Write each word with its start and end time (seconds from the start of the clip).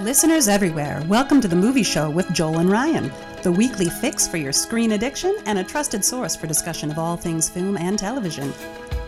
Listeners 0.00 0.48
everywhere, 0.48 1.02
welcome 1.06 1.38
to 1.42 1.48
the 1.48 1.54
movie 1.54 1.82
show 1.82 2.08
with 2.08 2.32
Joel 2.32 2.60
and 2.60 2.70
Ryan, 2.70 3.12
the 3.42 3.52
weekly 3.52 3.90
fix 3.90 4.26
for 4.26 4.38
your 4.38 4.50
screen 4.50 4.92
addiction 4.92 5.36
and 5.44 5.58
a 5.58 5.64
trusted 5.64 6.02
source 6.02 6.34
for 6.34 6.46
discussion 6.46 6.90
of 6.90 6.98
all 6.98 7.18
things 7.18 7.50
film 7.50 7.76
and 7.76 7.98
television. 7.98 8.52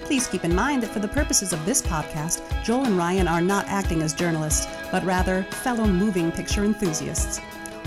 Please 0.02 0.26
keep 0.26 0.44
in 0.44 0.54
mind 0.54 0.82
that 0.82 0.90
for 0.90 0.98
the 0.98 1.08
purposes 1.08 1.54
of 1.54 1.64
this 1.64 1.80
podcast, 1.80 2.42
Joel 2.62 2.84
and 2.84 2.98
Ryan 2.98 3.28
are 3.28 3.40
not 3.40 3.66
acting 3.66 4.02
as 4.02 4.12
journalists, 4.12 4.68
but 4.92 5.02
rather 5.04 5.44
fellow 5.44 5.86
moving 5.86 6.30
picture 6.30 6.64
enthusiasts. 6.64 7.40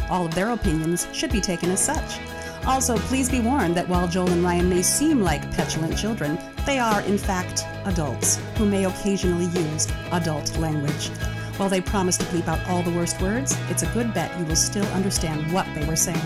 All 0.09 0.25
of 0.25 0.33
their 0.33 0.49
opinions 0.49 1.07
should 1.13 1.31
be 1.31 1.39
taken 1.39 1.69
as 1.69 1.79
such. 1.79 2.19
Also, 2.65 2.97
please 2.97 3.29
be 3.29 3.41
warned 3.41 3.75
that 3.75 3.87
while 3.87 4.07
Joel 4.07 4.31
and 4.31 4.43
Ryan 4.43 4.69
may 4.69 4.81
seem 4.81 5.21
like 5.21 5.55
petulant 5.55 5.95
children, 5.95 6.39
they 6.65 6.79
are, 6.79 7.01
in 7.01 7.19
fact, 7.19 7.63
adults 7.85 8.39
who 8.55 8.65
may 8.65 8.85
occasionally 8.85 9.45
use 9.45 9.87
adult 10.11 10.57
language. 10.57 11.11
While 11.57 11.69
they 11.69 11.81
promise 11.81 12.17
to 12.17 12.25
bleep 12.25 12.47
out 12.47 12.63
all 12.69 12.83
the 12.83 12.91
worst 12.91 13.19
words, 13.19 13.57
it's 13.69 13.81
a 13.81 13.87
good 13.87 14.13
bet 14.13 14.37
you 14.37 14.45
will 14.45 14.55
still 14.55 14.85
understand 14.93 15.51
what 15.51 15.65
they 15.73 15.83
were 15.85 15.95
saying. 15.95 16.21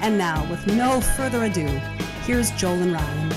And 0.00 0.16
now, 0.16 0.48
with 0.48 0.66
no 0.66 1.02
further 1.02 1.44
ado, 1.44 1.66
here's 2.24 2.50
Joel 2.52 2.80
and 2.80 2.92
Ryan. 2.94 3.32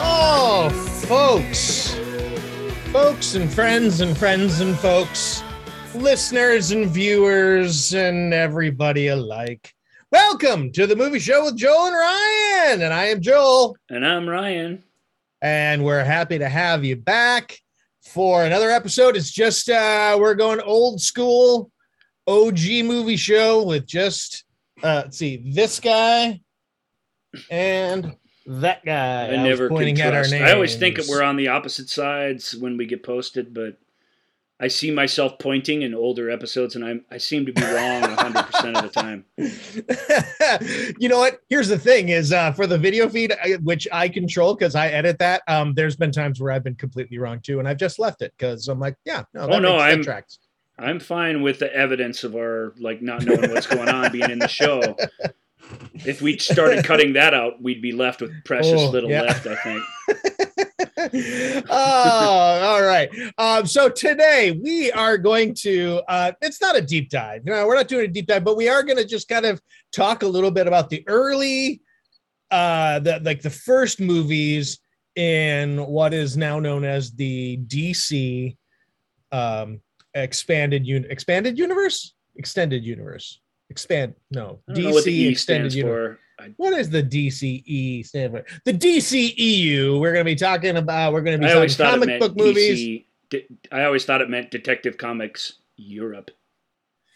Oh, 0.00 0.68
folks, 1.06 1.94
folks 2.92 3.34
and 3.36 3.50
friends 3.50 4.02
and 4.02 4.14
friends 4.14 4.60
and 4.60 4.76
folks, 4.76 5.42
listeners 5.94 6.72
and 6.72 6.88
viewers 6.88 7.94
and 7.94 8.34
everybody 8.34 9.08
alike. 9.08 9.67
Welcome 10.40 10.70
to 10.72 10.86
the 10.86 10.94
movie 10.94 11.18
show 11.18 11.46
with 11.46 11.56
Joel 11.56 11.86
and 11.86 11.96
Ryan. 11.96 12.82
And 12.82 12.94
I 12.94 13.06
am 13.06 13.20
Joel, 13.20 13.76
And 13.90 14.06
I'm 14.06 14.28
Ryan. 14.28 14.84
and 15.42 15.84
we're 15.84 16.04
happy 16.04 16.38
to 16.38 16.48
have 16.48 16.84
you 16.84 16.94
back 16.94 17.58
for 18.04 18.44
another 18.44 18.70
episode. 18.70 19.16
It's 19.16 19.32
just 19.32 19.68
uh 19.68 20.16
we're 20.20 20.36
going 20.36 20.60
old 20.60 21.00
school 21.00 21.72
OG 22.28 22.84
movie 22.84 23.16
show 23.16 23.64
with 23.64 23.84
just 23.84 24.44
uh 24.84 25.02
let's 25.06 25.18
see, 25.18 25.42
this 25.44 25.80
guy 25.80 26.40
and 27.50 28.14
that 28.46 28.84
guy. 28.84 29.26
I, 29.26 29.30
was 29.30 29.38
never 29.40 29.68
pointing 29.68 30.00
at 30.00 30.14
our 30.14 30.20
trust. 30.22 30.34
I 30.34 30.52
always 30.52 30.76
think 30.76 30.98
names. 30.98 31.08
we're 31.08 31.24
on 31.24 31.34
the 31.34 31.48
opposite 31.48 31.88
sides 31.88 32.54
when 32.54 32.76
we 32.76 32.86
get 32.86 33.02
posted, 33.02 33.52
but 33.52 33.76
I 34.60 34.66
see 34.68 34.90
myself 34.90 35.38
pointing 35.38 35.82
in 35.82 35.94
older 35.94 36.30
episodes, 36.30 36.74
and 36.74 36.84
I'm 36.84 37.04
I 37.12 37.18
seem 37.18 37.46
to 37.46 37.52
be 37.52 37.62
wrong 37.62 38.00
100 38.02 38.42
percent 38.46 38.76
of 38.76 38.82
the 38.82 38.88
time. 38.90 39.24
you 40.98 41.08
know 41.08 41.18
what? 41.18 41.40
Here's 41.48 41.68
the 41.68 41.78
thing: 41.78 42.08
is 42.08 42.32
uh, 42.32 42.52
for 42.52 42.66
the 42.66 42.76
video 42.78 43.08
feed, 43.08 43.32
which 43.62 43.86
I 43.92 44.08
control 44.08 44.54
because 44.54 44.74
I 44.74 44.88
edit 44.88 45.18
that. 45.20 45.42
Um, 45.46 45.74
there's 45.74 45.94
been 45.96 46.10
times 46.10 46.40
where 46.40 46.50
I've 46.52 46.64
been 46.64 46.74
completely 46.74 47.18
wrong 47.18 47.40
too, 47.40 47.60
and 47.60 47.68
I've 47.68 47.76
just 47.76 47.98
left 48.00 48.20
it 48.22 48.32
because 48.36 48.66
I'm 48.68 48.80
like, 48.80 48.96
yeah, 49.04 49.22
no, 49.32 49.46
that 49.46 49.52
Oh, 49.54 49.58
no, 49.60 49.76
I'm- 49.76 50.02
tracks. 50.02 50.38
I'm 50.80 51.00
fine 51.00 51.42
with 51.42 51.58
the 51.58 51.74
evidence 51.74 52.22
of 52.22 52.36
our 52.36 52.72
like 52.78 53.02
not 53.02 53.24
knowing 53.24 53.50
what's 53.50 53.66
going 53.66 53.88
on 53.88 54.12
being 54.12 54.30
in 54.30 54.38
the 54.38 54.48
show. 54.48 54.96
If 56.06 56.22
we 56.22 56.38
started 56.38 56.82
cutting 56.82 57.12
that 57.14 57.34
out, 57.34 57.60
we'd 57.60 57.82
be 57.82 57.92
left 57.92 58.22
with 58.22 58.32
precious 58.44 58.80
Oh, 58.80 58.88
little 58.90 59.10
yeah. 59.10 59.22
left. 59.22 59.46
I 59.46 59.56
think. 59.56 59.82
oh, 61.70 62.60
all 62.64 62.82
right. 62.82 63.08
Um, 63.38 63.66
so 63.66 63.88
today 63.88 64.58
we 64.62 64.90
are 64.90 65.16
going 65.16 65.54
to. 65.60 66.02
Uh, 66.08 66.32
it's 66.42 66.60
not 66.60 66.76
a 66.76 66.80
deep 66.80 67.08
dive. 67.08 67.44
No, 67.44 67.66
we're 67.66 67.76
not 67.76 67.86
doing 67.86 68.06
a 68.06 68.08
deep 68.08 68.26
dive, 68.26 68.42
but 68.42 68.56
we 68.56 68.68
are 68.68 68.82
going 68.82 68.96
to 68.96 69.04
just 69.04 69.28
kind 69.28 69.46
of 69.46 69.60
talk 69.92 70.24
a 70.24 70.26
little 70.26 70.50
bit 70.50 70.66
about 70.66 70.90
the 70.90 71.04
early, 71.06 71.82
uh, 72.50 72.98
the 72.98 73.20
like 73.22 73.42
the 73.42 73.50
first 73.50 74.00
movies 74.00 74.80
in 75.14 75.86
what 75.86 76.12
is 76.12 76.36
now 76.36 76.58
known 76.58 76.84
as 76.84 77.12
the 77.12 77.58
DC 77.68 78.56
um, 79.30 79.80
expanded 80.14 80.84
un- 80.84 81.06
expanded 81.10 81.58
universe, 81.58 82.14
extended 82.34 82.84
universe, 82.84 83.40
expand. 83.70 84.14
No, 84.32 84.60
I 84.68 84.72
don't 84.72 84.84
know 84.84 84.90
what 84.90 85.04
the 85.04 85.12
E 85.12 85.28
extended 85.28 85.74
universe. 85.74 86.16
for. 86.16 86.27
I, 86.38 86.52
What 86.56 86.72
is 86.72 86.90
the 86.90 87.02
DCE 87.02 88.06
stand 88.06 88.32
for? 88.32 88.44
The 88.64 88.72
DCEU. 88.72 90.00
We're 90.00 90.12
going 90.12 90.24
to 90.24 90.30
be 90.30 90.36
talking 90.36 90.76
about. 90.76 91.12
We're 91.12 91.22
going 91.22 91.40
to 91.40 91.46
be 91.46 91.52
talking 91.52 91.76
comic 91.76 92.20
book 92.20 92.36
movies. 92.36 93.04
De- 93.30 93.46
I 93.72 93.84
always 93.84 94.04
thought 94.04 94.20
it 94.20 94.30
meant 94.30 94.50
Detective 94.50 94.96
Comics 94.96 95.54
Europe, 95.76 96.30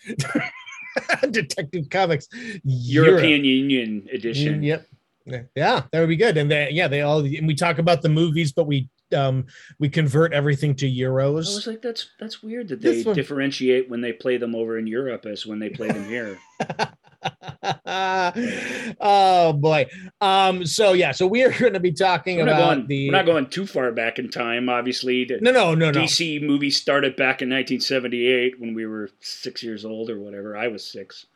Detective 1.31 1.88
Comics. 1.91 2.28
European 2.65 3.44
Union 3.44 4.09
edition. 4.12 4.62
Europe. 4.62 4.87
Yep. 5.25 5.50
Yeah, 5.54 5.83
that 5.91 6.00
would 6.00 6.09
be 6.09 6.16
good. 6.16 6.37
And 6.37 6.50
they, 6.50 6.71
yeah, 6.72 6.89
they 6.89 7.03
all. 7.03 7.21
And 7.21 7.47
we 7.47 7.54
talk 7.54 7.78
about 7.78 8.03
the 8.03 8.09
movies, 8.09 8.53
but 8.53 8.66
we 8.66 8.89
um 9.16 9.47
we 9.78 9.89
convert 9.89 10.33
everything 10.33 10.75
to 10.77 10.91
euros. 10.91 11.53
I 11.53 11.54
was 11.54 11.66
like, 11.66 11.83
that's 11.83 12.09
that's 12.19 12.43
weird 12.43 12.69
that 12.69 12.81
they 12.81 13.03
differentiate 13.04 13.89
when 13.89 14.00
they 14.00 14.12
play 14.12 14.37
them 14.37 14.54
over 14.54 14.78
in 14.78 14.87
Europe 14.87 15.27
as 15.27 15.47
when 15.47 15.59
they 15.59 15.71
play 15.71 15.89
them 15.89 16.09
here. 16.09 16.39
oh 19.00 19.53
boy. 19.53 19.87
Um. 20.21 20.65
So 20.66 20.93
yeah. 20.93 21.12
So 21.12 21.27
we 21.27 21.43
are 21.44 21.53
going 21.59 21.72
to 21.75 21.81
be 21.81 21.93
talking 21.93 22.37
We're 22.38 22.44
about 22.44 22.75
going, 22.77 22.87
the. 22.87 23.09
we're 23.09 23.16
not 23.16 23.27
going 23.27 23.47
too 23.49 23.66
far 23.66 23.93
back 23.93 24.19
in 24.19 24.28
time, 24.31 24.69
obviously. 24.69 25.25
The 25.25 25.38
no, 25.41 25.50
no, 25.50 25.75
no, 25.75 25.91
no. 25.91 26.00
DC 26.00 26.43
movie 26.43 26.71
started 26.71 27.16
back 27.16 27.43
in 27.43 27.49
1978 27.49 28.60
when 28.60 28.75
we 28.75 28.87
were 28.87 29.10
six 29.21 29.62
years 29.62 29.84
old 29.84 30.10
or 30.10 30.19
whatever. 30.19 30.56
I 30.56 30.69
was 30.69 30.84
six. 30.84 31.27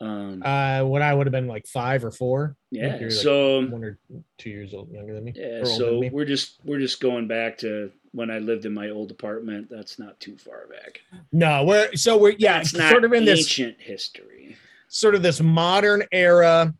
Um, 0.00 0.42
Uh, 0.42 0.82
when 0.82 1.00
I 1.02 1.14
would 1.14 1.26
have 1.28 1.32
been 1.32 1.46
like 1.46 1.66
five 1.66 2.04
or 2.04 2.10
four. 2.10 2.56
Yeah. 2.72 2.96
like, 2.96 3.12
So 3.12 3.64
one 3.66 3.84
or 3.84 3.98
two 4.36 4.50
years 4.50 4.74
old 4.74 4.90
younger 4.90 5.14
than 5.14 5.24
me. 5.24 5.32
yeah. 5.36 5.62
So 5.64 6.00
me. 6.00 6.10
we're 6.10 6.24
just 6.24 6.58
we're 6.64 6.80
just 6.80 7.00
going 7.00 7.28
back 7.28 7.58
to 7.58 7.92
when 8.10 8.28
I 8.30 8.38
lived 8.40 8.64
in 8.66 8.74
my 8.74 8.90
old 8.90 9.12
apartment. 9.12 9.68
That's 9.70 10.00
not 10.00 10.18
too 10.18 10.36
far 10.36 10.66
back. 10.66 11.02
No, 11.30 11.64
we're 11.64 11.94
so 11.94 12.16
we're 12.18 12.34
yeah, 12.38 12.60
It's 12.60 12.74
not 12.74 12.90
sort 12.90 13.04
of 13.04 13.12
in 13.12 13.24
this 13.24 13.40
ancient 13.40 13.80
history. 13.80 14.56
Sort 14.92 15.14
of 15.14 15.22
this 15.22 15.40
modern 15.40 16.04
era 16.12 16.72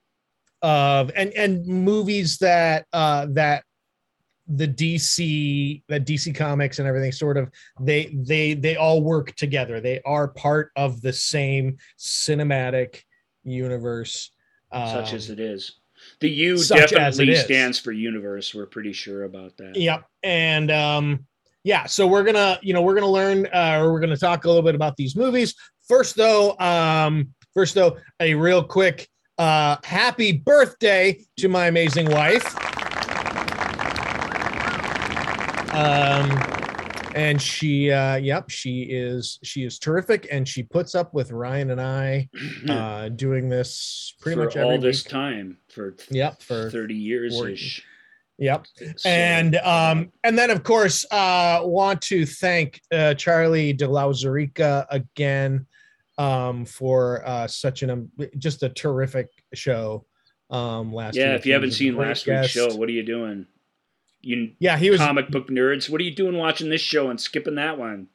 of 0.60 1.10
and 1.16 1.32
and 1.32 1.66
movies 1.66 2.38
that 2.38 2.86
uh 2.92 3.26
that 3.30 3.64
the 4.46 4.68
DC 4.68 5.82
that 5.88 6.04
DC 6.06 6.34
comics 6.34 6.78
and 6.78 6.86
everything 6.86 7.10
sort 7.10 7.36
of 7.36 7.50
they 7.80 8.14
they 8.14 8.54
they 8.54 8.76
all 8.76 9.02
work 9.02 9.34
together. 9.36 9.80
They 9.80 10.00
are 10.04 10.28
part 10.28 10.70
of 10.76 11.00
the 11.00 11.12
same 11.12 11.78
cinematic 11.98 13.02
universe. 13.44 14.30
such 14.72 15.10
Um, 15.10 15.16
as 15.16 15.30
it 15.30 15.40
is. 15.40 15.78
The 16.20 16.28
U 16.28 16.58
such 16.58 16.90
definitely 16.90 17.36
stands 17.36 17.78
for 17.78 17.92
universe. 17.92 18.54
We're 18.54 18.66
pretty 18.66 18.92
sure 18.92 19.24
about 19.24 19.56
that. 19.56 19.76
Yep. 19.76 20.04
And 20.22 20.70
um 20.70 21.26
yeah, 21.64 21.86
so 21.86 22.08
we're 22.08 22.24
gonna, 22.24 22.58
you 22.60 22.74
know, 22.74 22.82
we're 22.82 22.94
gonna 22.94 23.06
learn 23.06 23.46
uh 23.54 23.78
or 23.80 23.92
we're 23.92 24.00
gonna 24.00 24.16
talk 24.16 24.44
a 24.44 24.48
little 24.48 24.62
bit 24.62 24.74
about 24.74 24.96
these 24.96 25.16
movies. 25.16 25.54
First 25.88 26.16
though, 26.16 26.56
um, 26.58 27.32
first 27.54 27.74
though, 27.74 27.96
a 28.20 28.34
real 28.34 28.62
quick 28.62 29.08
uh 29.38 29.76
happy 29.84 30.32
birthday 30.32 31.18
to 31.38 31.48
my 31.48 31.66
amazing 31.66 32.10
wife. 32.10 32.44
Um 35.74 36.30
and 37.14 37.40
she 37.40 37.90
uh 37.90 38.16
yep, 38.16 38.50
she 38.50 38.82
is 38.82 39.38
she 39.42 39.64
is 39.64 39.78
terrific 39.78 40.26
and 40.30 40.46
she 40.46 40.62
puts 40.62 40.94
up 40.94 41.12
with 41.14 41.30
Ryan 41.30 41.70
and 41.70 41.80
I 41.80 42.28
uh 42.68 43.08
doing 43.10 43.48
this 43.48 44.14
pretty 44.20 44.36
for 44.36 44.44
much 44.44 44.56
all 44.56 44.72
every 44.72 44.90
this 44.90 45.02
time 45.02 45.58
for 45.68 45.94
Yep, 46.10 46.42
for 46.42 46.70
30 46.70 46.94
years 46.94 47.40
ish. 47.40 47.82
yep. 48.38 48.66
and 49.04 49.56
um 49.56 50.10
and 50.24 50.36
then 50.38 50.50
of 50.50 50.62
course 50.62 51.06
uh 51.10 51.60
want 51.64 52.02
to 52.02 52.26
thank 52.26 52.80
uh 52.92 53.14
Charlie 53.14 53.72
de 53.72 53.86
Lauzirika 53.86 54.86
again 54.90 55.66
um 56.18 56.64
for 56.64 57.26
uh 57.26 57.46
such 57.46 57.82
an 57.82 57.90
um, 57.90 58.10
just 58.38 58.62
a 58.62 58.68
terrific 58.68 59.28
show 59.54 60.04
um 60.50 60.92
last 60.92 61.16
yeah, 61.16 61.34
if 61.34 61.46
you 61.46 61.54
haven't 61.54 61.72
seen 61.72 61.96
last 61.96 62.26
week's 62.26 62.48
show, 62.48 62.74
what 62.74 62.88
are 62.88 62.92
you 62.92 63.02
doing? 63.02 63.46
You 64.20 64.52
yeah 64.58 64.76
he 64.76 64.90
was 64.90 65.00
comic 65.00 65.30
book 65.30 65.48
nerds, 65.48 65.88
what 65.88 66.00
are 66.00 66.04
you 66.04 66.14
doing 66.14 66.36
watching 66.36 66.68
this 66.68 66.82
show 66.82 67.10
and 67.10 67.20
skipping 67.20 67.54
that 67.56 67.78
one? 67.78 68.08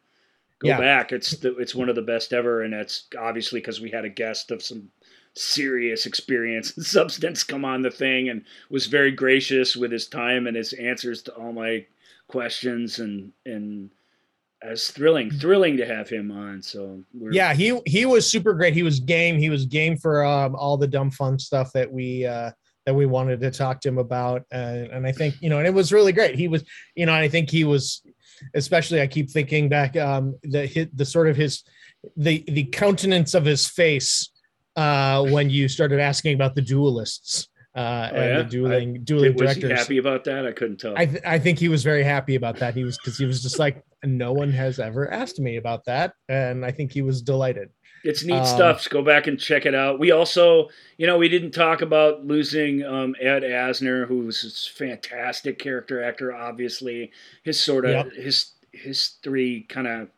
Go 0.60 0.70
Yeah. 0.70 0.80
back. 0.80 1.12
It's 1.12 1.32
the, 1.32 1.56
it's 1.58 1.76
one 1.76 1.90
of 1.90 1.96
the 1.96 2.02
best 2.02 2.34
ever, 2.34 2.64
and 2.64 2.74
it's 2.74 3.08
obviously 3.18 3.60
because 3.60 3.80
we 3.80 3.92
had 3.92 4.06
a 4.06 4.10
guest 4.10 4.50
of 4.52 4.64
some 4.64 4.90
serious 5.36 6.06
experience 6.06 6.76
and 6.76 6.86
substance 6.98 7.44
come 7.44 7.64
on 7.64 7.82
the 7.84 7.92
thing 7.92 8.30
and 8.30 8.44
was 8.70 8.88
very 8.88 9.12
gracious 9.12 9.76
with 9.76 9.92
his 9.92 10.08
time 10.08 10.48
and 10.48 10.58
his 10.58 10.74
answers 10.74 11.22
to 11.24 11.34
all 11.36 11.54
my 11.54 11.86
questions 12.28 13.00
and 13.00 13.32
and 13.46 13.92
as 14.64 14.88
thrilling 14.90 15.30
thrilling 15.30 15.78
to 15.78 15.86
have 15.86 16.10
him 16.10 16.32
on 16.32 16.62
so 16.62 17.04
we're 17.14 17.32
yeah 17.32 17.54
he 17.54 17.80
he 17.86 18.06
was 18.06 18.30
super 18.30 18.54
great. 18.54 18.74
He 18.74 18.82
was 18.82 19.00
game 19.00 19.38
he 19.38 19.52
was 19.52 19.66
game 19.66 19.98
for 19.98 20.26
um 20.26 20.56
all 20.56 20.78
the 20.78 20.88
dumb 20.88 21.12
fun 21.12 21.38
stuff 21.38 21.72
that 21.74 21.92
we 21.92 22.26
uh 22.26 22.52
that 22.86 22.96
we 22.96 23.06
wanted 23.06 23.40
to 23.42 23.52
talk 23.52 23.82
to 23.82 23.90
him 23.90 23.98
about 23.98 24.44
and, 24.52 24.88
and 24.88 25.06
i 25.06 25.12
think 25.12 25.36
you 25.42 25.50
know 25.50 25.60
and 25.60 25.68
it 25.68 25.74
was 25.74 25.94
really 25.94 26.12
great. 26.12 26.36
He 26.36 26.48
was 26.48 26.64
you 26.96 27.06
know 27.06 27.14
i 27.14 27.28
think 27.28 27.52
he 27.52 27.66
was 27.66 28.02
especially 28.56 29.02
i 29.02 29.08
keep 29.08 29.30
thinking 29.30 29.70
back 29.70 29.96
um 29.96 30.36
the 30.44 30.66
hit 30.66 30.96
the 30.96 31.06
sort 31.06 31.28
of 31.28 31.36
his 31.36 31.64
the 32.16 32.44
the 32.48 32.64
countenance 32.66 33.34
of 33.34 33.46
his 33.46 33.68
face 33.68 34.30
uh 34.76 35.24
when 35.24 35.50
you 35.50 35.68
started 35.68 36.00
asking 36.00 36.34
about 36.34 36.56
the 36.56 36.62
duelists 36.62 37.48
uh, 37.78 38.10
Oh, 38.12 38.16
and 38.16 38.30
yeah? 38.32 38.38
the 38.40 38.44
dueling 38.50 39.04
dueling 39.04 39.34
was 39.34 39.42
directors. 39.42 39.70
he 39.72 39.76
happy 39.78 39.98
about 40.00 40.24
that? 40.26 40.46
I 40.48 40.52
couldn't 40.52 40.78
tell. 40.78 40.94
I 40.98 41.06
th- 41.06 41.24
I 41.26 41.38
think 41.40 41.60
he 41.60 41.70
was 41.70 41.84
very 41.84 42.04
happy 42.04 42.36
about 42.36 42.58
that. 42.58 42.74
He 42.74 42.84
was 42.84 42.98
because 42.98 43.18
he 43.18 43.26
was 43.26 43.42
just 43.44 43.60
like, 43.60 43.84
no 44.04 44.34
one 44.34 44.52
has 44.52 44.80
ever 44.80 45.10
asked 45.12 45.40
me 45.40 45.58
about 45.58 45.86
that, 45.86 46.14
and 46.28 46.66
I 46.66 46.72
think 46.72 46.92
he 46.92 47.02
was 47.02 47.22
delighted. 47.22 47.70
It's 48.04 48.24
neat 48.24 48.36
Um, 48.40 48.46
stuff. 48.46 48.82
So 48.82 48.90
go 48.92 49.02
back 49.02 49.28
and 49.28 49.40
check 49.40 49.66
it 49.66 49.74
out. 49.76 50.00
We 50.00 50.12
also, 50.12 50.70
you 50.98 51.08
know, 51.08 51.18
we 51.18 51.30
didn't 51.30 51.52
talk 51.52 51.82
about 51.82 52.26
losing 52.26 52.84
um, 52.86 53.16
Ed 53.20 53.42
Asner, 53.44 54.08
who's 54.08 54.44
a 54.44 54.78
fantastic 54.78 55.58
character 55.60 56.02
actor. 56.04 56.34
Obviously, 56.34 57.12
his 57.44 57.60
sort 57.60 57.86
of 57.86 57.92
Yep. 57.92 58.14
his 58.14 58.52
history 58.72 59.66
kind 59.68 59.88
of 59.88 60.10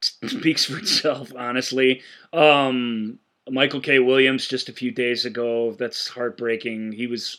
speaks 0.28 0.64
for 0.64 0.78
itself. 0.78 1.30
Honestly, 1.36 2.02
um, 2.32 3.18
Michael 3.50 3.80
K. 3.80 3.98
Williams 3.98 4.46
just 4.46 4.68
a 4.68 4.72
few 4.72 4.90
days 4.90 5.24
ago. 5.24 5.72
That's 5.72 6.08
heartbreaking. 6.08 6.92
He 6.92 7.06
was 7.06 7.38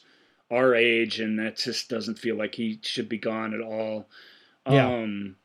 our 0.51 0.75
age, 0.75 1.19
and 1.19 1.39
that 1.39 1.57
just 1.57 1.89
doesn't 1.89 2.19
feel 2.19 2.35
like 2.35 2.55
he 2.55 2.79
should 2.83 3.09
be 3.09 3.17
gone 3.17 3.53
at 3.53 3.61
all. 3.61 4.09
Yeah. 4.69 4.87
Um, 4.87 5.37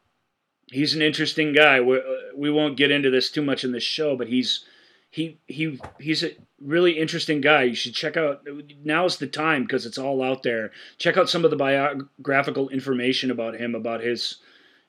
he's 0.71 0.95
an 0.95 1.03
interesting 1.03 1.53
guy. 1.53 1.81
We, 1.81 2.01
we 2.37 2.51
won't 2.51 2.77
get 2.77 2.91
into 2.91 3.11
this 3.11 3.31
too 3.31 3.43
much 3.43 3.65
in 3.65 3.73
this 3.73 3.85
show, 3.85 4.17
but 4.17 4.29
he's 4.29 4.65
he 5.11 5.39
he 5.47 5.81
he's 5.99 6.23
a 6.23 6.33
really 6.61 6.99
interesting 6.99 7.41
guy. 7.41 7.63
You 7.63 7.75
should 7.75 7.95
check 7.95 8.17
out. 8.17 8.47
Now's 8.85 9.19
the 9.19 9.27
time 9.27 9.63
because 9.63 9.87
it's 9.87 9.99
all 9.99 10.23
out 10.23 10.43
there. 10.43 10.71
Check 10.99 11.17
out 11.17 11.31
some 11.31 11.45
of 11.45 11.51
the 11.51 11.57
biographical 11.57 12.69
information 12.69 13.31
about 13.31 13.55
him, 13.55 13.75
about 13.75 14.01
his 14.01 14.39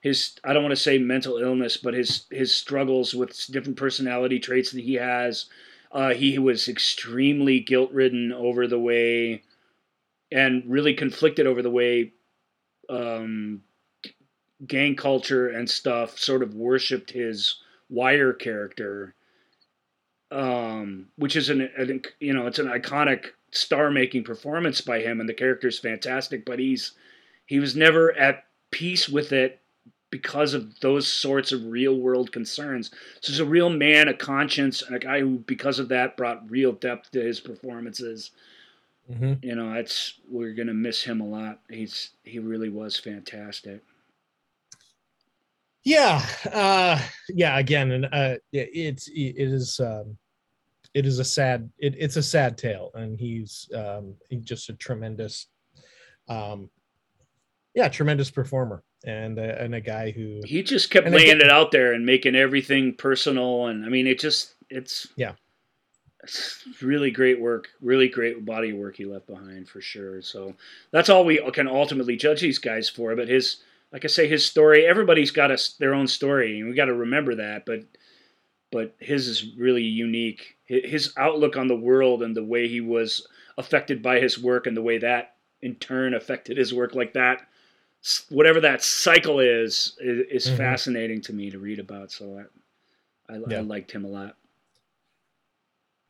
his 0.01 0.37
I 0.43 0.53
don't 0.53 0.63
want 0.63 0.75
to 0.75 0.81
say 0.81 0.97
mental 0.97 1.37
illness, 1.37 1.77
but 1.77 1.93
his 1.93 2.25
his 2.31 2.55
struggles 2.55 3.13
with 3.13 3.47
different 3.51 3.77
personality 3.77 4.39
traits 4.39 4.71
that 4.71 4.83
he 4.83 4.95
has. 4.95 5.45
Uh, 5.91 6.13
he 6.13 6.37
was 6.37 6.67
extremely 6.67 7.59
guilt 7.59 7.91
ridden 7.91 8.31
over 8.31 8.67
the 8.67 8.79
way, 8.79 9.41
and 10.31 10.63
really 10.67 10.93
conflicted 10.93 11.47
over 11.47 11.61
the 11.61 11.71
way 11.71 12.13
um, 12.89 13.61
gang 14.67 14.95
culture 14.95 15.47
and 15.47 15.69
stuff 15.69 16.17
sort 16.17 16.43
of 16.43 16.53
worshipped 16.53 17.11
his 17.11 17.55
wire 17.89 18.33
character 18.33 19.15
um 20.31 21.07
which 21.15 21.35
is 21.35 21.49
an, 21.49 21.61
an 21.75 22.01
you 22.19 22.33
know 22.33 22.45
it's 22.45 22.59
an 22.59 22.67
iconic 22.67 23.27
star 23.51 23.89
making 23.89 24.23
performance 24.23 24.79
by 24.79 24.99
him 24.99 25.19
and 25.19 25.27
the 25.27 25.33
character's 25.33 25.79
fantastic 25.79 26.45
but 26.45 26.59
he's 26.59 26.91
he 27.47 27.59
was 27.59 27.75
never 27.75 28.15
at 28.15 28.43
peace 28.69 29.09
with 29.09 29.31
it 29.31 29.59
because 30.11 30.53
of 30.53 30.79
those 30.79 31.07
sorts 31.11 31.51
of 31.51 31.65
real 31.65 31.95
world 31.99 32.31
concerns 32.31 32.89
so 33.21 33.31
he's 33.31 33.39
a 33.39 33.45
real 33.45 33.69
man 33.69 34.07
a 34.07 34.13
conscience 34.13 34.81
and 34.81 34.95
a 34.95 34.99
guy 34.99 35.19
who 35.19 35.39
because 35.39 35.79
of 35.79 35.89
that 35.89 36.17
brought 36.17 36.49
real 36.49 36.71
depth 36.71 37.11
to 37.11 37.21
his 37.21 37.39
performances 37.39 38.31
Mm-hmm. 39.11 39.33
you 39.41 39.55
know 39.55 39.73
it's 39.73 40.19
we're 40.29 40.53
gonna 40.53 40.73
miss 40.73 41.01
him 41.01 41.19
a 41.19 41.25
lot 41.25 41.61
he's 41.67 42.11
he 42.23 42.37
really 42.37 42.69
was 42.69 42.95
fantastic 42.99 43.81
Yeah, 45.83 46.23
uh, 46.51 46.99
yeah. 47.29 47.57
Again, 47.57 47.91
and 47.91 48.05
uh, 48.11 48.35
it's 48.51 49.07
it 49.07 49.33
is 49.37 49.79
um, 49.79 50.17
it 50.93 51.05
is 51.05 51.19
a 51.19 51.23
sad 51.23 51.69
it, 51.79 51.95
it's 51.97 52.17
a 52.17 52.23
sad 52.23 52.57
tale, 52.57 52.91
and 52.93 53.19
he's 53.19 53.69
um, 53.73 54.15
he's 54.29 54.43
just 54.43 54.69
a 54.69 54.73
tremendous, 54.73 55.47
um, 56.27 56.69
yeah, 57.73 57.87
tremendous 57.87 58.29
performer, 58.29 58.83
and 59.05 59.37
a, 59.39 59.61
and 59.61 59.73
a 59.73 59.81
guy 59.81 60.11
who 60.11 60.41
he 60.45 60.61
just 60.61 60.89
kept 60.91 61.09
laying 61.09 61.39
it 61.39 61.49
out 61.49 61.71
there 61.71 61.93
and 61.93 62.05
making 62.05 62.35
everything 62.35 62.93
personal 62.93 63.67
and 63.67 63.85
i 63.85 63.89
mean 63.89 64.07
it 64.07 64.19
just 64.19 64.55
it's 64.69 65.07
Yeah. 65.15 65.33
it's 66.23 66.65
really 66.81 67.11
great 67.11 67.39
work 67.39 67.69
really 67.81 68.09
great 68.09 68.45
body 68.45 68.71
of 68.71 68.77
work 68.77 68.97
he 68.97 69.05
left 69.05 69.27
behind 69.27 69.69
for 69.69 69.81
sure 69.81 70.21
so 70.21 70.53
that's 70.91 71.09
all 71.09 71.23
we 71.25 71.37
can 71.51 71.67
ultimately 71.67 72.17
judge 72.17 72.41
these 72.41 72.59
guys 72.59 72.89
for 72.89 73.15
but 73.15 73.27
his 73.29 73.57
like 73.93 74.03
i 74.03 74.07
say 74.07 74.27
his 74.27 74.45
story 74.45 74.85
everybody's 74.85 75.31
got 75.31 75.51
a, 75.51 75.57
their 75.79 75.93
own 75.93 76.07
story 76.07 76.59
and 76.59 76.69
we 76.69 76.75
got 76.75 76.85
to 76.85 76.93
remember 76.93 77.35
that 77.35 77.65
but 77.65 77.83
but 78.71 78.95
his 78.99 79.27
is 79.27 79.55
really 79.57 79.83
unique 79.83 80.57
his 80.65 81.13
outlook 81.17 81.55
on 81.57 81.67
the 81.67 81.75
world 81.75 82.21
and 82.21 82.35
the 82.35 82.43
way 82.43 82.67
he 82.67 82.81
was 82.81 83.25
affected 83.57 84.03
by 84.03 84.19
his 84.19 84.37
work 84.37 84.67
and 84.67 84.75
the 84.77 84.81
way 84.81 84.97
that 84.97 85.35
in 85.61 85.75
turn 85.75 86.13
affected 86.13 86.57
his 86.57 86.73
work 86.73 86.93
like 86.95 87.13
that 87.13 87.47
whatever 88.29 88.61
that 88.61 88.81
cycle 88.83 89.39
is 89.39 89.95
is, 89.99 90.45
is 90.45 90.45
Mhm. 90.49 90.57
fascinating 90.57 91.21
to 91.21 91.33
me 91.33 91.49
to 91.51 91.59
read 91.59 91.79
about 91.79 92.11
so 92.11 92.43
I, 93.29 93.33
I, 93.33 93.37
Yeah. 93.49 93.57
I 93.57 93.61
liked 93.61 93.91
him 93.91 94.05
a 94.05 94.09
lot 94.09 94.35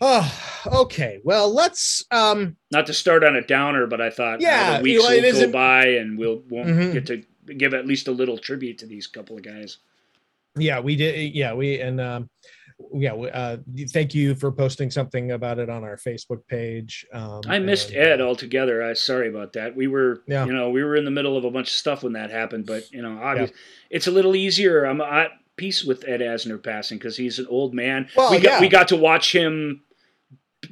Oh, 0.01 0.61
okay. 0.65 1.19
Well, 1.25 1.53
let's 1.53 2.05
um 2.11 2.55
not 2.71 2.85
to 2.85 2.93
start 2.93 3.23
on 3.23 3.35
a 3.35 3.41
downer 3.41 3.85
but 3.87 3.99
i 3.99 4.09
thought 4.09 4.39
Yeah, 4.41 4.77
the 4.77 4.83
weeks 4.83 5.03
you 5.09 5.09
know, 5.09 5.27
it 5.27 5.33
will 5.33 5.47
go 5.47 5.51
by 5.51 5.85
and 5.87 6.17
we'll 6.17 6.37
won't 6.49 6.69
Mhm. 6.69 6.93
get 6.93 7.05
to 7.07 7.23
give 7.57 7.73
at 7.73 7.87
least 7.87 8.07
a 8.07 8.11
little 8.11 8.37
tribute 8.37 8.77
to 8.79 8.85
these 8.85 9.07
couple 9.07 9.35
of 9.35 9.43
guys 9.43 9.77
yeah, 10.55 10.79
we 10.79 10.95
did 10.95 11.33
yeah, 11.35 11.53
we 11.53 11.79
and 11.79 11.99
um 12.01 12.29
yeah, 12.93 13.13
uh 13.13 13.57
thank 13.91 14.15
you 14.15 14.35
for 14.35 14.51
posting 14.51 14.89
something 14.89 15.31
about 15.31 15.59
it 15.59 15.69
on 15.69 15.83
our 15.83 15.97
Facebook 15.97 16.45
page. 16.47 17.05
Um 17.13 17.41
I 17.47 17.59
missed 17.59 17.89
and, 17.89 17.97
Ed 17.97 18.21
altogether. 18.21 18.83
I 18.83 18.93
sorry 18.93 19.29
about 19.29 19.53
that. 19.53 19.75
We 19.75 19.87
were, 19.87 20.21
Yeah. 20.27 20.45
you 20.45 20.53
know, 20.53 20.69
we 20.69 20.83
were 20.83 20.95
in 20.95 21.05
the 21.05 21.11
middle 21.11 21.37
of 21.37 21.43
a 21.45 21.51
bunch 21.51 21.67
of 21.67 21.73
stuff 21.73 22.03
when 22.03 22.13
that 22.13 22.31
happened. 22.31 22.65
But 22.65 22.91
you 22.91 23.01
know, 23.01 23.19
obviously, 23.21 23.55
it's 23.89 24.07
a 24.07 24.11
little 24.11 24.35
easier. 24.35 24.85
I'm 24.85 25.01
at 25.01 25.31
peace 25.57 25.83
with 25.83 26.07
Ed 26.07 26.21
Asner 26.21 26.61
passing 26.63 26.97
because 26.97 27.17
he's 27.17 27.37
an 27.37 27.47
old 27.49 27.73
man. 27.73 28.07
Well, 28.15 28.31
we 28.31 28.39
got 28.39 28.43
yeah. 28.53 28.59
we 28.61 28.69
got 28.69 28.87
to 28.89 28.95
watch 28.95 29.33
him 29.35 29.81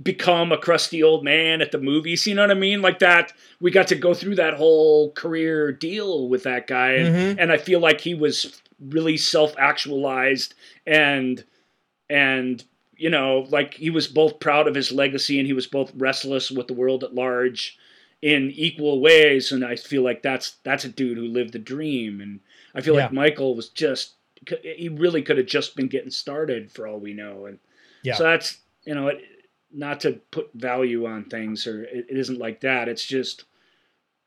become 0.03 0.51
a 0.51 0.57
crusty 0.57 1.01
old 1.01 1.23
man 1.23 1.61
at 1.61 1.71
the 1.71 1.77
movies. 1.79 2.25
You 2.27 2.35
know 2.35 2.41
what 2.43 2.51
I 2.51 2.55
mean? 2.55 2.81
Like 2.81 2.99
that. 2.99 3.33
We 3.59 3.71
got 3.71 3.87
to 3.87 3.95
go 3.95 4.13
through 4.13 4.35
that 4.35 4.53
whole 4.53 5.11
career 5.13 5.71
deal 5.71 6.29
with 6.29 6.43
that 6.43 6.67
guy, 6.67 6.91
and, 6.93 7.15
Mhm. 7.15 7.41
and 7.41 7.51
I 7.51 7.57
feel 7.57 7.79
like 7.79 8.01
he 8.01 8.13
was 8.13 8.61
really 8.79 9.17
self 9.17 9.55
actualized 9.57 10.53
and 10.85 11.43
and 12.09 12.63
you 12.95 13.09
know 13.09 13.45
like 13.49 13.75
he 13.75 13.89
was 13.89 14.07
both 14.07 14.39
proud 14.39 14.67
of 14.67 14.75
his 14.75 14.91
legacy 14.91 15.37
and 15.39 15.47
he 15.47 15.53
was 15.53 15.67
both 15.67 15.91
restless 15.95 16.49
with 16.51 16.67
the 16.67 16.73
world 16.73 17.03
at 17.03 17.13
large 17.15 17.77
in 18.21 18.51
equal 18.51 18.99
ways. 19.01 19.51
And 19.51 19.63
i 19.63 19.75
feel 19.75 20.03
like 20.03 20.21
that's 20.23 20.57
that's 20.63 20.85
a 20.85 20.89
dude 20.89 21.17
who 21.17 21.27
lived 21.27 21.53
the 21.53 21.59
dream. 21.59 22.21
And 22.21 22.39
i 22.73 22.81
feel 22.81 22.95
like 22.95 23.11
michael 23.11 23.55
was 23.55 23.69
just 23.69 24.13
he 24.61 24.89
really 24.89 25.21
could 25.21 25.37
have 25.37 25.47
just 25.47 25.75
been 25.75 25.87
getting 25.87 26.11
started 26.11 26.71
for 26.71 26.87
all 26.87 26.99
we 26.99 27.13
know. 27.13 27.45
And 27.45 27.59
Yeah. 28.03 28.15
so 28.15 28.23
that's 28.23 28.57
you 28.85 28.95
know 28.95 29.07
it, 29.07 29.21
not 29.71 29.99
to 30.01 30.13
put 30.31 30.49
value 30.53 31.05
on 31.05 31.25
things 31.25 31.67
or 31.67 31.83
it, 31.83 32.07
it 32.09 32.17
isn't 32.17 32.39
like 32.39 32.61
that. 32.61 32.87
It's 32.87 33.05
just 33.05 33.43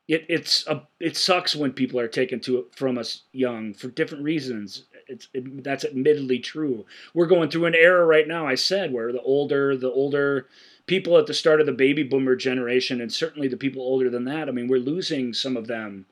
it 0.07 0.25
it's 0.29 0.67
a 0.67 0.83
it 0.99 1.17
sucks 1.17 1.55
when 1.55 1.71
people 1.73 1.99
are 1.99 2.07
taken 2.07 2.39
to 2.41 2.59
it 2.59 2.75
from 2.75 2.97
us 2.97 3.23
young 3.31 3.73
for 3.73 3.87
different 3.87 4.23
reasons 4.23 4.83
it's 5.11 5.27
it, 5.33 5.63
that's 5.63 5.85
admittedly 5.85 6.39
true. 6.39 6.85
We're 7.13 7.27
going 7.27 7.49
through 7.49 7.65
an 7.65 7.75
era 7.75 8.05
right 8.05 8.27
now 8.27 8.47
i 8.47 8.55
said 8.55 8.93
where 8.93 9.11
the 9.11 9.21
older 9.21 9.75
the 9.77 9.91
older 9.91 10.47
people 10.87 11.17
at 11.17 11.27
the 11.27 11.33
start 11.33 11.59
of 11.59 11.65
the 11.65 11.71
baby 11.71 12.03
boomer 12.03 12.35
generation 12.35 12.99
and 13.01 13.11
certainly 13.11 13.47
the 13.47 13.57
people 13.57 13.81
older 13.81 14.09
than 14.09 14.25
that 14.25 14.49
i 14.49 14.51
mean 14.51 14.67
we're 14.67 14.79
losing 14.79 15.33
some 15.33 15.55
of 15.55 15.67
them 15.67 16.05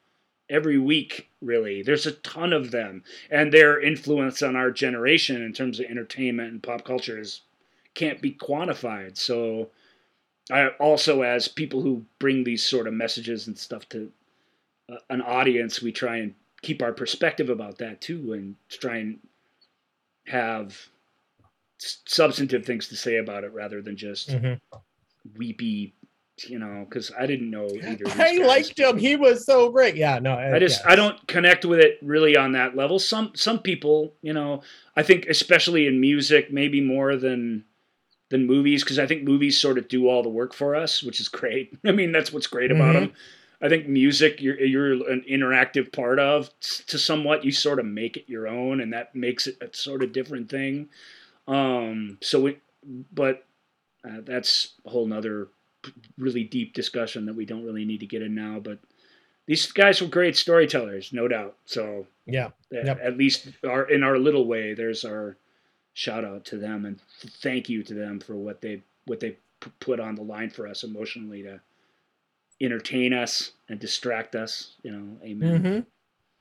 every 0.49 0.77
week 0.77 1.29
really. 1.41 1.81
There's 1.81 2.05
a 2.05 2.11
ton 2.11 2.53
of 2.53 2.71
them. 2.71 3.03
And 3.29 3.51
their 3.51 3.79
influence 3.79 4.41
on 4.41 4.55
our 4.55 4.71
generation 4.71 5.41
in 5.41 5.53
terms 5.53 5.79
of 5.79 5.85
entertainment 5.85 6.51
and 6.51 6.63
pop 6.63 6.83
culture 6.83 7.19
is 7.19 7.41
can't 7.93 8.21
be 8.21 8.31
quantified. 8.31 9.17
So 9.17 9.69
I 10.51 10.69
also 10.79 11.21
as 11.21 11.47
people 11.47 11.81
who 11.81 12.05
bring 12.17 12.43
these 12.43 12.63
sort 12.63 12.87
of 12.87 12.93
messages 12.93 13.47
and 13.47 13.57
stuff 13.57 13.87
to 13.89 14.11
uh, 14.89 14.97
an 15.09 15.21
audience 15.21 15.81
we 15.81 15.91
try 15.91 16.17
and 16.17 16.33
keep 16.61 16.81
our 16.81 16.93
perspective 16.93 17.49
about 17.49 17.77
that 17.77 18.01
too 18.01 18.33
and 18.33 18.55
try 18.69 18.97
and 18.97 19.19
have 20.25 20.77
substantive 21.77 22.65
things 22.65 22.87
to 22.89 22.95
say 22.95 23.17
about 23.17 23.43
it 23.43 23.53
rather 23.53 23.81
than 23.81 23.95
just 23.95 24.29
Mhm. 24.29 24.59
weepy 25.37 25.93
you 26.47 26.57
know 26.57 26.85
because 26.87 27.11
i 27.17 27.25
didn't 27.25 27.49
know 27.49 27.67
either 27.87 28.05
I 28.07 28.37
liked 28.37 28.79
him. 28.79 28.97
He 28.97 29.15
was 29.15 29.45
so 29.45 29.69
great. 29.69 29.95
Yeah, 29.95 30.19
no, 30.19 30.35
I 30.35 30.57
just 30.59 30.81
yeah. 30.85 30.91
I 30.91 30.95
don't 30.95 31.27
connect 31.27 31.65
with 31.65 31.79
it 31.79 31.97
really 32.01 32.35
on 32.37 32.53
that 32.53 32.75
level. 32.75 32.97
Some 32.99 33.31
some 33.35 33.59
people, 33.59 34.13
you 34.21 34.33
know, 34.33 34.61
I 34.95 35.03
think 35.03 35.25
especially 35.27 35.87
in 35.87 35.99
music, 35.99 36.51
maybe 36.51 36.79
more 36.81 37.15
than 37.17 37.65
than 38.29 38.45
movies, 38.47 38.83
because 38.83 38.99
I 38.99 39.05
think 39.07 39.23
movies 39.23 39.59
sort 39.59 39.77
of 39.77 39.87
do 39.89 40.07
all 40.07 40.23
the 40.23 40.29
work 40.29 40.53
for 40.53 40.75
us, 40.75 41.03
which 41.03 41.19
is 41.19 41.27
great. 41.27 41.77
I 41.85 41.91
mean, 41.91 42.11
that's 42.11 42.31
what's 42.31 42.47
great 42.47 42.71
about 42.71 42.95
Mhm. 42.95 42.99
them. 42.99 43.13
I 43.61 43.67
think 43.67 43.87
music, 43.87 44.41
you're 44.41 44.59
you're 44.59 44.91
an 45.09 45.23
interactive 45.29 45.91
part 45.91 46.19
of 46.19 46.49
to 46.87 46.97
somewhat. 46.97 47.43
You 47.43 47.51
sort 47.51 47.79
of 47.79 47.85
make 47.85 48.17
it 48.17 48.29
your 48.29 48.47
own, 48.47 48.79
and 48.79 48.93
that 48.93 49.15
makes 49.15 49.47
it 49.47 49.57
a 49.61 49.75
sort 49.75 50.03
of 50.03 50.13
different 50.13 50.49
thing. 50.49 50.89
Um, 51.47 52.17
so 52.21 52.47
it, 52.47 52.61
but 53.13 53.45
uh, 54.07 54.21
that's 54.23 54.73
a 54.85 54.89
whole 54.89 55.05
nother 55.05 55.49
really 56.17 56.43
deep 56.43 56.73
discussion 56.73 57.25
that 57.25 57.35
we 57.35 57.45
don't 57.45 57.65
really 57.65 57.85
need 57.85 57.99
to 57.99 58.05
get 58.05 58.21
in 58.21 58.35
now. 58.35 58.59
But 58.59 58.79
these 59.45 59.71
guys 59.71 60.01
were 60.01 60.07
great 60.07 60.37
storytellers, 60.37 61.11
no 61.11 61.27
doubt. 61.27 61.57
So 61.65 62.07
Yeah, 62.25 62.51
at, 62.71 62.85
Yep. 62.85 62.99
at 63.01 63.17
least 63.17 63.47
our 63.67 63.89
in 63.89 64.03
our 64.03 64.17
little 64.17 64.45
way, 64.45 64.73
there's 64.73 65.03
our 65.03 65.37
shout 65.93 66.23
out 66.23 66.45
to 66.45 66.57
them 66.57 66.85
and 66.85 67.01
thank 67.41 67.67
you 67.67 67.83
to 67.83 67.93
them 67.93 68.19
for 68.19 68.35
what 68.35 68.61
they 68.61 68.83
what 69.05 69.19
they 69.19 69.37
put 69.81 69.99
on 69.99 70.15
the 70.15 70.21
line 70.21 70.49
for 70.49 70.65
us 70.67 70.83
emotionally 70.83 71.43
to 71.43 71.59
entertain 72.61 73.13
us 73.13 73.51
and 73.69 73.79
distract 73.79 74.35
us. 74.35 74.75
You 74.83 74.91
know, 74.91 75.17
amen. 75.23 75.85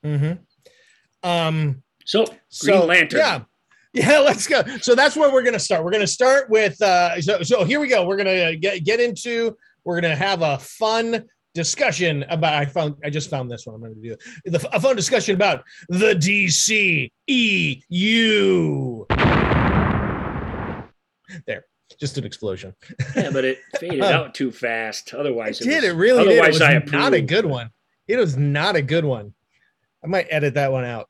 Mm-hmm. 0.05 0.09
Mm-hmm. 0.09 1.29
Um. 1.29 1.83
So 2.05 2.25
Green 2.25 2.39
So 2.49 2.85
Lantern. 2.87 3.21
yeah, 3.21 3.41
yeah. 3.93 4.19
Let's 4.21 4.47
go. 4.47 4.63
So 4.81 4.95
that's 4.95 5.17
where 5.17 5.33
we're 5.33 5.43
gonna 5.43 5.59
start. 5.59 5.85
We're 5.85 5.91
gonna 5.93 6.07
start 6.07 6.49
with. 6.51 6.81
Uh, 6.81 7.21
so 7.21 7.43
so 7.43 7.65
here 7.65 7.81
we 7.81 7.89
go. 7.89 8.07
We're 8.07 8.17
gonna 8.17 8.57
get 8.57 8.85
get 8.85 9.01
into. 9.01 9.57
We're 9.85 10.01
gonna 10.01 10.17
have 10.17 10.43
a 10.43 10.59
fun 10.59 11.25
discussion 11.55 12.25
about. 12.31 12.55
I 12.55 12.67
found. 12.67 12.95
I 13.05 13.11
just 13.11 13.31
found 13.31 13.51
this 13.51 13.67
one. 13.67 13.75
I'm 13.77 13.83
gonna 13.83 13.95
do 13.95 14.17
the, 14.45 14.69
a 14.75 14.81
fun 14.81 14.97
discussion 14.97 15.35
about 15.35 15.65
the 15.89 16.15
DC 16.15 17.11
EU. 17.27 19.05
There, 21.47 21.65
just 21.97 22.19
an 22.19 22.25
explosion. 22.25 22.75
Yeah, 23.17 23.31
but 23.33 23.45
it 23.45 23.59
faded 23.81 24.03
out 24.03 24.35
too 24.35 24.51
fast. 24.51 25.15
Otherwise, 25.15 25.61
It 25.61 25.65
did. 25.65 25.77
was- 25.77 25.85
It 25.85 25.93
really 25.97 26.25
did. 26.25 26.33
It 26.33 26.39
otherwise 26.41 26.53
was 26.55 26.63
I 26.63 26.79
not 26.97 27.15
a 27.15 27.21
good 27.21 27.47
one. 27.47 27.71
It 28.07 28.17
was 28.17 28.37
not 28.37 28.77
a 28.77 28.83
good 28.83 29.05
one. 29.05 29.35
I 30.03 30.07
might 30.07 30.27
edit 30.31 30.55
that 30.55 30.73
one 30.73 30.85
out. 30.85 31.09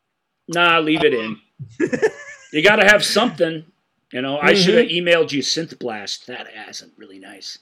Nah, 0.49 0.79
leave 0.79 1.05
it 1.05 1.13
in. 1.15 1.37
you 2.53 2.63
got 2.63 2.77
to 2.77 2.87
have 2.87 3.05
something. 3.05 3.65
You 4.13 4.23
know, 4.23 4.39
I 4.39 4.55
should 4.55 4.75
have 4.77 4.87
Mm-hmm. 4.87 5.07
emailed 5.09 5.33
you 5.33 5.43
Synth 5.43 5.79
Blast. 5.79 6.27
That 6.29 6.49
That 6.55 6.69
isn't 6.71 6.93
really 6.97 7.19
nice. 7.19 7.59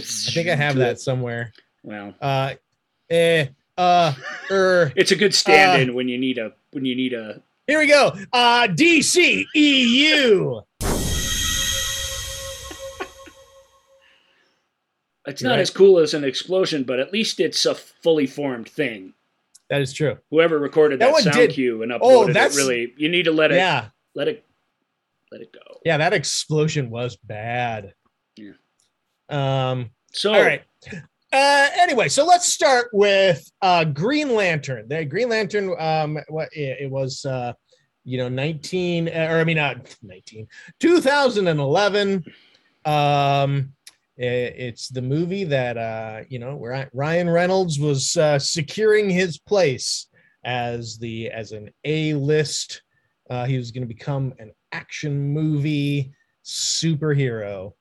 I 0.00 0.04
think 0.04 0.48
I 0.48 0.54
have 0.54 0.76
that 0.76 1.00
somewhere. 1.00 1.52
Well, 1.82 2.14
Uh, 2.20 2.54
eh, 3.10 3.46
uh, 3.76 4.14
er. 4.48 4.92
it's 4.96 5.10
a 5.10 5.16
good 5.16 5.34
stand-in 5.34 5.92
when 5.94 6.06
you 6.08 6.16
need 6.18 6.38
a 6.38 6.52
when 6.70 6.84
you 6.84 6.94
need 6.94 7.12
a. 7.14 7.42
Here 7.66 7.80
we 7.80 7.88
go. 7.88 8.12
Uh, 8.32 8.68
DC 8.68 9.44
EU. 9.54 10.60
It's 15.28 15.42
You're 15.42 15.50
not 15.50 15.56
right. 15.56 15.60
as 15.62 15.70
cool 15.70 15.98
as 15.98 16.14
an 16.14 16.24
explosion, 16.24 16.84
but 16.84 16.98
at 17.00 17.12
least 17.12 17.38
it's 17.40 17.64
a 17.66 17.74
fully 17.74 18.26
formed 18.26 18.68
thing. 18.68 19.14
That 19.70 19.82
is 19.82 19.92
true. 19.92 20.18
Whoever 20.30 20.58
recorded 20.58 21.00
That 21.00 21.12
that, 21.14 21.22
sound 21.24 21.36
did- 21.36 21.50
cue 21.52 21.82
and 21.82 21.92
uploaded 21.92 22.00
Oh, 22.02 22.28
it, 22.28 22.54
really, 22.56 22.94
you 22.96 23.08
need 23.08 23.24
to 23.24 23.32
let 23.32 23.52
it 23.52 23.56
Yeah, 23.56 23.88
let 24.14 24.28
it 24.28 24.44
let 25.30 25.42
it 25.42 25.52
go. 25.52 25.60
yeah. 25.84 25.98
That 25.98 26.14
explosion 26.14 26.88
was 26.90 27.16
bad. 27.16 27.92
Yeah. 28.36 28.52
Um. 29.28 29.90
So, 30.12 30.32
All 30.32 30.40
right. 30.40 30.62
Uh, 31.30 31.68
anyway, 31.74 32.08
so 32.08 32.24
let's 32.24 32.46
start 32.50 32.88
with 32.94 33.44
uh, 33.60 33.84
Green 33.84 34.34
Lantern. 34.34 34.88
The 34.88 35.04
Green 35.04 35.28
Lantern. 35.28 35.74
Um, 35.78 36.18
what 36.28 36.48
it, 36.52 36.78
it 36.84 36.90
was. 36.90 37.24
Uh, 37.26 37.52
you 38.04 38.16
know, 38.16 38.30
19 38.30 39.08
uh, 39.08 39.10
or 39.30 39.36
I 39.40 39.44
mean, 39.44 39.58
not 39.58 39.94
19, 40.02 40.48
2011. 40.80 42.14
Um, 42.14 42.24
i- 42.86 43.64
it's 44.18 44.88
the 44.88 45.02
movie 45.02 45.44
that 45.44 45.76
uh, 45.78 46.24
you 46.28 46.38
know 46.38 46.56
where 46.56 46.90
Ryan 46.92 47.30
Reynolds 47.30 47.78
was 47.78 48.16
uh, 48.16 48.38
securing 48.38 49.08
his 49.08 49.38
place 49.38 50.08
as 50.44 50.98
the 50.98 51.30
as 51.30 51.52
an 51.52 51.70
A 51.84 52.14
list. 52.14 52.82
Uh, 53.30 53.44
he 53.44 53.56
was 53.56 53.70
going 53.70 53.86
to 53.86 53.94
become 53.94 54.32
an 54.38 54.52
action 54.72 55.32
movie 55.32 56.12
superhero. 56.44 57.74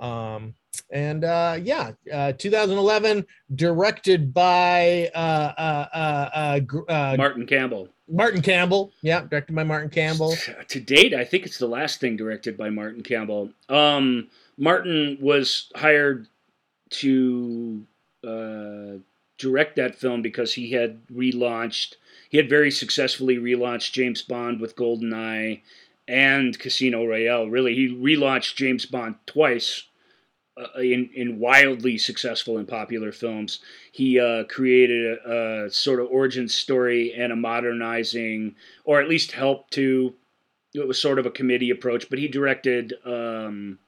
Um, 0.00 0.54
and 0.90 1.24
uh, 1.24 1.58
yeah, 1.60 1.92
uh, 2.12 2.32
2011, 2.32 3.26
directed 3.54 4.34
by 4.34 5.10
uh, 5.14 5.52
uh, 5.58 5.86
uh, 5.94 6.60
uh, 6.68 6.92
uh, 6.92 7.14
Martin 7.16 7.46
Campbell. 7.46 7.88
Martin 8.08 8.42
Campbell. 8.42 8.92
Yeah, 9.02 9.22
directed 9.22 9.54
by 9.54 9.64
Martin 9.64 9.90
Campbell. 9.90 10.34
To 10.68 10.80
date, 10.80 11.14
I 11.14 11.24
think 11.24 11.46
it's 11.46 11.58
the 11.58 11.66
last 11.66 12.00
thing 12.00 12.16
directed 12.16 12.56
by 12.56 12.70
Martin 12.70 13.02
Campbell. 13.02 13.50
Um, 13.68 14.28
Martin 14.56 15.18
was 15.20 15.70
hired 15.74 16.28
to 16.90 17.86
uh, 18.26 18.98
direct 19.38 19.76
that 19.76 19.96
film 19.96 20.22
because 20.22 20.54
he 20.54 20.72
had 20.72 21.06
relaunched, 21.08 21.94
he 22.30 22.36
had 22.36 22.48
very 22.48 22.70
successfully 22.70 23.36
relaunched 23.36 23.92
James 23.92 24.22
Bond 24.22 24.60
with 24.60 24.76
GoldenEye 24.76 25.62
and 26.06 26.58
Casino 26.58 27.04
Royale. 27.04 27.48
Really, 27.48 27.74
he 27.74 27.88
relaunched 27.88 28.56
James 28.56 28.86
Bond 28.86 29.16
twice. 29.26 29.84
Uh, 30.56 30.78
in 30.78 31.10
in 31.16 31.40
wildly 31.40 31.98
successful 31.98 32.58
and 32.58 32.68
popular 32.68 33.10
films, 33.10 33.58
he 33.90 34.20
uh, 34.20 34.44
created 34.44 35.18
a, 35.26 35.64
a 35.64 35.70
sort 35.70 35.98
of 35.98 36.06
origin 36.06 36.48
story 36.48 37.12
and 37.12 37.32
a 37.32 37.36
modernizing, 37.36 38.54
or 38.84 39.00
at 39.00 39.08
least 39.08 39.32
helped 39.32 39.72
to 39.72 40.14
it 40.72 40.86
was 40.86 41.00
sort 41.00 41.18
of 41.18 41.26
a 41.26 41.30
committee 41.30 41.70
approach, 41.70 42.08
but 42.08 42.20
he 42.20 42.28
directed 42.28 42.94
um, 43.04 43.80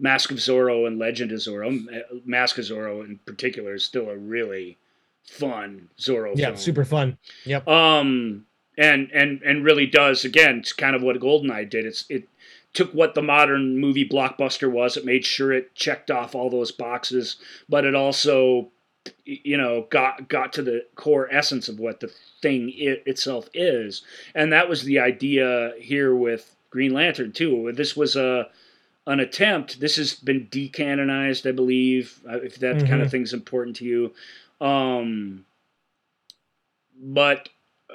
Mask 0.00 0.30
of 0.30 0.38
Zorro 0.38 0.86
and 0.86 0.98
Legend 0.98 1.30
of 1.32 1.38
Zorro. 1.38 1.86
Mask 2.24 2.58
of 2.58 2.64
Zorro, 2.64 3.04
in 3.04 3.18
particular, 3.26 3.74
is 3.74 3.84
still 3.84 4.08
a 4.08 4.16
really 4.16 4.78
fun 5.24 5.88
Zorro 5.98 6.32
Yeah, 6.36 6.46
film. 6.46 6.56
super 6.56 6.84
fun. 6.84 7.18
Yep. 7.44 7.68
Um, 7.68 8.46
and 8.78 9.10
and 9.12 9.42
and 9.42 9.64
really 9.64 9.86
does 9.86 10.24
again. 10.24 10.58
It's 10.60 10.72
kind 10.72 10.96
of 10.96 11.02
what 11.02 11.16
Goldeneye 11.20 11.68
did. 11.68 11.84
It's 11.86 12.04
it 12.08 12.28
took 12.72 12.92
what 12.92 13.14
the 13.14 13.22
modern 13.22 13.78
movie 13.78 14.08
blockbuster 14.08 14.70
was. 14.70 14.96
It 14.96 15.04
made 15.04 15.24
sure 15.24 15.52
it 15.52 15.74
checked 15.74 16.10
off 16.10 16.34
all 16.34 16.48
those 16.50 16.72
boxes, 16.72 17.36
but 17.68 17.84
it 17.84 17.94
also 17.94 18.70
you 19.24 19.56
know 19.56 19.86
got 19.90 20.28
got 20.28 20.52
to 20.54 20.62
the 20.62 20.84
core 20.94 21.28
essence 21.32 21.68
of 21.68 21.78
what 21.78 22.00
the 22.00 22.12
thing 22.42 22.70
it 22.76 23.02
itself 23.06 23.48
is 23.54 24.02
and 24.34 24.52
that 24.52 24.68
was 24.68 24.82
the 24.84 24.98
idea 24.98 25.72
here 25.78 26.14
with 26.14 26.54
green 26.68 26.92
lantern 26.92 27.32
too 27.32 27.72
this 27.74 27.96
was 27.96 28.14
a 28.14 28.46
an 29.10 29.20
attempt 29.20 29.80
this 29.80 29.96
has 29.96 30.14
been 30.14 30.46
decanonized 30.50 31.46
i 31.48 31.52
believe 31.52 32.20
uh, 32.30 32.38
if 32.40 32.58
that 32.58 32.78
kind 32.78 33.00
Mhm. 33.00 33.04
of 33.04 33.10
thing's 33.10 33.32
important 33.32 33.76
to 33.76 33.84
you 33.84 34.12
um 34.60 35.44
but 37.02 37.48
uh, 37.88 37.94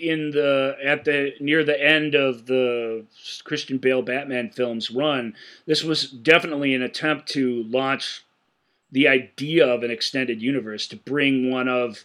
in 0.00 0.30
the 0.30 0.76
at 0.84 1.04
the 1.04 1.32
near 1.40 1.64
the 1.64 1.80
end 1.82 2.14
of 2.14 2.46
the 2.46 3.04
Christian 3.44 3.78
Bale 3.78 4.02
Batman 4.02 4.50
films 4.50 4.90
run, 4.90 5.34
this 5.66 5.82
was 5.82 6.10
definitely 6.10 6.74
an 6.74 6.82
attempt 6.82 7.28
to 7.30 7.62
launch 7.64 8.22
the 8.92 9.08
idea 9.08 9.66
of 9.66 9.82
an 9.82 9.90
extended 9.90 10.42
universe 10.42 10.86
to 10.88 10.96
bring 10.96 11.50
one 11.50 11.68
of 11.68 12.04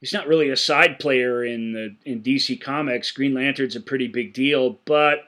he's 0.00 0.12
not 0.12 0.28
really 0.28 0.50
a 0.50 0.56
side 0.56 0.98
player 0.98 1.44
in 1.44 1.72
the 1.72 1.96
in 2.04 2.22
DC 2.22 2.60
Comics. 2.60 3.10
Green 3.10 3.34
Lantern's 3.34 3.76
a 3.76 3.80
pretty 3.80 4.06
big 4.08 4.32
deal, 4.34 4.78
but 4.84 5.27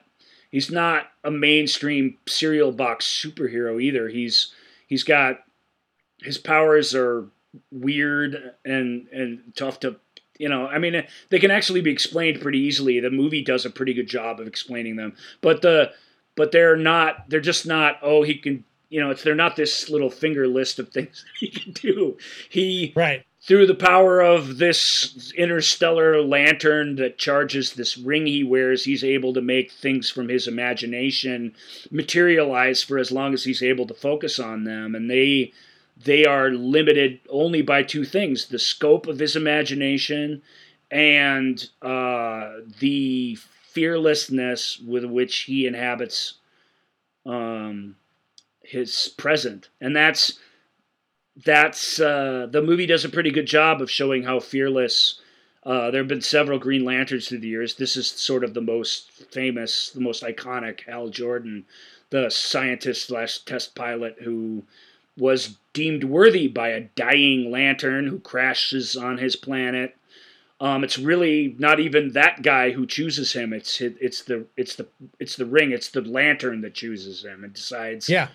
he's 0.50 0.70
not 0.70 1.10
a 1.24 1.30
mainstream 1.30 2.18
serial 2.26 2.72
box 2.72 3.06
superhero 3.06 3.82
either. 3.82 4.08
He's 4.08 4.52
he's 4.86 5.04
got 5.04 5.40
his 6.22 6.38
powers 6.38 6.94
are 6.94 7.26
weird 7.72 8.54
and 8.64 9.08
and 9.12 9.52
tough 9.56 9.80
to 9.80 9.96
you 10.38 10.48
know 10.48 10.68
i 10.68 10.78
mean 10.78 11.04
they 11.30 11.38
can 11.40 11.50
actually 11.50 11.80
be 11.80 11.90
explained 11.90 12.40
pretty 12.40 12.60
easily 12.60 13.00
the 13.00 13.10
movie 13.10 13.42
does 13.42 13.66
a 13.66 13.70
pretty 13.70 13.92
good 13.92 14.06
job 14.06 14.38
of 14.38 14.46
explaining 14.46 14.94
them 14.94 15.12
but 15.40 15.60
the 15.62 15.90
but 16.36 16.52
they're 16.52 16.76
not 16.76 17.28
they're 17.28 17.40
just 17.40 17.66
not 17.66 17.98
oh 18.02 18.22
he 18.22 18.36
can 18.36 18.62
you 18.88 19.00
know 19.00 19.10
it's 19.10 19.24
they're 19.24 19.34
not 19.34 19.56
this 19.56 19.90
little 19.90 20.10
finger 20.10 20.46
list 20.46 20.78
of 20.78 20.90
things 20.90 21.24
he 21.40 21.48
can 21.48 21.72
do 21.72 22.16
he 22.48 22.92
Right. 22.94 23.24
Through 23.50 23.66
the 23.66 23.74
power 23.74 24.20
of 24.20 24.58
this 24.58 25.32
interstellar 25.36 26.22
lantern 26.22 26.94
that 26.94 27.18
charges 27.18 27.72
this 27.72 27.98
ring 27.98 28.24
he 28.24 28.44
wears, 28.44 28.84
he's 28.84 29.02
able 29.02 29.34
to 29.34 29.40
make 29.40 29.72
things 29.72 30.08
from 30.08 30.28
his 30.28 30.46
imagination 30.46 31.52
materialize 31.90 32.80
for 32.84 32.96
as 32.96 33.10
long 33.10 33.34
as 33.34 33.42
he's 33.42 33.60
able 33.60 33.88
to 33.88 33.92
focus 33.92 34.38
on 34.38 34.62
them. 34.62 34.94
And 34.94 35.10
they 35.10 35.52
they 35.96 36.24
are 36.24 36.50
limited 36.50 37.18
only 37.28 37.60
by 37.60 37.82
two 37.82 38.04
things: 38.04 38.46
the 38.46 38.58
scope 38.60 39.08
of 39.08 39.18
his 39.18 39.34
imagination 39.34 40.42
and 40.88 41.68
uh, 41.82 42.52
the 42.78 43.36
fearlessness 43.72 44.78
with 44.78 45.04
which 45.04 45.38
he 45.38 45.66
inhabits 45.66 46.34
um, 47.26 47.96
his 48.62 49.12
present. 49.18 49.70
And 49.80 49.96
that's 49.96 50.38
that's 51.44 52.00
uh, 52.00 52.48
the 52.50 52.62
movie 52.62 52.86
does 52.86 53.04
a 53.04 53.08
pretty 53.08 53.30
good 53.30 53.46
job 53.46 53.80
of 53.80 53.90
showing 53.90 54.22
how 54.22 54.40
fearless. 54.40 55.20
Uh, 55.62 55.90
there 55.90 56.00
have 56.00 56.08
been 56.08 56.22
several 56.22 56.58
Green 56.58 56.84
Lanterns 56.84 57.28
through 57.28 57.40
the 57.40 57.48
years. 57.48 57.74
This 57.74 57.94
is 57.94 58.08
sort 58.08 58.44
of 58.44 58.54
the 58.54 58.62
most 58.62 59.10
famous, 59.30 59.90
the 59.90 60.00
most 60.00 60.22
iconic. 60.22 60.80
Hal 60.86 61.10
Jordan, 61.10 61.66
the 62.08 62.30
scientist 62.30 63.08
slash 63.08 63.38
test 63.40 63.74
pilot 63.74 64.16
who 64.22 64.64
was 65.18 65.58
deemed 65.72 66.04
worthy 66.04 66.48
by 66.48 66.68
a 66.68 66.80
dying 66.80 67.50
lantern 67.50 68.06
who 68.06 68.18
crashes 68.18 68.96
on 68.96 69.18
his 69.18 69.36
planet. 69.36 69.96
Um, 70.60 70.84
it's 70.84 70.98
really 70.98 71.56
not 71.58 71.80
even 71.80 72.12
that 72.12 72.42
guy 72.42 72.72
who 72.72 72.86
chooses 72.86 73.32
him. 73.32 73.52
It's 73.52 73.80
it's 73.80 74.22
the 74.22 74.46
it's 74.56 74.76
the 74.76 74.88
it's 75.18 75.36
the 75.36 75.46
ring. 75.46 75.72
It's 75.72 75.90
the 75.90 76.02
lantern 76.02 76.60
that 76.62 76.74
chooses 76.74 77.24
him 77.24 77.44
and 77.44 77.52
decides. 77.52 78.08
Yeah. 78.08 78.28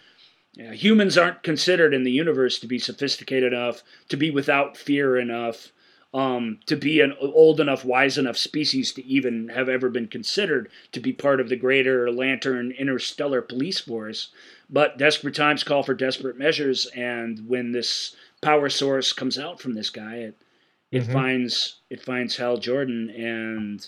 Yeah, 0.56 0.74
humans 0.74 1.18
aren't 1.18 1.44
considered 1.44 1.94
in 1.94 2.04
the 2.04 2.12
universe 2.12 2.60
to 2.60 2.68
be 2.68 2.80
sophisticated 2.80 3.52
enough, 3.52 3.84
to 4.10 4.16
be 4.16 4.32
without 4.32 4.78
fear 4.78 5.18
enough, 5.18 5.74
um, 6.14 6.60
to 6.68 6.78
be 6.78 7.02
an 7.02 7.14
old 7.20 7.60
enough, 7.60 7.84
wise 7.84 8.18
enough 8.18 8.38
species 8.38 8.94
to 8.94 9.06
even 9.06 9.50
have 9.50 9.68
ever 9.68 9.90
been 9.90 10.08
considered 10.08 10.70
to 10.94 11.02
be 11.02 11.12
part 11.12 11.42
of 11.42 11.50
the 11.50 11.58
greater 11.58 12.10
Lantern 12.10 12.72
interstellar 12.72 13.42
police 13.42 13.82
force. 13.82 14.30
But 14.70 14.98
desperate 14.98 15.36
times 15.36 15.64
call 15.66 15.84
for 15.84 15.94
desperate 15.94 16.38
measures, 16.38 16.86
and 16.96 17.50
when 17.50 17.74
this 17.74 18.16
power 18.42 18.70
source 18.70 19.12
comes 19.12 19.38
out 19.38 19.60
from 19.60 19.74
this 19.74 19.90
guy, 19.90 20.16
it 20.16 20.38
it 20.92 21.04
mm-hmm. 21.04 21.14
finds 21.14 21.82
it 21.90 22.02
finds 22.02 22.38
Hal 22.38 22.58
Jordan 22.58 23.10
and 23.10 23.86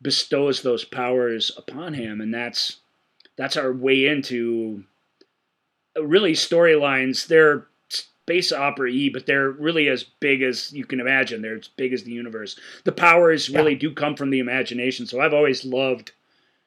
bestows 0.00 0.62
those 0.62 0.84
powers 0.84 1.52
upon 1.58 1.92
him, 1.92 2.22
and 2.22 2.32
that's 2.32 2.78
that's 3.36 3.58
our 3.58 3.72
way 3.72 4.06
into 4.06 4.84
really 6.02 6.32
storylines. 6.32 7.26
They're 7.26 7.66
space 8.26 8.50
opera 8.50 8.90
e, 8.90 9.08
but 9.08 9.24
they're 9.24 9.50
really 9.50 9.88
as 9.88 10.02
big 10.02 10.42
as 10.42 10.72
you 10.72 10.84
can 10.84 10.98
imagine. 10.98 11.42
They're 11.42 11.58
as 11.58 11.68
big 11.68 11.92
as 11.92 12.02
the 12.02 12.10
universe. 12.10 12.58
The 12.82 12.90
powers 12.90 13.48
really 13.48 13.74
yeah. 13.74 13.78
do 13.78 13.94
come 13.94 14.16
from 14.16 14.30
the 14.30 14.40
imagination. 14.40 15.06
So 15.06 15.20
I've 15.20 15.34
always 15.34 15.64
loved 15.64 16.10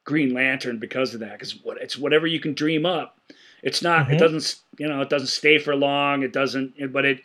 Green 0.05 0.33
Lantern 0.33 0.79
because 0.79 1.13
of 1.13 1.19
that. 1.19 1.33
Because 1.33 1.61
what 1.63 1.77
it's 1.81 1.97
whatever 1.97 2.27
you 2.27 2.39
can 2.39 2.53
dream 2.53 2.85
up. 2.85 3.19
It's 3.61 3.81
not. 3.81 4.05
Mm-hmm. 4.05 4.13
It 4.13 4.19
doesn't. 4.19 4.55
You 4.77 4.87
know. 4.87 5.01
It 5.01 5.09
doesn't 5.09 5.27
stay 5.27 5.57
for 5.59 5.75
long. 5.75 6.23
It 6.23 6.31
doesn't. 6.31 6.93
But 6.93 7.05
it. 7.05 7.21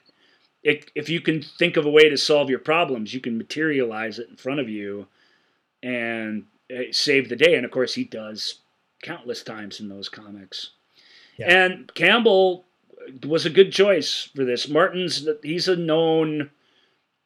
It. 0.65 0.91
If 0.97 1.09
you 1.09 1.21
can 1.21 1.41
think 1.41 1.77
of 1.77 1.87
a 1.87 1.91
way 1.91 2.09
to 2.09 2.17
solve 2.17 2.51
your 2.51 2.59
problems, 2.59 3.15
you 3.15 3.21
can 3.21 3.39
materialize 3.39 4.19
it 4.19 4.29
in 4.29 4.37
front 4.37 4.59
of 4.59 4.69
you, 4.69 5.07
and 5.81 6.47
eh, 6.71 6.87
save 6.91 7.29
the 7.29 7.37
day. 7.37 7.55
And 7.55 7.65
of 7.65 7.71
course, 7.71 7.95
he 7.95 8.03
does 8.03 8.57
countless 9.05 9.45
times 9.45 9.79
in 9.79 9.89
those 9.89 10.09
comics. 10.09 10.71
Yeah. 11.37 11.65
And 11.65 11.93
Campbell 11.95 12.65
was 13.27 13.47
a 13.47 13.51
good 13.51 13.73
choice 13.73 14.31
for 14.35 14.45
this. 14.45 14.69
Martin's 14.69 15.27
he's 15.43 15.69
a 15.69 15.77
known. 15.77 16.51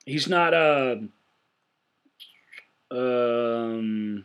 He's 0.05 0.29
not 0.29 0.55
a. 0.55 1.03
Um, 2.91 4.25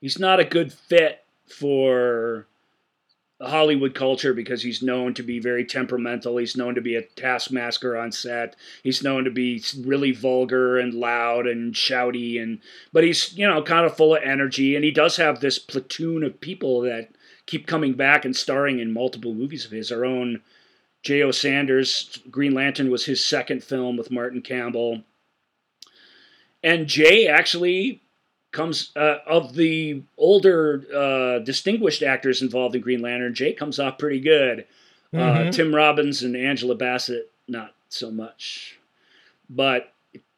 he's 0.00 0.18
not 0.18 0.38
a 0.38 0.44
good 0.44 0.72
fit 0.72 1.24
for 1.46 2.46
Hollywood 3.40 3.94
culture 3.94 4.34
because 4.34 4.62
he's 4.62 4.82
known 4.82 5.14
to 5.14 5.22
be 5.22 5.38
very 5.38 5.64
temperamental. 5.64 6.36
He's 6.36 6.56
known 6.56 6.74
to 6.74 6.80
be 6.80 6.96
a 6.96 7.02
taskmaster 7.02 7.96
on 7.96 8.10
set. 8.10 8.56
He's 8.82 9.02
known 9.02 9.24
to 9.24 9.30
be 9.30 9.62
really 9.84 10.10
vulgar 10.10 10.78
and 10.78 10.92
loud 10.92 11.46
and 11.46 11.72
shouty 11.72 12.42
and 12.42 12.60
but 12.92 13.04
he's, 13.04 13.36
you 13.36 13.46
know, 13.46 13.62
kind 13.62 13.86
of 13.86 13.96
full 13.96 14.16
of 14.16 14.22
energy 14.24 14.74
and 14.74 14.84
he 14.84 14.90
does 14.90 15.16
have 15.18 15.40
this 15.40 15.58
platoon 15.58 16.24
of 16.24 16.40
people 16.40 16.80
that 16.80 17.10
keep 17.48 17.66
coming 17.66 17.94
back 17.94 18.26
and 18.26 18.36
starring 18.36 18.78
in 18.78 18.92
multiple 18.92 19.34
movies 19.34 19.64
of 19.64 19.70
his. 19.70 19.90
Our 19.90 20.04
own 20.04 20.42
Jay 21.02 21.22
O. 21.22 21.30
Sanders, 21.30 22.18
Green 22.30 22.52
Lantern 22.52 22.90
was 22.90 23.06
his 23.06 23.24
second 23.24 23.64
film 23.64 23.96
with 23.96 24.10
Martin 24.10 24.42
Campbell. 24.42 25.02
And 26.62 26.86
Jay 26.86 27.26
actually 27.26 28.02
comes 28.52 28.90
uh, 28.96 29.18
of 29.26 29.54
the 29.54 30.02
older 30.18 30.84
uh, 30.94 31.38
distinguished 31.38 32.02
actors 32.02 32.42
involved 32.42 32.74
in 32.74 32.82
Green 32.82 33.00
Lantern. 33.00 33.34
Jay 33.34 33.54
comes 33.54 33.78
off 33.78 33.96
pretty 33.96 34.20
good. 34.20 34.66
Uh, 35.14 35.16
mm-hmm. 35.16 35.48
Uh, 35.48 35.50
Tim 35.50 35.74
Robbins 35.74 36.22
and 36.22 36.36
Angela 36.36 36.74
Bassett, 36.74 37.30
not 37.46 37.74
so 37.88 38.10
much, 38.10 38.78
but 39.48 39.94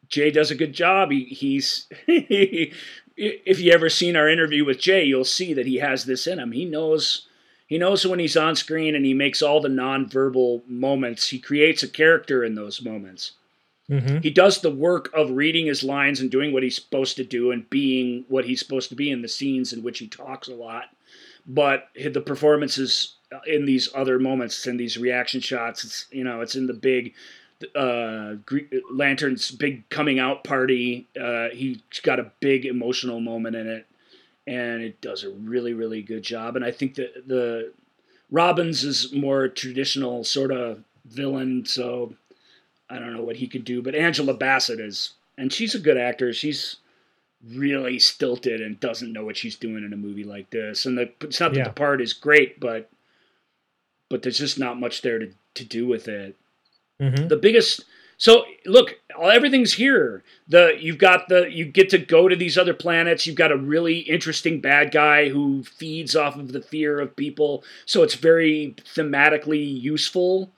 Jay 0.07 0.31
does 0.31 0.49
a 0.49 0.55
good 0.55 0.71
job. 0.71 1.11
He, 1.11 1.25
he's 1.25 1.87
if 3.21 3.59
you 3.59 3.71
ever 3.71 3.89
seen 3.89 4.15
our 4.15 4.27
interview 4.27 4.65
with 4.65 4.79
Jay, 4.79 5.03
you'll 5.03 5.23
see 5.23 5.53
that 5.53 5.67
he 5.67 5.77
has 5.77 6.05
this 6.05 6.25
in 6.25 6.39
him. 6.39 6.51
He 6.51 6.65
knows 6.65 7.27
he 7.67 7.77
knows 7.77 8.05
when 8.05 8.19
he's 8.19 8.35
on 8.35 8.55
screen 8.55 8.95
and 8.95 9.05
he 9.05 9.13
makes 9.13 9.41
all 9.41 9.61
the 9.61 9.69
nonverbal 9.69 10.67
moments. 10.67 11.29
He 11.29 11.39
creates 11.39 11.83
a 11.83 11.87
character 11.87 12.43
in 12.43 12.55
those 12.55 12.81
moments. 12.81 13.33
Mm-hmm. 13.89 14.17
He 14.17 14.29
does 14.29 14.59
the 14.59 14.71
work 14.71 15.09
of 15.13 15.31
reading 15.31 15.67
his 15.67 15.83
lines 15.83 16.19
and 16.19 16.29
doing 16.29 16.51
what 16.51 16.63
he's 16.63 16.75
supposed 16.75 17.15
to 17.17 17.23
do 17.23 17.51
and 17.51 17.69
being 17.69 18.25
what 18.27 18.45
he's 18.45 18.59
supposed 18.59 18.89
to 18.89 18.95
be 18.95 19.11
in 19.11 19.21
the 19.21 19.27
scenes 19.27 19.71
in 19.71 19.83
which 19.83 19.99
he 19.99 20.07
talks 20.07 20.47
a 20.47 20.55
lot. 20.55 20.85
But 21.45 21.89
the 21.95 22.21
performances 22.21 23.15
in 23.47 23.65
these 23.65 23.89
other 23.95 24.19
moments 24.19 24.65
and 24.67 24.79
these 24.79 24.97
reaction 24.97 25.41
shots, 25.41 25.83
it's 25.83 26.05
you 26.11 26.23
know, 26.23 26.41
it's 26.41 26.55
in 26.55 26.67
the 26.67 26.73
big 26.73 27.13
uh, 27.75 28.35
Lantern's 28.91 29.51
big 29.51 29.87
coming 29.89 30.19
out 30.19 30.43
party. 30.43 31.07
Uh, 31.19 31.49
he's 31.49 31.79
got 32.03 32.19
a 32.19 32.31
big 32.39 32.65
emotional 32.65 33.19
moment 33.19 33.55
in 33.55 33.67
it, 33.67 33.87
and 34.47 34.81
it 34.81 35.01
does 35.01 35.23
a 35.23 35.29
really, 35.31 35.73
really 35.73 36.01
good 36.01 36.23
job. 36.23 36.55
And 36.55 36.65
I 36.65 36.71
think 36.71 36.95
that 36.95 37.27
the 37.27 37.71
Robbins 38.31 38.83
is 38.83 39.11
more 39.13 39.47
traditional 39.47 40.23
sort 40.23 40.51
of 40.51 40.83
villain, 41.05 41.65
so 41.65 42.13
I 42.89 42.99
don't 42.99 43.13
know 43.13 43.23
what 43.23 43.37
he 43.37 43.47
could 43.47 43.65
do. 43.65 43.81
But 43.81 43.95
Angela 43.95 44.33
Bassett 44.33 44.79
is, 44.79 45.13
and 45.37 45.51
she's 45.51 45.75
a 45.75 45.79
good 45.79 45.97
actor. 45.97 46.33
She's 46.33 46.77
really 47.49 47.99
stilted 47.99 48.61
and 48.61 48.79
doesn't 48.79 49.11
know 49.11 49.25
what 49.25 49.37
she's 49.37 49.55
doing 49.55 49.83
in 49.83 49.93
a 49.93 49.97
movie 49.97 50.23
like 50.23 50.49
this. 50.51 50.85
And 50.85 50.97
the, 50.97 51.11
it's 51.21 51.39
not 51.39 51.53
that 51.53 51.59
yeah. 51.59 51.63
the 51.65 51.73
part 51.73 52.01
is 52.01 52.13
great, 52.13 52.59
but 52.59 52.89
but 54.09 54.21
there's 54.21 54.37
just 54.37 54.59
not 54.59 54.77
much 54.77 55.01
there 55.01 55.19
to, 55.19 55.31
to 55.55 55.63
do 55.63 55.87
with 55.87 56.09
it. 56.09 56.35
Mm-hmm. 57.01 57.27
The 57.27 57.37
biggest 57.37 57.83
so 58.21 58.45
look, 58.67 58.99
everything's 59.19 59.73
here. 59.73 60.21
The 60.47 60.77
you've 60.79 60.99
got 60.99 61.27
the 61.27 61.51
you 61.51 61.65
get 61.65 61.89
to 61.89 61.97
go 61.97 62.27
to 62.29 62.35
these 62.35 62.55
other 62.55 62.75
planets. 62.75 63.25
You've 63.25 63.35
got 63.35 63.51
a 63.51 63.57
really 63.57 63.97
interesting 64.01 64.61
bad 64.61 64.91
guy 64.91 65.29
who 65.29 65.63
feeds 65.63 66.15
off 66.15 66.35
of 66.35 66.51
the 66.51 66.61
fear 66.61 66.99
of 66.99 67.15
people. 67.15 67.63
So 67.87 68.03
it's 68.03 68.13
very 68.13 68.75
thematically 68.95 69.81
useful. 69.81 70.51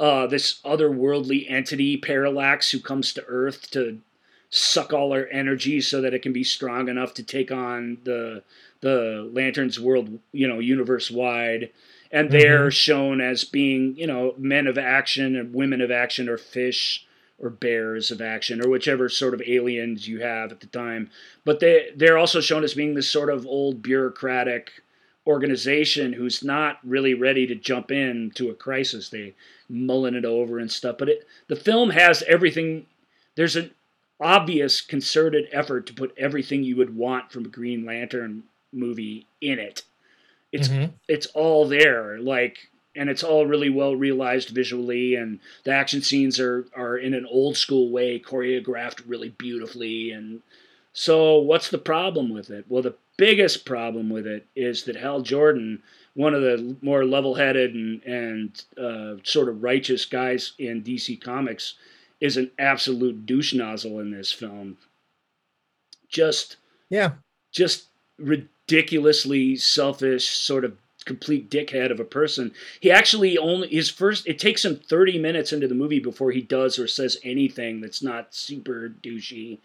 Uh, 0.00 0.26
this 0.26 0.62
otherworldly 0.64 1.44
entity, 1.50 1.98
Parallax, 1.98 2.70
who 2.70 2.80
comes 2.80 3.12
to 3.12 3.24
Earth 3.26 3.70
to 3.72 4.00
suck 4.48 4.94
all 4.94 5.12
our 5.12 5.26
energy 5.26 5.82
so 5.82 6.00
that 6.00 6.14
it 6.14 6.22
can 6.22 6.32
be 6.32 6.44
strong 6.44 6.88
enough 6.88 7.12
to 7.14 7.22
take 7.22 7.52
on 7.52 7.98
the 8.04 8.42
the 8.80 9.30
Lantern's 9.30 9.78
world, 9.78 10.18
you 10.32 10.48
know, 10.48 10.60
universe 10.60 11.10
wide 11.10 11.72
and 12.12 12.30
they're 12.30 12.66
mm-hmm. 12.66 12.68
shown 12.68 13.20
as 13.20 13.44
being 13.44 13.96
you 13.96 14.06
know 14.06 14.34
men 14.36 14.66
of 14.66 14.78
action 14.78 15.34
and 15.34 15.54
women 15.54 15.80
of 15.80 15.90
action 15.90 16.28
or 16.28 16.36
fish 16.36 17.06
or 17.38 17.50
bears 17.50 18.10
of 18.10 18.20
action 18.20 18.64
or 18.64 18.68
whichever 18.68 19.08
sort 19.08 19.34
of 19.34 19.42
aliens 19.46 20.06
you 20.06 20.20
have 20.20 20.52
at 20.52 20.60
the 20.60 20.66
time. 20.66 21.10
But 21.44 21.60
they 21.60 21.90
they're 21.96 22.18
also 22.18 22.40
shown 22.40 22.62
as 22.62 22.74
being 22.74 22.94
this 22.94 23.08
sort 23.08 23.30
of 23.30 23.46
old 23.46 23.82
bureaucratic 23.82 24.70
organization 25.26 26.12
who's 26.12 26.44
not 26.44 26.78
really 26.84 27.14
ready 27.14 27.46
to 27.46 27.54
jump 27.54 27.90
in 27.90 28.30
to 28.34 28.50
a 28.50 28.54
crisis. 28.54 29.08
They 29.08 29.34
mulling 29.68 30.14
it 30.14 30.24
over 30.24 30.58
and 30.58 30.70
stuff. 30.70 30.96
But 30.98 31.08
it 31.08 31.26
the 31.48 31.56
film 31.56 31.90
has 31.90 32.22
everything. 32.28 32.86
There's 33.34 33.56
an 33.56 33.72
obvious 34.20 34.80
concerted 34.80 35.48
effort 35.50 35.86
to 35.86 35.94
put 35.94 36.14
everything 36.16 36.62
you 36.62 36.76
would 36.76 36.94
want 36.94 37.32
from 37.32 37.46
a 37.46 37.48
green 37.48 37.84
lantern 37.84 38.44
movie 38.72 39.26
in 39.40 39.58
it 39.58 39.82
it's 40.52 40.68
mm-hmm. 40.68 40.92
it's 41.08 41.26
all 41.26 41.66
there 41.66 42.18
like 42.20 42.70
and 42.94 43.08
it's 43.08 43.22
all 43.22 43.46
really 43.46 43.70
well 43.70 43.96
realized 43.96 44.50
visually 44.50 45.14
and 45.14 45.40
the 45.64 45.72
action 45.72 46.02
scenes 46.02 46.38
are 46.38 46.66
are 46.76 46.96
in 46.96 47.14
an 47.14 47.26
old 47.26 47.56
school 47.56 47.90
way 47.90 48.18
choreographed 48.18 49.02
really 49.06 49.30
beautifully 49.30 50.10
and 50.10 50.42
so 50.94 51.38
what's 51.38 51.70
the 51.70 51.78
problem 51.78 52.28
with 52.28 52.50
it? 52.50 52.66
Well 52.68 52.82
the 52.82 52.96
biggest 53.16 53.64
problem 53.64 54.10
with 54.10 54.26
it 54.26 54.46
is 54.56 54.84
that 54.84 54.96
hal 54.96 55.20
jordan 55.22 55.82
one 56.14 56.34
of 56.34 56.42
the 56.42 56.76
more 56.82 57.06
level-headed 57.06 57.74
and, 57.74 58.02
and 58.02 58.64
uh, 58.76 59.16
sort 59.22 59.48
of 59.48 59.62
righteous 59.62 60.04
guys 60.04 60.52
in 60.58 60.82
dc 60.82 61.20
comics 61.22 61.74
is 62.22 62.36
an 62.36 62.52
absolute 62.56 63.26
douche 63.26 63.52
nozzle 63.52 63.98
in 63.98 64.12
this 64.12 64.30
film. 64.32 64.78
Just 66.08 66.56
yeah. 66.88 67.14
just 67.50 67.88
ridiculously 68.18 69.56
selfish, 69.56 70.28
sort 70.28 70.64
of 70.64 70.76
complete 71.04 71.50
dickhead 71.50 71.90
of 71.90 72.00
a 72.00 72.04
person. 72.04 72.52
He 72.80 72.90
actually 72.90 73.36
only 73.36 73.68
his 73.68 73.90
first 73.90 74.26
it 74.26 74.38
takes 74.38 74.64
him 74.64 74.76
30 74.76 75.18
minutes 75.18 75.52
into 75.52 75.68
the 75.68 75.74
movie 75.74 76.00
before 76.00 76.30
he 76.30 76.42
does 76.42 76.78
or 76.78 76.86
says 76.86 77.18
anything 77.24 77.80
that's 77.80 78.02
not 78.02 78.34
super 78.34 78.92
douchey. 79.02 79.58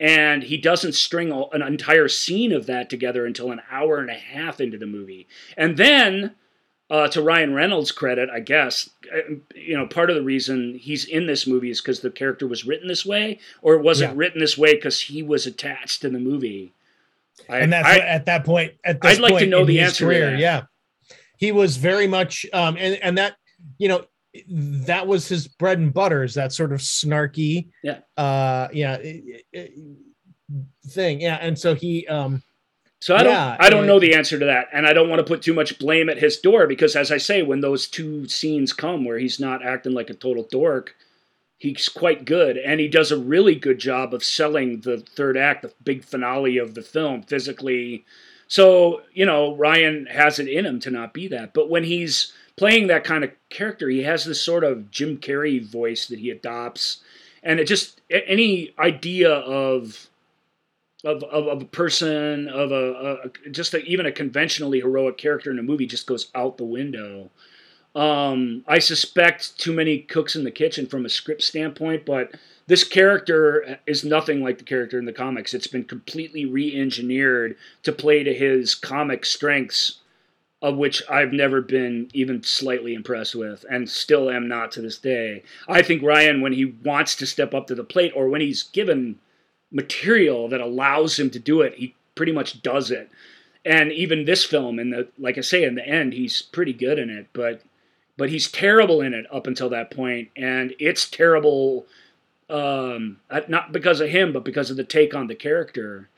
And 0.00 0.44
he 0.44 0.56
doesn't 0.56 0.94
string 0.94 1.32
an 1.52 1.62
entire 1.62 2.08
scene 2.08 2.52
of 2.52 2.66
that 2.66 2.88
together 2.88 3.26
until 3.26 3.50
an 3.50 3.62
hour 3.70 3.98
and 3.98 4.10
a 4.10 4.14
half 4.14 4.60
into 4.60 4.78
the 4.78 4.86
movie. 4.86 5.26
And 5.56 5.76
then 5.76 6.36
uh, 6.90 7.08
to 7.08 7.20
Ryan 7.20 7.52
Reynolds' 7.52 7.92
credit, 7.92 8.30
I 8.30 8.40
guess, 8.40 8.90
uh, 9.12 9.34
you 9.54 9.76
know, 9.76 9.86
part 9.86 10.08
of 10.08 10.16
the 10.16 10.22
reason 10.22 10.78
he's 10.78 11.04
in 11.04 11.26
this 11.26 11.46
movie 11.46 11.70
is 11.70 11.80
because 11.80 12.00
the 12.00 12.10
character 12.10 12.46
was 12.46 12.64
written 12.64 12.88
this 12.88 13.04
way, 13.04 13.40
or 13.60 13.74
it 13.74 13.82
was 13.82 14.00
yeah. 14.00 14.10
it 14.10 14.16
written 14.16 14.40
this 14.40 14.56
way 14.56 14.74
because 14.74 15.02
he 15.02 15.22
was 15.22 15.46
attached 15.46 16.00
to 16.02 16.08
the 16.08 16.18
movie? 16.18 16.72
I, 17.48 17.58
and 17.58 17.72
that's 17.72 17.88
I, 17.88 17.98
at 17.98 18.26
that 18.26 18.44
point. 18.44 18.74
At 18.84 19.00
this 19.00 19.16
I'd 19.16 19.20
like 19.20 19.32
point 19.32 19.44
to 19.44 19.50
know 19.50 19.64
the 19.64 19.80
answer. 19.80 20.06
Career, 20.06 20.36
yeah, 20.36 20.62
he 21.36 21.52
was 21.52 21.76
very 21.76 22.06
much, 22.06 22.46
um, 22.52 22.76
and 22.78 22.98
and 23.02 23.18
that 23.18 23.36
you 23.78 23.88
know 23.88 24.04
that 24.48 25.06
was 25.06 25.28
his 25.28 25.48
bread 25.48 25.78
and 25.78 25.92
butter 25.92 26.22
is 26.22 26.34
that 26.34 26.52
sort 26.52 26.72
of 26.72 26.80
snarky, 26.80 27.68
yeah, 27.82 28.00
uh, 28.16 28.68
yeah, 28.72 28.98
thing, 30.88 31.20
yeah, 31.20 31.38
and 31.40 31.58
so 31.58 31.74
he, 31.74 32.06
um, 32.08 32.42
so 33.00 33.14
I 33.14 33.22
don't, 33.22 33.32
yeah, 33.32 33.56
I 33.58 33.70
don't 33.70 33.86
know 33.86 34.00
the 34.00 34.14
answer 34.14 34.38
to 34.38 34.44
that, 34.44 34.68
and 34.72 34.86
I 34.86 34.92
don't 34.92 35.08
want 35.08 35.20
to 35.20 35.24
put 35.24 35.42
too 35.42 35.54
much 35.54 35.78
blame 35.78 36.08
at 36.08 36.18
his 36.18 36.38
door 36.38 36.66
because, 36.66 36.96
as 36.96 37.10
I 37.12 37.18
say, 37.18 37.42
when 37.42 37.60
those 37.60 37.88
two 37.88 38.28
scenes 38.28 38.72
come 38.72 39.04
where 39.04 39.18
he's 39.18 39.40
not 39.40 39.64
acting 39.64 39.92
like 39.92 40.10
a 40.10 40.14
total 40.14 40.46
dork, 40.50 40.94
he's 41.58 41.88
quite 41.88 42.24
good 42.24 42.56
and 42.56 42.80
he 42.80 42.88
does 42.88 43.10
a 43.10 43.18
really 43.18 43.54
good 43.54 43.78
job 43.78 44.14
of 44.14 44.24
selling 44.24 44.80
the 44.80 44.98
third 44.98 45.36
act 45.36 45.62
the 45.62 45.72
big 45.82 46.04
finale 46.04 46.56
of 46.56 46.74
the 46.74 46.82
film 46.82 47.22
physically. 47.22 48.04
So 48.46 49.02
you 49.12 49.26
know 49.26 49.54
ryan 49.56 50.06
has 50.06 50.38
it 50.38 50.48
in 50.48 50.64
him 50.64 50.80
to 50.80 50.90
not 50.90 51.12
be 51.12 51.28
that 51.28 51.52
but 51.52 51.68
when 51.68 51.84
he's 51.84 52.32
playing 52.56 52.86
that 52.86 53.04
kind 53.04 53.24
of 53.24 53.30
character 53.50 53.88
he 53.88 54.02
has 54.02 54.24
this 54.24 54.40
sort 54.40 54.64
of 54.64 54.90
jim 54.90 55.18
carrey 55.18 55.62
voice 55.64 56.06
that 56.06 56.18
he 56.18 56.30
adopts 56.30 57.02
and 57.42 57.60
it 57.60 57.66
just 57.66 58.00
any 58.10 58.74
idea 58.78 59.30
of 59.30 60.08
of, 61.04 61.22
of, 61.24 61.46
of 61.46 61.62
a 61.62 61.66
person 61.66 62.48
of 62.48 62.72
a, 62.72 63.20
a 63.46 63.50
just 63.50 63.74
a, 63.74 63.78
even 63.84 64.06
a 64.06 64.12
conventionally 64.12 64.80
heroic 64.80 65.16
character 65.16 65.50
in 65.50 65.58
a 65.58 65.62
movie 65.62 65.86
just 65.86 66.06
goes 66.06 66.30
out 66.34 66.56
the 66.56 66.64
window 66.64 67.30
um, 67.98 68.62
I 68.68 68.78
suspect 68.78 69.58
too 69.58 69.72
many 69.72 69.98
cooks 69.98 70.36
in 70.36 70.44
the 70.44 70.52
kitchen 70.52 70.86
from 70.86 71.04
a 71.04 71.08
script 71.08 71.42
standpoint, 71.42 72.06
but 72.06 72.30
this 72.68 72.84
character 72.84 73.80
is 73.86 74.04
nothing 74.04 74.40
like 74.40 74.58
the 74.58 74.64
character 74.64 75.00
in 75.00 75.04
the 75.04 75.12
comics. 75.12 75.52
It's 75.52 75.66
been 75.66 75.82
completely 75.82 76.44
re-engineered 76.44 77.56
to 77.82 77.92
play 77.92 78.22
to 78.22 78.32
his 78.32 78.76
comic 78.76 79.24
strengths, 79.24 79.98
of 80.62 80.76
which 80.76 81.02
I've 81.10 81.32
never 81.32 81.60
been 81.60 82.08
even 82.14 82.44
slightly 82.44 82.94
impressed 82.94 83.34
with, 83.34 83.64
and 83.68 83.90
still 83.90 84.30
am 84.30 84.46
not 84.46 84.70
to 84.72 84.80
this 84.80 84.98
day. 84.98 85.42
I 85.66 85.82
think 85.82 86.04
Ryan, 86.04 86.40
when 86.40 86.52
he 86.52 86.66
wants 86.66 87.16
to 87.16 87.26
step 87.26 87.52
up 87.52 87.66
to 87.66 87.74
the 87.74 87.82
plate, 87.82 88.12
or 88.14 88.28
when 88.28 88.40
he's 88.40 88.62
given 88.62 89.18
material 89.72 90.48
that 90.50 90.60
allows 90.60 91.18
him 91.18 91.30
to 91.30 91.40
do 91.40 91.62
it, 91.62 91.74
he 91.74 91.96
pretty 92.14 92.32
much 92.32 92.62
does 92.62 92.92
it. 92.92 93.10
And 93.64 93.90
even 93.90 94.24
this 94.24 94.44
film, 94.44 94.78
and 94.78 94.92
the 94.92 95.08
like 95.18 95.36
I 95.36 95.40
say, 95.40 95.64
in 95.64 95.74
the 95.74 95.86
end, 95.86 96.12
he's 96.12 96.42
pretty 96.42 96.72
good 96.72 96.98
in 97.00 97.10
it, 97.10 97.26
but 97.32 97.62
but 98.18 98.28
he's 98.28 98.50
terrible 98.50 99.00
in 99.00 99.14
it 99.14 99.24
up 99.32 99.46
until 99.46 99.70
that 99.70 99.92
point, 99.92 100.28
and 100.36 100.74
it's 100.78 101.08
terrible, 101.08 101.86
um, 102.50 103.20
not 103.46 103.72
because 103.72 104.00
of 104.00 104.10
him, 104.10 104.32
but 104.32 104.44
because 104.44 104.70
of 104.70 104.76
the 104.76 104.84
take 104.84 105.14
on 105.14 105.28
the 105.28 105.36
character, 105.36 106.08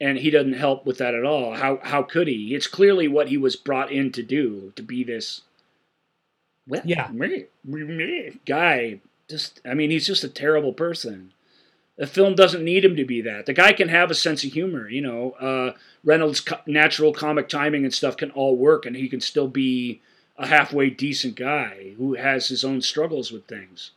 and 0.00 0.18
he 0.18 0.30
doesn't 0.30 0.54
help 0.54 0.86
with 0.86 0.98
that 0.98 1.14
at 1.14 1.24
all. 1.24 1.54
How 1.54 1.78
how 1.82 2.02
could 2.02 2.26
he? 2.26 2.54
It's 2.54 2.66
clearly 2.66 3.06
what 3.06 3.28
he 3.28 3.36
was 3.36 3.54
brought 3.56 3.92
in 3.92 4.10
to 4.12 4.22
do 4.22 4.72
to 4.74 4.82
be 4.82 5.04
this. 5.04 5.42
Well, 6.66 6.82
yeah, 6.84 7.10
guy. 8.46 9.00
Just, 9.28 9.60
I 9.64 9.72
mean, 9.74 9.90
he's 9.90 10.06
just 10.06 10.24
a 10.24 10.28
terrible 10.28 10.72
person. 10.72 11.32
The 11.96 12.06
film 12.06 12.34
doesn't 12.34 12.64
need 12.64 12.84
him 12.84 12.96
to 12.96 13.04
be 13.04 13.20
that. 13.22 13.46
The 13.46 13.54
guy 13.54 13.72
can 13.72 13.88
have 13.88 14.10
a 14.10 14.14
sense 14.14 14.44
of 14.44 14.52
humor, 14.52 14.88
you 14.88 15.00
know. 15.00 15.32
Uh, 15.32 15.72
Reynolds' 16.04 16.40
co- 16.40 16.60
natural 16.66 17.12
comic 17.12 17.48
timing 17.48 17.84
and 17.84 17.94
stuff 17.94 18.16
can 18.16 18.30
all 18.32 18.56
work, 18.56 18.84
and 18.84 18.96
he 18.96 19.08
can 19.08 19.20
still 19.20 19.48
be 19.48 20.00
a 20.36 20.46
halfway 20.46 20.90
decent 20.90 21.36
guy 21.36 21.94
who 21.96 22.14
has 22.14 22.48
his 22.48 22.64
own 22.64 22.80
struggles 22.80 23.30
with 23.30 23.46
things. 23.46 23.92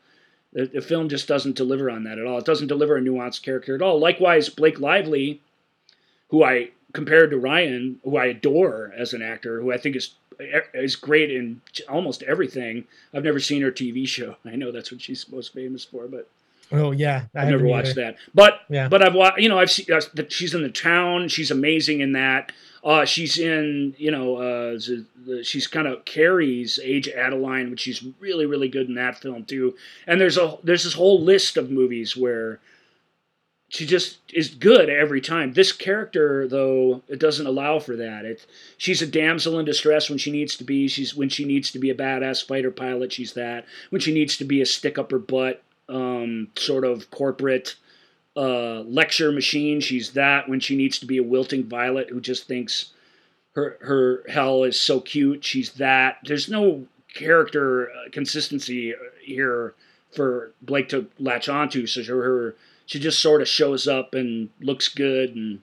The, 0.53 0.65
the, 0.65 0.81
film 0.81 1.09
just 1.09 1.27
doesn't 1.27 1.55
deliver 1.55 1.89
on 1.89 2.03
that 2.03 2.19
at 2.19 2.25
all. 2.25 2.37
It 2.37 2.45
doesn't 2.45 2.67
deliver 2.67 2.95
a 2.95 3.01
nuanced 3.01 3.43
character 3.43 3.75
at 3.75 3.81
all. 3.81 3.99
Likewise, 3.99 4.49
Blake 4.49 4.79
Lively, 4.79 5.41
who 6.29 6.43
I 6.43 6.69
compared 6.93 7.31
to 7.31 7.37
Ryan, 7.37 7.99
who 8.03 8.17
I 8.17 8.27
adore 8.27 8.93
as 8.95 9.13
an 9.13 9.21
actor, 9.21 9.61
who 9.61 9.71
I 9.71 9.77
think 9.77 9.95
is 9.95 10.15
is 10.73 10.95
great 10.95 11.31
in 11.31 11.61
almost 11.89 12.21
everything. 12.23 12.85
I've 13.13 13.23
never 13.23 13.39
seen 13.39 13.63
her 13.63 13.71
TV 13.71 14.07
show. 14.07 14.35
I 14.45 14.55
know 14.55 14.71
that's 14.71 14.91
what 14.91 15.01
she's 15.01 15.29
most 15.29 15.53
famous 15.53 15.83
for, 15.83 16.07
but 16.07 16.29
Oh 16.71 16.91
yeah, 16.91 17.25
I 17.33 17.41
have 17.41 17.49
never 17.49 17.65
watched 17.65 17.91
either. 17.91 18.01
that. 18.01 18.17
But 18.33 18.61
yeah. 18.69 18.89
but 18.89 19.01
I've 19.01 19.13
watched. 19.13 19.39
You 19.39 19.49
know, 19.49 19.59
I've 19.59 19.71
seen 19.71 19.85
uh, 19.91 20.01
she's 20.29 20.53
in 20.53 20.63
the 20.63 20.69
town. 20.69 21.29
She's 21.29 21.51
amazing 21.51 22.01
in 22.01 22.11
that. 22.13 22.51
Uh, 22.87 23.03
she's 23.03 23.37
in, 23.37 23.93
you 23.97 24.09
know, 24.09 24.37
uh, 24.37 24.79
she's 25.43 25.67
kind 25.67 25.87
of 25.87 26.05
Carrie's 26.05 26.79
age 26.81 27.09
Adaline, 27.09 27.69
which 27.69 27.81
she's 27.81 28.01
really, 28.21 28.45
really 28.45 28.69
good 28.69 28.87
in 28.87 28.95
that 28.95 29.19
film 29.19 29.43
too. 29.43 29.75
And 30.07 30.21
there's 30.21 30.37
a 30.37 30.57
there's 30.63 30.85
this 30.85 30.93
whole 30.93 31.21
list 31.21 31.57
of 31.57 31.69
movies 31.69 32.15
where 32.15 32.61
she 33.67 33.85
just 33.85 34.19
is 34.33 34.47
good 34.47 34.89
every 34.89 35.19
time. 35.19 35.51
This 35.51 35.73
character, 35.73 36.47
though, 36.47 37.03
it 37.09 37.19
doesn't 37.19 37.45
allow 37.45 37.79
for 37.79 37.97
that. 37.97 38.23
It 38.23 38.45
she's 38.77 39.01
a 39.01 39.07
damsel 39.07 39.59
in 39.59 39.65
distress 39.65 40.09
when 40.09 40.17
she 40.17 40.31
needs 40.31 40.55
to 40.55 40.63
be. 40.63 40.87
She's 40.87 41.13
when 41.13 41.27
she 41.27 41.43
needs 41.43 41.71
to 41.71 41.79
be 41.79 41.89
a 41.89 41.95
badass 41.95 42.47
fighter 42.47 42.71
pilot. 42.71 43.11
She's 43.11 43.33
that. 43.33 43.65
When 43.89 43.99
she 43.99 44.13
needs 44.13 44.37
to 44.37 44.45
be 44.45 44.61
a 44.61 44.65
stick 44.65 44.97
up 44.97 45.11
her 45.11 45.19
butt, 45.19 45.61
um, 45.89 46.51
sort 46.55 46.85
of 46.85 47.11
corporate 47.11 47.75
uh, 48.37 48.81
lecture 48.81 49.31
machine. 49.31 49.81
She's 49.81 50.11
that 50.11 50.47
when 50.47 50.59
she 50.59 50.75
needs 50.75 50.99
to 50.99 51.05
be 51.05 51.17
a 51.17 51.23
wilting 51.23 51.63
violet 51.63 52.09
who 52.09 52.21
just 52.21 52.47
thinks 52.47 52.91
her 53.53 53.77
her 53.81 54.23
Hal 54.29 54.63
is 54.63 54.79
so 54.79 54.99
cute. 55.01 55.43
She's 55.43 55.73
that. 55.73 56.19
There's 56.23 56.47
no 56.47 56.85
character 57.13 57.89
uh, 57.89 58.09
consistency 58.11 58.93
here 59.23 59.73
for 60.15 60.51
Blake 60.61 60.89
to 60.89 61.07
latch 61.17 61.49
onto. 61.49 61.87
So 61.87 62.03
her 62.03 62.55
she 62.85 62.99
just 62.99 63.19
sort 63.19 63.41
of 63.41 63.47
shows 63.47 63.87
up 63.87 64.13
and 64.13 64.49
looks 64.61 64.87
good 64.87 65.35
and 65.35 65.61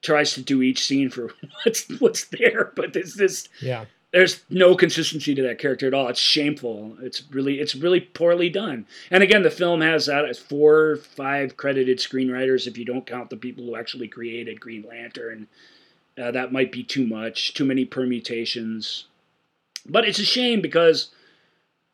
tries 0.00 0.32
to 0.34 0.42
do 0.42 0.62
each 0.62 0.86
scene 0.86 1.10
for 1.10 1.34
what's 1.64 1.88
what's 2.00 2.26
there. 2.26 2.72
But 2.76 2.92
there's 2.92 3.14
this 3.14 3.48
yeah 3.60 3.86
there's 4.12 4.42
no 4.48 4.74
consistency 4.74 5.34
to 5.34 5.42
that 5.42 5.58
character 5.58 5.86
at 5.86 5.94
all. 5.94 6.08
It's 6.08 6.20
shameful. 6.20 6.96
It's 7.00 7.22
really 7.30 7.60
it's 7.60 7.74
really 7.74 8.00
poorly 8.00 8.48
done. 8.48 8.86
And 9.10 9.22
again, 9.22 9.42
the 9.42 9.50
film 9.50 9.80
has 9.82 10.06
that 10.06 10.34
four, 10.36 10.96
five 10.96 11.56
credited 11.56 11.98
screenwriters 11.98 12.66
if 12.66 12.78
you 12.78 12.84
don't 12.84 13.06
count 13.06 13.30
the 13.30 13.36
people 13.36 13.64
who 13.64 13.76
actually 13.76 14.08
created 14.08 14.60
Green 14.60 14.84
Lantern. 14.88 15.46
Uh, 16.20 16.30
that 16.30 16.52
might 16.52 16.72
be 16.72 16.82
too 16.82 17.06
much, 17.06 17.54
too 17.54 17.64
many 17.64 17.84
permutations. 17.84 19.04
But 19.86 20.06
it's 20.06 20.18
a 20.18 20.24
shame 20.24 20.60
because 20.60 21.10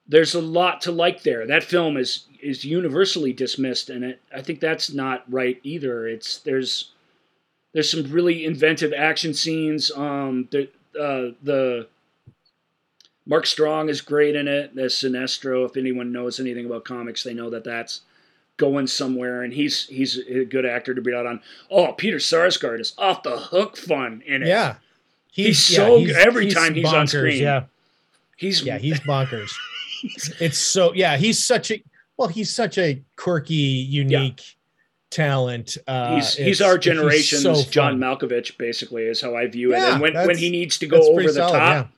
there's 0.06 0.34
a 0.34 0.40
lot 0.40 0.80
to 0.82 0.92
like 0.92 1.22
there. 1.22 1.46
That 1.46 1.64
film 1.64 1.96
is 1.96 2.26
is 2.40 2.64
universally 2.64 3.32
dismissed, 3.32 3.90
and 3.90 4.04
it, 4.04 4.20
I 4.34 4.40
think 4.40 4.60
that's 4.60 4.92
not 4.92 5.24
right 5.30 5.58
either. 5.64 6.06
It's 6.06 6.38
there's 6.38 6.92
there's 7.72 7.90
some 7.90 8.04
really 8.12 8.44
inventive 8.44 8.92
action 8.96 9.34
scenes. 9.34 9.90
Um, 9.90 10.48
the 10.52 10.68
uh, 10.98 11.34
the 11.42 11.88
Mark 13.26 13.46
Strong 13.46 13.88
is 13.88 14.00
great 14.00 14.36
in 14.36 14.48
it. 14.48 14.74
There's 14.74 14.94
Sinestro. 14.96 15.64
If 15.64 15.76
anyone 15.76 16.12
knows 16.12 16.38
anything 16.38 16.66
about 16.66 16.84
comics, 16.84 17.22
they 17.22 17.34
know 17.34 17.50
that 17.50 17.64
that's 17.64 18.02
going 18.56 18.86
somewhere, 18.86 19.42
and 19.42 19.52
he's 19.52 19.86
he's 19.86 20.18
a 20.18 20.44
good 20.44 20.66
actor 20.66 20.94
to 20.94 21.00
be 21.00 21.14
out 21.14 21.26
on. 21.26 21.40
Oh, 21.70 21.92
Peter 21.92 22.18
Sarsgaard 22.18 22.80
is 22.80 22.92
off 22.98 23.22
the 23.22 23.36
hook 23.36 23.76
fun 23.76 24.22
in 24.26 24.42
it. 24.42 24.48
Yeah, 24.48 24.76
he's, 25.32 25.46
he's 25.46 25.76
so 25.76 25.96
yeah, 25.96 26.06
he's, 26.06 26.16
every 26.16 26.44
he's 26.44 26.54
time 26.54 26.74
he's 26.74 26.86
bonkers, 26.86 27.00
on 27.00 27.06
screen. 27.06 27.42
Yeah, 27.42 27.64
he's 28.36 28.62
yeah 28.62 28.78
he's 28.78 29.00
bonkers. 29.08 29.52
it's 30.40 30.58
so 30.58 30.92
yeah 30.92 31.16
he's 31.16 31.44
such 31.44 31.70
a 31.70 31.82
well 32.16 32.28
he's 32.28 32.54
such 32.54 32.78
a 32.78 33.02
quirky 33.16 33.54
unique. 33.54 34.40
Yeah. 34.40 34.54
Talent. 35.10 35.78
Uh, 35.86 36.16
he's 36.16 36.34
he's 36.34 36.60
our 36.60 36.76
generation's 36.76 37.42
so 37.44 37.70
John 37.70 38.00
Malkovich, 38.00 38.58
basically, 38.58 39.04
is 39.04 39.20
how 39.20 39.36
I 39.36 39.46
view 39.46 39.72
it. 39.72 39.76
Yeah, 39.76 39.92
and 39.92 40.00
when, 40.02 40.14
when 40.14 40.36
he 40.36 40.50
needs 40.50 40.76
to 40.78 40.88
go 40.88 41.08
over 41.08 41.22
the 41.22 41.34
solid, 41.34 41.56
top, 41.56 41.90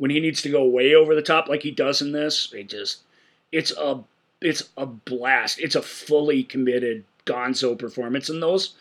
when 0.00 0.10
he 0.10 0.18
needs 0.18 0.40
to 0.40 0.48
go 0.48 0.64
way 0.64 0.94
over 0.94 1.14
the 1.14 1.20
top 1.20 1.46
like 1.46 1.62
he 1.62 1.70
does 1.70 2.00
in 2.00 2.12
this, 2.12 2.50
it 2.54 2.70
just 2.70 3.02
it's 3.52 3.70
a 3.76 4.02
it's 4.40 4.70
a 4.78 4.86
blast. 4.86 5.60
It's 5.60 5.74
a 5.74 5.82
fully 5.82 6.42
committed 6.42 7.04
Gonzo 7.26 7.78
performance, 7.78 8.30
and 8.30 8.42
those 8.42 8.74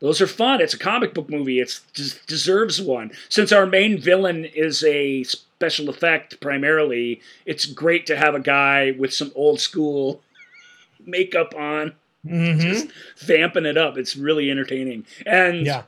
those 0.00 0.20
are 0.20 0.26
fun. 0.26 0.60
It's 0.60 0.74
a 0.74 0.78
comic 0.78 1.14
book 1.14 1.30
movie. 1.30 1.60
It 1.60 1.80
deserves 2.26 2.82
one. 2.82 3.12
Since 3.28 3.52
our 3.52 3.66
main 3.66 4.00
villain 4.00 4.46
is 4.46 4.82
a 4.82 5.22
special 5.22 5.88
effect 5.88 6.40
primarily, 6.40 7.20
it's 7.46 7.66
great 7.66 8.04
to 8.06 8.16
have 8.16 8.34
a 8.34 8.40
guy 8.40 8.96
with 8.98 9.14
some 9.14 9.30
old 9.36 9.60
school 9.60 10.22
makeup 11.06 11.54
on, 11.54 11.92
mm-hmm. 12.26 12.58
just 12.58 12.88
vamping 13.18 13.64
it 13.64 13.76
up. 13.76 13.96
It's 13.96 14.16
really 14.16 14.50
entertaining. 14.50 15.06
And 15.24 15.66
yeah, 15.66 15.82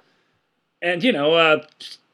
and 0.80 1.02
you 1.02 1.10
know, 1.10 1.34
uh, 1.34 1.66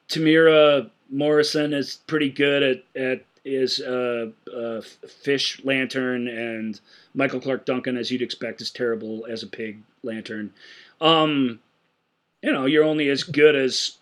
Temuera 0.09 0.89
Morrison 1.13 1.75
is 1.75 2.01
pretty 2.07 2.31
good 2.31 2.63
at 2.63 3.01
at 3.01 3.25
is 3.45 3.81
uh, 3.81 4.31
uh, 4.55 4.81
Fish 4.81 5.61
Lantern, 5.65 6.29
and 6.29 6.81
Michael 7.15 7.41
Clarke 7.41 7.67
Duncan, 7.67 7.97
as 7.97 8.11
you'd 8.11 8.23
expect, 8.23 8.61
is 8.61 8.71
terrible 8.71 9.27
as 9.29 9.43
a 9.43 9.49
pig 9.49 9.83
lantern. 10.03 10.53
Um, 11.01 11.61
you 12.43 12.53
know, 12.53 12.67
you're 12.67 12.85
only 12.85 13.09
as 13.09 13.25
good 13.25 13.57
as. 13.57 13.99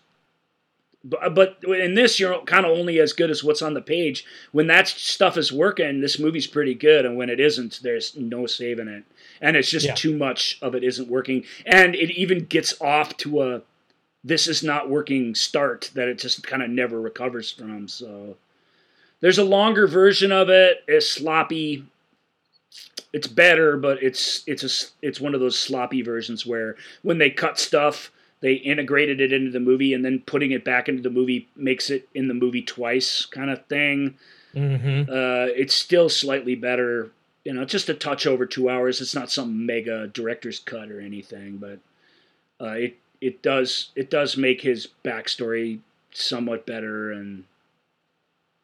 But 1.03 1.63
in 1.63 1.95
this, 1.95 2.19
you're 2.19 2.43
kind 2.43 2.63
of 2.63 2.77
only 2.77 2.99
as 2.99 3.11
good 3.11 3.31
as 3.31 3.43
what's 3.43 3.63
on 3.63 3.73
the 3.73 3.81
page. 3.81 4.23
When 4.51 4.67
that 4.67 4.87
stuff 4.87 5.35
is 5.35 5.51
working, 5.51 5.99
this 5.99 6.19
movie's 6.19 6.45
pretty 6.45 6.75
good, 6.75 7.07
and 7.07 7.17
when 7.17 7.27
it 7.27 7.39
isn't, 7.39 7.79
there's 7.81 8.15
no 8.15 8.45
saving 8.45 8.87
it. 8.87 9.03
And 9.41 9.57
it's 9.57 9.71
just 9.71 9.87
yeah. 9.87 9.95
too 9.95 10.15
much 10.15 10.59
of 10.61 10.75
it 10.75 10.83
isn't 10.83 11.09
working, 11.09 11.43
and 11.65 11.95
it 11.95 12.11
even 12.11 12.45
gets 12.45 12.79
off 12.79 13.17
to 13.17 13.41
a 13.41 13.61
this 14.23 14.47
is 14.47 14.63
not 14.63 14.89
working 14.89 15.33
start 15.35 15.91
that 15.95 16.07
it 16.07 16.19
just 16.19 16.45
kind 16.45 16.61
of 16.61 16.69
never 16.69 16.99
recovers 16.99 17.51
from. 17.51 17.87
So 17.87 18.37
there's 19.19 19.37
a 19.37 19.43
longer 19.43 19.87
version 19.87 20.31
of 20.31 20.49
it. 20.49 20.83
It's 20.87 21.09
sloppy. 21.09 21.85
It's 23.13 23.27
better, 23.27 23.77
but 23.77 24.01
it's 24.01 24.43
it's 24.47 24.63
a 24.63 25.05
it's 25.05 25.19
one 25.19 25.33
of 25.33 25.41
those 25.41 25.59
sloppy 25.59 26.01
versions 26.01 26.45
where 26.45 26.75
when 27.01 27.17
they 27.17 27.29
cut 27.29 27.59
stuff, 27.59 28.11
they 28.39 28.53
integrated 28.53 29.19
it 29.19 29.33
into 29.33 29.51
the 29.51 29.59
movie, 29.59 29.93
and 29.93 30.05
then 30.05 30.23
putting 30.25 30.51
it 30.51 30.63
back 30.63 30.87
into 30.87 31.01
the 31.01 31.09
movie 31.09 31.49
makes 31.55 31.89
it 31.89 32.07
in 32.13 32.27
the 32.27 32.33
movie 32.33 32.61
twice, 32.61 33.25
kind 33.25 33.49
of 33.49 33.65
thing. 33.65 34.15
Mm-hmm. 34.55 35.11
Uh, 35.11 35.51
it's 35.57 35.75
still 35.75 36.07
slightly 36.07 36.55
better 36.55 37.11
you 37.43 37.53
know, 37.53 37.65
just 37.65 37.89
a 37.89 37.93
touch 37.93 38.27
over 38.27 38.45
two 38.45 38.69
hours. 38.69 39.01
It's 39.01 39.15
not 39.15 39.31
some 39.31 39.65
mega 39.65 40.07
director's 40.07 40.59
cut 40.59 40.91
or 40.91 40.99
anything, 41.01 41.57
but 41.57 41.79
uh, 42.63 42.73
it 42.73 42.97
it 43.21 43.41
does 43.41 43.89
it 43.95 44.09
does 44.09 44.35
make 44.35 44.61
his 44.61 44.87
backstory 45.05 45.79
somewhat 46.11 46.65
better 46.65 47.11
and 47.11 47.45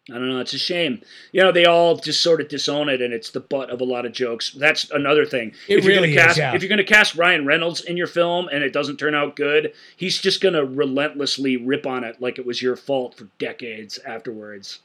I 0.09 0.13
don't 0.13 0.29
know. 0.29 0.39
It's 0.39 0.53
a 0.53 0.57
shame. 0.57 1.01
You 1.33 1.43
know, 1.43 1.51
they 1.51 1.65
all 1.65 1.97
just 1.97 2.23
sort 2.23 2.39
of 2.39 2.47
disown 2.47 2.87
it, 2.87 3.01
and 3.01 3.13
it's 3.13 3.31
the 3.31 3.41
butt 3.41 3.69
of 3.69 3.81
a 3.81 3.83
lot 3.83 4.05
of 4.05 4.13
jokes. 4.13 4.51
That's 4.53 4.89
another 4.91 5.25
thing. 5.25 5.49
It 5.67 5.79
if 5.79 5.83
you're 5.83 5.95
really 5.95 6.13
gonna 6.13 6.21
is, 6.21 6.27
cast, 6.27 6.37
yeah. 6.37 6.55
If 6.55 6.61
you're 6.61 6.69
going 6.69 6.77
to 6.77 6.85
cast 6.85 7.15
Ryan 7.15 7.45
Reynolds 7.45 7.81
in 7.81 7.97
your 7.97 8.07
film 8.07 8.47
and 8.49 8.63
it 8.63 8.71
doesn't 8.71 8.97
turn 8.97 9.13
out 9.15 9.35
good, 9.35 9.73
he's 9.97 10.17
just 10.21 10.39
going 10.39 10.53
to 10.53 10.63
relentlessly 10.63 11.57
rip 11.57 11.85
on 11.85 12.05
it 12.05 12.21
like 12.21 12.39
it 12.39 12.45
was 12.45 12.61
your 12.61 12.77
fault 12.77 13.17
for 13.17 13.27
decades 13.37 13.97
afterwards, 14.07 14.79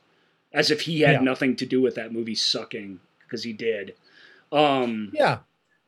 as 0.52 0.72
if 0.72 0.80
he 0.82 1.02
had 1.02 1.12
Yeah. 1.12 1.20
nothing 1.20 1.54
to 1.54 1.66
do 1.66 1.80
with 1.80 1.94
that 1.94 2.12
movie 2.12 2.34
sucking 2.34 2.98
because 3.22 3.44
he 3.44 3.52
did. 3.52 3.94
Um, 4.50 5.12
Yeah. 5.14 5.38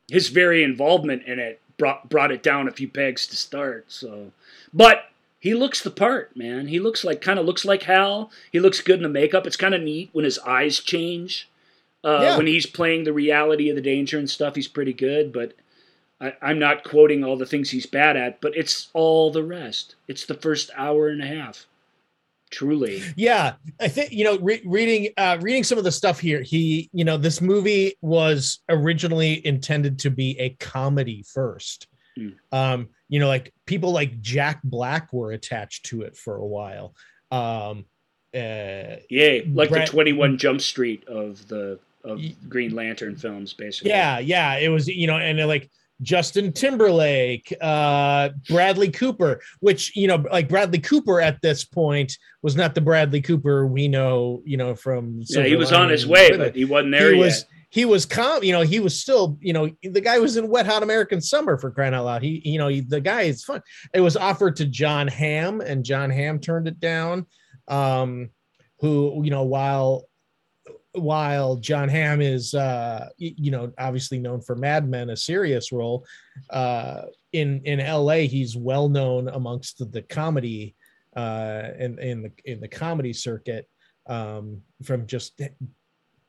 his 0.09 0.29
very 0.29 0.63
involvement 0.63 1.23
in 1.23 1.39
it 1.39 1.59
brought 1.77 2.09
brought 2.09 2.31
it 2.31 2.43
down 2.43 2.67
a 2.67 2.71
few 2.71 2.87
pegs 2.87 3.27
to 3.27 3.35
start. 3.35 3.85
So, 3.91 4.31
but 4.73 5.05
he 5.39 5.53
looks 5.53 5.81
the 5.81 5.91
part, 5.91 6.35
man. 6.35 6.67
He 6.67 6.79
looks 6.79 7.03
like 7.03 7.21
kind 7.21 7.37
of 7.39 7.45
looks 7.45 7.65
like 7.65 7.83
Hal. 7.83 8.31
He 8.51 8.59
looks 8.59 8.81
good 8.81 8.97
in 8.97 9.03
the 9.03 9.09
makeup. 9.09 9.45
It's 9.45 9.57
kind 9.57 9.75
of 9.75 9.81
neat 9.81 10.09
when 10.11 10.25
his 10.25 10.39
eyes 10.39 10.79
change. 10.79 11.49
Uh, 12.03 12.19
Yeah. 12.21 12.37
When 12.37 12.47
he's 12.47 12.65
playing 12.65 13.03
the 13.03 13.13
reality 13.13 13.69
of 13.69 13.75
the 13.75 13.81
danger 13.81 14.17
and 14.17 14.29
stuff, 14.29 14.55
he's 14.55 14.67
pretty 14.67 14.93
good. 14.93 15.31
But 15.33 15.53
I, 16.21 16.33
I'm 16.41 16.59
not 16.59 16.83
quoting 16.83 17.23
all 17.23 17.37
the 17.37 17.45
things 17.45 17.71
he's 17.71 17.85
bad 17.85 18.15
at, 18.15 18.41
but 18.41 18.55
it's 18.55 18.89
all 18.93 19.31
the 19.31 19.43
rest. 19.43 19.95
It's 20.07 20.25
the 20.25 20.33
first 20.35 20.71
hour 20.75 21.09
and 21.09 21.21
a 21.21 21.27
half. 21.27 21.65
Truly. 22.55 23.03
Yeah, 23.17 23.55
I 23.81 23.89
think 23.89 24.13
you 24.13 24.23
know, 24.23 24.37
re- 24.37 24.61
reading 24.65 25.09
uh, 25.17 25.37
reading 25.41 25.65
some 25.65 25.77
of 25.77 25.83
the 25.83 25.91
stuff 25.91 26.21
here. 26.21 26.41
He, 26.41 26.89
you 26.93 27.03
know, 27.03 27.17
this 27.17 27.41
movie 27.41 27.95
was 28.01 28.61
originally 28.69 29.45
intended 29.45 29.99
to 29.99 30.09
be 30.09 30.39
a 30.39 30.51
comedy 30.51 31.25
first. 31.33 31.87
Hmm. 32.15 32.29
Um, 32.53 32.89
you 33.09 33.19
know, 33.19 33.27
like 33.27 33.53
people 33.65 33.91
like 33.91 34.21
Jack 34.21 34.61
Black 34.63 35.11
were 35.11 35.33
attached 35.33 35.87
to 35.87 36.03
it 36.03 36.15
for 36.15 36.37
a 36.37 36.45
while. 36.45 36.95
Um, 37.29 37.83
uh, 38.33 39.03
Yay. 39.09 39.45
Like 39.51 39.69
the 39.69 39.85
21 39.85 40.37
Jump 40.37 40.61
Street 40.61 41.05
of 41.09 41.45
the 41.49 41.77
of 42.05 42.21
Green 42.47 42.73
Lantern 42.73 43.17
films, 43.17 43.51
basically. 43.51 43.89
yeah, 43.89 44.19
yeah, 44.19 44.55
it 44.55 44.69
was 44.69 44.87
you 44.87 45.07
know, 45.07 45.17
and 45.17 45.37
like 45.45 45.69
Justin 46.01 46.51
Timberlake, 46.51 47.55
uh, 47.61 48.29
Bradley 48.49 48.91
Cooper, 48.91 49.41
which 49.59 49.95
you 49.95 50.07
know, 50.07 50.23
like 50.31 50.49
Bradley 50.49 50.79
Cooper 50.79 51.21
at 51.21 51.41
this 51.41 51.63
point 51.63 52.17
was 52.41 52.55
not 52.55 52.75
the 52.75 52.81
Bradley 52.81 53.21
Cooper 53.21 53.65
we 53.65 53.87
know, 53.87 54.41
you 54.45 54.57
know, 54.57 54.75
from 54.75 55.21
Yeah, 55.27 55.43
he 55.43 55.55
was 55.55 55.71
on 55.71 55.89
his 55.89 56.05
way, 56.05 56.35
but 56.35 56.55
he 56.55 56.65
wasn't 56.65 56.91
there 56.91 57.11
he 57.11 57.17
yet. 57.17 57.25
was 57.25 57.45
he 57.69 57.83
was 57.83 58.05
calm 58.05 58.41
you 58.41 58.53
know 58.53 58.61
he 58.61 58.79
was 58.79 58.97
still 58.97 59.37
you 59.41 59.51
know 59.51 59.69
the 59.83 59.99
guy 59.99 60.17
was 60.17 60.37
in 60.37 60.47
wet 60.47 60.65
hot 60.65 60.81
american 60.81 61.19
summer 61.19 61.57
for 61.57 61.71
crying 61.71 61.93
out 61.93 62.05
loud. 62.05 62.21
He 62.21 62.41
you 62.45 62.57
know 62.57 62.69
he, 62.69 62.81
the 62.81 63.01
guy 63.01 63.23
is 63.23 63.43
fun. 63.43 63.61
It 63.93 64.01
was 64.01 64.15
offered 64.15 64.55
to 64.57 64.65
john 64.65 65.07
Hamm, 65.07 65.61
and 65.61 65.83
john 65.83 66.09
Hamm 66.09 66.39
turned 66.39 66.67
it 66.67 66.79
down 66.79 67.25
um 67.67 68.29
who 68.79 69.21
you 69.23 69.31
know 69.31 69.43
while 69.43 70.05
while 70.95 71.55
john 71.55 71.89
Hamm 71.89 72.21
is 72.21 72.53
uh 72.53 73.09
you 73.17 73.51
know 73.51 73.71
obviously 73.77 74.19
known 74.19 74.41
for 74.41 74.55
mad 74.55 74.89
men 74.89 75.09
a 75.09 75.17
serious 75.17 75.71
role 75.71 76.05
uh 76.49 77.01
in 77.33 77.61
in 77.65 77.79
la 77.79 78.15
he's 78.15 78.55
well 78.55 78.89
known 78.89 79.27
amongst 79.29 79.79
the, 79.91 80.01
comedy 80.03 80.75
uh 81.15 81.69
in 81.79 81.99
in 81.99 82.21
the 82.23 82.31
in 82.45 82.59
the 82.59 82.67
comedy 82.67 83.13
circuit 83.13 83.67
um 84.07 84.61
from 84.83 85.05
just 85.07 85.41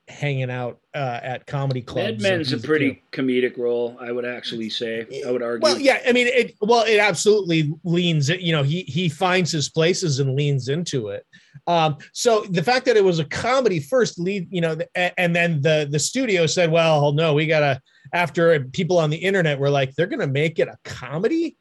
hanging 0.08 0.50
out 0.50 0.78
uh, 0.94 1.20
at 1.22 1.46
comedy 1.46 1.82
clubs. 1.82 2.22
Mad 2.22 2.38
Men's 2.38 2.52
a 2.52 2.58
pretty 2.58 2.90
know- 2.92 2.96
comedic 3.12 3.58
role, 3.58 3.96
I 4.00 4.12
would 4.12 4.24
actually 4.24 4.70
say. 4.70 5.06
I 5.26 5.30
would 5.30 5.42
argue. 5.42 5.62
well, 5.62 5.78
yeah. 5.78 6.00
I 6.06 6.12
mean, 6.12 6.28
it. 6.28 6.54
Well, 6.60 6.84
it 6.84 6.98
absolutely 6.98 7.72
leans. 7.84 8.28
You 8.28 8.52
know, 8.52 8.62
he 8.62 8.82
he 8.82 9.08
finds 9.08 9.50
his 9.50 9.68
places 9.68 10.20
and 10.20 10.34
leans 10.36 10.68
into 10.68 11.08
it. 11.08 11.26
Um, 11.66 11.96
so 12.12 12.42
the 12.50 12.62
fact 12.62 12.84
that 12.86 12.96
it 12.96 13.04
was 13.04 13.18
a 13.18 13.24
comedy 13.24 13.80
first 13.80 14.18
lead, 14.18 14.46
you 14.50 14.60
know, 14.60 14.76
and 14.94 15.34
then 15.34 15.60
the 15.62 15.88
the 15.90 15.98
studio 15.98 16.46
said, 16.46 16.70
"Well, 16.70 17.12
no, 17.12 17.34
we 17.34 17.46
gotta." 17.46 17.80
After 18.12 18.60
people 18.60 18.98
on 18.98 19.10
the 19.10 19.16
internet 19.16 19.58
were 19.58 19.68
like, 19.70 19.94
"They're 19.94 20.06
gonna 20.06 20.28
make 20.28 20.60
it 20.60 20.68
a 20.68 20.76
comedy." 20.84 21.56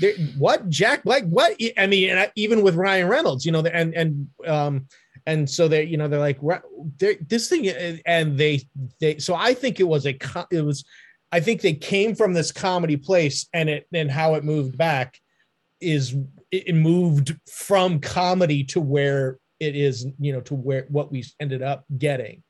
They- 0.00 0.14
what 0.38 0.70
Jack 0.70 1.04
Black? 1.04 1.24
What 1.24 1.54
I 1.76 1.86
mean, 1.86 2.16
even 2.34 2.62
with 2.62 2.76
Ryan 2.76 3.08
Reynolds, 3.08 3.44
you 3.44 3.52
know, 3.52 3.60
and 3.60 3.94
and 3.94 4.28
um, 4.46 4.86
and 5.26 5.48
so 5.48 5.68
they, 5.68 5.84
you 5.84 5.96
know, 5.96 6.08
they're 6.08 6.20
like, 6.20 6.38
"Ra- 6.40 6.60
they're, 6.98 7.16
this 7.28 7.48
thing, 7.48 7.68
and 8.06 8.36
they 8.36 8.62
they. 9.00 9.18
So 9.18 9.34
I 9.34 9.54
think 9.54 9.80
it 9.80 9.88
was 9.88 10.06
a 10.06 10.16
it 10.50 10.62
was 10.62 10.84
I 11.32 11.40
think 11.40 11.62
they 11.62 11.72
came 11.72 12.14
from 12.14 12.34
this 12.34 12.52
comedy 12.52 12.98
place 12.98 13.48
and 13.54 13.70
it 13.70 13.86
and 13.92 14.10
how 14.10 14.34
it 14.34 14.44
moved 14.44 14.76
back 14.76 15.18
is 15.80 16.14
it 16.50 16.74
moved 16.74 17.34
from 17.50 17.98
comedy 17.98 18.62
to 18.62 18.80
where 18.80 19.38
it 19.58 19.74
is, 19.74 20.06
you 20.20 20.32
know, 20.32 20.42
to 20.42 20.54
where 20.54 20.86
what 20.88 21.10
we 21.10 21.24
ended 21.40 21.62
up 21.62 21.84
getting. 21.96 22.42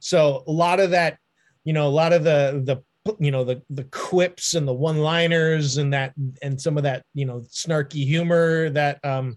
So 0.00 0.44
a 0.46 0.52
lot 0.52 0.78
of 0.78 0.90
that, 0.90 1.18
you 1.64 1.72
know, 1.72 1.88
a 1.88 1.90
lot 1.90 2.12
of 2.12 2.22
the 2.22 2.62
the 2.64 2.82
you 3.18 3.30
know 3.30 3.42
the 3.42 3.62
the 3.70 3.84
quips 3.84 4.54
and 4.54 4.68
the 4.68 4.72
one-liners 4.72 5.78
and 5.78 5.92
that 5.92 6.14
and 6.40 6.60
some 6.60 6.76
of 6.76 6.84
that, 6.84 7.02
you 7.14 7.24
know, 7.24 7.40
snarky 7.40 8.06
humor 8.06 8.70
that 8.70 9.04
um 9.04 9.36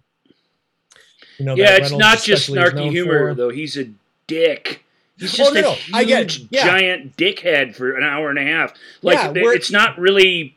you 1.42 1.46
know 1.46 1.56
yeah, 1.56 1.76
it's 1.78 1.92
not 1.92 2.22
just 2.22 2.50
snarky 2.50 2.90
humor, 2.92 3.30
for. 3.32 3.34
though. 3.36 3.50
He's 3.50 3.78
a 3.78 3.90
dick. 4.28 4.84
He's 5.18 5.34
Oh, 5.40 5.54
just 5.54 5.54
no, 5.56 5.72
a 5.72 5.76
huge, 5.76 5.92
I 5.96 6.04
get. 6.04 6.38
Yeah. 6.50 6.66
giant 6.66 7.18
dickhead 7.18 7.76
for 7.76 7.96
an 7.96 8.04
hour 8.04 8.30
and 8.30 8.40
a 8.40 8.44
half. 8.44 8.74
Like, 9.02 9.18
Yeah, 9.18 9.34
th- 9.34 9.46
it's 9.56 9.72
not 9.72 9.98
really. 10.00 10.56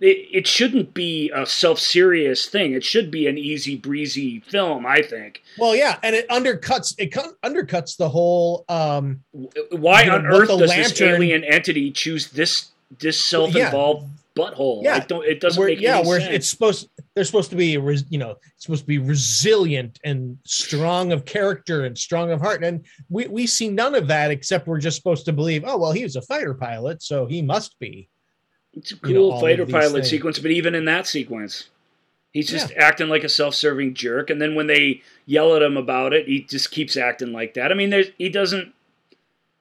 It, 0.00 0.28
it 0.32 0.46
shouldn't 0.46 0.92
be 0.92 1.30
a 1.34 1.46
self-serious 1.46 2.46
thing. 2.46 2.72
It 2.74 2.84
should 2.84 3.10
be 3.10 3.26
an 3.26 3.38
easy 3.38 3.76
breezy 3.76 4.40
film, 4.40 4.84
I 4.86 5.02
think. 5.02 5.42
Well, 5.56 5.74
yeah, 5.74 5.98
and 6.02 6.14
it 6.14 6.28
undercuts 6.28 6.94
it 6.98 7.12
undercuts 7.42 7.96
the 7.96 8.08
whole 8.10 8.64
um 8.68 9.22
Why 9.70 10.02
You 10.02 10.10
know, 10.10 10.16
on 10.16 10.26
earth 10.26 10.48
does 10.48 10.70
this 10.74 11.00
alien 11.00 11.42
entity 11.44 11.90
choose 11.90 12.28
this 12.30 12.70
this 13.00 13.24
self-involved 13.24 14.08
butthole? 14.36 14.82
Yeah. 14.82 14.96
I 14.96 15.00
don't. 15.00 15.24
It 15.24 15.40
doesn't 15.40 15.58
where, 15.58 15.68
make 15.68 15.80
yeah, 15.80 15.98
any 15.98 16.10
sense. 16.10 16.24
it's 16.30 16.48
supposed 16.48 16.88
they're 17.14 17.24
supposed 17.24 17.50
to 17.50 17.56
be 17.56 17.76
res, 17.78 18.04
you 18.08 18.18
know 18.18 18.36
it's 18.54 18.64
supposed 18.64 18.82
to 18.82 18.86
be 18.86 18.98
resilient 18.98 19.98
and 20.04 20.38
strong 20.44 21.12
of 21.12 21.24
character 21.24 21.84
and 21.84 21.96
strong 21.96 22.30
of 22.30 22.40
heart, 22.40 22.64
and 22.64 22.84
we 23.08 23.26
we 23.28 23.46
see 23.46 23.68
none 23.68 23.94
of 23.94 24.08
that 24.08 24.30
except 24.30 24.66
we're 24.66 24.78
just 24.78 24.96
supposed 24.96 25.24
to 25.26 25.32
believe 25.32 25.64
oh 25.66 25.76
well 25.76 25.92
he 25.92 26.02
was 26.02 26.16
a 26.16 26.22
fighter 26.22 26.54
pilot 26.54 27.02
so 27.02 27.26
he 27.26 27.42
must 27.42 27.78
be 27.78 28.08
It's 28.72 28.92
a 28.92 28.96
you 29.06 29.14
know, 29.14 29.30
cool 29.30 29.40
fighter 29.40 29.66
pilot 29.66 29.92
things. 29.92 30.10
sequence, 30.10 30.38
but 30.38 30.50
even 30.50 30.74
in 30.74 30.84
that 30.86 31.06
sequence, 31.06 31.68
he's 32.32 32.50
just 32.50 32.72
acting 32.76 33.08
like 33.08 33.22
a 33.22 33.28
self-serving 33.28 33.94
jerk. 33.94 34.30
And 34.30 34.42
then 34.42 34.56
when 34.56 34.66
they 34.66 35.02
yell 35.26 35.54
at 35.54 35.62
him 35.62 35.76
about 35.76 36.12
it, 36.12 36.26
he 36.26 36.42
just 36.42 36.72
keeps 36.72 36.96
acting 36.96 37.32
like 37.32 37.54
that. 37.54 37.70
I 37.70 37.74
mean, 37.74 37.90
there's, 37.90 38.08
he 38.18 38.28
doesn't. 38.28 38.74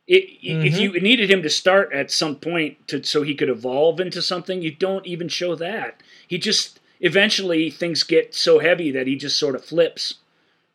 It, 0.07 0.29
If 0.41 0.73
Mhm. 0.75 0.79
you 0.79 0.99
needed 0.99 1.31
him 1.31 1.41
to 1.43 1.49
start 1.49 1.93
at 1.93 2.11
some 2.11 2.35
point 2.35 2.87
to 2.89 3.03
so 3.03 3.23
he 3.23 3.35
could 3.35 3.49
evolve 3.49 3.99
into 4.01 4.21
something, 4.21 4.61
you 4.61 4.71
don't 4.71 5.05
even 5.07 5.29
show 5.29 5.55
that. 5.55 6.01
He 6.27 6.37
just 6.37 6.79
eventually 6.99 7.69
things 7.69 8.03
get 8.03 8.33
so 8.35 8.59
heavy 8.59 8.91
that 8.91 9.07
he 9.07 9.15
just 9.15 9.37
sort 9.37 9.55
of 9.55 9.63
flips. 9.63 10.15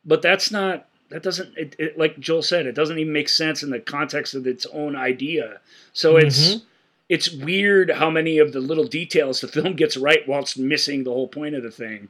But 0.05 0.23
that's 0.23 0.51
not. 0.51 0.87
That 1.11 1.23
doesn't. 1.23 1.57
It, 1.57 1.75
it, 1.79 1.99
like 1.99 2.19
Joel 2.21 2.43
said, 2.43 2.67
it 2.67 2.75
doesn't 2.75 2.99
even 2.99 3.13
make 3.13 3.29
sense 3.29 3.63
in 3.63 3.71
the 3.71 3.81
context 3.81 4.35
of 4.35 4.47
its 4.47 4.67
own 4.73 4.95
idea. 4.97 5.61
So 5.93 6.17
it's 6.17 6.55
Mhm. 6.57 6.63
it's 7.11 7.31
weird 7.33 7.91
how 7.91 8.11
many 8.11 8.39
of 8.39 8.53
the 8.53 8.61
little 8.61 8.85
details 8.85 9.41
the 9.43 9.49
film 9.49 9.75
gets 9.75 9.97
right 9.97 10.27
whilst 10.27 10.59
missing 10.59 11.05
the 11.05 11.11
whole 11.13 11.29
point 11.29 11.55
of 11.55 11.63
the 11.63 11.71
thing. 11.71 12.09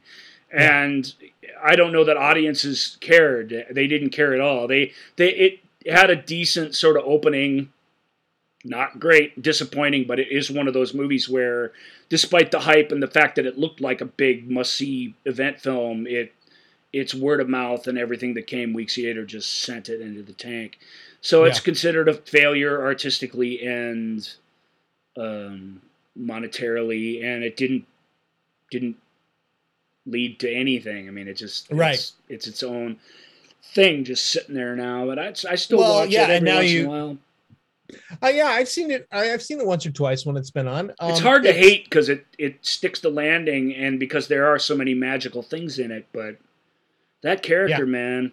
And 0.51 1.13
I 1.63 1.75
don't 1.75 1.91
know 1.91 2.03
that 2.05 2.17
audiences 2.17 2.97
cared. 3.01 3.65
They 3.69 3.87
didn't 3.87 4.09
care 4.09 4.33
at 4.33 4.39
all. 4.41 4.67
They 4.67 4.93
they 5.17 5.29
it 5.33 5.59
had 5.85 6.09
a 6.09 6.15
decent 6.15 6.75
sort 6.75 6.97
of 6.97 7.03
opening. 7.05 7.71
Not 8.65 8.99
great, 8.99 9.41
disappointing, 9.41 10.05
but 10.05 10.19
it 10.19 10.27
is 10.29 10.51
one 10.51 10.67
of 10.67 10.73
those 10.73 10.93
movies 10.93 11.29
where 11.29 11.71
despite 12.09 12.51
the 12.51 12.59
hype 12.59 12.91
and 12.91 13.01
the 13.01 13.07
fact 13.07 13.37
that 13.37 13.45
it 13.45 13.57
looked 13.57 13.79
like 13.79 14.01
a 14.01 14.05
big 14.05 14.51
must-see 14.51 15.15
event 15.23 15.61
film, 15.61 16.05
it 16.05 16.33
its 16.91 17.13
word 17.13 17.39
of 17.39 17.47
mouth 17.47 17.87
and 17.87 17.97
everything 17.97 18.33
that 18.33 18.47
came 18.47 18.73
weeks 18.73 18.97
later 18.97 19.23
just 19.23 19.61
sent 19.61 19.89
it 19.89 20.01
into 20.01 20.23
the 20.23 20.33
tank. 20.33 20.79
So 21.21 21.43
it's 21.43 21.59
considered 21.59 22.09
a 22.09 22.13
failure 22.13 22.81
artistically 22.81 23.65
and 23.65 24.27
um, 25.17 25.81
monetarily, 26.17 27.23
and 27.23 27.43
it 27.43 27.55
didn't 27.57 27.85
didn't 28.71 28.97
lead 30.05 30.39
to 30.39 30.51
anything. 30.51 31.07
I 31.07 31.11
mean, 31.11 31.27
it 31.27 31.35
just 31.35 31.69
Right. 31.71 31.95
It's, 31.95 32.13
it's 32.27 32.47
its 32.47 32.63
own 32.63 32.97
thing, 33.73 34.03
just 34.03 34.29
sitting 34.31 34.55
there 34.55 34.75
now. 34.75 35.05
But 35.05 35.19
I, 35.19 35.27
I 35.49 35.55
still 35.55 35.79
Well, 35.79 36.01
watch 36.01 36.09
yeah, 36.09 36.27
it 36.27 36.31
every 36.31 36.45
now 36.49 36.55
once 36.57 36.71
you- 36.71 36.79
in 36.81 36.85
a 36.85 36.89
while. 36.89 37.17
Uh, 38.21 38.27
yeah, 38.27 38.45
I've 38.45 38.69
seen 38.69 38.91
it. 38.91 39.07
I, 39.11 39.33
I've 39.33 39.41
seen 39.41 39.59
it 39.59 39.65
once 39.65 39.83
or 39.83 39.89
twice 39.91 40.23
when 40.23 40.37
it's 40.37 40.51
been 40.51 40.67
on. 40.67 40.91
Um, 40.99 41.09
it's 41.09 41.19
hard 41.19 41.41
to 41.43 41.49
it's- 41.49 41.65
hate 41.65 41.85
because 41.85 42.07
it 42.07 42.23
it 42.37 42.63
sticks 42.63 42.99
to 43.01 43.09
landing, 43.09 43.73
and 43.73 43.99
because 43.99 44.27
there 44.27 44.45
are 44.45 44.59
so 44.59 44.75
many 44.77 44.93
magical 44.93 45.41
things 45.41 45.79
in 45.79 45.89
it. 45.91 46.05
But 46.13 46.37
that 47.23 47.41
character, 47.41 47.85
man, 47.87 48.31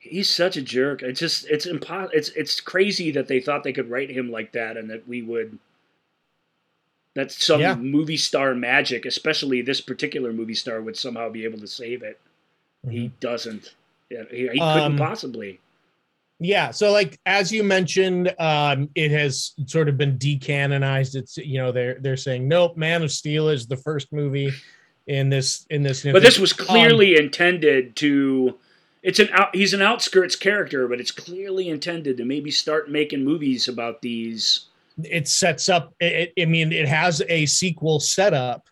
He's 0.00 0.30
such 0.30 0.56
a 0.56 0.62
jerk. 0.62 1.02
It's 1.02 1.18
just 1.20 1.44
it's 1.50 1.66
impossible. 1.66 2.12
It's 2.16 2.28
it's 2.30 2.60
crazy 2.60 3.10
that 3.10 3.26
they 3.28 3.40
thought 3.40 3.62
they 3.64 3.72
could 3.74 3.90
write 3.90 4.10
him 4.10 4.30
like 4.30 4.52
that 4.52 4.76
and 4.76 4.88
that 4.90 5.06
we 5.08 5.20
would. 5.22 5.58
That's 7.14 7.44
some 7.44 7.60
Yeah. 7.60 7.74
movie 7.74 8.16
star 8.16 8.54
magic, 8.54 9.04
especially 9.04 9.60
this 9.60 9.80
particular 9.80 10.32
movie 10.32 10.54
star 10.54 10.80
would 10.80 10.96
somehow 10.96 11.28
be 11.30 11.44
able 11.44 11.58
to 11.58 11.66
save 11.66 12.02
it. 12.02 12.20
He 12.88 13.08
doesn't. 13.20 13.74
Yeah, 14.10 14.22
he, 14.30 14.36
he 14.42 14.48
couldn't. 14.48 14.60
Um, 14.60 14.96
possibly. 14.96 15.60
Yeah. 16.40 16.70
So 16.70 16.92
like 16.92 17.18
as 17.26 17.52
you 17.52 17.64
mentioned, 17.64 18.34
um, 18.38 18.88
it 18.94 19.10
has 19.10 19.52
sort 19.66 19.88
of 19.88 19.96
been 19.98 20.18
decanonized. 20.18 21.14
It's 21.16 21.36
you 21.36 21.58
know 21.58 21.72
they're 21.72 21.98
they're 22.00 22.16
saying 22.16 22.46
nope, 22.46 22.76
Man 22.76 23.02
of 23.02 23.10
Steel 23.10 23.48
is 23.48 23.66
the 23.66 23.76
first 23.76 24.12
movie 24.12 24.52
in 25.06 25.28
this 25.30 25.66
in 25.70 25.82
this. 25.82 26.04
But 26.04 26.22
this 26.22 26.38
was 26.38 26.52
Um, 26.58 26.66
clearly 26.66 27.16
intended 27.16 27.96
to. 27.96 28.58
It's 29.02 29.18
an 29.20 29.28
out, 29.32 29.54
he's 29.54 29.74
an 29.74 29.82
outskirts 29.82 30.36
character, 30.36 30.86
but 30.88 31.00
it's 31.00 31.12
clearly 31.12 31.68
intended 31.68 32.16
to 32.16 32.24
maybe 32.24 32.50
start 32.50 32.90
making 32.90 33.24
movies 33.24 33.68
about 33.68 34.02
these. 34.02 34.66
it 35.04 35.28
sets 35.28 35.68
up. 35.68 35.94
It, 36.00 36.32
I 36.40 36.44
mean, 36.46 36.72
it 36.72 36.88
has 36.88 37.22
a 37.28 37.46
sequel 37.46 38.00
setup. 38.00 38.68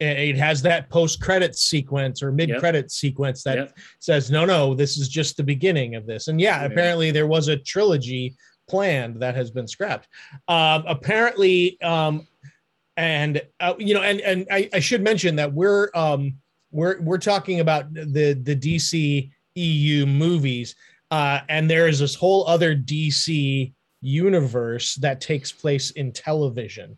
It 0.00 0.36
has 0.38 0.62
that 0.62 0.88
post 0.88 1.20
credit 1.20 1.54
sequence 1.54 2.22
or 2.22 2.32
mid 2.32 2.58
credit 2.58 2.90
sequence 2.90 3.42
that 3.42 3.56
Yep. 3.58 3.78
says 3.98 4.30
no, 4.30 4.46
no, 4.46 4.74
this 4.74 4.96
is 4.96 5.08
just 5.10 5.36
the 5.36 5.42
beginning 5.44 5.94
of 5.94 6.06
this. 6.06 6.28
And 6.28 6.40
yeah, 6.40 6.60
Yeah. 6.62 6.66
apparently 6.68 7.10
there 7.10 7.26
was 7.26 7.48
a 7.48 7.56
trilogy 7.58 8.34
planned 8.66 9.20
that 9.20 9.34
has 9.34 9.50
been 9.50 9.68
scrapped. 9.68 10.08
Um, 10.48 10.84
apparently, 10.86 11.78
um, 11.82 12.26
and 12.96 13.42
uh, 13.60 13.74
you 13.78 13.92
know, 13.94 14.02
and 14.02 14.20
and 14.22 14.46
I, 14.50 14.70
I 14.72 14.80
should 14.80 15.02
mention 15.02 15.36
that 15.36 15.52
we're 15.52 15.90
um, 15.94 16.34
we're 16.70 17.00
we're 17.02 17.18
talking 17.18 17.60
about 17.60 17.92
the 17.92 18.32
the 18.42 18.56
DC 18.56 19.30
EU 19.54 20.06
movies, 20.06 20.74
uh, 21.10 21.40
and 21.48 21.68
there 21.70 21.88
is 21.88 21.98
this 21.98 22.14
whole 22.14 22.46
other 22.46 22.74
DC 22.74 23.72
universe 24.00 24.94
that 24.96 25.20
takes 25.20 25.52
place 25.52 25.90
in 25.92 26.10
television. 26.12 26.96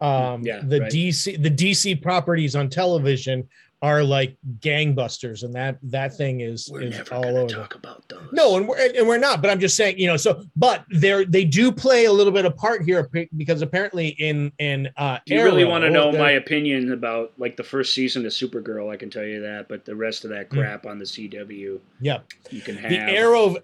Um, 0.00 0.42
Yeah, 0.42 0.60
the 0.64 0.80
right. 0.80 0.92
DC 0.92 1.42
the 1.42 1.50
DC 1.50 2.00
properties 2.00 2.56
on 2.56 2.68
television 2.68 3.46
are 3.82 4.02
like 4.02 4.36
gangbusters, 4.60 5.42
and 5.42 5.54
that 5.54 5.78
that 5.82 6.14
thing 6.14 6.40
is 6.40 6.68
We're 6.70 6.82
is 6.82 6.96
never 6.98 7.14
all 7.14 7.24
over. 7.24 7.48
to 7.48 7.54
talk 7.54 7.74
about 7.74 8.06
those. 8.08 8.20
No, 8.32 8.56
and 8.56 8.68
we're 8.68 8.78
and 8.96 9.08
we're 9.08 9.18
not. 9.18 9.40
But 9.40 9.50
I'm 9.50 9.60
just 9.60 9.76
saying, 9.76 9.98
you 9.98 10.06
know. 10.06 10.16
So, 10.16 10.42
but 10.56 10.84
they're 10.90 11.24
they 11.24 11.44
do 11.44 11.72
play 11.72 12.04
a 12.04 12.12
little 12.12 12.32
bit 12.32 12.44
of 12.44 12.56
part 12.56 12.82
here 12.84 13.08
because 13.36 13.62
apparently 13.62 14.08
in 14.18 14.52
in 14.58 14.88
uh, 14.96 15.18
Do 15.26 15.34
you 15.34 15.42
really 15.44 15.64
want 15.64 15.82
to 15.84 15.90
know 15.90 16.12
my 16.12 16.32
opinion 16.32 16.92
about 16.92 17.32
like 17.38 17.56
the 17.56 17.64
first 17.64 17.94
season 17.94 18.26
of 18.26 18.32
Supergirl? 18.32 18.90
I 18.92 18.96
can 18.96 19.08
tell 19.10 19.24
you 19.24 19.40
that, 19.40 19.68
but 19.68 19.84
the 19.84 19.96
rest 19.96 20.24
of 20.24 20.30
that 20.30 20.48
Hmm. 20.50 20.58
crap 20.58 20.86
on 20.86 20.98
the 20.98 21.04
CW, 21.06 21.80
Yeah, 22.00 22.18
you 22.50 22.60
can 22.60 22.76
have. 22.76 22.90
the 22.90 22.98
Arrow. 22.98 23.56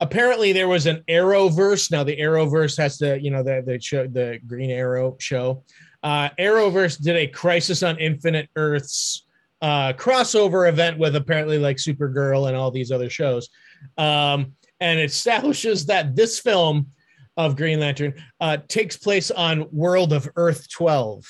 Apparently, 0.00 0.52
there 0.52 0.68
was 0.68 0.86
an 0.86 1.02
Arrowverse. 1.08 1.90
Now, 1.92 2.02
the 2.02 2.16
Arrowverse 2.16 2.76
has 2.76 2.98
to, 2.98 3.20
you 3.22 3.30
know, 3.30 3.42
the 3.42 3.62
the 3.64 3.80
show, 3.80 4.06
the 4.06 4.38
Green 4.46 4.70
Arrow 4.70 5.16
show. 5.20 5.62
Uh, 6.02 6.28
Arrowverse 6.40 7.00
did 7.00 7.14
a 7.16 7.26
Crisis 7.28 7.82
on 7.84 7.96
Infinite 7.98 8.48
Earths 8.56 9.26
uh, 9.62 9.92
crossover 9.94 10.68
event 10.68 10.98
with 10.98 11.16
apparently 11.16 11.56
like 11.56 11.78
Supergirl 11.78 12.48
and 12.48 12.56
all 12.56 12.70
these 12.70 12.92
other 12.92 13.08
shows, 13.08 13.48
um, 13.96 14.52
and 14.80 14.98
it 14.98 15.04
establishes 15.04 15.86
that 15.86 16.14
this 16.14 16.40
film 16.40 16.88
of 17.36 17.56
Green 17.56 17.80
Lantern 17.80 18.14
uh, 18.40 18.58
takes 18.68 18.96
place 18.96 19.30
on 19.30 19.66
World 19.72 20.12
of 20.12 20.28
Earth 20.36 20.68
12. 20.68 21.24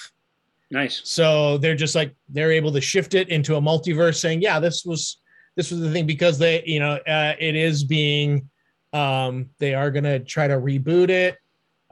Nice. 0.70 1.02
So 1.04 1.58
they're 1.58 1.76
just 1.76 1.94
like 1.94 2.14
they're 2.30 2.50
able 2.50 2.72
to 2.72 2.80
shift 2.80 3.14
it 3.14 3.28
into 3.28 3.56
a 3.56 3.60
multiverse, 3.60 4.18
saying, 4.18 4.40
"Yeah, 4.40 4.58
this 4.58 4.84
was 4.86 5.18
this 5.54 5.70
was 5.70 5.80
the 5.80 5.92
thing," 5.92 6.06
because 6.06 6.38
they, 6.38 6.64
you 6.64 6.80
know, 6.80 6.94
uh, 7.06 7.34
it 7.38 7.54
is 7.54 7.84
being, 7.84 8.48
um, 8.94 9.50
they 9.58 9.74
are 9.74 9.90
gonna 9.90 10.18
try 10.18 10.48
to 10.48 10.54
reboot 10.54 11.10
it, 11.10 11.36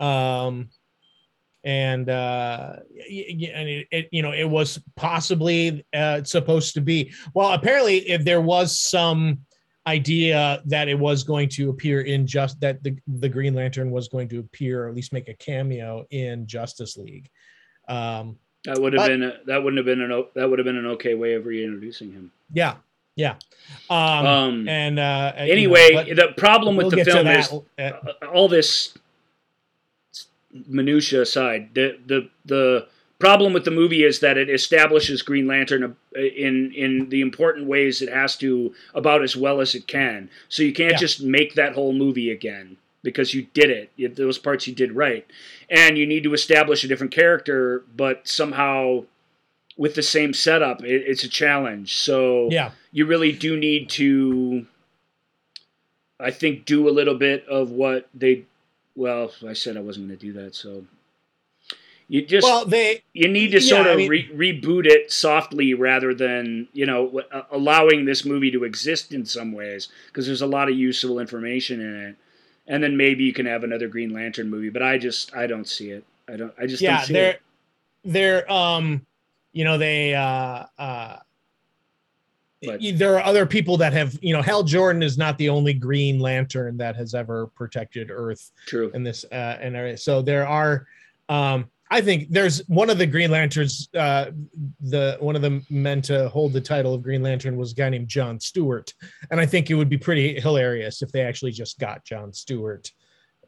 um, 0.03 0.71
and 1.65 2.09
uh, 2.09 2.77
and 2.89 3.69
it, 3.69 3.87
it, 3.91 4.09
you 4.13 4.23
know, 4.23 4.33
it 4.33 4.49
was 4.49 4.81
possibly 4.97 5.85
uh, 5.95 6.23
supposed 6.25 6.75
to 6.75 6.81
be. 6.81 7.13
Well, 7.35 7.53
apparently, 7.53 8.09
if 8.09 8.25
there 8.25 8.41
was 8.41 8.79
some 8.79 9.41
idea 9.87 10.63
that 10.67 10.89
it 10.89 10.99
was 10.99 11.23
going 11.25 11.49
to 11.49 11.71
appear 11.71 12.03
in 12.03 12.27
just 12.27 12.61
that 12.61 12.83
the 12.83 12.97
the 13.07 13.29
Green 13.29 13.55
Lantern 13.55 13.91
was 13.91 14.09
going 14.09 14.29
to 14.29 14.39
appear 14.41 14.85
or 14.85 14.89
at 14.89 14.95
least 14.95 15.13
make 15.13 15.29
a 15.29 15.35
cameo 15.35 16.07
in 16.11 16.47
Justice 16.47 16.97
League. 16.97 17.31
Um, 17.89 18.39
That 18.65 18.79
would 18.79 18.93
have 18.93 19.01
But- 19.01 19.09
been 19.09 19.23
a, 19.23 19.33
that 19.47 19.63
wouldn't 19.63 19.79
have 19.79 19.87
been 19.87 20.03
an 20.03 20.25
that 20.35 20.49
would 20.49 20.59
have 20.59 20.67
been 20.67 20.77
an 20.77 20.87
okay 20.87 21.15
way 21.15 21.35
of 21.35 21.47
reintroducing 21.47 22.13
him. 22.13 22.31
Yeah, 22.53 22.77
yeah. 23.17 23.37
Um, 23.89 24.27
Um, 24.27 24.69
and 24.69 24.99
uh, 24.99 25.33
you 25.39 25.47
know, 25.47 25.53
anyway, 25.53 26.15
the 26.15 26.35
problem 26.37 26.77
with 26.77 26.89
we'll 26.95 27.05
the 27.05 27.11
film 27.11 27.27
is 27.27 27.53
uh, 27.79 27.93
all 28.33 28.49
this 28.49 28.95
minutia 30.67 31.23
aside, 31.23 31.71
the 31.75 31.99
the 32.07 32.29
the 32.45 32.87
problem 33.19 33.53
with 33.53 33.65
the 33.65 33.71
movie 33.71 34.03
is 34.05 34.21
that 34.21 34.39
it 34.39 34.49
establishes 34.49 35.23
Green 35.23 35.47
Lantern 35.47 35.85
uh, 35.85 36.21
in 36.21 36.73
in 36.75 37.09
the 37.11 37.21
important 37.21 37.67
ways 37.67 38.01
it 38.03 38.09
has 38.13 38.37
to 38.39 38.75
about 38.95 39.23
as 39.23 39.37
well 39.37 39.61
as 39.61 39.75
it 39.75 39.87
can. 39.87 40.31
So 40.49 40.63
you 40.63 40.73
can't 40.73 40.93
Yeah. 40.93 40.99
just 40.99 41.23
make 41.23 41.55
that 41.55 41.75
whole 41.75 41.93
movie 41.93 42.31
again 42.31 42.77
because 43.03 43.33
you 43.35 43.47
did 43.55 43.71
it. 43.71 43.91
You, 43.97 44.09
those 44.09 44.39
parts 44.39 44.67
you 44.67 44.75
did 44.75 44.93
right, 44.93 45.27
and 45.69 45.97
you 45.99 46.07
need 46.07 46.23
to 46.25 46.35
establish 46.35 46.83
a 46.85 46.89
different 46.89 47.13
character, 47.13 47.85
but 47.97 48.27
somehow 48.29 49.05
with 49.77 49.95
the 49.95 50.03
same 50.03 50.35
setup, 50.35 50.83
it, 50.85 51.05
it's 51.07 51.25
a 51.25 51.29
challenge. 51.29 51.97
So 51.97 52.49
yeah, 52.51 52.71
you 52.93 53.07
really 53.07 53.33
do 53.33 53.57
need 53.57 53.89
to 53.91 54.67
i 56.19 56.31
think 56.31 56.67
do 56.67 56.87
a 56.89 56.91
little 56.93 57.15
bit 57.15 57.47
of 57.49 57.71
what 57.71 58.07
they 58.13 58.45
well 58.97 59.33
i 59.49 59.53
said 59.53 59.77
i 59.77 59.81
wasn't 59.81 60.07
going 60.07 60.19
to 60.19 60.27
do 60.27 60.33
that 60.33 60.55
so 60.55 60.85
you 62.09 62.27
just 62.27 62.45
well, 62.45 62.65
they 62.67 63.03
you 63.13 63.29
need 63.29 63.53
to 63.53 63.61
yeah, 63.61 63.69
sort 63.69 63.87
of 63.87 63.93
I 63.93 63.97
mean- 63.97 64.09
re- 64.11 64.31
reboot 64.61 64.85
it 64.87 65.13
softly 65.13 65.75
rather 65.75 66.13
than 66.15 66.69
you 66.73 66.85
know 66.87 67.07
w- 67.07 67.27
allowing 67.53 68.05
this 68.05 68.25
movie 68.25 68.51
to 68.51 68.65
exist 68.65 69.13
in 69.13 69.25
some 69.25 69.53
ways 69.53 69.89
because 70.09 70.27
there's 70.27 70.43
a 70.43 70.47
lot 70.47 70.69
of 70.69 70.77
useful 70.77 71.21
information 71.21 71.81
in 71.81 71.95
it 72.09 72.17
and 72.67 72.83
then 72.83 72.97
maybe 72.97 73.25
you 73.25 73.33
can 73.33 73.47
have 73.47 73.63
another 73.65 73.87
green 73.89 74.11
lantern 74.11 74.51
movie 74.51 74.71
but 74.71 74.83
i 74.83 74.99
just 74.99 75.35
i 75.37 75.47
don't 75.47 75.69
see 75.69 75.91
it 75.91 76.05
i 76.29 76.37
don't 76.37 76.53
i 76.59 76.67
just 76.67 76.83
yeah, 76.83 76.97
don't 76.99 77.07
see 77.07 77.13
they're 77.13 77.31
it 77.33 77.43
they're 78.05 78.51
um, 78.51 79.07
you 79.53 79.65
know, 79.65 79.77
they 79.79 80.15
uh 80.15 80.65
uh. 80.79 81.17
But- 82.63 82.81
there 82.95 83.15
are 83.17 83.25
other 83.25 83.47
people 83.47 83.77
that 83.79 83.93
have, 83.95 84.19
you 84.21 84.35
know, 84.35 84.43
Hal 84.43 84.63
Jordan 84.63 85.03
is 85.03 85.17
not 85.17 85.39
the 85.39 85.49
only 85.49 85.73
Green 85.73 86.19
Lantern 86.21 86.77
that 86.77 86.95
has 86.97 87.15
ever 87.15 87.47
protected 87.49 88.11
Earth 88.11 88.51
true. 88.67 88.91
in 88.95 89.03
this 89.03 89.25
uh 89.33 89.57
and 89.61 89.99
so 89.99 90.21
there 90.23 90.47
are 90.47 90.87
um 91.29 91.71
i 91.93 92.01
think 92.01 92.29
there's 92.31 92.59
one 92.69 92.91
of 92.91 92.99
the 92.99 93.07
green 93.07 93.31
lanterns 93.31 93.89
uh 93.97 94.27
the 94.81 95.17
one 95.21 95.37
of 95.37 95.43
the 95.43 95.63
men 95.71 96.03
to 96.03 96.29
hold 96.29 96.53
the 96.53 96.61
title 96.61 96.93
of 96.95 97.03
green 97.03 97.23
lantern 97.23 97.57
was 97.57 97.73
a 97.73 97.75
guy 97.75 97.89
named 97.89 98.09
john 98.09 98.39
stewart. 98.39 98.93
And 99.31 99.41
i 99.41 99.47
think 99.47 99.71
it 99.71 99.75
would 99.75 99.89
be 99.89 99.97
pretty 99.99 100.39
hilarious 100.41 101.03
if 101.03 101.11
they 101.13 101.23
actually 101.23 101.53
just 101.53 101.79
got 101.79 102.05
john 102.05 102.33
stewart 102.33 102.91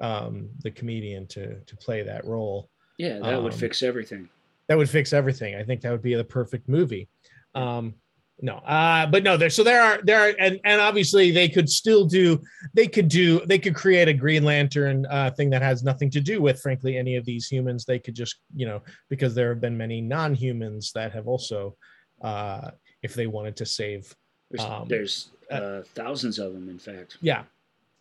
um 0.01 0.49
the 0.63 0.71
comedian 0.71 1.27
to 1.29 1.61
to 1.61 1.77
play 1.77 2.03
that 2.03 2.25
role. 2.25 2.69
Yeah 2.99 3.19
that 3.21 3.43
would 3.43 3.53
Um, 3.53 3.59
fix 3.59 3.83
everything. 3.83 4.29
that 4.69 4.79
would 4.79 4.89
fix 4.91 5.13
everything. 5.13 5.55
I 5.57 5.65
think 5.65 5.81
that 5.83 5.91
would 5.93 6.03
be 6.03 6.15
the 6.15 6.25
perfect 6.25 6.69
movie. 6.69 7.09
Um 7.55 7.95
no 8.43 8.57
uh 8.57 9.07
but 9.07 9.23
no 9.23 9.37
there 9.37 9.49
so 9.49 9.63
there 9.63 9.81
are 9.81 10.01
there 10.03 10.21
are 10.21 10.35
and 10.41 10.61
and 10.65 10.81
obviously 10.81 11.31
they 11.31 11.49
could 11.49 11.69
still 11.71 12.05
do 12.05 12.39
they 12.75 12.89
could 12.89 13.09
do 13.09 13.41
they 13.47 13.59
could 13.59 13.75
create 13.75 14.09
a 14.09 14.13
green 14.13 14.43
lantern 14.45 15.07
uh 15.09 15.31
thing 15.31 15.49
that 15.49 15.63
has 15.63 15.85
nothing 15.85 16.11
to 16.11 16.21
do 16.21 16.43
with 16.43 16.61
frankly 16.61 16.99
any 16.99 17.15
of 17.17 17.25
these 17.25 17.47
humans 17.47 17.85
they 17.85 18.01
could 18.01 18.15
just 18.15 18.37
you 18.55 18.67
know 18.67 18.83
because 19.09 19.35
there 19.35 19.49
have 19.49 19.61
been 19.61 19.77
many 19.77 20.01
non-humans 20.01 20.91
that 20.93 21.13
have 21.13 21.29
also 21.29 21.77
uh 22.23 22.71
if 23.03 23.15
they 23.15 23.29
wanted 23.29 23.57
to 23.57 23.65
save 23.65 24.13
there's, 24.51 24.69
um, 24.69 24.89
there's 24.89 25.29
uh, 25.51 25.55
uh, 25.55 25.83
thousands 25.95 26.39
of 26.41 26.53
them 26.53 26.69
in 26.69 26.79
fact 26.79 27.19
yeah 27.21 27.45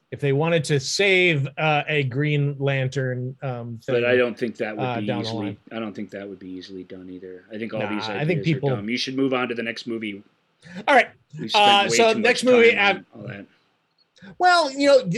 if 0.09 0.19
they 0.19 0.33
wanted 0.33 0.65
to 0.65 0.77
save 0.77 1.47
uh, 1.57 1.83
a 1.87 2.03
green 2.03 2.57
lantern 2.59 3.33
um 3.41 3.79
thing, 3.85 3.95
But 3.95 4.03
I 4.03 4.17
don't 4.17 4.37
think 4.37 4.57
that 4.57 4.75
would 4.75 5.05
be 5.05 5.13
easily. 5.13 5.57
I 5.71 5.79
don't 5.79 5.93
think 5.93 6.09
that 6.09 6.27
would 6.27 6.37
be 6.37 6.49
easily 6.49 6.83
done 6.83 7.09
either. 7.09 7.45
I 7.49 7.57
think 7.57 7.73
all 7.73 7.79
Nah, 7.79 7.89
these 7.95 8.09
I 8.09 8.25
think 8.25 8.43
people- 8.43 8.71
are 8.71 8.75
dumb. 8.75 8.89
You 8.89 8.97
should 8.97 9.15
move 9.15 9.33
on 9.33 9.47
to 9.47 9.55
the 9.55 9.63
next 9.63 9.87
movie. 9.87 10.21
All 10.87 10.95
right 10.95 11.09
Uh, 11.53 11.87
so 11.89 12.13
next 12.13 12.43
movie, 12.43 12.71
time 12.75 13.05
on 13.13 13.19
uh, 13.21 13.21
all 13.21 13.27
that. 13.27 13.45
well 14.37 14.71
you 14.71 14.87
know 14.87 15.09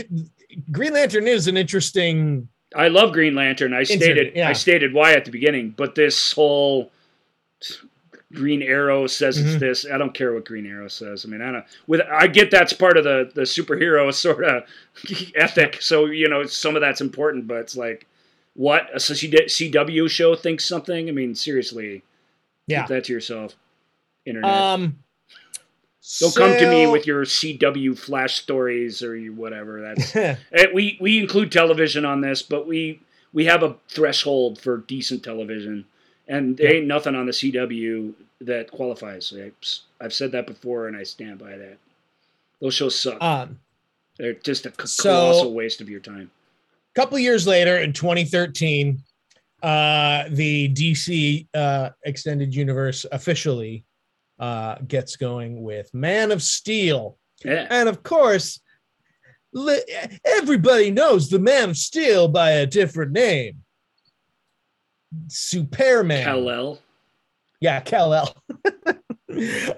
green 0.70 0.92
lantern 0.92 1.26
is 1.28 1.46
an 1.48 1.56
interesting 1.56 2.48
I 2.76 2.88
love 2.88 3.12
Green 3.12 3.36
Lantern. 3.36 3.72
I 3.72 3.84
stated 3.84 4.32
yeah. 4.34 4.48
I 4.48 4.52
stated 4.52 4.92
why 4.92 5.12
at 5.12 5.24
the 5.24 5.30
beginning, 5.30 5.70
but 5.76 5.94
this 5.94 6.32
whole 6.32 6.90
Green 8.32 8.62
Arrow 8.62 9.06
says 9.06 9.38
Mhm. 9.38 9.46
it's 9.46 9.60
this. 9.60 9.86
I 9.92 9.96
don't 9.96 10.12
care 10.12 10.32
what 10.34 10.44
Green 10.44 10.66
Arrow 10.66 10.88
says. 10.88 11.24
I 11.24 11.28
mean, 11.28 11.40
I 11.40 11.52
don't. 11.52 11.64
With 11.86 12.00
I 12.10 12.26
get 12.26 12.50
that's 12.50 12.72
part 12.72 12.96
of 12.96 13.04
the 13.04 13.30
the 13.32 13.42
superhero 13.42 14.12
sort 14.26 14.42
of 14.44 14.64
ethic. 15.36 15.80
So 15.82 16.06
you 16.06 16.28
know, 16.28 16.44
some 16.46 16.74
of 16.74 16.80
that's 16.82 17.00
important, 17.00 17.46
but 17.46 17.58
it's 17.58 17.76
like, 17.76 18.08
what 18.54 18.90
a 18.92 18.96
CW 18.98 20.10
show 20.10 20.34
thinks 20.34 20.64
something. 20.64 21.08
I 21.08 21.12
mean, 21.12 21.36
seriously, 21.36 22.02
yeah 22.66 22.80
keep 22.82 22.88
that 22.88 23.04
to 23.04 23.12
yourself. 23.12 23.54
Internet. 24.26 24.50
Um. 24.50 24.98
Don't 26.20 26.34
come 26.34 26.58
to 26.58 26.68
me 26.68 26.86
with 26.86 27.06
your 27.06 27.24
CW 27.24 27.98
flash 27.98 28.34
stories 28.34 29.02
or 29.02 29.16
whatever. 29.32 29.80
That's 29.80 30.14
eh, 30.52 30.66
we 30.72 30.98
we 31.00 31.18
include 31.18 31.50
television 31.50 32.04
on 32.04 32.20
this, 32.20 32.42
but 32.42 32.66
we 32.66 33.00
we 33.32 33.46
have 33.46 33.62
a 33.62 33.76
threshold 33.88 34.60
for 34.60 34.78
decent 34.78 35.24
television, 35.24 35.86
and 36.28 36.56
there 36.56 36.74
ain't 36.74 36.86
nothing 36.86 37.14
on 37.14 37.24
the 37.26 37.32
CW 37.32 38.12
that 38.42 38.70
qualifies. 38.70 39.32
I've 40.00 40.12
said 40.12 40.32
that 40.32 40.46
before, 40.46 40.88
and 40.88 40.96
I 40.96 41.04
stand 41.04 41.38
by 41.38 41.56
that. 41.56 41.78
Those 42.60 42.74
shows 42.74 42.98
suck. 42.98 43.22
Um, 43.22 43.58
They're 44.18 44.34
just 44.34 44.66
a 44.66 44.70
colossal 44.70 45.54
waste 45.54 45.80
of 45.80 45.88
your 45.88 46.00
time. 46.00 46.30
A 46.94 47.00
couple 47.00 47.18
years 47.18 47.46
later, 47.46 47.78
in 47.78 47.92
2013, 47.92 49.02
uh, 49.62 50.24
the 50.28 50.68
DC 50.74 51.46
uh, 51.54 51.90
extended 52.04 52.54
universe 52.54 53.06
officially 53.10 53.84
uh, 54.44 54.76
gets 54.86 55.16
going 55.16 55.62
with 55.62 55.88
Man 55.94 56.30
of 56.30 56.42
Steel. 56.42 57.16
Yeah. 57.42 57.66
And 57.70 57.88
of 57.88 58.02
course, 58.02 58.60
li- 59.54 59.82
everybody 60.22 60.90
knows 60.90 61.30
the 61.30 61.38
Man 61.38 61.70
of 61.70 61.78
Steel 61.78 62.28
by 62.28 62.50
a 62.50 62.66
different 62.66 63.12
name. 63.12 63.62
Superman. 65.28 66.24
Kal-El. 66.24 66.78
Yeah, 67.60 67.80
Kal-El. 67.80 68.36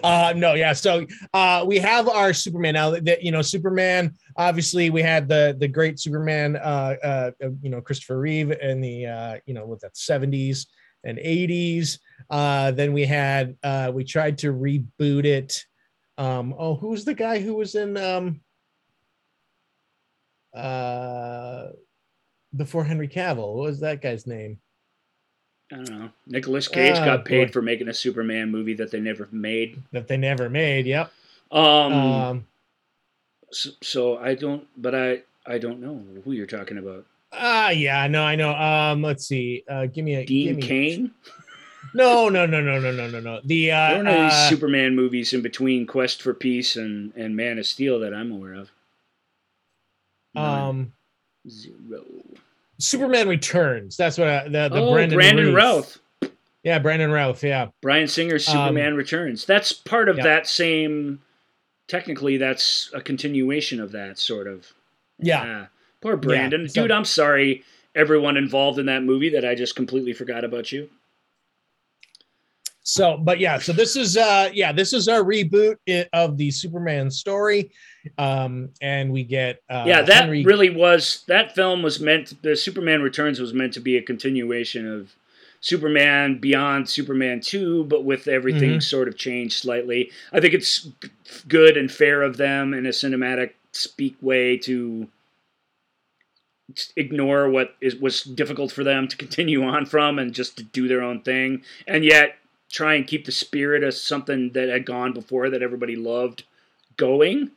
uh 0.04 0.34
no 0.36 0.52
yeah 0.52 0.74
so 0.74 1.06
uh 1.32 1.64
we 1.66 1.78
have 1.78 2.10
our 2.10 2.34
superman 2.34 2.74
now 2.74 2.90
that 2.90 3.22
you 3.22 3.32
know 3.32 3.40
superman 3.40 4.12
obviously 4.36 4.90
we 4.90 5.00
had 5.00 5.26
the 5.26 5.56
the 5.58 5.66
great 5.66 5.98
superman 5.98 6.56
uh 6.56 6.94
uh 7.02 7.30
you 7.62 7.70
know 7.70 7.80
christopher 7.80 8.18
reeve 8.18 8.50
in 8.50 8.82
the 8.82 9.06
uh 9.06 9.36
you 9.46 9.54
know 9.54 9.64
with 9.64 9.80
that 9.80 9.94
70s 9.94 10.66
and 11.04 11.16
80s 11.16 11.98
uh 12.30 12.70
then 12.72 12.92
we 12.92 13.04
had 13.04 13.56
uh 13.62 13.90
we 13.94 14.04
tried 14.04 14.38
to 14.38 14.52
reboot 14.52 15.24
it 15.24 15.64
um 16.18 16.54
oh 16.58 16.74
who's 16.74 17.04
the 17.04 17.14
guy 17.14 17.38
who 17.38 17.54
was 17.54 17.74
in 17.74 17.96
um 17.96 18.40
uh 20.54 21.66
before 22.56 22.84
henry 22.84 23.08
cavill 23.08 23.54
what 23.54 23.66
was 23.66 23.80
that 23.80 24.00
guy's 24.00 24.26
name 24.26 24.58
I 25.72 25.76
don't 25.76 25.90
know. 25.90 26.08
Nicolas 26.28 26.68
Cage 26.68 26.96
uh, 26.96 27.04
got 27.04 27.24
paid 27.24 27.48
boy. 27.48 27.52
for 27.52 27.62
making 27.62 27.88
a 27.88 27.94
Superman 27.94 28.52
movie 28.52 28.74
that 28.74 28.92
they 28.92 29.00
never 29.00 29.28
made. 29.32 29.82
That 29.90 30.06
they 30.06 30.16
never 30.16 30.48
made. 30.48 30.86
Yep. 30.86 31.10
Um. 31.50 31.92
um 31.92 32.46
so, 33.50 33.70
so, 33.82 34.18
I 34.18 34.34
don't, 34.34 34.66
but 34.76 34.94
I 34.94 35.22
I 35.46 35.58
don't 35.58 35.80
know 35.80 36.02
who 36.24 36.32
you're 36.32 36.46
talking 36.46 36.78
about. 36.78 37.04
Ah, 37.32 37.66
uh, 37.66 37.70
yeah, 37.70 38.06
no, 38.06 38.22
I 38.22 38.36
know. 38.36 38.54
Um, 38.54 39.02
let's 39.02 39.26
see. 39.26 39.64
Uh, 39.68 39.86
give 39.86 40.04
me 40.04 40.14
a 40.16 40.24
Dean 40.24 40.56
me 40.56 40.62
Cain. 40.62 41.10
no, 41.94 42.28
no, 42.28 42.46
no, 42.46 42.60
no, 42.60 42.78
no, 42.80 42.90
no, 42.92 43.08
no, 43.08 43.20
no. 43.20 43.40
The 43.44 43.72
uh, 43.72 43.88
there 43.90 44.00
are 44.00 44.02
no 44.02 44.26
uh, 44.26 44.48
Superman 44.48 44.94
movies 44.94 45.32
in 45.32 45.42
between 45.42 45.86
Quest 45.86 46.22
for 46.22 46.34
Peace 46.34 46.76
and 46.76 47.12
and 47.16 47.36
Man 47.36 47.58
of 47.58 47.66
Steel 47.66 48.00
that 48.00 48.14
I'm 48.14 48.32
aware 48.32 48.54
of. 48.54 48.70
None. 50.34 50.60
Um, 50.60 50.92
zero. 51.48 52.04
Superman 52.78 53.28
Returns. 53.28 53.96
That's 53.96 54.18
what 54.18 54.28
I, 54.28 54.44
the 54.44 54.68
the 54.68 54.82
oh, 54.82 54.92
Brandon, 54.92 55.16
Brandon 55.16 55.54
Routh. 55.54 55.98
Yeah, 56.62 56.78
Brandon 56.78 57.10
Routh. 57.10 57.42
Yeah, 57.42 57.68
Bryan 57.80 58.08
Singer's 58.08 58.48
um, 58.48 58.54
Superman 58.54 58.92
um, 58.92 58.98
Returns. 58.98 59.46
That's 59.46 59.72
part 59.72 60.08
of 60.08 60.18
yeah. 60.18 60.24
that 60.24 60.46
same. 60.46 61.22
Technically, 61.88 62.36
that's 62.36 62.90
a 62.92 63.00
continuation 63.00 63.80
of 63.80 63.92
that 63.92 64.18
sort 64.18 64.48
of. 64.48 64.72
Yeah. 65.18 65.44
yeah. 65.44 65.66
Poor 66.00 66.16
Brandon, 66.16 66.62
yeah, 66.62 66.82
dude. 66.82 66.90
I'm 66.90 67.04
sorry, 67.04 67.62
everyone 67.94 68.36
involved 68.36 68.78
in 68.78 68.86
that 68.86 69.02
movie 69.02 69.30
that 69.30 69.44
I 69.44 69.54
just 69.54 69.76
completely 69.76 70.12
forgot 70.12 70.44
about 70.44 70.72
you. 70.72 70.90
So, 72.88 73.16
but 73.16 73.40
yeah, 73.40 73.58
so 73.58 73.72
this 73.72 73.96
is 73.96 74.16
uh 74.16 74.48
yeah, 74.54 74.70
this 74.70 74.92
is 74.92 75.08
our 75.08 75.24
reboot 75.24 75.76
of 76.12 76.36
the 76.36 76.52
Superman 76.52 77.10
story. 77.10 77.72
Um 78.16 78.68
and 78.80 79.10
we 79.10 79.24
get 79.24 79.60
uh 79.68 79.82
Yeah, 79.84 80.02
that 80.02 80.24
Henry... 80.24 80.44
really 80.44 80.70
was 80.70 81.24
that 81.26 81.52
film 81.52 81.82
was 81.82 81.98
meant 81.98 82.40
the 82.42 82.54
Superman 82.54 83.02
Returns 83.02 83.40
was 83.40 83.52
meant 83.52 83.72
to 83.72 83.80
be 83.80 83.96
a 83.96 84.02
continuation 84.02 84.88
of 84.88 85.16
Superman 85.60 86.38
Beyond 86.38 86.88
Superman 86.88 87.40
2, 87.40 87.84
but 87.84 88.04
with 88.04 88.28
everything 88.28 88.70
mm-hmm. 88.70 88.78
sort 88.80 89.08
of 89.08 89.18
changed 89.18 89.58
slightly. 89.58 90.12
I 90.32 90.38
think 90.38 90.54
it's 90.54 90.88
good 91.48 91.76
and 91.76 91.90
fair 91.90 92.22
of 92.22 92.36
them 92.36 92.72
in 92.72 92.86
a 92.86 92.90
cinematic 92.90 93.54
speak 93.72 94.16
way 94.20 94.58
to 94.58 95.08
ignore 96.96 97.48
what 97.48 97.74
is 97.80 97.96
was 97.96 98.22
difficult 98.22 98.70
for 98.70 98.84
them 98.84 99.08
to 99.08 99.16
continue 99.16 99.64
on 99.64 99.86
from 99.86 100.20
and 100.20 100.32
just 100.32 100.56
to 100.58 100.62
do 100.62 100.86
their 100.86 101.02
own 101.02 101.22
thing. 101.22 101.64
And 101.88 102.04
yet 102.04 102.36
try 102.70 102.94
and 102.94 103.06
keep 103.06 103.24
the 103.24 103.32
spirit 103.32 103.84
of 103.84 103.94
something 103.94 104.52
that 104.52 104.68
had 104.68 104.86
gone 104.86 105.12
before 105.12 105.50
that 105.50 105.62
everybody 105.62 105.96
loved 105.96 106.44
going. 106.96 107.50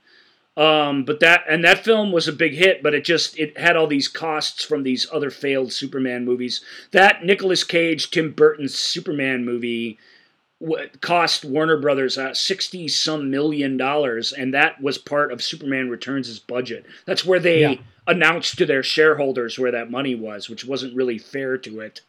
Um, 0.58 1.06
but 1.06 1.22
that 1.22 1.46
and 1.48 1.64
that 1.64 1.86
film 1.86 2.12
was 2.12 2.28
a 2.28 2.34
big 2.34 2.54
hit, 2.54 2.84
but 2.84 2.94
it 2.94 3.06
just 3.06 3.40
it 3.40 3.58
had 3.58 3.78
all 3.78 3.88
these 3.88 4.10
costs 4.10 4.64
from 4.64 4.84
these 4.84 5.08
other 5.12 5.30
failed 5.30 5.72
Superman 5.72 6.26
movies. 6.26 6.62
That 6.92 7.24
Nicolas 7.24 7.64
Cage, 7.64 8.12
Tim 8.12 8.32
Burton's 8.34 8.76
Superman 8.76 9.46
movie 9.46 9.98
cost 11.00 11.46
Warner 11.46 11.78
Brothers 11.78 12.18
uh, 12.18 12.34
sixty 12.34 12.90
some 12.90 13.32
million 13.32 13.78
dollars, 13.78 14.34
and 14.34 14.54
that 14.54 14.82
was 14.82 14.98
part 14.98 15.32
of 15.32 15.42
Superman 15.42 15.90
Returns' 15.90 16.40
budget. 16.40 16.86
That's 17.06 17.24
where 17.24 17.40
they 17.40 17.62
yeah. 17.62 17.76
announced 18.06 18.58
to 18.58 18.66
their 18.66 18.84
shareholders 18.84 19.58
where 19.58 19.72
that 19.72 19.90
money 19.90 20.16
was, 20.16 20.50
which 20.50 20.66
wasn't 20.66 20.96
really 20.96 21.18
fair 21.18 21.58
to 21.60 21.80
it. 21.80 22.02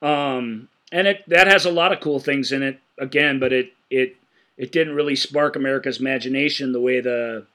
Um, 0.00 0.68
and 0.92 1.08
it 1.08 1.24
that 1.26 1.48
has 1.48 1.64
a 1.64 1.70
lot 1.70 1.92
of 1.92 2.00
cool 2.00 2.20
things 2.20 2.52
in 2.52 2.62
it 2.62 2.78
again, 2.98 3.40
but 3.40 3.52
it 3.52 3.72
it 3.90 4.16
it 4.56 4.70
didn't 4.70 4.94
really 4.94 5.16
spark 5.16 5.56
America's 5.56 5.98
imagination 5.98 6.72
the 6.72 6.80
way 6.80 7.00
the 7.00 7.46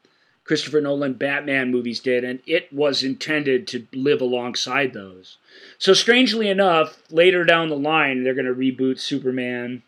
Christopher 0.44 0.82
Nolan 0.82 1.14
Batman 1.14 1.72
movies 1.72 2.00
did, 2.00 2.24
and 2.24 2.40
it 2.48 2.72
was 2.74 3.04
intended 3.04 3.68
to 3.68 3.88
live 3.94 4.22
alongside 4.22 4.94
those. 4.94 5.38
So 5.78 5.94
strangely 5.94 6.50
enough, 6.50 7.04
later 7.12 7.44
down 7.44 7.70
the 7.70 7.78
line, 7.78 8.24
they're 8.24 8.34
going 8.34 8.46
to 8.46 8.54
reboot 8.54 9.00
Superman. 9.00 9.84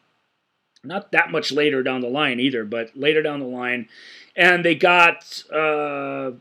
Not 0.83 1.11
that 1.11 1.31
much 1.31 1.51
later 1.51 1.81
down 1.81 2.01
the 2.01 2.07
line 2.07 2.39
either, 2.39 2.63
but 2.65 2.95
later 2.95 3.21
down 3.21 3.39
the 3.39 3.45
line, 3.45 3.89
and 4.35 4.63
they 4.63 4.75
got 4.75 5.43
uh, 5.51 6.31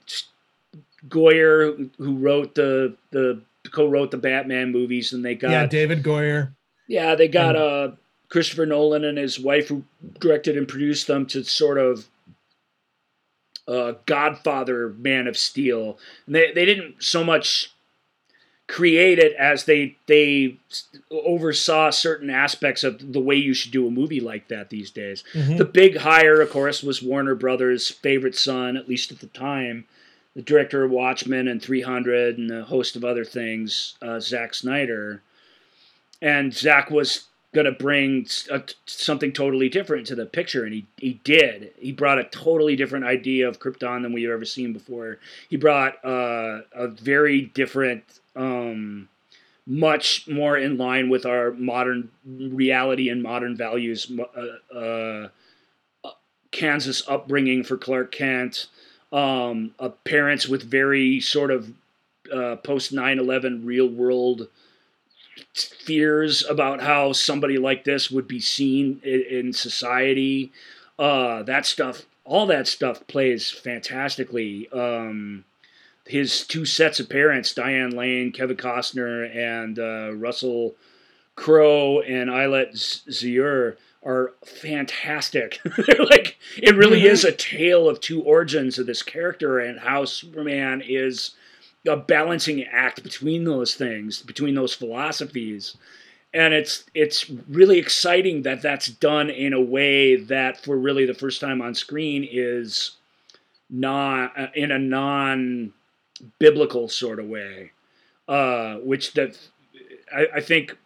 Goyer, 1.08 1.90
who 1.96 2.18
wrote 2.18 2.54
the 2.54 2.96
the 3.10 3.40
co-wrote 3.72 4.10
the 4.10 4.18
Batman 4.18 4.72
movies, 4.72 5.12
and 5.12 5.24
they 5.24 5.34
got 5.34 5.50
yeah 5.50 5.66
David 5.66 6.02
Goyer. 6.02 6.52
Yeah, 6.88 7.14
they 7.14 7.28
got 7.28 7.54
uh, 7.54 7.92
Christopher 8.30 8.66
Nolan 8.66 9.04
and 9.04 9.18
his 9.18 9.38
wife 9.38 9.68
who 9.68 9.84
directed 10.18 10.56
and 10.56 10.66
produced 10.66 11.06
them 11.06 11.26
to 11.26 11.44
sort 11.44 11.78
of 11.78 12.08
uh, 13.68 13.92
Godfather 14.06 14.88
Man 14.88 15.28
of 15.28 15.36
Steel. 15.36 15.98
And 16.26 16.34
they 16.34 16.52
they 16.52 16.64
didn't 16.64 17.02
so 17.02 17.22
much 17.22 17.72
create 18.66 19.18
it 19.18 19.34
as 19.34 19.64
they 19.64 19.96
they 20.06 20.58
oversaw 21.10 21.90
certain 21.90 22.30
aspects 22.30 22.82
of 22.84 23.12
the 23.12 23.20
way 23.20 23.34
you 23.34 23.54
should 23.54 23.72
do 23.72 23.86
a 23.86 23.90
movie 23.90 24.20
like 24.20 24.48
that 24.48 24.70
these 24.70 24.90
days. 24.90 25.22
Mm-hmm. 25.34 25.56
The 25.56 25.64
big 25.64 25.98
hire, 25.98 26.40
of 26.40 26.50
course, 26.50 26.82
was 26.82 27.02
Warner 27.02 27.34
Brothers' 27.34 27.90
favorite 27.90 28.36
son, 28.36 28.76
at 28.76 28.88
least 28.88 29.12
at 29.12 29.20
the 29.20 29.26
time, 29.26 29.86
the 30.34 30.42
director 30.42 30.84
of 30.84 30.90
Watchmen 30.90 31.48
and 31.48 31.62
300 31.62 32.38
and 32.38 32.50
a 32.50 32.64
host 32.64 32.96
of 32.96 33.04
other 33.04 33.24
things, 33.24 33.96
uh, 34.00 34.20
Zack 34.20 34.54
Snyder 34.54 35.22
and 36.20 36.52
Zach 36.52 36.90
was 36.90 37.28
going 37.54 37.64
to 37.64 37.72
bring 37.72 38.26
a, 38.50 38.62
something 38.86 39.32
totally 39.32 39.68
different 39.68 40.06
to 40.06 40.14
the 40.14 40.26
picture, 40.26 40.64
and 40.64 40.74
he, 40.74 40.86
he 40.96 41.14
did. 41.24 41.72
He 41.78 41.92
brought 41.92 42.18
a 42.18 42.24
totally 42.24 42.76
different 42.76 43.06
idea 43.06 43.48
of 43.48 43.58
Krypton 43.58 44.02
than 44.02 44.12
we've 44.12 44.28
ever 44.28 44.44
seen 44.44 44.72
before. 44.72 45.18
He 45.48 45.56
brought 45.56 46.04
uh, 46.04 46.60
a 46.74 46.88
very 46.88 47.42
different, 47.42 48.04
um, 48.36 49.08
much 49.66 50.28
more 50.28 50.58
in 50.58 50.76
line 50.76 51.08
with 51.08 51.24
our 51.24 51.52
modern 51.52 52.10
reality 52.26 53.08
and 53.08 53.22
modern 53.22 53.56
values. 53.56 54.10
Uh, 54.36 54.76
uh, 54.76 55.28
Kansas 56.50 57.02
upbringing 57.08 57.62
for 57.62 57.76
Clark 57.76 58.12
Kent, 58.12 58.66
um, 59.12 59.74
parents 60.04 60.48
with 60.48 60.62
very 60.62 61.20
sort 61.20 61.50
of 61.50 61.72
uh, 62.32 62.56
post 62.56 62.92
9 62.92 63.18
11 63.18 63.64
real 63.64 63.88
world 63.88 64.48
fears 65.54 66.44
about 66.44 66.80
how 66.80 67.12
somebody 67.12 67.58
like 67.58 67.84
this 67.84 68.10
would 68.10 68.28
be 68.28 68.40
seen 68.40 69.00
in, 69.02 69.22
in 69.22 69.52
society. 69.52 70.52
Uh, 70.98 71.42
that 71.44 71.66
stuff, 71.66 72.06
all 72.24 72.46
that 72.46 72.66
stuff 72.66 73.06
plays 73.06 73.50
fantastically. 73.50 74.68
Um, 74.70 75.44
his 76.06 76.46
two 76.46 76.64
sets 76.64 77.00
of 77.00 77.08
parents, 77.08 77.54
Diane 77.54 77.90
Lane, 77.90 78.32
Kevin 78.32 78.56
Costner, 78.56 79.34
and 79.34 79.78
uh, 79.78 80.14
Russell 80.14 80.74
Crowe 81.36 82.00
and 82.00 82.30
Ayelet 82.30 82.72
Zurer, 82.72 83.76
are 84.02 84.32
fantastic. 84.44 85.60
They're 85.76 86.06
like 86.06 86.38
it 86.56 86.76
really 86.76 87.00
mm-hmm. 87.00 87.12
is 87.12 87.24
a 87.24 87.32
tale 87.32 87.88
of 87.88 88.00
two 88.00 88.22
origins 88.22 88.78
of 88.78 88.86
this 88.86 89.02
character 89.02 89.58
and 89.58 89.80
how 89.80 90.04
Superman 90.04 90.82
is 90.86 91.32
a 91.88 91.96
balancing 91.96 92.62
act 92.64 93.02
between 93.02 93.44
those 93.44 93.74
things, 93.74 94.22
between 94.22 94.54
those 94.54 94.74
philosophies. 94.74 95.76
and 96.34 96.52
it's 96.54 96.84
it's 96.94 97.30
really 97.48 97.78
exciting 97.78 98.42
that 98.42 98.62
that's 98.62 98.88
done 98.88 99.30
in 99.30 99.52
a 99.52 99.60
way 99.60 100.16
that 100.16 100.62
for 100.62 100.76
really 100.76 101.06
the 101.06 101.14
first 101.14 101.40
time 101.40 101.62
on 101.62 101.74
screen 101.74 102.26
is 102.30 102.92
not 103.70 104.38
uh, 104.38 104.48
in 104.54 104.70
a 104.70 104.78
non 104.78 105.72
biblical 106.38 106.88
sort 106.88 107.18
of 107.18 107.26
way, 107.26 107.72
uh, 108.28 108.76
which 108.76 109.14
that 109.14 109.38
I, 110.14 110.26
I 110.36 110.40
think. 110.40 110.76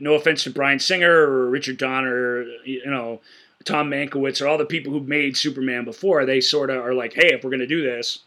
No 0.00 0.14
offense 0.14 0.44
to 0.44 0.50
Bryan 0.50 0.78
Singer 0.78 1.12
or 1.12 1.50
Richard 1.50 1.76
Donner, 1.76 2.44
you 2.64 2.86
know, 2.86 3.20
Tom 3.64 3.90
Mankiewicz 3.90 4.40
or 4.40 4.48
all 4.48 4.56
the 4.56 4.64
people 4.64 4.92
who 4.92 5.00
made 5.00 5.36
Superman 5.36 5.84
before, 5.84 6.24
they 6.24 6.40
sort 6.40 6.70
of 6.70 6.84
are 6.84 6.94
like, 6.94 7.12
hey, 7.12 7.32
if 7.32 7.44
we're 7.44 7.50
going 7.50 7.60
to 7.60 7.66
do 7.66 7.82
this, 7.82 8.20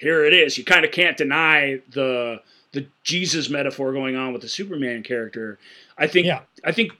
here 0.00 0.24
it 0.24 0.32
is. 0.32 0.56
You 0.56 0.64
kind 0.64 0.84
of 0.84 0.90
can't 0.90 1.16
deny 1.16 1.80
the 1.90 2.40
the 2.72 2.86
Jesus 3.02 3.50
metaphor 3.50 3.92
going 3.92 4.16
on 4.16 4.32
with 4.32 4.42
the 4.42 4.48
Superman 4.48 5.02
character. 5.02 5.58
I 5.98 6.06
think 6.06 6.26
Yeah. 6.26 6.40
I 6.64 6.72
think 6.72 6.92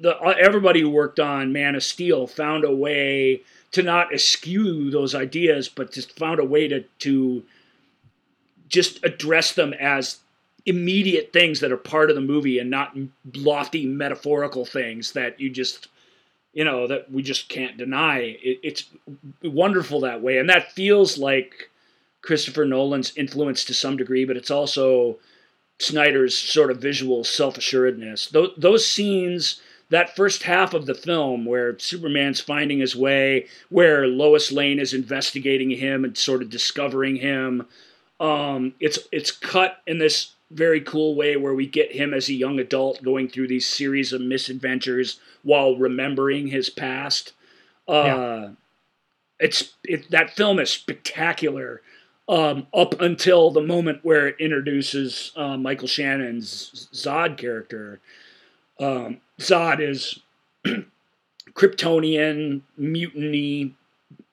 the 0.00 0.16
uh, 0.18 0.34
everybody 0.38 0.80
who 0.80 0.90
worked 0.90 1.18
on 1.20 1.52
Man 1.52 1.74
of 1.74 1.82
Steel 1.82 2.26
found 2.26 2.64
a 2.64 2.74
way 2.74 3.42
to 3.72 3.82
not 3.82 4.14
eschew 4.14 4.90
those 4.90 5.14
ideas, 5.14 5.68
but 5.68 5.92
just 5.92 6.16
found 6.18 6.40
a 6.40 6.44
way 6.44 6.68
to 6.68 6.82
to 7.00 7.44
just 8.68 9.04
address 9.04 9.52
them 9.52 9.72
as 9.74 10.18
immediate 10.66 11.32
things 11.32 11.60
that 11.60 11.70
are 11.70 11.76
part 11.76 12.10
of 12.10 12.16
the 12.16 12.22
movie 12.22 12.58
and 12.58 12.68
not 12.70 12.96
lofty 13.34 13.86
metaphorical 13.86 14.64
things 14.64 15.12
that 15.12 15.38
you 15.40 15.48
just 15.48 15.88
you 16.52 16.64
know 16.64 16.88
that 16.88 17.10
we 17.10 17.22
just 17.22 17.48
can't 17.48 17.78
deny 17.78 18.18
it, 18.18 18.58
it's 18.62 18.84
wonderful 19.44 20.00
that 20.00 20.20
way 20.20 20.38
and 20.38 20.50
that 20.50 20.72
feels 20.72 21.18
like 21.18 21.70
christopher 22.26 22.64
nolan's 22.64 23.16
influence 23.16 23.64
to 23.64 23.74
some 23.74 23.96
degree 23.96 24.24
but 24.24 24.36
it's 24.36 24.50
also 24.50 25.18
snyder's 25.78 26.36
sort 26.36 26.70
of 26.70 26.78
visual 26.78 27.22
self-assuredness 27.24 28.28
those, 28.28 28.50
those 28.56 28.86
scenes 28.86 29.60
that 29.88 30.16
first 30.16 30.42
half 30.42 30.74
of 30.74 30.86
the 30.86 30.94
film 30.94 31.44
where 31.44 31.78
superman's 31.78 32.40
finding 32.40 32.80
his 32.80 32.96
way 32.96 33.46
where 33.68 34.06
lois 34.06 34.50
lane 34.50 34.78
is 34.78 34.92
investigating 34.92 35.70
him 35.70 36.04
and 36.04 36.16
sort 36.16 36.42
of 36.42 36.50
discovering 36.50 37.16
him 37.16 37.66
um, 38.18 38.74
it's 38.80 38.98
it's 39.12 39.30
cut 39.30 39.82
in 39.86 39.98
this 39.98 40.32
very 40.50 40.80
cool 40.80 41.14
way 41.14 41.36
where 41.36 41.54
we 41.54 41.66
get 41.66 41.92
him 41.92 42.14
as 42.14 42.28
a 42.28 42.34
young 42.34 42.58
adult 42.58 43.02
going 43.02 43.28
through 43.28 43.48
these 43.48 43.66
series 43.66 44.12
of 44.12 44.20
misadventures 44.20 45.20
while 45.42 45.76
remembering 45.76 46.46
his 46.48 46.70
past. 46.70 47.32
Uh, 47.88 47.92
Yeah. 47.92 48.50
It's 49.38 49.74
it 49.84 50.10
that 50.10 50.30
film 50.30 50.58
is 50.58 50.70
spectacular 50.70 51.82
um, 52.28 52.66
up 52.74 53.00
until 53.00 53.50
the 53.50 53.60
moment 53.60 54.00
where 54.02 54.28
it 54.28 54.36
introduces 54.40 55.32
uh, 55.36 55.56
Michael 55.56 55.88
Shannon's 55.88 56.88
Zod 56.92 57.36
character. 57.36 58.00
Um, 58.80 59.18
Zod 59.38 59.80
is 59.80 60.20
Kryptonian 61.54 62.62
mutiny 62.76 63.74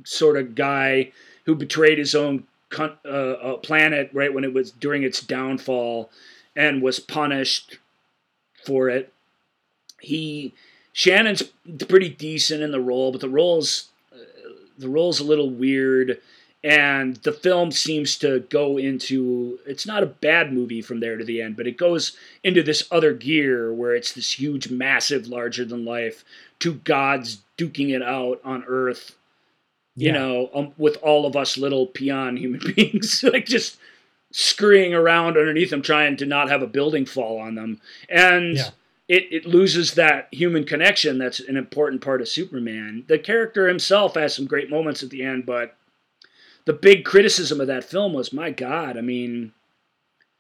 sort 0.03 0.37
of 0.37 0.55
guy 0.55 1.11
who 1.45 1.55
betrayed 1.55 1.97
his 1.97 2.15
own 2.15 2.45
con- 2.69 2.97
uh, 3.05 3.07
uh, 3.07 3.57
planet 3.57 4.09
right 4.13 4.33
when 4.33 4.43
it 4.43 4.53
was 4.53 4.71
during 4.71 5.03
its 5.03 5.21
downfall 5.21 6.09
and 6.55 6.81
was 6.81 6.99
punished 6.99 7.77
for 8.65 8.89
it. 8.89 9.13
He 10.01 10.53
Shannon's 10.91 11.43
pretty 11.87 12.09
decent 12.09 12.61
in 12.61 12.71
the 12.71 12.79
role, 12.81 13.11
but 13.11 13.21
the 13.21 13.29
role's 13.29 13.89
uh, 14.11 14.17
the 14.77 14.89
role's 14.89 15.19
a 15.19 15.23
little 15.23 15.49
weird, 15.49 16.19
and 16.63 17.17
the 17.17 17.33
film 17.33 17.71
seems 17.71 18.17
to 18.19 18.39
go 18.49 18.77
into 18.77 19.59
it's 19.65 19.85
not 19.85 20.03
a 20.03 20.07
bad 20.07 20.53
movie 20.53 20.81
from 20.81 20.99
there 20.99 21.17
to 21.17 21.23
the 21.25 21.41
end, 21.41 21.57
but 21.57 21.67
it 21.67 21.77
goes 21.77 22.15
into 22.43 22.63
this 22.63 22.87
other 22.91 23.13
gear 23.13 23.73
where 23.73 23.93
it's 23.95 24.13
this 24.13 24.39
huge, 24.39 24.69
massive, 24.69 25.27
larger 25.27 25.65
than 25.65 25.83
life, 25.85 26.23
two 26.59 26.75
gods 26.75 27.39
duking 27.57 27.89
it 27.93 28.01
out 28.01 28.39
on 28.43 28.63
Earth 28.67 29.15
you 29.95 30.07
Yeah. 30.07 30.13
know, 30.13 30.49
um, 30.55 30.73
with 30.77 30.97
all 31.03 31.27
of 31.27 31.35
us 31.35 31.55
little 31.55 31.85
peon 31.85 32.35
human 32.37 32.59
beings, 32.75 33.23
like 33.23 33.45
just 33.45 33.77
scurrying 34.31 34.93
around 34.93 35.37
underneath 35.37 35.69
them, 35.69 35.83
trying 35.83 36.17
to 36.17 36.25
not 36.25 36.49
have 36.49 36.63
a 36.63 36.67
building 36.67 37.05
fall 37.05 37.37
on 37.39 37.53
them. 37.55 37.79
And 38.09 38.55
Yeah. 38.55 38.69
it, 39.07 39.27
it 39.31 39.45
loses 39.45 39.93
that 39.93 40.29
human 40.31 40.63
connection 40.63 41.19
that's 41.19 41.39
an 41.39 41.57
important 41.57 42.01
part 42.01 42.21
of 42.21 42.27
Superman. 42.27 43.03
The 43.07 43.19
character 43.19 43.67
himself 43.67 44.15
has 44.15 44.33
some 44.33 44.47
great 44.47 44.69
moments 44.71 45.03
at 45.03 45.11
the 45.11 45.21
end, 45.23 45.45
but 45.45 45.75
the 46.65 46.73
big 46.73 47.03
criticism 47.05 47.59
of 47.59 47.67
that 47.67 47.83
film 47.83 48.13
was, 48.13 48.33
my 48.33 48.51
God, 48.51 48.97
I 48.97 49.01
mean, 49.01 49.53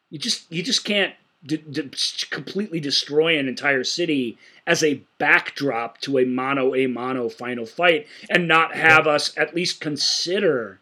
you 0.09 0.19
just 0.19 0.51
you 0.51 0.63
just 0.63 0.85
can't 0.85 1.13
d- 1.45 1.57
d- 1.57 1.89
completely 2.29 2.79
destroy 2.79 3.37
an 3.37 3.47
entire 3.47 3.83
city 3.83 4.37
as 4.65 4.83
a 4.83 5.01
backdrop 5.17 5.99
to 6.01 6.19
a 6.19 6.25
mono 6.25 6.75
a 6.75 6.87
mono 6.87 7.29
final 7.29 7.65
fight 7.65 8.07
and 8.29 8.47
not 8.47 8.75
have 8.75 9.07
us 9.07 9.35
at 9.37 9.55
least 9.55 9.81
consider 9.81 10.79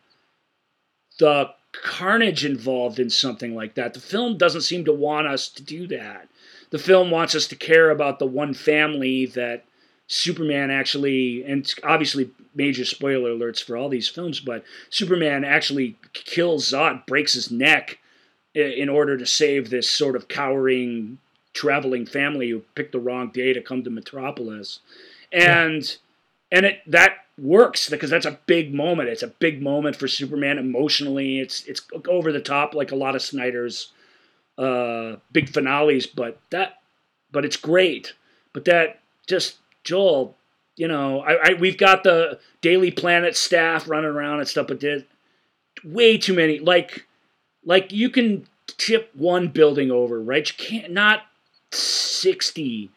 the 1.19 1.51
carnage 1.71 2.43
involved 2.43 2.99
in 2.99 3.09
something 3.09 3.55
like 3.55 3.75
that. 3.75 3.93
The 3.93 3.99
film 3.99 4.37
doesn't 4.37 4.61
seem 4.61 4.85
to 4.85 4.93
want 4.93 5.27
us 5.27 5.47
to 5.49 5.63
do 5.63 5.87
that. 5.87 6.27
The 6.69 6.79
film 6.79 7.11
wants 7.11 7.35
us 7.35 7.47
to 7.47 7.55
care 7.55 7.89
about 7.89 8.19
the 8.19 8.25
one 8.25 8.53
family 8.53 9.25
that 9.27 9.65
Superman 10.11 10.71
actually, 10.71 11.41
and 11.45 11.73
obviously 11.83 12.31
major 12.53 12.83
spoiler 12.83 13.29
alerts 13.29 13.63
for 13.63 13.77
all 13.77 13.87
these 13.87 14.09
films, 14.09 14.41
but 14.41 14.65
Superman 14.89 15.45
actually 15.45 15.95
kills 16.13 16.69
Zod, 16.69 17.05
breaks 17.07 17.31
his 17.31 17.49
neck 17.49 17.97
in 18.53 18.89
order 18.89 19.17
to 19.17 19.25
save 19.25 19.69
this 19.69 19.89
sort 19.89 20.17
of 20.17 20.27
cowering 20.27 21.17
traveling 21.53 22.05
family 22.05 22.49
who 22.49 22.59
picked 22.75 22.91
the 22.91 22.99
wrong 22.99 23.29
day 23.29 23.53
to 23.53 23.61
come 23.61 23.85
to 23.85 23.89
Metropolis. 23.89 24.79
And 25.31 25.95
and 26.51 26.65
it 26.65 26.79
that 26.87 27.13
works 27.39 27.89
because 27.89 28.09
that's 28.09 28.25
a 28.25 28.37
big 28.47 28.73
moment. 28.73 29.07
It's 29.07 29.23
a 29.23 29.27
big 29.27 29.61
moment 29.61 29.95
for 29.95 30.09
Superman 30.09 30.57
emotionally. 30.57 31.39
It's 31.39 31.63
it's 31.67 31.81
over 32.09 32.33
the 32.33 32.41
top 32.41 32.73
like 32.73 32.91
a 32.91 32.97
lot 32.97 33.15
of 33.15 33.21
Snyder's 33.21 33.93
uh, 34.57 35.15
big 35.31 35.47
finales, 35.47 36.05
but 36.05 36.37
that 36.49 36.81
but 37.31 37.45
it's 37.45 37.55
great. 37.55 38.11
But 38.51 38.65
that 38.65 38.99
just 39.25 39.55
Joel, 39.83 40.37
you 40.75 40.87
know, 40.87 41.21
I, 41.21 41.51
I 41.51 41.53
we've 41.53 41.77
got 41.77 42.03
the 42.03 42.39
Daily 42.61 42.91
Planet 42.91 43.35
staff 43.35 43.89
running 43.89 44.11
around 44.11 44.39
and 44.39 44.47
stuff, 44.47 44.67
but 44.67 44.79
there's 44.79 45.03
way 45.83 46.17
too 46.17 46.33
many. 46.33 46.59
Like 46.59 47.05
like 47.65 47.91
you 47.91 48.09
can 48.09 48.47
tip 48.67 49.11
one 49.13 49.49
building 49.49 49.91
over, 49.91 50.21
right? 50.21 50.47
You 50.47 50.65
can't 50.65 50.91
not 50.91 51.23
sixty. 51.71 52.89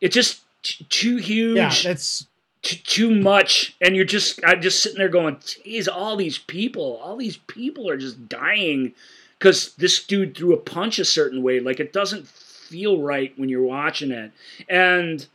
It's 0.00 0.14
just 0.14 0.42
t- 0.62 0.84
too 0.88 1.16
huge 1.16 1.56
Yeah, 1.56 1.72
that's 1.82 2.26
t- 2.62 2.80
too 2.84 3.10
much 3.10 3.76
and 3.80 3.96
you're 3.96 4.04
just 4.04 4.40
i'm 4.44 4.60
just 4.60 4.82
sitting 4.82 4.98
there 4.98 5.08
going 5.08 5.38
geez 5.64 5.88
all 5.88 6.16
these 6.16 6.38
people 6.38 7.00
all 7.02 7.16
these 7.16 7.36
people 7.36 7.88
are 7.88 7.96
just 7.96 8.28
dying 8.28 8.94
because 9.38 9.74
this 9.76 10.04
dude 10.04 10.36
threw 10.36 10.52
a 10.52 10.58
punch 10.58 10.98
a 10.98 11.04
certain 11.04 11.42
way 11.42 11.60
like 11.60 11.80
it 11.80 11.92
doesn't 11.92 12.26
feel 12.26 13.00
right 13.00 13.32
when 13.38 13.48
you're 13.48 13.62
watching 13.62 14.10
it 14.10 14.32
and 14.68 15.26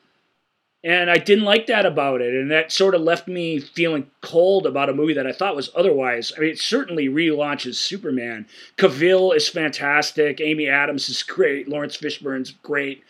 and 0.84 1.10
i 1.10 1.18
didn't 1.18 1.46
like 1.46 1.68
that 1.68 1.86
about 1.86 2.22
it 2.22 2.34
and 2.34 2.52
that 2.52 2.72
sort 2.72 2.94
of 2.96 3.02
left 3.02 3.28
me 3.28 3.60
feeling 3.60 4.06
cold 4.22 4.66
about 4.66 4.90
a 4.90 4.94
movie 4.94 5.14
that 5.14 5.28
i 5.28 5.32
thought 5.32 5.56
was 5.56 5.70
otherwise 5.76 6.32
i 6.36 6.40
mean 6.40 6.50
it 6.50 6.60
certainly 6.60 7.08
relaunches 7.08 7.76
superman 7.76 8.46
cavill 8.78 9.36
is 9.36 9.48
fantastic 9.50 10.42
amy 10.42 10.68
adams 10.68 11.10
is 11.10 11.24
great 11.24 11.68
laurence 11.68 11.96
fishburne's 11.98 12.52
great 12.64 13.04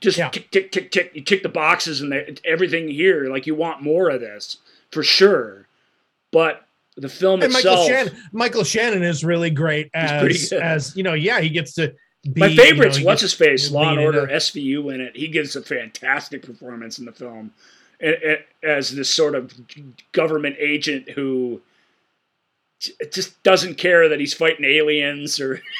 just 0.00 0.16
Yeah. 0.16 0.30
tick 0.30 0.50
tick 0.50 0.72
tick 0.72 0.90
tick. 0.90 1.10
You 1.14 1.20
tick 1.20 1.42
the 1.42 1.50
boxes 1.50 2.00
and 2.00 2.40
everything 2.44 2.88
here. 2.88 3.28
Like 3.30 3.46
you 3.46 3.54
want 3.54 3.82
more 3.82 4.08
of 4.08 4.20
this 4.22 4.56
for 4.90 5.02
sure. 5.02 5.66
But 6.32 6.64
the 6.96 7.10
film 7.10 7.42
and 7.42 7.52
Michael 7.52 7.72
itself, 7.72 7.86
Shannon. 7.88 8.16
Michael 8.32 8.64
Shannon 8.64 9.02
is 9.02 9.22
really 9.24 9.50
great 9.50 9.90
as 9.92 10.52
as 10.54 10.96
you 10.96 11.02
know. 11.02 11.12
Yeah, 11.12 11.40
he 11.40 11.50
gets 11.50 11.74
to 11.74 11.94
be 12.22 12.40
my 12.40 12.46
you 12.46 12.74
know, 12.74 12.90
what's 13.02 13.22
his 13.22 13.34
face, 13.34 13.70
Law 13.70 13.90
and 13.90 14.00
Order 14.00 14.26
SVU 14.26 14.94
in 14.94 15.00
it. 15.00 15.16
He 15.16 15.28
gives 15.28 15.56
a 15.56 15.62
fantastic 15.62 16.42
performance 16.42 16.98
in 16.98 17.04
the 17.06 17.12
film 17.12 17.52
as 18.62 18.90
this 18.90 19.12
sort 19.12 19.34
of 19.34 19.52
government 20.12 20.56
agent 20.58 21.10
who 21.10 21.60
just 23.10 23.42
doesn't 23.42 23.76
care 23.76 24.08
that 24.08 24.20
he's 24.20 24.34
fighting 24.34 24.64
aliens 24.64 25.40
or. 25.40 25.60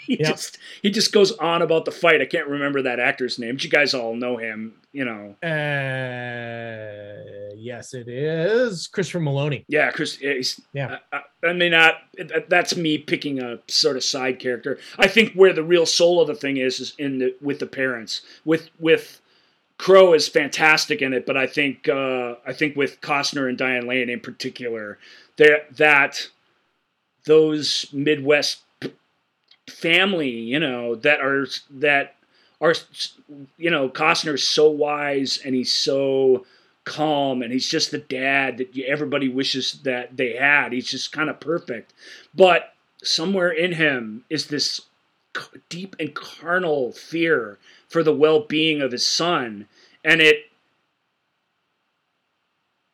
He 0.06 0.18
Yeah. 0.18 0.30
just 0.30 0.58
he 0.82 0.90
just 0.90 1.12
goes 1.12 1.32
on 1.32 1.62
about 1.62 1.84
the 1.84 1.90
fight. 1.90 2.20
I 2.20 2.26
can't 2.26 2.48
remember 2.48 2.82
that 2.82 2.98
actor's 2.98 3.38
name, 3.38 3.56
but 3.56 3.64
you 3.64 3.70
guys 3.70 3.94
all 3.94 4.14
know 4.14 4.38
him, 4.38 4.74
you 4.92 5.04
know. 5.04 5.36
Uh, 5.42 7.54
yes, 7.56 7.94
it 7.94 8.08
is 8.08 8.88
Christopher 8.88 9.20
Meloni. 9.20 9.64
Yeah, 9.68 9.90
Chris. 9.90 10.18
Yeah. 10.72 10.98
I, 11.12 11.20
I, 11.46 11.52
mean, 11.52 11.72
not 11.72 11.94
that's 12.48 12.76
me 12.76 12.98
picking 12.98 13.40
a 13.40 13.58
sort 13.68 13.96
of 13.96 14.04
side 14.04 14.38
character. 14.38 14.78
I 14.98 15.06
think 15.06 15.34
where 15.34 15.52
the 15.52 15.62
real 15.62 15.86
soul 15.86 16.20
of 16.20 16.28
the 16.28 16.34
thing 16.34 16.56
is 16.56 16.80
is 16.80 16.94
in 16.98 17.18
the 17.18 17.36
with 17.40 17.58
the 17.58 17.66
parents. 17.66 18.22
With 18.44 18.70
with 18.78 19.20
Crowe 19.78 20.12
is 20.12 20.28
fantastic 20.28 21.02
in 21.02 21.12
it, 21.12 21.26
but 21.26 21.36
I 21.36 21.46
think 21.46 21.88
uh, 21.88 22.36
I 22.46 22.52
think 22.52 22.76
with 22.76 23.00
Costner 23.00 23.48
and 23.48 23.58
Diane 23.58 23.86
Lane 23.86 24.10
in 24.10 24.20
particular, 24.20 24.98
that 25.36 25.76
that 25.76 26.28
those 27.26 27.86
Midwest 27.92 28.62
family, 29.70 30.30
you 30.30 30.58
know, 30.58 30.94
that 30.96 31.20
are 31.20 31.46
that 31.70 32.16
are 32.60 32.74
you 33.56 33.70
know 33.70 33.88
Costner's 33.88 34.46
so 34.46 34.70
wise 34.70 35.38
and 35.44 35.54
he's 35.54 35.72
so 35.72 36.44
calm 36.84 37.42
and 37.42 37.52
he's 37.52 37.68
just 37.68 37.90
the 37.90 37.98
dad 37.98 38.58
that 38.58 38.78
everybody 38.86 39.28
wishes 39.28 39.80
that 39.84 40.16
they 40.16 40.34
had. 40.34 40.72
He's 40.72 40.90
just 40.90 41.12
kind 41.12 41.30
of 41.30 41.40
perfect. 41.40 41.92
But 42.34 42.74
somewhere 43.02 43.50
in 43.50 43.72
him 43.72 44.24
is 44.28 44.46
this 44.46 44.82
deep 45.68 45.96
and 45.98 46.14
carnal 46.14 46.92
fear 46.92 47.58
for 47.88 48.02
the 48.02 48.14
well-being 48.14 48.82
of 48.82 48.92
his 48.92 49.06
son 49.06 49.68
and 50.04 50.20
it 50.20 50.46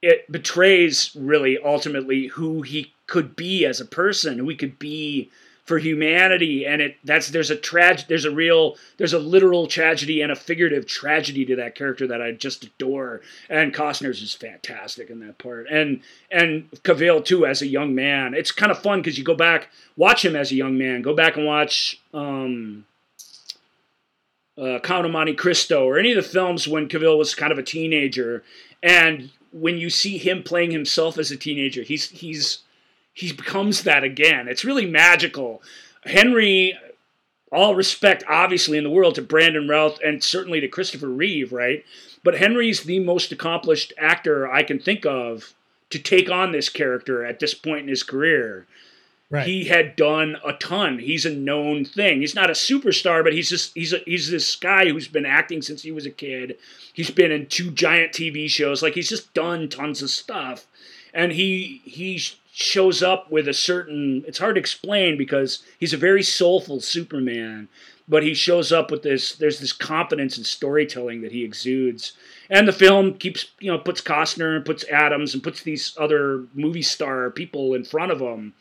it 0.02 0.30
betrays 0.30 1.16
really 1.18 1.58
ultimately 1.64 2.26
who 2.26 2.62
he 2.62 2.92
could 3.06 3.34
be 3.34 3.64
as 3.64 3.80
a 3.80 3.86
person 3.86 4.38
who 4.38 4.48
he 4.48 4.56
could 4.56 4.78
be 4.78 5.30
for 5.66 5.78
humanity 5.78 6.64
and 6.64 6.80
it 6.80 6.96
that's 7.02 7.30
there's 7.30 7.50
a 7.50 7.56
tragedy 7.56 8.06
there's 8.08 8.24
a 8.24 8.30
real 8.30 8.76
there's 8.98 9.12
a 9.12 9.18
literal 9.18 9.66
tragedy 9.66 10.22
and 10.22 10.30
a 10.30 10.36
figurative 10.36 10.86
tragedy 10.86 11.44
to 11.44 11.56
that 11.56 11.74
character 11.74 12.06
that 12.06 12.22
I 12.22 12.32
just 12.32 12.64
adore. 12.64 13.20
And 13.50 13.74
Costner's 13.74 14.22
is 14.22 14.32
fantastic 14.32 15.10
in 15.10 15.20
that 15.20 15.38
part. 15.38 15.66
And 15.68 16.00
and 16.30 16.70
Cavill 16.84 17.24
too 17.24 17.44
as 17.46 17.62
a 17.62 17.66
young 17.66 17.94
man. 17.94 18.32
It's 18.32 18.52
kind 18.52 18.70
of 18.70 18.78
fun 18.78 19.00
because 19.00 19.18
you 19.18 19.24
go 19.24 19.34
back 19.34 19.68
watch 19.96 20.24
him 20.24 20.36
as 20.36 20.52
a 20.52 20.56
young 20.56 20.78
man. 20.78 21.02
Go 21.02 21.14
back 21.14 21.36
and 21.36 21.44
watch 21.44 22.00
um 22.14 22.86
uh, 24.56 24.78
Count 24.78 25.04
of 25.04 25.12
Monte 25.12 25.34
Cristo 25.34 25.84
or 25.84 25.98
any 25.98 26.12
of 26.12 26.16
the 26.16 26.30
films 26.30 26.66
when 26.66 26.88
Cavill 26.88 27.18
was 27.18 27.34
kind 27.34 27.52
of 27.52 27.58
a 27.58 27.62
teenager. 27.62 28.42
And 28.82 29.30
when 29.50 29.78
you 29.78 29.90
see 29.90 30.16
him 30.16 30.42
playing 30.42 30.70
himself 30.70 31.18
as 31.18 31.30
a 31.30 31.36
teenager 31.36 31.82
he's 31.82 32.10
he's 32.10 32.62
he 33.16 33.32
becomes 33.32 33.84
that 33.84 34.04
again. 34.04 34.46
It's 34.46 34.62
really 34.62 34.84
magical. 34.84 35.62
Henry, 36.04 36.78
all 37.50 37.74
respect, 37.74 38.22
obviously, 38.28 38.76
in 38.76 38.84
the 38.84 38.90
world 38.90 39.14
to 39.14 39.22
Brandon 39.22 39.66
Routh 39.66 39.98
and 40.04 40.22
certainly 40.22 40.60
to 40.60 40.68
Christopher 40.68 41.08
Reeve, 41.08 41.50
right? 41.50 41.82
But 42.22 42.36
Henry's 42.36 42.82
the 42.82 42.98
most 42.98 43.32
accomplished 43.32 43.94
actor 43.96 44.52
I 44.52 44.62
can 44.62 44.78
think 44.78 45.06
of 45.06 45.54
to 45.88 45.98
take 45.98 46.30
on 46.30 46.52
this 46.52 46.68
character 46.68 47.24
at 47.24 47.40
this 47.40 47.54
point 47.54 47.84
in 47.84 47.88
his 47.88 48.02
career. 48.02 48.66
Right. 49.30 49.46
He 49.46 49.64
had 49.64 49.96
done 49.96 50.36
a 50.44 50.52
ton. 50.52 50.98
He's 50.98 51.24
a 51.24 51.34
known 51.34 51.86
thing. 51.86 52.20
He's 52.20 52.34
not 52.34 52.50
a 52.50 52.52
superstar, 52.52 53.24
but 53.24 53.32
he's 53.32 53.48
just 53.48 53.72
he's 53.74 53.94
a, 53.94 54.00
he's 54.04 54.30
this 54.30 54.54
guy 54.56 54.90
who's 54.90 55.08
been 55.08 55.24
acting 55.24 55.62
since 55.62 55.82
he 55.82 55.90
was 55.90 56.04
a 56.04 56.10
kid. 56.10 56.58
He's 56.92 57.10
been 57.10 57.32
in 57.32 57.46
two 57.46 57.70
giant 57.70 58.12
TV 58.12 58.48
shows. 58.48 58.82
Like 58.82 58.92
he's 58.92 59.08
just 59.08 59.32
done 59.32 59.70
tons 59.70 60.02
of 60.02 60.10
stuff, 60.10 60.66
and 61.14 61.32
he 61.32 61.80
he's 61.84 62.36
shows 62.58 63.02
up 63.02 63.30
with 63.30 63.46
a 63.46 63.52
certain 63.52 64.24
it's 64.26 64.38
hard 64.38 64.54
to 64.54 64.60
explain 64.60 65.18
because 65.18 65.62
he's 65.78 65.92
a 65.92 65.98
very 65.98 66.22
soulful 66.22 66.80
superman 66.80 67.68
but 68.08 68.22
he 68.22 68.34
shows 68.34 68.72
up 68.72 68.90
with 68.90 69.02
this 69.02 69.34
there's 69.36 69.60
this 69.60 69.72
confidence 69.72 70.38
in 70.38 70.44
storytelling 70.44 71.22
that 71.22 71.32
he 71.32 71.44
exudes. 71.44 72.12
And 72.48 72.68
the 72.68 72.72
film 72.72 73.14
keeps 73.14 73.46
you 73.58 73.70
know 73.70 73.78
puts 73.78 74.00
costner 74.00 74.56
and 74.56 74.64
puts 74.64 74.84
adams 74.84 75.34
and 75.34 75.42
puts 75.42 75.62
these 75.62 75.96
other 75.98 76.44
movie 76.54 76.82
star 76.82 77.30
people 77.30 77.74
in 77.74 77.84
front 77.84 78.12
of 78.12 78.20
him 78.20 78.54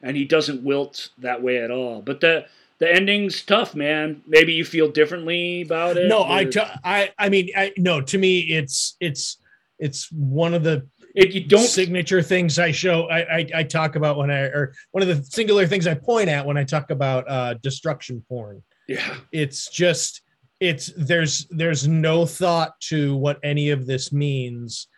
and 0.00 0.16
he 0.16 0.24
doesn't 0.24 0.62
wilt 0.62 1.10
that 1.18 1.42
way 1.42 1.58
at 1.58 1.70
all. 1.70 2.02
But 2.02 2.20
the 2.20 2.46
the 2.78 2.92
ending's 2.92 3.42
tough 3.42 3.74
man. 3.74 4.22
Maybe 4.26 4.52
you 4.52 4.64
feel 4.64 4.90
differently 4.90 5.62
about 5.62 5.96
it 5.96 6.08
no 6.08 6.22
or... 6.22 6.30
I, 6.30 6.44
t- 6.44 6.60
I 6.84 7.12
i 7.18 7.28
mean 7.28 7.50
I, 7.56 7.72
no 7.76 8.00
to 8.00 8.18
me 8.18 8.40
it's 8.40 8.96
it's 9.00 9.38
it's 9.78 10.10
one 10.12 10.54
of 10.54 10.62
the 10.62 10.86
it, 11.14 11.32
you 11.32 11.44
don't 11.44 11.66
signature 11.66 12.22
things 12.22 12.58
I 12.58 12.70
show 12.70 13.08
I, 13.08 13.38
I, 13.38 13.46
I 13.56 13.62
talk 13.62 13.96
about 13.96 14.16
when 14.16 14.30
I 14.30 14.40
or 14.42 14.74
one 14.92 15.02
of 15.02 15.08
the 15.08 15.22
singular 15.24 15.66
things 15.66 15.86
I 15.86 15.94
point 15.94 16.28
at 16.28 16.44
when 16.46 16.56
I 16.56 16.64
talk 16.64 16.90
about 16.90 17.28
uh, 17.28 17.54
destruction 17.54 18.24
porn. 18.28 18.62
Yeah, 18.88 19.16
it's 19.30 19.70
just 19.70 20.22
it's 20.60 20.92
there's 20.96 21.46
there's 21.50 21.86
no 21.86 22.24
thought 22.24 22.80
to 22.82 23.16
what 23.16 23.38
any 23.42 23.70
of 23.70 23.86
this 23.86 24.12
means. 24.12 24.88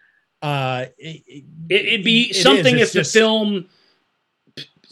Uh, 0.42 0.86
it, 0.98 1.44
would 1.70 2.04
be 2.04 2.30
it 2.30 2.36
something 2.36 2.78
if 2.78 2.92
just, 2.92 3.12
the 3.14 3.18
film 3.18 3.66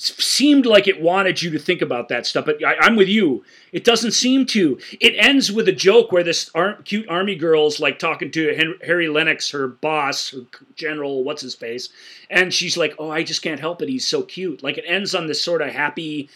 seemed 0.03 0.67
like 0.67 0.89
it 0.89 1.01
wanted 1.01 1.43
you 1.43 1.51
to 1.51 1.59
think 1.59 1.81
about 1.81 2.09
that 2.09 2.27
stuff, 2.27 2.47
but 2.47 2.65
I, 2.65 2.87
am 2.87 2.97
with 2.97 3.09
you. 3.09 3.45
It 3.73 3.85
doesn't 3.85 4.11
seem 4.11 4.47
to. 4.47 4.79
It 5.01 5.15
ends 5.17 5.53
with 5.53 5.69
a 5.69 5.73
joke 5.73 6.11
where 6.11 6.25
this 6.25 6.51
ar- 6.55 6.83
cute 6.83 7.09
army 7.09 7.37
girl's 7.37 7.79
like 7.79 8.01
talking 8.01 8.31
to 8.33 8.55
Hen- 8.55 8.79
Harry 8.85 9.07
Lennix, 9.07 9.53
her 9.53 9.69
boss, 9.69 10.31
her 10.31 10.41
general, 10.75 11.23
what's 11.23 11.43
his 11.43 11.55
face, 11.55 11.89
and 12.29 12.53
she's 12.53 12.77
like, 12.77 12.95
"Oh, 12.99 13.11
I 13.11 13.23
just 13.23 13.43
can't 13.43 13.61
help 13.61 13.81
it. 13.81 13.89
He's 13.89 14.07
so 14.07 14.23
cute." 14.23 14.63
Like 14.63 14.77
it 14.77 14.85
ends 14.89 15.15
on 15.15 15.29
this 15.29 15.43
sort 15.43 15.63
of 15.63 15.69
happy, 15.69 16.29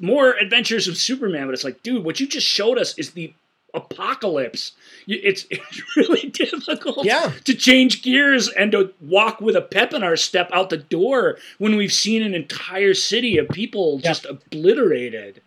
more 0.00 0.32
adventures 0.32 0.88
of 0.88 0.96
Superman, 0.96 1.46
but 1.46 1.52
it's 1.52 1.64
like, 1.64 1.82
dude, 1.82 2.04
what 2.04 2.20
you 2.20 2.26
just 2.26 2.46
showed 2.46 2.78
us 2.78 2.96
is 2.98 3.10
the 3.10 3.34
apocalypse. 3.74 4.72
It's, 5.06 5.46
it's 5.50 5.82
really 5.96 6.28
difficult 6.30 7.04
yeah. 7.04 7.32
to 7.44 7.54
change 7.54 8.02
gears 8.02 8.48
and 8.48 8.72
to 8.72 8.92
walk 9.00 9.40
with 9.40 9.56
a 9.56 9.62
pep 9.62 9.92
in 9.92 10.02
our 10.02 10.16
step 10.16 10.50
out 10.52 10.70
the 10.70 10.78
door 10.78 11.38
when 11.58 11.76
we've 11.76 11.92
seen 11.92 12.22
an 12.22 12.34
entire 12.34 12.94
city 12.94 13.38
of 13.38 13.48
people 13.48 14.00
yeah. 14.02 14.10
just 14.10 14.26
obliterated. 14.26 15.42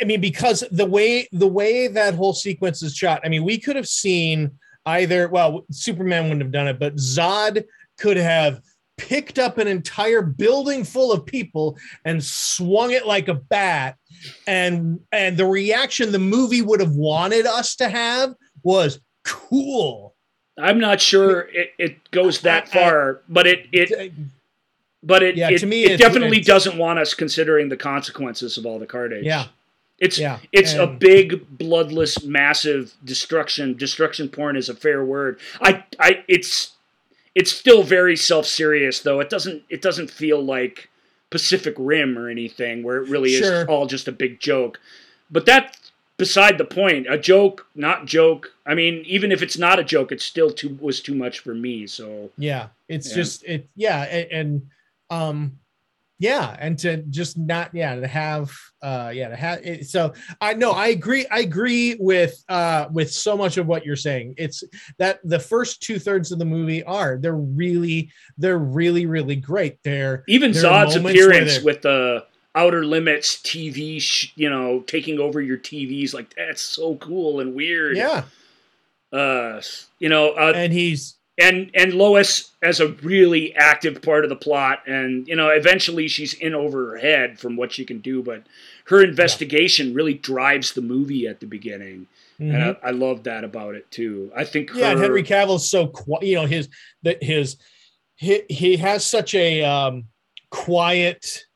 I 0.00 0.04
mean, 0.04 0.20
because 0.20 0.64
the 0.72 0.86
way 0.86 1.28
the 1.30 1.46
way 1.46 1.86
that 1.86 2.14
whole 2.14 2.32
sequence 2.32 2.82
is 2.82 2.96
shot, 2.96 3.20
I 3.24 3.28
mean, 3.28 3.44
we 3.44 3.58
could 3.58 3.76
have 3.76 3.86
seen 3.86 4.50
either. 4.86 5.28
Well, 5.28 5.64
Superman 5.70 6.24
wouldn't 6.24 6.42
have 6.42 6.50
done 6.50 6.66
it, 6.66 6.80
but 6.80 6.96
Zod 6.96 7.64
could 7.98 8.16
have 8.16 8.60
picked 9.08 9.38
up 9.38 9.58
an 9.58 9.66
entire 9.66 10.22
building 10.22 10.84
full 10.84 11.12
of 11.12 11.26
people 11.26 11.76
and 12.04 12.22
swung 12.22 12.92
it 12.92 13.04
like 13.04 13.26
a 13.26 13.34
bat 13.34 13.96
and 14.46 15.00
and 15.10 15.36
the 15.36 15.44
reaction 15.44 16.12
the 16.12 16.18
movie 16.18 16.62
would 16.62 16.78
have 16.78 16.94
wanted 16.94 17.44
us 17.44 17.74
to 17.74 17.88
have 17.88 18.32
was 18.62 19.00
cool 19.24 20.14
i'm 20.56 20.78
not 20.78 21.00
sure 21.00 21.48
it, 21.52 21.72
it 21.78 22.10
goes 22.12 22.42
that 22.42 22.68
far 22.68 23.22
but 23.28 23.44
it 23.44 23.66
it 23.72 24.12
but 25.02 25.24
it, 25.24 25.36
yeah, 25.36 25.50
it, 25.50 25.58
to 25.58 25.66
me, 25.66 25.84
it 25.84 25.98
definitely 25.98 26.40
doesn't 26.40 26.78
want 26.78 27.00
us 27.00 27.12
considering 27.12 27.68
the 27.68 27.76
consequences 27.76 28.56
of 28.56 28.64
all 28.64 28.78
the 28.78 28.86
carnage. 28.86 29.24
Yeah, 29.24 29.46
it's 29.98 30.16
yeah. 30.16 30.38
it's 30.52 30.74
and, 30.74 30.82
a 30.82 30.86
big, 30.86 31.58
bloodless, 31.58 32.22
massive 32.22 32.94
destruction. 33.04 33.76
Destruction 33.76 34.28
porn 34.28 34.56
is 34.56 34.68
a 34.68 34.76
fair 34.76 35.04
word. 35.04 35.40
I, 35.60 35.84
I, 35.98 36.24
it's 36.28 36.72
it's 37.34 37.52
still 37.52 37.82
very 37.82 38.16
self-serious 38.16 39.00
though. 39.00 39.20
It 39.20 39.30
doesn't 39.30 39.62
it 39.68 39.82
doesn't 39.82 40.10
feel 40.10 40.42
like 40.42 40.88
Pacific 41.30 41.74
Rim 41.78 42.18
or 42.18 42.28
anything 42.28 42.82
where 42.82 43.02
it 43.02 43.08
really 43.08 43.30
sure. 43.30 43.62
is 43.62 43.68
all 43.68 43.86
just 43.86 44.08
a 44.08 44.12
big 44.12 44.38
joke. 44.38 44.78
But 45.30 45.46
that's 45.46 45.92
beside 46.18 46.58
the 46.58 46.64
point. 46.64 47.06
A 47.08 47.18
joke, 47.18 47.66
not 47.74 48.06
joke. 48.06 48.52
I 48.66 48.74
mean, 48.74 49.02
even 49.06 49.32
if 49.32 49.42
it's 49.42 49.58
not 49.58 49.78
a 49.78 49.84
joke, 49.84 50.12
it 50.12 50.20
still 50.20 50.50
too 50.50 50.78
was 50.80 51.00
too 51.00 51.14
much 51.14 51.40
for 51.40 51.54
me. 51.54 51.86
So 51.86 52.30
yeah, 52.36 52.68
it's 52.88 53.08
yeah. 53.10 53.14
just 53.16 53.44
it. 53.44 53.68
Yeah, 53.74 54.02
and, 54.02 54.30
and 54.30 54.70
um, 55.10 55.58
yeah 56.22 56.56
and 56.60 56.78
to 56.78 56.98
just 57.10 57.36
not 57.36 57.74
yeah 57.74 57.96
to 57.96 58.06
have 58.06 58.48
uh 58.80 59.10
yeah 59.12 59.28
to 59.28 59.34
have 59.34 59.58
it, 59.66 59.88
so 59.88 60.12
i 60.40 60.54
know 60.54 60.70
i 60.70 60.86
agree 60.86 61.26
i 61.32 61.40
agree 61.40 61.96
with 61.98 62.44
uh 62.48 62.86
with 62.92 63.10
so 63.10 63.36
much 63.36 63.56
of 63.56 63.66
what 63.66 63.84
you're 63.84 63.96
saying. 63.96 64.32
It's 64.38 64.62
that 64.98 65.18
the 65.24 65.40
first 65.40 65.82
two-thirds 65.82 66.30
of 66.30 66.38
the 66.38 66.44
movie 66.44 66.84
are 66.84 67.18
they're 67.18 67.34
really 67.34 68.12
they're 68.38 68.58
really 68.58 69.04
really 69.04 69.34
great. 69.34 69.78
They're 69.82 70.22
even 70.28 70.52
zod's 70.52 70.94
appearance 70.94 71.60
with 71.60 71.82
the 71.82 72.24
outer 72.54 72.84
limits 72.84 73.36
tv 73.36 74.00
sh- 74.00 74.30
you 74.36 74.48
know 74.48 74.80
taking 74.80 75.18
over 75.18 75.40
your 75.40 75.56
tvs 75.58 76.14
like 76.14 76.32
that's 76.36 76.62
so 76.62 76.94
cool 76.96 77.40
and 77.40 77.52
weird. 77.52 77.96
Yeah. 77.96 78.22
Uh 79.12 79.60
you 79.98 80.08
know 80.08 80.30
uh, 80.30 80.52
and 80.54 80.72
he's 80.72 81.16
and 81.38 81.70
and 81.74 81.94
Lois 81.94 82.52
as 82.62 82.80
a 82.80 82.88
really 82.88 83.54
active 83.54 84.02
part 84.02 84.24
of 84.24 84.28
the 84.28 84.36
plot, 84.36 84.82
and 84.86 85.26
you 85.26 85.36
know, 85.36 85.48
eventually 85.48 86.08
she's 86.08 86.34
in 86.34 86.54
over 86.54 86.90
her 86.90 86.96
head 86.98 87.38
from 87.38 87.56
what 87.56 87.72
she 87.72 87.84
can 87.84 88.00
do, 88.00 88.22
but 88.22 88.42
her 88.86 89.02
investigation 89.02 89.88
yeah. 89.88 89.94
really 89.94 90.14
drives 90.14 90.72
the 90.72 90.82
movie 90.82 91.26
at 91.26 91.40
the 91.40 91.46
beginning, 91.46 92.06
mm-hmm. 92.38 92.54
and 92.54 92.76
I, 92.82 92.88
I 92.88 92.90
love 92.90 93.24
that 93.24 93.44
about 93.44 93.74
it 93.74 93.90
too. 93.90 94.30
I 94.36 94.44
think 94.44 94.70
her, 94.70 94.80
yeah, 94.80 94.96
Henry 94.96 95.22
Cavill's 95.22 95.68
so 95.68 95.86
quiet. 95.86 96.24
You 96.24 96.36
know, 96.36 96.46
his 96.46 96.68
that 97.02 97.22
his 97.22 97.56
he, 98.16 98.42
he 98.48 98.76
has 98.76 99.04
such 99.06 99.34
a 99.34 99.64
um, 99.64 100.04
quiet 100.50 101.46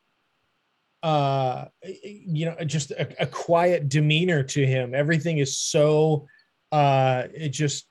uh 1.03 1.67
you 2.03 2.47
know 2.47 2.57
just 2.65 2.91
a, 2.91 3.23
a 3.23 3.27
quiet 3.27 3.87
demeanor 3.87 4.43
to 4.43 4.67
him 4.67 4.95
everything 4.95 5.37
is 5.39 5.59
so 5.59 6.27
uh 6.73 7.25
it 7.35 7.51
just 7.51 7.87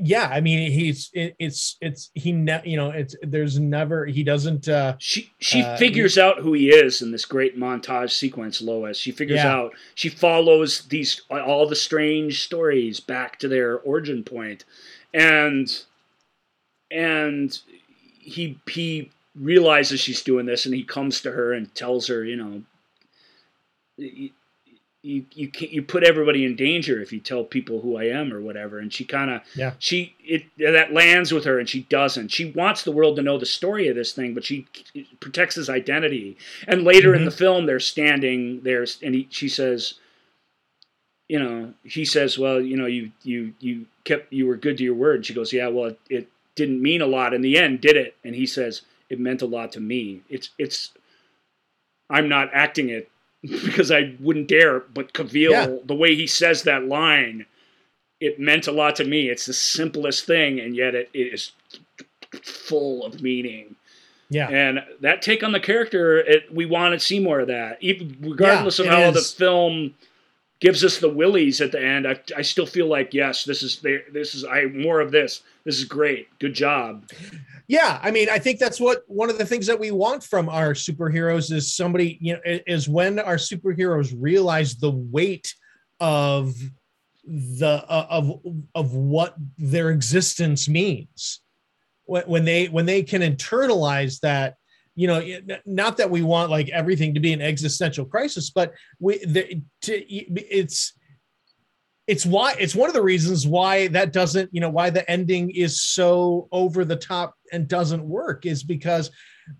yeah 0.00 0.28
i 0.32 0.40
mean 0.40 0.70
he's 0.70 1.10
it, 1.12 1.34
it's 1.38 1.76
it's 1.80 2.10
he 2.14 2.32
ne- 2.32 2.62
you 2.64 2.76
know 2.76 2.90
it's 2.90 3.14
there's 3.22 3.58
never 3.58 4.06
he 4.06 4.22
doesn't 4.22 4.68
uh 4.68 4.94
she 4.98 5.30
she 5.38 5.62
uh, 5.62 5.76
figures 5.76 6.14
he, 6.14 6.20
out 6.20 6.38
who 6.38 6.52
he 6.52 6.70
is 6.70 7.02
in 7.02 7.10
this 7.10 7.24
great 7.24 7.58
montage 7.58 8.10
sequence 8.10 8.60
lois 8.60 8.96
she 8.96 9.10
figures 9.10 9.38
yeah. 9.38 9.52
out 9.52 9.72
she 9.94 10.08
follows 10.08 10.82
these 10.88 11.22
all 11.30 11.68
the 11.68 11.76
strange 11.76 12.44
stories 12.44 13.00
back 13.00 13.38
to 13.38 13.48
their 13.48 13.78
origin 13.80 14.22
point 14.22 14.64
and 15.12 15.84
and 16.90 17.60
he 18.18 18.58
he 18.68 19.10
realizes 19.34 20.00
she's 20.00 20.22
doing 20.22 20.46
this 20.46 20.66
and 20.66 20.74
he 20.74 20.82
comes 20.82 21.20
to 21.20 21.32
her 21.32 21.52
and 21.52 21.74
tells 21.74 22.06
her 22.06 22.24
you 22.24 22.36
know 22.36 22.62
you 25.06 25.24
you 25.32 25.48
can 25.48 25.68
you 25.70 25.82
put 25.82 26.02
everybody 26.02 26.44
in 26.44 26.56
danger 26.56 27.00
if 27.00 27.12
you 27.12 27.20
tell 27.20 27.44
people 27.44 27.80
who 27.80 27.96
I 27.96 28.04
am 28.04 28.32
or 28.32 28.40
whatever. 28.40 28.78
And 28.80 28.92
she 28.92 29.04
kind 29.04 29.30
of 29.30 29.42
Yeah. 29.54 29.72
she 29.78 30.14
it 30.24 30.44
that 30.58 30.92
lands 30.92 31.32
with 31.32 31.44
her 31.44 31.58
and 31.60 31.68
she 31.68 31.82
doesn't. 31.82 32.28
She 32.32 32.50
wants 32.50 32.82
the 32.82 32.90
world 32.92 33.16
to 33.16 33.22
know 33.22 33.38
the 33.38 33.46
story 33.46 33.86
of 33.88 33.94
this 33.94 34.12
thing, 34.12 34.34
but 34.34 34.44
she 34.44 34.66
protects 35.20 35.54
his 35.54 35.70
identity. 35.70 36.36
And 36.66 36.82
later 36.82 37.14
in 37.14 37.22
Mhm. 37.22 37.26
the 37.26 37.30
film, 37.30 37.66
they're 37.66 37.78
standing 37.80 38.62
there, 38.62 38.84
and 39.02 39.14
he, 39.14 39.28
she 39.30 39.48
says, 39.48 39.94
you 41.28 41.38
know, 41.38 41.72
he 41.84 42.04
says, 42.04 42.38
well, 42.38 42.60
you 42.60 42.76
know, 42.76 42.86
you 42.86 43.12
you 43.22 43.54
you 43.60 43.86
kept 44.04 44.32
you 44.32 44.46
were 44.46 44.56
good 44.56 44.76
to 44.78 44.84
your 44.84 44.94
word. 44.94 45.24
She 45.24 45.34
goes, 45.34 45.52
yeah, 45.52 45.68
well, 45.68 45.86
it, 45.86 45.98
it 46.10 46.28
didn't 46.56 46.82
mean 46.82 47.00
a 47.00 47.06
lot 47.06 47.32
in 47.32 47.42
the 47.42 47.56
end, 47.58 47.80
did 47.80 47.96
it? 47.96 48.16
And 48.24 48.34
he 48.34 48.46
says, 48.46 48.82
it 49.08 49.20
meant 49.20 49.42
a 49.42 49.46
lot 49.46 49.70
to 49.72 49.80
me. 49.80 50.22
It's 50.28 50.50
it's 50.58 50.92
I'm 52.10 52.28
not 52.28 52.50
acting 52.52 52.88
it 52.90 53.08
because 53.64 53.90
I 53.90 54.14
wouldn't 54.20 54.48
dare, 54.48 54.80
but 54.80 55.12
Cavill, 55.12 55.50
Yeah. 55.50 55.76
the 55.84 55.94
way 55.94 56.14
he 56.14 56.26
says 56.26 56.62
that 56.62 56.84
line, 56.86 57.46
it 58.20 58.38
meant 58.40 58.66
a 58.66 58.72
lot 58.72 58.96
to 58.96 59.04
me. 59.04 59.28
It's 59.28 59.46
the 59.46 59.52
simplest 59.52 60.24
thing, 60.26 60.58
and 60.60 60.74
yet 60.74 60.94
it, 60.94 61.10
it 61.12 61.32
is 61.34 61.52
full 62.42 63.04
of 63.04 63.22
meaning. 63.22 63.76
Yeah. 64.28 64.48
And 64.48 64.80
that 65.00 65.22
take 65.22 65.42
on 65.44 65.52
the 65.52 65.60
character, 65.60 66.18
it, 66.18 66.52
we 66.52 66.66
want 66.66 66.94
to 66.94 67.00
see 67.00 67.20
more 67.20 67.40
of 67.40 67.46
that. 67.48 67.78
Even 67.80 68.16
regardless 68.20 68.78
Yeah, 68.78 68.86
of 68.86 68.92
it 68.92 69.04
how 69.04 69.10
the 69.12 69.20
film 69.20 69.94
gives 70.60 70.84
us 70.84 70.98
the 70.98 71.08
willies 71.08 71.60
at 71.60 71.72
the 71.72 71.82
end, 71.82 72.06
I, 72.06 72.18
I 72.36 72.42
still 72.42 72.66
feel 72.66 72.86
like 72.86 73.12
yes, 73.12 73.44
this 73.44 73.62
is. 73.62 73.80
This 74.12 74.34
is 74.34 74.44
I 74.44 74.64
more 74.64 75.00
of 75.00 75.10
this. 75.10 75.42
This 75.64 75.78
is 75.78 75.84
great. 75.84 76.28
Good 76.38 76.54
job. 76.54 77.08
Yeah, 77.68 77.98
I 78.02 78.10
mean, 78.10 78.28
I 78.30 78.38
think 78.38 78.60
that's 78.60 78.80
what 78.80 79.02
one 79.08 79.28
of 79.28 79.38
the 79.38 79.44
things 79.44 79.66
that 79.66 79.78
we 79.78 79.90
want 79.90 80.22
from 80.22 80.48
our 80.48 80.72
superheroes 80.72 81.52
is 81.52 81.74
somebody, 81.74 82.16
you 82.20 82.34
know, 82.34 82.40
is 82.44 82.88
when 82.88 83.18
our 83.18 83.36
superheroes 83.36 84.14
realize 84.16 84.76
the 84.76 84.92
weight 84.92 85.52
of 85.98 86.54
the 87.24 87.84
uh, 87.88 88.06
of 88.08 88.40
of 88.74 88.94
what 88.94 89.34
their 89.58 89.90
existence 89.90 90.68
means. 90.68 91.40
When, 92.04 92.22
when 92.22 92.44
they 92.44 92.66
when 92.66 92.86
they 92.86 93.02
can 93.02 93.22
internalize 93.22 94.20
that, 94.20 94.56
you 94.96 95.06
know, 95.06 95.18
eh, 95.18 95.40
not 95.64 95.98
that 95.98 96.10
we 96.10 96.22
want 96.22 96.50
like 96.50 96.68
everything 96.70 97.14
to 97.14 97.20
be 97.20 97.32
an 97.32 97.42
existential 97.42 98.04
crisis, 98.04 98.50
but 98.50 98.72
we 98.98 99.24
the, 99.24 99.62
to, 99.82 100.04
it's 100.10 100.94
it's 102.06 102.24
why 102.24 102.54
it's 102.58 102.74
one 102.74 102.88
of 102.88 102.94
the 102.94 103.02
reasons 103.02 103.46
why 103.46 103.88
that 103.88 104.12
doesn't 104.12 104.48
you 104.52 104.60
know 104.60 104.70
why 104.70 104.90
the 104.90 105.08
ending 105.08 105.50
is 105.50 105.82
so 105.82 106.48
over 106.50 106.84
the 106.84 106.96
top 106.96 107.34
and 107.52 107.68
doesn't 107.68 108.02
work 108.02 108.46
is 108.46 108.62
because 108.64 109.10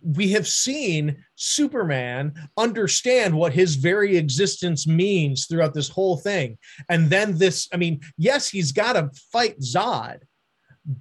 we 0.03 0.30
have 0.32 0.49
seen 0.49 1.16
superman 1.37 2.34
understand 2.57 3.32
what 3.32 3.53
his 3.53 3.76
very 3.76 4.16
existence 4.16 4.87
means 4.87 5.47
throughout 5.47 5.74
this 5.74 5.89
whole 5.89 6.16
thing. 6.16 6.59
And 6.89 7.11
then 7.11 7.37
this 7.37 7.68
i 7.72 7.76
mean 7.76 8.01
yes 8.16 8.49
he's 8.49 8.72
got 8.72 8.95
to 8.95 9.11
fight 9.32 9.61
zod 9.61 10.20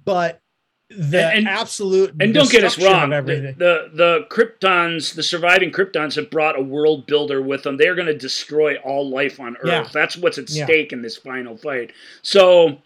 but 0.04 0.40
the 0.88 1.24
And- 1.34 1.48
absolute 1.48 2.14
And 2.20 2.32
don't 2.32 2.50
get 2.50 2.62
us 2.64 2.78
wrong. 2.80 3.10
The, 3.10 3.54
the 3.56 3.90
the 3.92 4.26
Kryptons, 4.30 5.14
the 5.14 5.22
surviving 5.22 5.72
Kryptons, 5.72 6.14
have 6.14 6.30
brought 6.30 6.56
a 6.58 6.62
world 6.62 7.06
builder 7.06 7.42
with 7.42 7.64
them. 7.64 7.76
They're 7.76 7.96
going 7.96 8.06
to 8.06 8.16
destroy 8.16 8.76
all 8.76 9.08
life 9.10 9.40
on 9.40 9.56
Earth. 9.56 9.66
Yeah. 9.66 9.88
That's 9.92 10.16
what's 10.16 10.38
at 10.38 10.48
Yeah. 10.48 10.64
stake 10.64 10.92
in 10.92 11.02
this 11.02 11.16
final 11.16 11.56
fight. 11.56 11.92
So, 12.22 12.78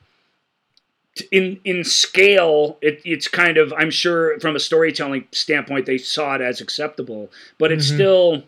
in 1.31 1.61
in 1.65 1.85
scale, 1.85 2.79
it, 2.81 3.03
it's 3.05 3.29
kind 3.29 3.59
of 3.59 3.71
I'm 3.77 3.91
sure 3.91 4.41
from 4.41 4.57
a 4.57 4.61
storytelling 4.61 5.27
standpoint 5.33 5.85
they 5.85 5.99
saw 5.99 6.37
it 6.37 6.41
as 6.41 6.61
acceptable, 6.63 7.31
but 7.59 7.71
it's 7.71 7.91
Mhm. 7.91 7.95
still 7.95 8.43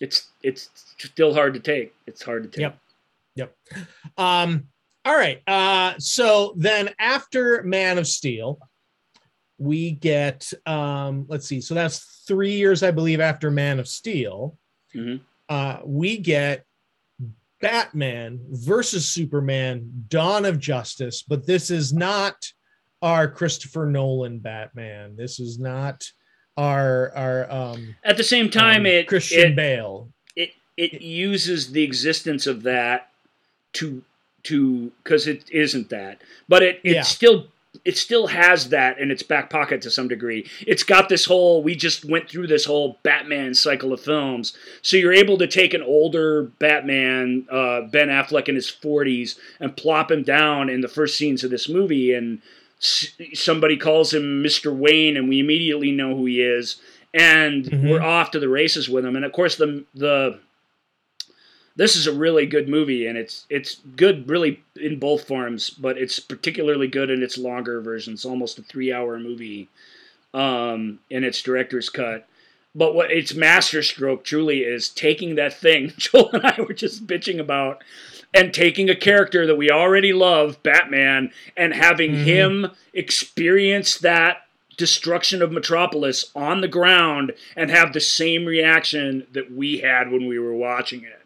it's 0.00 0.26
it's 0.42 0.70
still 0.98 1.34
hard 1.34 1.54
to 1.54 1.60
take. 1.60 1.94
It's 2.06 2.22
hard 2.22 2.42
to 2.44 2.48
take. 2.48 2.60
Yep. 2.62 2.78
Yep. 3.36 3.56
Um, 4.18 4.68
all 5.06 5.14
right. 5.16 5.40
Uh, 5.46 5.94
so 5.98 6.54
then 6.56 6.90
after 6.98 7.62
Man 7.62 7.96
of 7.96 8.08
Steel, 8.08 8.58
we 9.56 9.92
get 9.92 10.52
um, 10.66 11.26
let's 11.28 11.46
see. 11.46 11.60
So 11.60 11.74
that's 11.74 12.24
three 12.26 12.52
years, 12.52 12.82
I 12.82 12.90
believe, 12.90 13.20
after 13.20 13.50
Man 13.50 13.78
of 13.78 13.86
Steel. 13.86 14.58
Mhm. 14.94 15.20
Uh, 15.48 15.78
we 15.84 16.18
get 16.18 16.64
Batman 17.60 18.40
versus 18.50 19.06
Superman: 19.06 20.04
Dawn 20.08 20.44
of 20.44 20.58
Justice, 20.58 21.22
but 21.22 21.46
this 21.46 21.70
is 21.70 21.92
not 21.92 22.52
our 23.00 23.28
Christopher 23.28 23.86
Nolan 23.86 24.40
Batman. 24.40 25.14
This 25.16 25.38
is 25.38 25.58
not 25.60 26.04
our 26.56 27.12
our 27.14 27.50
um, 27.50 27.94
At 28.04 28.16
the 28.16 28.24
same 28.24 28.50
time, 28.50 28.80
um, 28.80 28.86
it 28.86 29.06
Christian 29.06 29.52
it, 29.52 29.56
Bale. 29.56 30.12
it 30.34 30.50
it 30.76 31.00
uses 31.00 31.70
the 31.70 31.84
existence 31.84 32.48
of 32.48 32.64
that 32.64 33.10
to 33.74 34.02
to 34.46 34.90
because 35.04 35.26
it 35.26 35.48
isn't 35.50 35.88
that 35.90 36.20
but 36.48 36.62
it 36.62 36.80
it 36.84 36.94
Yeah. 36.96 37.02
still 37.02 37.46
it 37.84 37.96
still 37.98 38.26
has 38.28 38.70
that 38.70 38.98
in 38.98 39.10
its 39.10 39.22
back 39.22 39.50
pocket 39.50 39.82
to 39.82 39.90
some 39.90 40.08
degree 40.08 40.48
it's 40.66 40.82
got 40.82 41.08
this 41.10 41.24
whole 41.26 41.62
we 41.62 41.74
just 41.74 42.04
went 42.06 42.28
through 42.28 42.46
this 42.46 42.64
whole 42.64 42.98
batman 43.02 43.54
cycle 43.54 43.92
of 43.92 44.00
films 44.00 44.56
so 44.82 44.96
you're 44.96 45.12
able 45.12 45.36
to 45.38 45.46
take 45.46 45.74
an 45.74 45.82
older 45.82 46.44
batman 46.58 47.46
uh, 47.50 47.82
ben 47.82 48.08
affleck 48.08 48.48
in 48.48 48.54
his 48.54 48.70
40s 48.70 49.36
and 49.60 49.76
plop 49.76 50.10
him 50.10 50.22
down 50.22 50.68
in 50.70 50.80
the 50.80 50.88
first 50.88 51.16
scenes 51.18 51.44
of 51.44 51.50
this 51.50 51.68
movie 51.68 52.14
and 52.14 52.40
s- 52.80 53.08
somebody 53.34 53.76
calls 53.76 54.12
him 54.14 54.42
mr 54.42 54.74
wayne 54.74 55.16
and 55.16 55.28
we 55.28 55.38
immediately 55.40 55.92
know 55.92 56.16
who 56.16 56.24
he 56.26 56.40
is 56.40 56.76
and 57.12 57.64
Mhm. 57.66 57.88
we're 57.90 58.02
off 58.02 58.30
to 58.32 58.40
the 58.40 58.48
races 58.48 58.88
with 58.88 59.04
him 59.04 59.16
and 59.16 59.24
of 59.24 59.32
course 59.32 59.56
the 59.56 59.84
the 59.94 60.38
this 61.76 61.94
is 61.94 62.06
a 62.06 62.12
really 62.12 62.46
good 62.46 62.68
movie 62.68 63.06
and 63.06 63.16
it's 63.18 63.44
it's 63.50 63.76
good 63.96 64.28
really 64.28 64.62
in 64.80 64.98
both 64.98 65.26
forms 65.28 65.68
but 65.70 65.98
it's 65.98 66.18
particularly 66.18 66.88
good 66.88 67.10
in 67.10 67.22
its 67.22 67.36
longer 67.38 67.80
version. 67.80 68.14
It's 68.14 68.24
almost 68.24 68.58
a 68.58 68.62
three 68.62 68.92
hour 68.92 69.18
movie 69.18 69.68
um, 70.34 70.98
in 71.10 71.24
its 71.24 71.40
director's 71.42 71.88
cut. 71.88 72.26
But 72.74 72.94
what 72.94 73.10
its 73.10 73.34
masterstroke 73.34 74.22
truly 74.24 74.58
is 74.60 74.88
taking 74.90 75.34
that 75.36 75.54
thing 75.54 75.92
joel 75.98 76.30
and 76.32 76.44
i 76.46 76.60
were 76.60 76.74
just 76.74 77.06
bitching 77.06 77.38
about 77.40 77.82
and 78.34 78.52
taking 78.52 78.90
a 78.90 78.96
character 78.96 79.46
that 79.46 79.56
we 79.56 79.70
already 79.70 80.12
love 80.12 80.62
batman 80.62 81.30
and 81.56 81.72
having 81.72 82.12
Mhm. 82.12 82.24
him 82.24 82.70
experience 82.92 83.96
that 83.98 84.42
destruction 84.76 85.40
of 85.40 85.50
metropolis 85.52 86.30
on 86.34 86.60
the 86.60 86.68
ground 86.68 87.32
and 87.56 87.70
have 87.70 87.94
the 87.94 88.00
same 88.00 88.44
reaction 88.44 89.26
that 89.32 89.50
we 89.50 89.78
had 89.78 90.10
when 90.10 90.26
we 90.26 90.38
were 90.38 90.52
watching 90.54 91.02
it 91.02 91.22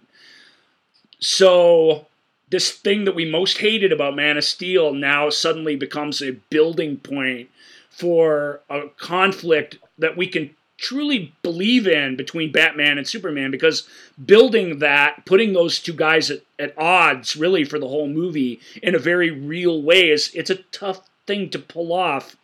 so 1.21 2.07
this 2.51 2.73
thing 2.73 3.05
that 3.05 3.14
we 3.14 3.31
most 3.31 3.59
hated 3.59 3.93
about 3.93 4.16
Man 4.16 4.37
of 4.37 4.45
Steel 4.45 4.93
now 4.93 5.31
suddenly 5.31 5.77
becomes 5.77 6.21
a 6.21 6.33
building 6.51 6.97
point 6.97 7.49
for 7.91 8.61
a 8.68 8.89
conflict 8.99 9.79
that 9.99 10.16
we 10.16 10.27
can 10.27 10.55
truly 10.79 11.33
believe 11.43 11.87
in 11.87 12.16
between 12.16 12.51
Batman 12.51 12.97
and 12.97 13.07
Superman 13.07 13.51
because 13.51 13.87
building 14.25 14.79
that, 14.79 15.27
putting 15.27 15.53
those 15.53 15.79
two 15.79 15.93
guys 15.93 16.31
at, 16.31 16.41
at 16.59 16.77
odds 16.79 17.37
really 17.37 17.64
for 17.64 17.79
the 17.79 17.89
whole 17.89 18.09
movie 18.09 18.59
in 18.83 18.95
a 18.95 18.99
very 18.99 19.31
real 19.31 19.83
way 19.83 20.09
is 20.09 20.31
it's 20.35 20.51
a 20.51 20.62
tough 20.73 21.07
thing 21.27 21.51
to 21.51 21.59
pull 21.59 21.93
off 21.93 22.35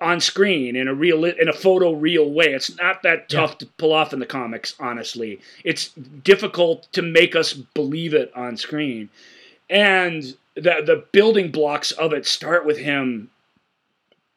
on 0.00 0.20
screen 0.20 0.74
in 0.76 0.88
a 0.88 0.94
real 0.94 1.24
in 1.24 1.48
a 1.48 1.52
photo 1.52 1.92
real 1.92 2.30
way. 2.30 2.52
It's 2.52 2.76
not 2.76 3.02
that 3.02 3.28
tough 3.28 3.58
to 3.58 3.66
pull 3.66 3.92
off 3.92 4.12
in 4.12 4.18
the 4.18 4.26
comics, 4.26 4.74
honestly. 4.80 5.40
It's 5.64 5.88
difficult 5.90 6.88
to 6.92 7.02
make 7.02 7.36
us 7.36 7.52
believe 7.52 8.14
it 8.14 8.32
on 8.34 8.56
screen. 8.56 9.08
And 9.70 10.36
the 10.54 10.82
the 10.84 11.04
building 11.12 11.50
blocks 11.50 11.92
of 11.92 12.12
it 12.12 12.26
start 12.26 12.66
with 12.66 12.78
him 12.78 13.30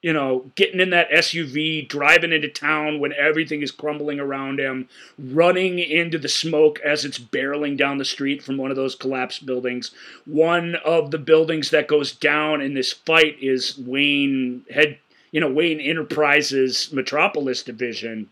you 0.01 0.13
know, 0.13 0.51
getting 0.55 0.79
in 0.79 0.89
that 0.89 1.11
SUV, 1.11 1.87
driving 1.87 2.31
into 2.31 2.47
town 2.47 2.99
when 2.99 3.13
everything 3.13 3.61
is 3.61 3.69
crumbling 3.69 4.19
around 4.19 4.59
him, 4.59 4.89
running 5.19 5.77
into 5.77 6.17
the 6.17 6.27
smoke 6.27 6.79
as 6.79 7.05
it's 7.05 7.19
barreling 7.19 7.77
down 7.77 7.99
the 7.99 8.05
street 8.05 8.41
from 8.41 8.57
one 8.57 8.71
of 8.71 8.77
those 8.77 8.95
collapsed 8.95 9.45
buildings. 9.45 9.91
One 10.25 10.75
of 10.83 11.11
the 11.11 11.19
buildings 11.19 11.69
that 11.69 11.87
goes 11.87 12.13
down 12.13 12.61
in 12.61 12.73
this 12.73 12.91
fight 12.91 13.37
is 13.41 13.77
Wayne 13.77 14.65
head, 14.71 14.97
you 15.31 15.39
know, 15.39 15.49
Wayne 15.49 15.79
Enterprises 15.79 16.91
Metropolis 16.91 17.63
division 17.63 18.29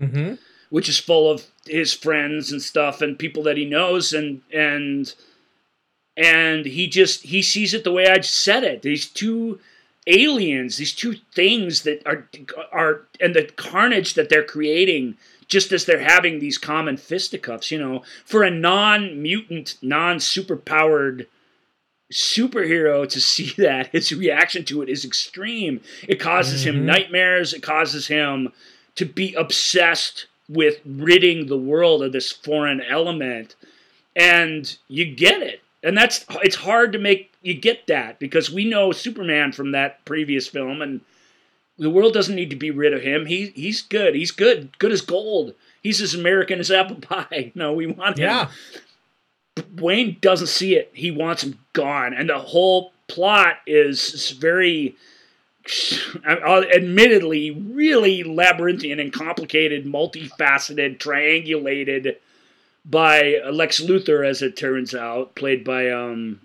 Mhm. 0.00 0.38
which 0.70 0.88
is 0.88 0.98
full 0.98 1.30
of 1.30 1.44
his 1.66 1.92
friends 1.92 2.50
and 2.50 2.60
stuff 2.60 3.00
and 3.00 3.16
people 3.18 3.44
that 3.44 3.56
he 3.56 3.64
knows 3.64 4.12
and 4.12 4.42
and 4.52 5.14
and 6.16 6.66
he 6.66 6.86
just 6.88 7.22
he 7.24 7.42
sees 7.42 7.74
it 7.74 7.84
the 7.84 7.92
way 7.92 8.06
I 8.08 8.20
said 8.20 8.64
it. 8.64 8.82
These 8.82 9.06
two 9.06 9.60
aliens, 10.06 10.76
these 10.76 10.92
two 10.94 11.14
things 11.32 11.82
that 11.82 12.02
are 12.04 12.28
are 12.72 13.02
and 13.20 13.34
the 13.34 13.44
carnage 13.44 14.14
that 14.14 14.28
they're 14.28 14.44
creating 14.44 15.16
just 15.46 15.70
as 15.72 15.84
they're 15.84 16.00
having 16.00 16.38
these 16.38 16.58
common 16.58 16.96
fisticuffs, 16.96 17.70
you 17.70 17.78
know, 17.78 18.02
for 18.24 18.42
a 18.42 18.50
non-mutant, 18.50 19.76
non-superpowered 19.82 21.26
superhero 22.12 23.08
to 23.08 23.20
see 23.20 23.52
that 23.62 23.88
his 23.88 24.12
reaction 24.12 24.64
to 24.66 24.82
it 24.82 24.88
is 24.88 25.04
extreme. 25.04 25.80
It 26.08 26.20
causes 26.20 26.64
him 26.66 26.76
Mhm. 26.82 26.84
nightmares, 26.84 27.52
it 27.54 27.62
causes 27.62 28.06
him 28.08 28.52
to 28.96 29.04
be 29.04 29.34
obsessed 29.34 30.26
with 30.48 30.80
ridding 30.84 31.46
the 31.46 31.56
world 31.58 32.02
of 32.02 32.12
this 32.12 32.30
foreign 32.30 32.80
element. 32.80 33.54
And 34.14 34.76
you 34.88 35.04
get 35.06 35.42
it. 35.42 35.62
And 35.82 35.96
that's 35.98 36.24
it's 36.42 36.56
hard 36.56 36.92
to 36.92 36.98
make 36.98 37.32
you 37.42 37.54
get 37.54 37.86
that 37.88 38.18
because 38.18 38.50
we 38.50 38.64
know 38.64 38.92
superman 38.92 39.52
from 39.52 39.72
that 39.72 40.04
previous 40.04 40.46
film 40.46 40.80
and 40.80 41.00
the 41.78 41.90
world 41.90 42.14
doesn't 42.14 42.36
need 42.36 42.50
to 42.50 42.56
be 42.56 42.70
rid 42.70 42.92
of 42.94 43.02
him. 43.02 43.26
He 43.26 43.48
he's 43.56 43.82
good. 43.82 44.14
He's 44.14 44.30
good. 44.30 44.78
Good 44.78 44.92
as 44.92 45.00
gold. 45.02 45.54
He's 45.82 46.00
as 46.00 46.14
american 46.14 46.60
as 46.60 46.70
apple 46.70 46.96
pie. 47.00 47.50
No 47.54 47.72
we 47.72 47.86
want 47.86 48.18
him. 48.18 48.24
Yeah. 48.24 48.48
Wayne 49.76 50.16
doesn't 50.20 50.48
see 50.48 50.74
it. 50.74 50.90
He 50.94 51.10
wants 51.10 51.42
him 51.42 51.58
gone, 51.72 52.14
and 52.14 52.28
the 52.28 52.38
whole 52.38 52.92
plot 53.08 53.58
is 53.66 54.30
very, 54.30 54.96
uh, 56.26 56.64
admittedly, 56.74 57.50
really 57.50 58.24
labyrinthian 58.24 58.98
and 58.98 59.12
complicated, 59.12 59.84
multifaceted, 59.84 60.98
triangulated 60.98 62.16
by 62.84 63.40
Lex 63.50 63.80
Luthor, 63.80 64.26
as 64.26 64.42
it 64.42 64.56
turns 64.56 64.94
out, 64.94 65.34
played 65.34 65.64
by 65.64 65.90
um, 65.90 66.40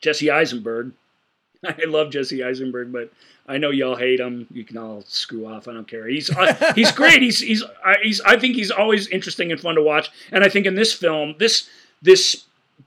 Jesse 0.00 0.30
Eisenberg. 0.30 0.92
I 1.64 1.84
love 1.86 2.10
Jesse 2.10 2.44
Eisenberg, 2.44 2.92
but 2.92 3.12
I 3.48 3.58
know 3.58 3.70
y'all 3.70 3.96
hate 3.96 4.20
him. 4.20 4.46
You 4.50 4.64
can 4.64 4.76
all 4.76 5.02
screw 5.06 5.46
off. 5.46 5.68
I 5.68 5.72
don't 5.72 5.88
care. 5.88 6.06
He's 6.06 6.30
uh, 6.30 6.72
he's 6.74 6.92
great. 6.92 7.22
He's 7.22 7.40
he's 7.40 7.62
I, 7.84 7.96
he's. 8.02 8.20
I 8.22 8.38
think 8.38 8.56
he's 8.56 8.70
always 8.70 9.06
interesting 9.08 9.52
and 9.52 9.60
fun 9.60 9.76
to 9.76 9.82
watch. 9.82 10.10
And 10.32 10.42
I 10.42 10.48
think 10.48 10.66
in 10.66 10.74
this 10.74 10.92
film, 10.92 11.34
this 11.38 11.68
this 12.02 12.44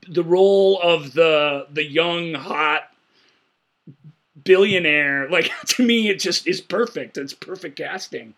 the 0.07 0.24
role 0.24 0.80
of 0.82 1.14
the 1.14 1.68
the 1.72 1.84
young 1.84 2.34
hot 2.34 2.89
billionaire 4.43 5.30
like 5.30 5.51
to 5.66 5.86
me 5.86 6.10
it 6.10 6.20
just 6.20 6.47
is 6.47 6.62
perfect. 6.62 7.18
It's 7.18 7.34
perfect 7.34 7.78
casting. 7.78 8.34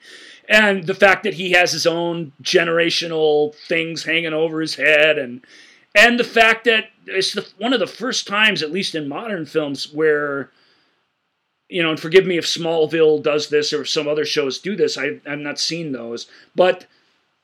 And 0.50 0.86
the 0.86 0.94
fact 0.94 1.24
that 1.24 1.36
he 1.36 1.52
has 1.52 1.72
his 1.72 1.88
own 1.88 2.34
generational 2.42 3.56
things 3.68 4.04
hanging 4.04 4.34
over 4.34 4.62
his 4.62 4.76
head 4.76 5.18
and 5.18 5.46
and 5.94 6.18
the 6.18 6.24
fact 6.24 6.64
that 6.66 6.86
it's 7.06 7.34
the, 7.34 7.46
one 7.58 7.74
of 7.74 7.80
the 7.80 7.88
first 7.88 8.28
times 8.28 8.64
at 8.64 8.72
least 8.72 8.96
in 8.96 9.08
modern 9.08 9.46
films 9.46 9.92
where 9.94 10.50
you 11.70 11.84
know 11.84 11.92
and 11.92 12.00
forgive 12.00 12.26
me 12.26 12.38
if 12.38 12.46
smallville 12.46 13.22
does 13.22 13.50
this 13.50 13.74
or 13.74 13.86
some 13.86 14.08
other 14.08 14.26
shows 14.26 14.60
do 14.60 14.76
this. 14.76 14.98
I, 14.98 15.20
i've 15.26 15.40
not 15.40 15.60
seen 15.60 15.92
those. 15.92 16.28
But 16.56 16.86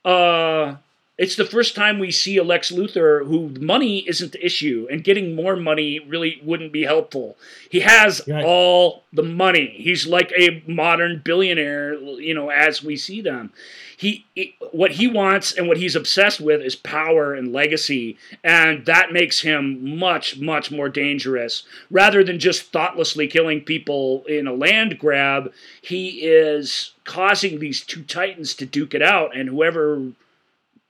uh 0.04 0.78
it's 1.18 1.36
the 1.36 1.46
first 1.46 1.76
time 1.76 1.98
we 1.98 2.12
see 2.12 2.38
a 2.38 2.44
Lex 2.44 2.72
Luthor 2.72 3.26
who 3.26 3.50
money 3.60 4.08
isn't 4.08 4.34
the 4.34 4.46
issue, 4.46 4.88
and 4.92 5.04
getting 5.04 5.36
more 5.36 5.56
money 5.56 6.00
really 6.00 6.40
wouldn't 6.44 6.72
be 6.72 6.84
helpful. 6.84 7.38
He 7.70 7.80
has 7.82 8.22
Right. 8.28 8.46
all 8.46 9.04
the 9.12 9.24
money. 9.24 9.74
He's 9.78 10.06
like 10.06 10.32
a 10.38 10.62
modern 10.68 11.22
billionaire, 11.24 11.96
you 11.96 12.34
know, 12.34 12.50
as 12.50 12.84
we 12.84 12.96
see 12.98 13.22
them. 13.22 13.52
He, 14.00 14.26
he 14.36 14.56
what 14.72 14.92
he 14.92 15.08
wants 15.08 15.52
and 15.54 15.68
what 15.68 15.78
he's 15.78 15.96
obsessed 15.96 16.40
with 16.40 16.62
is 16.62 16.76
power 16.76 17.34
and 17.34 17.52
legacy, 17.52 18.16
and 18.44 18.86
that 18.86 19.12
makes 19.12 19.42
him 19.42 19.98
much 19.98 20.38
much 20.38 20.70
more 20.70 20.88
dangerous. 20.88 21.64
Rather 21.90 22.24
than 22.24 22.38
just 22.38 22.72
thoughtlessly 22.72 23.28
killing 23.28 23.62
people 23.62 24.24
in 24.28 24.46
a 24.46 24.54
land 24.54 25.00
grab, 25.00 25.52
he 25.82 26.20
is 26.22 26.92
causing 27.06 27.58
these 27.58 27.84
two 27.84 28.04
titans 28.04 28.54
to 28.54 28.68
duke 28.68 28.94
it 28.94 29.02
out, 29.02 29.36
and 29.36 29.50
whoever 29.50 30.12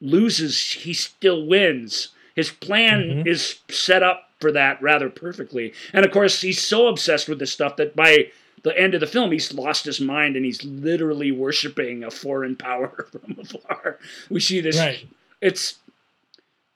loses, 0.02 0.72
he 0.72 0.94
still 0.94 1.46
wins. 1.46 2.10
His 2.36 2.50
plan 2.52 3.24
Mhm. 3.24 3.28
is 3.28 3.60
set 3.70 4.04
up 4.04 4.30
for 4.40 4.52
that 4.52 4.82
rather 4.82 5.10
perfectly. 5.10 5.74
And 5.94 6.06
of 6.06 6.12
course, 6.12 6.42
he's 6.42 6.62
so 6.62 6.88
obsessed 6.88 7.28
with 7.28 7.40
this 7.40 7.52
stuff 7.52 7.76
that 7.78 7.96
by 7.96 8.32
the 8.64 8.78
end 8.78 8.94
of 8.94 9.00
the 9.00 9.08
film, 9.08 9.32
he's 9.32 9.54
lost 9.54 9.86
his 9.86 10.00
mind 10.00 10.36
and 10.36 10.46
he's 10.46 10.64
literally 10.64 11.32
worshiping 11.32 12.04
a 12.04 12.12
foreign 12.12 12.56
power 12.56 13.08
from 13.12 13.38
afar. 13.40 13.98
We 14.30 14.40
see 14.40 14.62
this. 14.62 14.78
Right. 14.78 15.06
It's. 15.42 15.76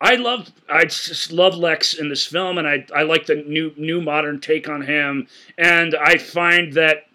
I 0.03 0.15
love. 0.15 0.49
I 0.67 0.85
just 0.85 1.31
love 1.31 1.55
Lex 1.55 1.93
in 1.93 2.09
this 2.09 2.25
film, 2.25 2.57
and 2.57 2.67
I 2.67 2.85
I 2.95 3.03
like 3.03 3.27
the 3.27 3.35
new 3.35 3.71
new 3.77 4.01
modern 4.01 4.39
take 4.39 4.67
on 4.67 4.81
him. 4.81 5.27
And 5.59 5.95
I 5.95 6.17
find 6.17 6.73
that 6.73 7.05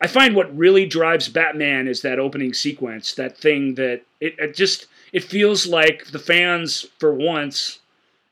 I 0.00 0.06
find 0.06 0.34
what 0.34 0.56
really 0.56 0.86
drives 0.86 1.28
Batman 1.28 1.86
is 1.86 2.00
that 2.00 2.18
opening 2.18 2.54
sequence, 2.54 3.12
that 3.16 3.36
thing 3.36 3.74
that 3.74 4.02
it, 4.20 4.36
it 4.38 4.54
just 4.54 4.86
it 5.12 5.24
feels 5.24 5.66
like 5.66 6.06
the 6.06 6.18
fans 6.18 6.86
for 6.98 7.12
once 7.12 7.80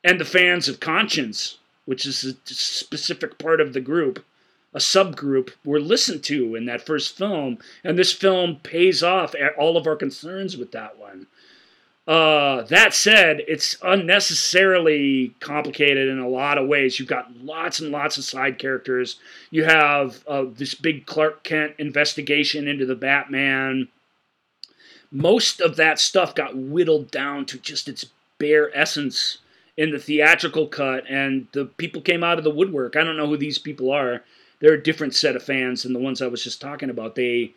and 0.04 0.20
the 0.20 0.24
fans 0.24 0.68
of 0.68 0.80
conscience, 0.80 1.58
which 1.84 2.06
is 2.06 2.24
a 2.24 2.34
specific 2.44 3.38
part 3.38 3.60
of 3.60 3.72
the 3.72 3.80
group, 3.80 4.24
a 4.74 4.78
subgroup, 4.78 5.50
were 5.64 5.80
listened 5.80 6.22
to 6.24 6.54
in 6.54 6.66
that 6.66 6.84
first 6.84 7.16
film, 7.16 7.58
and 7.82 7.98
this 7.98 8.12
film 8.12 8.56
pays 8.62 9.02
off 9.02 9.34
all 9.58 9.76
of 9.76 9.86
our 9.86 9.96
concerns 9.96 10.56
with 10.56 10.72
that 10.72 10.98
one. 10.98 11.26
Uh, 12.08 12.62
that 12.62 12.94
said, 12.94 13.42
it's 13.46 13.76
unnecessarily 13.82 15.34
complicated 15.40 16.08
in 16.08 16.18
a 16.18 16.28
lot 16.28 16.56
of 16.56 16.66
ways. 16.66 16.98
You've 16.98 17.06
got 17.06 17.36
lots 17.36 17.80
and 17.80 17.90
lots 17.90 18.16
of 18.16 18.24
side 18.24 18.58
characters. 18.58 19.20
You 19.50 19.64
have 19.64 20.24
uh, 20.26 20.46
this 20.50 20.74
big 20.74 21.04
Clark 21.04 21.42
Kent 21.42 21.74
investigation 21.76 22.66
into 22.66 22.86
the 22.86 22.94
Batman. 22.94 23.88
Most 25.10 25.60
of 25.60 25.76
that 25.76 25.98
stuff 25.98 26.34
got 26.34 26.56
whittled 26.56 27.10
down 27.10 27.46
to 27.46 27.58
just 27.58 27.88
its 27.88 28.06
bare 28.38 28.70
essence 28.76 29.38
in 29.76 29.90
the 29.90 29.98
theatrical 29.98 30.66
cut, 30.66 31.04
and 31.08 31.46
the 31.52 31.64
people 31.64 32.02
came 32.02 32.22
out 32.24 32.38
of 32.38 32.44
the 32.44 32.50
woodwork. 32.50 32.96
I 32.96 33.04
don't 33.04 33.16
know 33.16 33.26
who 33.28 33.36
these 33.36 33.58
people 33.58 33.90
are. 33.92 34.22
They're 34.60 34.74
a 34.74 34.82
different 34.82 35.14
set 35.14 35.36
of 35.36 35.42
fans 35.42 35.84
than 35.84 35.92
the 35.92 35.98
ones 36.00 36.20
I 36.20 36.26
was 36.26 36.42
just 36.42 36.60
talking 36.60 36.90
about. 36.90 37.14
They, 37.14 37.52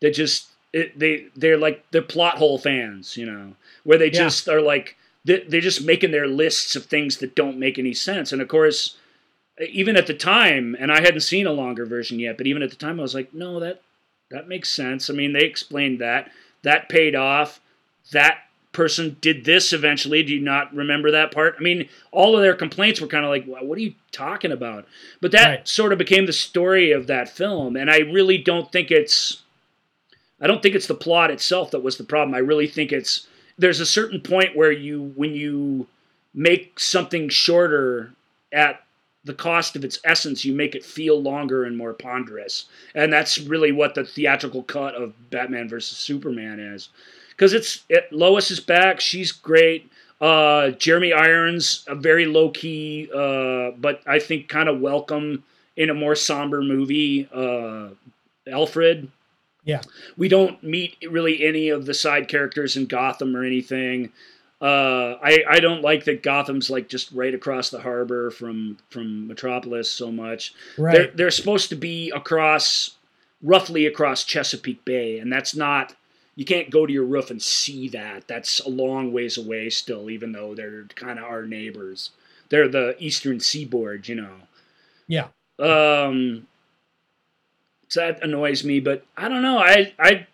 they 0.00 0.10
just 0.10 0.48
it, 0.72 0.98
they 0.98 1.26
they're 1.36 1.56
like 1.58 1.84
they're 1.90 2.02
plot 2.02 2.38
hole 2.38 2.58
fans, 2.58 3.16
you 3.16 3.26
know, 3.26 3.54
where 3.84 3.98
they 3.98 4.06
Yeah. 4.06 4.24
just 4.24 4.48
are 4.48 4.60
like 4.62 4.96
they- 5.24 5.44
they're 5.46 5.60
just 5.60 5.84
making 5.84 6.10
their 6.10 6.26
lists 6.26 6.74
of 6.74 6.86
things 6.86 7.18
that 7.18 7.34
don't 7.34 7.58
make 7.58 7.78
any 7.78 7.92
sense. 7.94 8.32
And 8.32 8.40
of 8.40 8.48
course, 8.48 8.96
even 9.60 9.96
at 9.96 10.06
the 10.06 10.14
time, 10.14 10.76
and 10.78 10.90
I 10.92 11.00
hadn't 11.00 11.20
seen 11.20 11.46
a 11.46 11.52
longer 11.52 11.84
version 11.84 12.18
yet, 12.18 12.36
but 12.38 12.46
even 12.46 12.62
at 12.62 12.70
the 12.70 12.76
time, 12.76 12.98
I 12.98 13.02
was 13.02 13.14
like, 13.14 13.34
no, 13.34 13.60
that 13.60 13.82
that 14.30 14.48
makes 14.48 14.72
sense. 14.72 15.08
I 15.10 15.14
mean, 15.14 15.32
they 15.32 15.44
explained 15.44 15.98
that 16.00 16.30
that 16.68 16.88
paid 16.88 17.14
off. 17.16 17.60
That 18.12 18.38
person 18.72 19.16
did 19.20 19.44
this 19.44 19.72
eventually. 19.72 20.22
Do 20.22 20.32
you 20.34 20.40
not 20.40 20.72
remember 20.74 21.10
that 21.10 21.32
part? 21.32 21.56
I 21.58 21.62
mean, 21.62 21.88
all 22.12 22.36
of 22.36 22.42
their 22.42 22.54
complaints 22.54 23.00
were 23.00 23.06
kind 23.08 23.24
of 23.24 23.30
like, 23.30 23.44
"Wha- 23.46 23.64
what 23.64 23.78
are 23.78 23.82
you 23.82 23.94
talking 24.12 24.52
about? 24.52 24.86
But 25.20 25.32
that 25.32 25.48
Right. 25.48 25.68
sort 25.68 25.92
of 25.92 25.98
became 25.98 26.26
the 26.26 26.32
story 26.32 26.92
of 26.92 27.06
that 27.08 27.28
film, 27.34 27.76
and 27.76 27.90
I 27.90 27.98
really 27.98 28.38
don't 28.38 28.70
think 28.70 28.90
it's. 28.90 29.42
I 30.40 30.46
don't 30.46 30.62
think 30.62 30.74
it's 30.76 30.86
the 30.86 30.94
plot 30.94 31.30
itself 31.32 31.70
that 31.72 31.82
was 31.82 31.96
the 31.96 32.04
problem. 32.04 32.34
I 32.34 32.38
really 32.38 32.68
think 32.68 32.92
it's 32.92 33.26
there's 33.58 33.80
a 33.80 33.86
certain 33.86 34.20
point 34.20 34.54
where 34.54 34.70
you 34.70 35.12
when 35.16 35.34
you 35.34 35.88
make 36.34 36.78
something 36.78 37.28
shorter 37.28 38.12
at 38.52 38.82
the 39.24 39.34
cost 39.34 39.76
of 39.76 39.84
its 39.84 39.98
essence, 40.04 40.44
you 40.44 40.54
make 40.54 40.74
it 40.74 40.84
feel 40.84 41.20
longer 41.20 41.64
and 41.64 41.76
more 41.76 41.92
ponderous. 41.92 42.66
And 42.94 43.12
that's 43.12 43.38
really 43.38 43.72
what 43.72 43.94
the 43.94 44.04
theatrical 44.04 44.62
cut 44.62 44.94
of 44.94 45.30
Batman 45.30 45.68
versus 45.68 45.98
Superman 45.98 46.60
is. 46.60 46.88
Because 47.30 47.52
it's 47.52 47.84
it, 47.88 48.12
Lois 48.12 48.50
is 48.50 48.60
back, 48.60 49.00
she's 49.00 49.32
great. 49.32 49.90
Uh, 50.20 50.70
Jeremy 50.70 51.12
Irons, 51.12 51.84
a 51.86 51.94
very 51.94 52.26
low 52.26 52.50
key, 52.50 53.08
uh, 53.14 53.70
but 53.78 54.00
I 54.06 54.18
think 54.18 54.48
kind 54.48 54.68
of 54.68 54.80
welcome 54.80 55.44
in 55.76 55.90
a 55.90 55.94
more 55.94 56.16
somber 56.16 56.60
movie. 56.62 57.28
Uh, 57.32 57.90
Alfred, 58.50 59.08
Yeah. 59.64 59.82
we 60.16 60.28
don't 60.28 60.60
meet 60.64 60.96
really 61.08 61.44
any 61.46 61.68
of 61.68 61.86
the 61.86 61.94
side 61.94 62.26
characters 62.28 62.76
in 62.76 62.86
Gotham 62.86 63.36
or 63.36 63.44
anything. 63.44 64.10
Uh, 64.60 65.14
I 65.22 65.44
I 65.48 65.60
don't 65.60 65.82
like 65.82 66.04
that 66.04 66.22
Gotham's 66.22 66.68
like 66.68 66.88
just 66.88 67.12
right 67.12 67.32
across 67.32 67.70
the 67.70 67.80
harbor 67.80 68.30
from 68.30 68.78
from 68.90 69.28
Metropolis 69.28 69.90
so 69.90 70.10
much. 70.10 70.52
They're 70.76 70.84
Right. 70.84 71.16
they're 71.16 71.30
supposed 71.30 71.68
to 71.68 71.76
be 71.76 72.10
across 72.10 72.96
roughly 73.40 73.86
across 73.86 74.24
Chesapeake 74.24 74.84
Bay, 74.84 75.18
and 75.20 75.32
that's 75.32 75.54
not. 75.54 75.94
You 76.34 76.44
can't 76.44 76.70
go 76.70 76.86
to 76.86 76.92
your 76.92 77.04
roof 77.04 77.30
and 77.30 77.42
see 77.42 77.88
that. 77.90 78.28
That's 78.28 78.60
a 78.60 78.68
long 78.68 79.12
ways 79.12 79.36
away 79.38 79.70
still, 79.70 80.08
even 80.10 80.30
though 80.32 80.54
they're 80.54 80.84
kind 80.94 81.18
of 81.18 81.24
our 81.24 81.44
neighbors. 81.44 82.10
They're 82.48 82.68
the 82.68 82.96
eastern 82.98 83.40
seaboard, 83.40 84.06
you 84.08 84.14
know. 84.14 84.34
Yeah. 85.08 85.28
Um, 85.58 86.46
so 87.88 88.00
that 88.00 88.22
annoys 88.22 88.62
me, 88.64 88.78
but 88.80 89.04
I 89.16 89.28
don't 89.28 89.42
know. 89.42 89.58
I, 89.58 89.92
I 89.98 90.26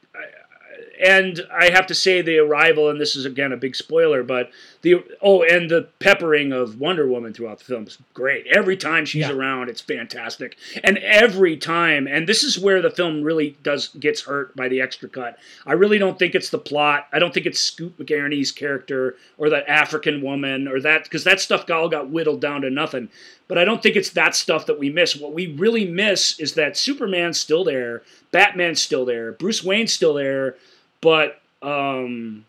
and 1.00 1.40
I 1.52 1.70
have 1.70 1.86
to 1.88 1.94
say 1.94 2.22
the 2.22 2.38
arrival, 2.38 2.88
and 2.90 3.00
this 3.00 3.16
is 3.16 3.24
again 3.24 3.52
a 3.52 3.56
big 3.56 3.74
spoiler, 3.76 4.22
but 4.22 4.50
the 4.82 5.02
oh, 5.22 5.42
and 5.42 5.70
the 5.70 5.88
peppering 5.98 6.52
of 6.52 6.78
Wonder 6.78 7.06
Woman 7.08 7.32
throughout 7.32 7.58
the 7.58 7.64
film 7.64 7.86
is 7.86 7.98
great. 8.12 8.46
Every 8.46 8.76
time 8.76 9.04
she's 9.04 9.22
Yeah. 9.28 9.32
around, 9.32 9.68
it's 9.70 9.80
fantastic, 9.80 10.56
and 10.82 10.98
every 10.98 11.56
time, 11.56 12.06
and 12.06 12.26
this 12.28 12.42
is 12.42 12.58
where 12.58 12.82
the 12.82 12.90
film 12.90 13.22
really 13.22 13.56
does 13.62 13.88
gets 13.88 14.22
hurt 14.22 14.54
by 14.56 14.68
the 14.68 14.80
extra 14.80 15.08
cut. 15.08 15.38
I 15.66 15.72
really 15.72 15.98
don't 15.98 16.18
think 16.18 16.34
it's 16.34 16.50
the 16.50 16.58
plot. 16.58 17.06
I 17.12 17.18
don't 17.18 17.32
think 17.32 17.46
it's 17.46 17.60
Scoot 17.60 17.98
McNairy's 17.98 18.52
character 18.52 19.16
or 19.38 19.50
that 19.50 19.68
African 19.68 20.20
woman 20.22 20.68
or 20.68 20.80
that 20.80 21.04
because 21.04 21.24
that 21.24 21.40
stuff 21.40 21.68
all 21.70 21.88
got 21.88 22.10
whittled 22.10 22.40
down 22.40 22.62
to 22.62 22.70
nothing. 22.70 23.08
But 23.46 23.58
I 23.58 23.64
don't 23.64 23.82
think 23.82 23.96
it's 23.96 24.10
that 24.10 24.34
stuff 24.34 24.64
that 24.66 24.78
we 24.78 24.88
miss. 24.90 25.16
What 25.16 25.32
we 25.34 25.48
really 25.48 25.84
miss 25.86 26.38
is 26.40 26.54
that 26.54 26.76
Superman's 26.78 27.38
still 27.38 27.62
there, 27.64 28.02
Batman's 28.30 28.80
still 28.80 29.04
there, 29.04 29.32
Bruce 29.32 29.62
Wayne's 29.62 29.92
still 29.92 30.14
there, 30.14 30.56
but 31.04 31.42
um, 31.60 32.46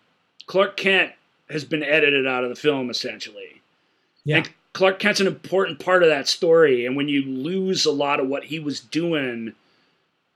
Clark 0.47 0.77
Kent 0.77 1.11
has 1.49 1.65
been 1.65 1.83
edited 1.83 2.25
out 2.25 2.45
of 2.45 2.49
the 2.49 2.55
film 2.55 2.89
essentially. 2.89 3.61
Yeah. 4.23 4.37
And 4.37 4.49
Clark 4.71 4.97
Kent's 4.97 5.19
an 5.19 5.27
important 5.27 5.79
part 5.79 6.03
of 6.03 6.09
that 6.09 6.29
story, 6.29 6.85
and 6.85 6.95
when 6.95 7.09
you 7.09 7.21
lose 7.23 7.85
a 7.85 7.91
lot 7.91 8.21
of 8.21 8.27
what 8.27 8.45
he 8.45 8.59
was 8.59 8.79
doing, 8.79 9.53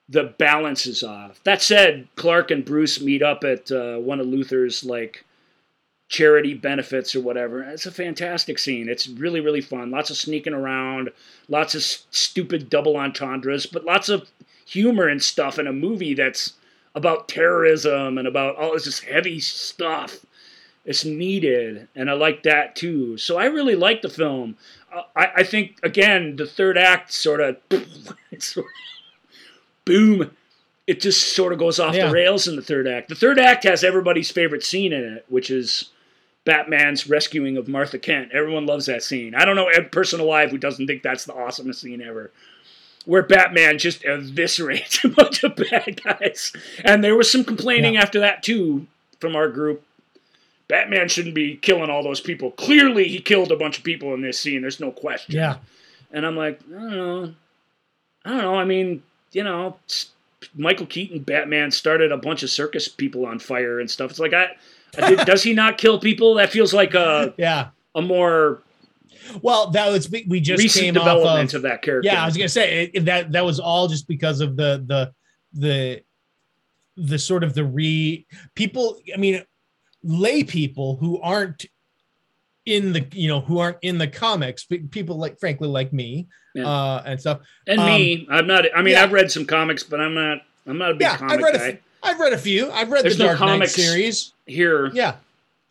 the 0.10 0.24
balance 0.38 0.86
is 0.86 1.02
off. 1.02 1.42
That 1.46 1.62
said, 1.62 2.10
Clark 2.16 2.52
and 2.52 2.66
Bruce 2.66 3.00
meet 3.02 3.24
up 3.24 3.46
at 3.46 3.72
uh, 3.72 3.98
one 3.98 4.20
of 4.20 4.28
Luthor's 4.28 4.84
like 4.84 5.24
charity 6.10 6.54
benefits 6.54 7.16
or 7.16 7.22
whatever. 7.22 7.64
It's 7.64 7.86
a 7.86 7.92
fantastic 7.92 8.60
scene. 8.60 8.90
It's 8.90 9.08
really 9.08 9.40
really 9.40 9.62
fun. 9.62 9.92
Lots 9.92 10.10
of 10.10 10.18
sneaking 10.18 10.54
around, 10.54 11.10
lots 11.48 11.74
of 11.74 11.84
stupid 11.84 12.70
double 12.70 12.98
entendres, 12.98 13.66
but 13.66 13.86
lots 13.86 14.10
of 14.10 14.30
humor 14.66 15.08
and 15.08 15.24
stuff 15.24 15.58
in 15.58 15.68
a 15.68 15.74
movie 15.74 16.14
that's 16.14 16.54
about 17.00 17.28
terrorism 17.28 18.18
and 18.18 18.28
about 18.28 18.56
all 18.58 18.74
this 18.74 18.84
just 18.84 19.04
heavy 19.06 19.40
stuff. 19.40 20.26
It's 20.86 21.06
needed, 21.06 21.88
and 21.96 22.10
I 22.10 22.14
like 22.14 22.44
that 22.44 22.76
too. 22.76 23.18
So 23.18 23.38
I 23.38 23.46
really 23.46 23.76
like 23.76 24.02
the 24.02 24.10
film. 24.10 24.56
Uh, 24.94 25.04
I, 25.16 25.28
I 25.38 25.44
think 25.44 25.78
again 25.84 26.36
the 26.36 26.46
third 26.48 26.78
act 26.78 27.12
sort 27.14 27.42
of, 27.42 27.58
it's 28.32 28.54
sort 28.54 28.66
of 28.66 28.72
boom, 29.86 30.32
it 30.88 31.02
just 31.02 31.36
sort 31.36 31.54
of 31.54 31.60
goes 31.60 31.80
off 31.80 31.96
Yeah. 31.96 32.08
the 32.08 32.14
rails 32.14 32.48
in 32.48 32.56
the 32.56 32.62
third 32.62 32.88
act. 32.88 33.10
The 33.10 33.16
third 33.16 33.40
act 33.40 33.64
has 33.66 33.84
everybody's 33.84 34.32
favorite 34.32 34.64
scene 34.64 34.94
in 34.94 35.04
it, 35.04 35.26
which 35.30 35.52
is 35.52 35.90
Batman's 36.46 37.08
rescuing 37.08 37.58
of 37.58 37.68
Martha 37.68 38.00
Kent. 38.00 38.32
Everyone 38.34 38.66
loves 38.66 38.86
that 38.88 39.04
scene. 39.04 39.36
I 39.36 39.46
don't 39.46 39.56
know 39.56 39.70
a 39.70 39.84
person 39.84 40.20
alive 40.20 40.50
who 40.52 40.58
doesn't 40.58 40.88
think 40.88 41.04
that's 41.04 41.26
the 41.26 41.34
awesomest 41.34 41.76
scene 41.76 42.02
ever. 42.02 42.32
Where 43.06 43.24
Batman 43.24 43.80
just 43.80 44.02
eviscerates 44.04 45.04
a 45.04 45.10
bunch 45.10 45.44
of 45.44 45.56
bad 45.56 46.02
guys. 46.04 46.54
And 46.84 47.04
there 47.04 47.16
was 47.16 47.32
some 47.32 47.44
complaining 47.44 47.96
Yeah. 47.96 48.02
after 48.02 48.20
that 48.20 48.44
too 48.44 48.88
from 49.20 49.36
our 49.36 49.48
group. 49.50 49.84
Batman 50.68 51.08
shouldn't 51.10 51.34
be 51.34 51.56
killing 51.56 51.90
all 51.90 52.04
those 52.04 52.22
people. 52.22 52.52
Clearly 52.52 53.08
he 53.08 53.20
killed 53.20 53.52
a 53.52 53.56
bunch 53.56 53.78
of 53.80 53.84
people 53.84 54.14
in 54.14 54.22
this 54.22 54.40
scene. 54.40 54.62
There's 54.62 54.80
no 54.80 54.92
question. 54.92 55.34
Yeah. 55.36 55.58
And 56.12 56.26
I'm 56.26 56.36
like, 56.36 56.60
I 56.70 56.72
don't 56.80 56.92
know. 56.92 57.34
I 58.26 58.30
don't 58.30 58.38
know. 58.42 58.56
I 58.56 58.66
mean, 58.66 59.02
you 59.32 59.44
know, 59.44 59.78
Michael 60.56 60.86
Keaton 60.86 61.20
Batman 61.24 61.72
started 61.72 62.12
a 62.12 62.18
bunch 62.18 62.44
of 62.44 62.50
circus 62.52 62.88
people 62.88 63.26
on 63.26 63.40
fire 63.40 63.80
and 63.80 63.90
stuff. 63.90 64.12
It's 64.12 64.20
like 64.20 64.34
I, 64.34 64.50
I 65.02 65.10
did, 65.16 65.20
does 65.26 65.42
he 65.42 65.54
not 65.54 65.78
kill 65.80 66.00
people? 66.00 66.36
That 66.36 66.52
feels 66.52 66.74
like 66.74 66.94
a 66.94 67.34
Yeah. 67.38 67.70
a 67.96 68.02
more 68.02 68.62
Well, 69.42 69.72
that 69.72 69.90
was 69.92 70.10
we 70.10 70.40
just 70.40 70.62
recent 70.62 70.86
came 70.86 70.98
off 70.98 71.04
development 71.04 71.54
of, 71.54 71.58
of, 71.58 71.62
that 71.64 71.82
character. 71.82 72.08
Yeah, 72.10 72.24
I 72.24 72.26
was 72.26 72.36
gonna 72.38 72.50
say 72.50 72.92
it, 72.94 73.06
that 73.06 73.32
that 73.32 73.46
was 73.46 73.60
all 73.60 73.88
just 73.88 74.08
because 74.08 74.42
of 74.42 74.56
the 74.56 74.84
the 74.88 75.14
the 75.54 76.02
the 76.98 77.20
sort 77.20 77.44
of 77.44 77.54
the 77.54 77.64
re 77.66 78.26
people. 78.56 79.00
I 79.14 79.18
mean, 79.18 79.44
lay 80.04 80.44
people 80.44 80.96
who 80.98 81.20
aren't 81.22 81.66
in 82.66 82.94
the 82.94 83.06
you 83.14 83.28
know 83.28 83.42
who 83.42 83.60
aren't 83.60 83.78
in 83.82 83.98
the 83.98 84.08
comics, 84.08 84.64
pe- 84.66 84.80
people 84.80 85.18
like 85.18 85.40
frankly 85.40 85.68
like 85.68 85.92
me 85.94 86.28
Yeah. 86.54 86.68
uh, 86.68 87.04
and 87.06 87.20
stuff. 87.20 87.40
and 87.68 87.84
me, 87.84 88.28
I'm 88.30 88.48
not. 88.48 88.66
I 88.76 88.82
mean, 88.82 88.94
um, 88.96 89.00
yeah. 89.00 89.04
I've 89.04 89.12
read 89.12 89.32
some 89.32 89.46
comics, 89.46 89.84
but 89.84 90.00
I'm 90.00 90.14
not. 90.14 90.40
I'm 90.68 90.78
not 90.78 90.92
a 90.92 90.94
big 90.94 91.02
Yeah, 91.02 91.18
comic 91.18 91.34
I've 91.38 91.42
read 91.44 91.56
a 91.56 91.58
guy. 91.58 91.70
f- 91.70 91.78
I've 92.04 92.20
read 92.20 92.34
a 92.34 92.38
few. 92.38 92.70
I've 92.72 92.90
read 92.92 93.04
There's 93.04 93.18
the 93.18 93.24
Dark 93.26 93.40
Knight 93.40 93.48
comics. 93.48 93.76
series. 93.76 94.34
Here, 94.46 94.88
Yeah, 94.94 95.16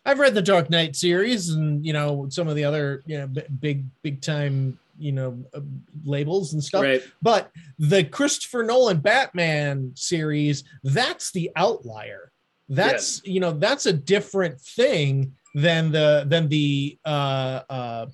I've 0.08 0.18
read 0.18 0.34
the 0.34 0.40
Dark 0.40 0.70
Knight 0.70 0.96
series 0.96 1.50
and 1.50 1.84
you 1.84 1.92
know 1.92 2.28
some 2.30 2.48
of 2.48 2.56
the 2.56 2.64
other 2.64 3.02
you 3.04 3.18
know 3.18 3.26
b- 3.26 3.42
big 3.60 3.84
big 4.02 4.22
time 4.22 4.78
you 4.98 5.12
know 5.12 5.38
uh, 5.52 5.60
labels 6.04 6.54
and 6.54 6.64
stuff. 6.64 6.82
right? 6.82 7.02
But 7.20 7.50
the 7.78 8.04
Christopher 8.04 8.62
Nolan 8.62 9.00
Batman 9.00 9.92
series, 9.94 10.64
that's 10.82 11.30
the 11.32 11.50
outlier. 11.56 12.32
That's 12.70 13.22
you 13.26 13.38
know 13.40 13.52
that's 13.52 13.84
a 13.84 13.92
different 13.92 14.58
thing 14.58 15.34
than 15.54 15.92
the 15.92 16.24
than 16.26 16.48
the 16.48 16.98
uh 17.04 17.60
uh 17.68 18.06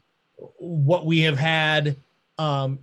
what 0.59 1.07
we 1.07 1.21
have 1.21 1.39
had 1.39 1.95
um 2.39 2.81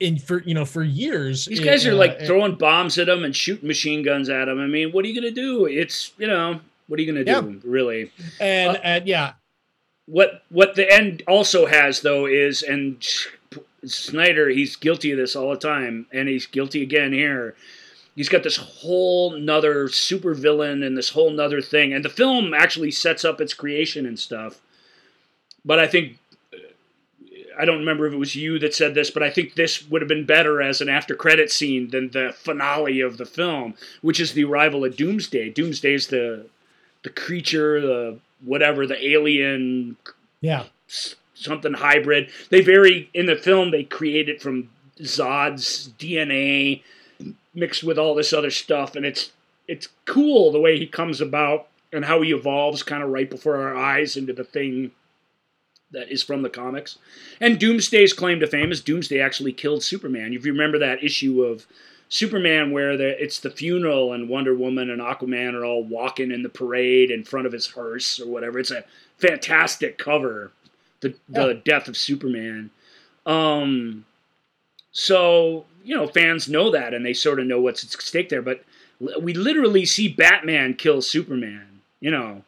in 0.00 0.18
for 0.18 0.42
you 0.42 0.52
know 0.52 0.66
for 0.66 0.82
years. 0.82 1.46
These 1.46 1.60
guys 1.60 1.86
are 1.86 1.92
uh, 1.92 1.96
like 1.96 2.20
throwing 2.20 2.56
bombs 2.56 2.98
at 2.98 3.06
them 3.06 3.24
and 3.24 3.34
shooting 3.34 3.66
machine 3.66 4.02
guns 4.02 4.28
at 4.28 4.44
them. 4.44 4.60
I 4.60 4.66
mean, 4.66 4.92
what 4.92 5.02
are 5.04 5.08
you 5.08 5.14
gonna 5.18 5.30
do? 5.30 5.64
It's 5.64 6.12
you 6.18 6.26
know, 6.26 6.60
what 6.86 6.98
are 6.98 7.02
you 7.02 7.12
gonna 7.12 7.24
do? 7.24 7.60
Really? 7.64 8.12
and 8.40 8.76
uh, 8.76 8.80
and 8.82 9.06
yeah, 9.06 9.34
what 10.06 10.42
what 10.50 10.74
the 10.74 10.90
end 10.90 11.22
also 11.26 11.66
has 11.66 12.00
though 12.00 12.26
is 12.26 12.62
and 12.62 13.04
Snyder 13.84 14.48
he's 14.48 14.76
guilty 14.76 15.12
of 15.12 15.18
this 15.18 15.36
all 15.36 15.50
the 15.50 15.56
time 15.56 16.06
and 16.12 16.28
he's 16.28 16.46
guilty 16.46 16.82
again 16.82 17.12
here. 17.12 17.54
He's 18.14 18.28
got 18.28 18.42
this 18.42 18.58
whole 18.58 19.38
nother 19.38 19.88
super 19.88 20.34
villain 20.34 20.82
and 20.82 20.96
this 20.96 21.10
whole 21.10 21.30
nother 21.30 21.62
thing 21.62 21.92
and 21.92 22.04
the 22.04 22.10
film 22.10 22.52
actually 22.52 22.90
sets 22.90 23.24
up 23.24 23.40
its 23.40 23.54
creation 23.54 24.06
and 24.06 24.18
stuff. 24.18 24.60
But 25.64 25.78
I 25.78 25.86
think 25.86 26.18
I 27.58 27.64
don't 27.64 27.78
remember 27.78 28.06
if 28.06 28.12
it 28.12 28.18
was 28.18 28.34
you 28.34 28.58
that 28.60 28.74
said 28.74 28.94
this, 28.94 29.10
but 29.10 29.22
I 29.22 29.30
think 29.30 29.54
this 29.54 29.88
would 29.88 30.02
have 30.02 30.08
been 30.08 30.26
better 30.26 30.62
as 30.62 30.80
an 30.80 30.88
after 30.88 31.14
credit 31.14 31.50
scene 31.50 31.90
than 31.90 32.10
the 32.10 32.34
finale 32.36 33.00
of 33.00 33.18
the 33.18 33.26
film, 33.26 33.74
which 34.00 34.20
is 34.20 34.32
the 34.32 34.44
arrival 34.44 34.84
of 34.84 34.96
Doomsday. 34.96 35.50
Doomsday 35.50 35.94
is 35.94 36.06
the 36.08 36.46
the 37.02 37.10
creature, 37.10 37.80
the 37.80 38.18
whatever, 38.44 38.86
the 38.86 39.10
alien 39.10 39.96
yeah, 40.40 40.64
something 41.34 41.74
hybrid. 41.74 42.30
They 42.50 42.60
vary 42.60 43.10
in 43.14 43.26
the 43.26 43.36
film. 43.36 43.70
They 43.70 43.84
create 43.84 44.28
it 44.28 44.42
from 44.42 44.70
Zod's 45.00 45.90
DNA 45.98 46.82
mixed 47.54 47.84
with 47.84 47.98
all 47.98 48.14
this 48.14 48.32
other 48.32 48.50
stuff, 48.50 48.96
and 48.96 49.06
it's 49.06 49.32
it's 49.68 49.88
cool 50.04 50.50
the 50.50 50.60
way 50.60 50.78
he 50.78 50.86
comes 50.86 51.20
about 51.20 51.68
and 51.92 52.04
how 52.04 52.22
he 52.22 52.32
evolves 52.32 52.82
kind 52.82 53.02
of 53.02 53.10
right 53.10 53.30
before 53.30 53.56
our 53.56 53.76
eyes 53.76 54.16
into 54.16 54.32
the 54.32 54.44
thing 54.44 54.90
that 55.92 56.10
is 56.10 56.22
from 56.22 56.42
the 56.42 56.50
comics. 56.50 56.98
And 57.40 57.60
Doomsday's 57.60 58.14
claim 58.14 58.40
to 58.40 58.46
fame 58.46 58.72
is 58.72 58.80
Doomsday 58.80 59.20
actually 59.20 59.52
killed 59.52 59.82
Superman. 59.82 60.32
If 60.32 60.46
you 60.46 60.52
remember 60.52 60.78
that 60.78 61.04
issue 61.04 61.44
of 61.44 61.66
Superman 62.12 62.72
where 62.72 62.98
the, 62.98 63.22
it's 63.22 63.40
the 63.40 63.48
funeral 63.48 64.12
and 64.12 64.28
Wonder 64.28 64.54
Woman 64.54 64.90
and 64.90 65.00
Aquaman 65.00 65.54
are 65.54 65.64
all 65.64 65.82
walking 65.82 66.30
in 66.30 66.42
the 66.42 66.50
parade 66.50 67.10
in 67.10 67.24
front 67.24 67.46
of 67.46 67.54
his 67.54 67.68
hearse 67.68 68.20
or 68.20 68.26
whatever. 68.26 68.58
It's 68.58 68.70
a 68.70 68.84
fantastic 69.16 69.96
cover. 69.96 70.52
The 71.00 71.14
the 71.26 71.54
death 71.54 71.88
of 71.88 71.96
Superman. 71.96 72.68
Um 73.24 74.04
so, 74.92 75.64
you 75.82 75.96
know, 75.96 76.06
fans 76.06 76.50
know 76.50 76.70
that 76.70 76.92
and 76.92 77.04
they 77.04 77.14
sort 77.14 77.40
of 77.40 77.46
know 77.46 77.62
what's 77.62 77.82
at 77.82 78.02
stake 78.02 78.28
there, 78.28 78.42
but 78.42 78.62
we 79.18 79.32
literally 79.32 79.86
see 79.86 80.06
Batman 80.06 80.74
kill 80.74 81.00
Superman, 81.00 81.80
you 81.98 82.10
know. 82.10 82.44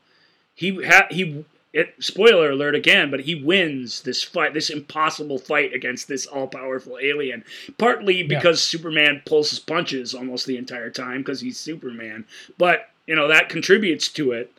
He 0.55 0.85
ha- 0.85 1.09
he 1.11 1.47
it, 1.75 1.93
spoiler 1.99 2.53
alert 2.53 2.77
again, 2.77 3.11
but 3.11 3.21
he 3.21 3.35
wins 3.35 4.03
this 4.03 4.23
fight, 4.23 4.55
this 4.55 4.71
impossible 4.71 5.39
fight 5.39 5.75
against 5.75 6.07
this 6.07 6.25
all-powerful 6.25 6.99
alien. 7.03 7.45
Partly 7.79 8.23
because 8.23 8.63
Superman 8.63 9.23
pulls 9.27 9.51
his 9.51 9.59
punches 9.59 10.15
almost 10.15 10.47
the 10.47 10.57
entire 10.57 10.89
time 10.89 11.19
because 11.19 11.41
he's 11.41 11.59
Superman, 11.59 12.25
but 12.57 12.91
you 13.07 13.17
know 13.17 13.29
that 13.29 13.49
contributes 13.49 14.09
to 14.13 14.33
it. 14.33 14.53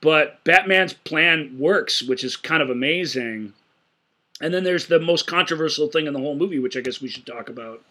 But 0.00 0.42
Batman's 0.44 0.92
plan 0.92 1.56
works, 1.58 2.02
which 2.02 2.24
is 2.24 2.36
kind 2.36 2.62
of 2.62 2.70
amazing. 2.70 3.52
And 4.40 4.52
then 4.52 4.64
there's 4.64 4.86
the 4.86 5.00
most 5.00 5.26
controversial 5.26 5.88
thing 5.88 6.06
in 6.06 6.12
the 6.12 6.18
whole 6.18 6.34
movie, 6.34 6.58
which 6.58 6.76
I 6.76 6.80
guess 6.80 7.00
we 7.00 7.08
should 7.08 7.24
talk 7.24 7.48
about. 7.48 7.82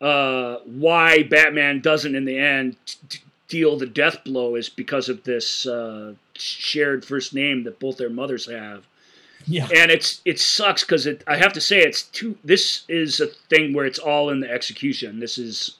Uh, 0.00 0.58
why 0.64 1.22
Batman 1.22 1.80
doesn't, 1.80 2.14
in 2.14 2.24
the 2.24 2.38
end, 2.38 2.76
t- 3.08 3.20
deal 3.48 3.76
the 3.76 3.86
death 3.86 4.24
blow 4.24 4.56
is 4.56 4.68
because 4.68 5.08
of 5.08 5.24
this 5.24 5.66
uh, 5.66 6.14
shared 6.34 7.04
first 7.04 7.34
name 7.34 7.64
that 7.64 7.78
both 7.78 7.96
their 7.96 8.10
mothers 8.10 8.50
have 8.50 8.86
yeah, 9.46 9.68
and 9.74 9.90
it's 9.90 10.20
it 10.24 10.40
sucks 10.40 10.82
because 10.82 11.06
it 11.06 11.22
I 11.26 11.36
have 11.36 11.52
to 11.52 11.60
say 11.60 11.80
it's 11.80 12.02
too 12.02 12.36
this 12.44 12.84
is 12.88 13.20
a 13.20 13.26
thing 13.26 13.72
where 13.72 13.86
it's 13.86 13.98
all 13.98 14.30
in 14.30 14.40
the 14.40 14.50
execution. 14.50 15.20
This 15.20 15.38
is 15.38 15.76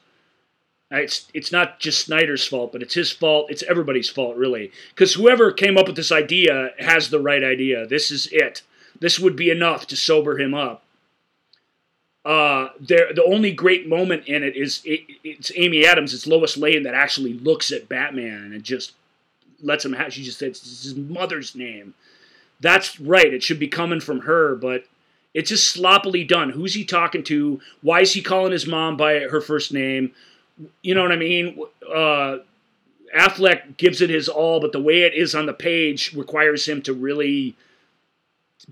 it's 0.90 1.28
it's 1.34 1.50
not 1.50 1.80
just 1.80 2.06
Snyder's 2.06 2.46
fault, 2.46 2.72
but 2.72 2.82
it's 2.82 2.94
his 2.94 3.10
fault. 3.10 3.50
It's 3.50 3.64
everybody's 3.64 4.08
fault 4.08 4.36
really 4.36 4.70
because 4.94 5.14
whoever 5.14 5.50
came 5.50 5.76
up 5.76 5.88
with 5.88 5.96
this 5.96 6.12
idea 6.12 6.70
has 6.78 7.10
the 7.10 7.20
right 7.20 7.42
idea. 7.42 7.86
This 7.86 8.10
is 8.10 8.28
it. 8.30 8.62
This 9.00 9.18
would 9.18 9.36
be 9.36 9.50
enough 9.50 9.86
to 9.88 9.96
sober 9.96 10.38
him 10.38 10.54
up. 10.54 10.84
Uh, 12.26 12.70
the 12.80 13.22
only 13.24 13.52
great 13.52 13.88
moment 13.88 14.26
in 14.26 14.42
it 14.42 14.56
is 14.56 14.82
it, 14.84 15.00
it's 15.22 15.52
Amy 15.54 15.86
Adams, 15.86 16.12
it's 16.12 16.26
Lois 16.26 16.56
Lane 16.56 16.82
that 16.82 16.94
actually 16.94 17.34
looks 17.34 17.70
at 17.70 17.88
Batman 17.88 18.52
and 18.52 18.64
just 18.64 18.94
lets 19.62 19.84
him 19.84 19.92
have. 19.92 20.12
She 20.12 20.24
just 20.24 20.40
says 20.40 20.60
his 20.60 20.96
mother's 20.96 21.54
name 21.54 21.94
that's 22.60 22.98
right. 23.00 23.32
It 23.32 23.42
should 23.42 23.58
be 23.58 23.68
coming 23.68 24.00
from 24.00 24.20
her, 24.20 24.54
but 24.54 24.84
it's 25.34 25.50
just 25.50 25.70
sloppily 25.70 26.24
done. 26.24 26.50
Who's 26.50 26.74
he 26.74 26.84
talking 26.84 27.22
to? 27.24 27.60
Why 27.82 28.00
is 28.00 28.12
he 28.12 28.22
calling 28.22 28.52
his 28.52 28.66
mom 28.66 28.96
by 28.96 29.20
her 29.20 29.40
first 29.40 29.72
name? 29.72 30.12
You 30.82 30.94
know 30.94 31.02
what 31.02 31.12
I 31.12 31.16
mean? 31.16 31.62
Uh, 31.86 32.38
Affleck 33.16 33.76
gives 33.76 34.00
it 34.00 34.10
his 34.10 34.28
all, 34.28 34.60
but 34.60 34.72
the 34.72 34.80
way 34.80 35.02
it 35.02 35.14
is 35.14 35.34
on 35.34 35.46
the 35.46 35.52
page 35.52 36.14
requires 36.14 36.66
him 36.66 36.82
to 36.82 36.94
really 36.94 37.54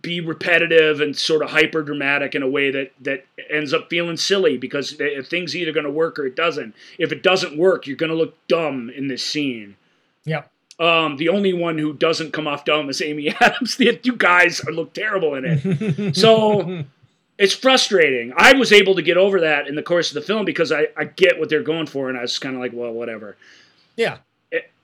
be 0.02 0.20
repetitive 0.20 1.00
and 1.00 1.16
sort 1.16 1.42
of 1.42 1.50
hyper 1.50 1.82
dramatic 1.82 2.34
in 2.34 2.42
a 2.42 2.48
way 2.48 2.70
that 2.70 2.92
that 3.00 3.24
ends 3.50 3.72
up 3.72 3.88
feeling 3.88 4.16
silly 4.16 4.56
because 4.58 5.00
thing's 5.24 5.54
either 5.56 5.72
going 5.72 5.84
to 5.84 5.90
work 5.90 6.18
or 6.18 6.26
it 6.26 6.34
doesn't. 6.36 6.74
If 6.98 7.12
it 7.12 7.22
doesn't 7.22 7.56
work, 7.56 7.86
you're 7.86 7.96
going 7.96 8.10
to 8.10 8.16
look 8.16 8.34
dumb 8.48 8.90
in 8.90 9.08
this 9.08 9.24
scene. 9.24 9.76
yeah. 10.24 10.42
Um, 10.80 11.18
the 11.18 11.28
only 11.28 11.52
one 11.52 11.78
who 11.78 11.92
doesn't 11.92 12.32
come 12.32 12.48
off 12.48 12.64
dumb 12.64 12.90
is 12.90 13.00
Amy 13.00 13.28
Adams. 13.40 13.76
The 13.76 13.96
two 13.96 14.16
guys 14.16 14.60
look 14.64 14.92
terrible 14.92 15.36
in 15.36 15.44
it. 15.44 16.14
So 16.16 16.82
it's 17.38 17.54
frustrating. 17.54 18.32
I 18.36 18.54
was 18.54 18.72
able 18.72 18.96
to 18.96 19.02
get 19.02 19.16
over 19.16 19.40
that 19.42 19.68
in 19.68 19.76
the 19.76 19.84
course 19.84 20.10
of 20.10 20.14
the 20.16 20.20
film 20.22 20.44
because 20.44 20.72
I, 20.72 20.88
I 20.96 21.04
get 21.04 21.38
what 21.38 21.48
they're 21.48 21.62
going 21.62 21.86
for, 21.86 22.08
and 22.08 22.18
I 22.18 22.22
was 22.22 22.40
kind 22.40 22.56
of 22.56 22.60
like, 22.60 22.72
well, 22.74 22.90
whatever. 22.92 23.36
yeah, 23.96 24.18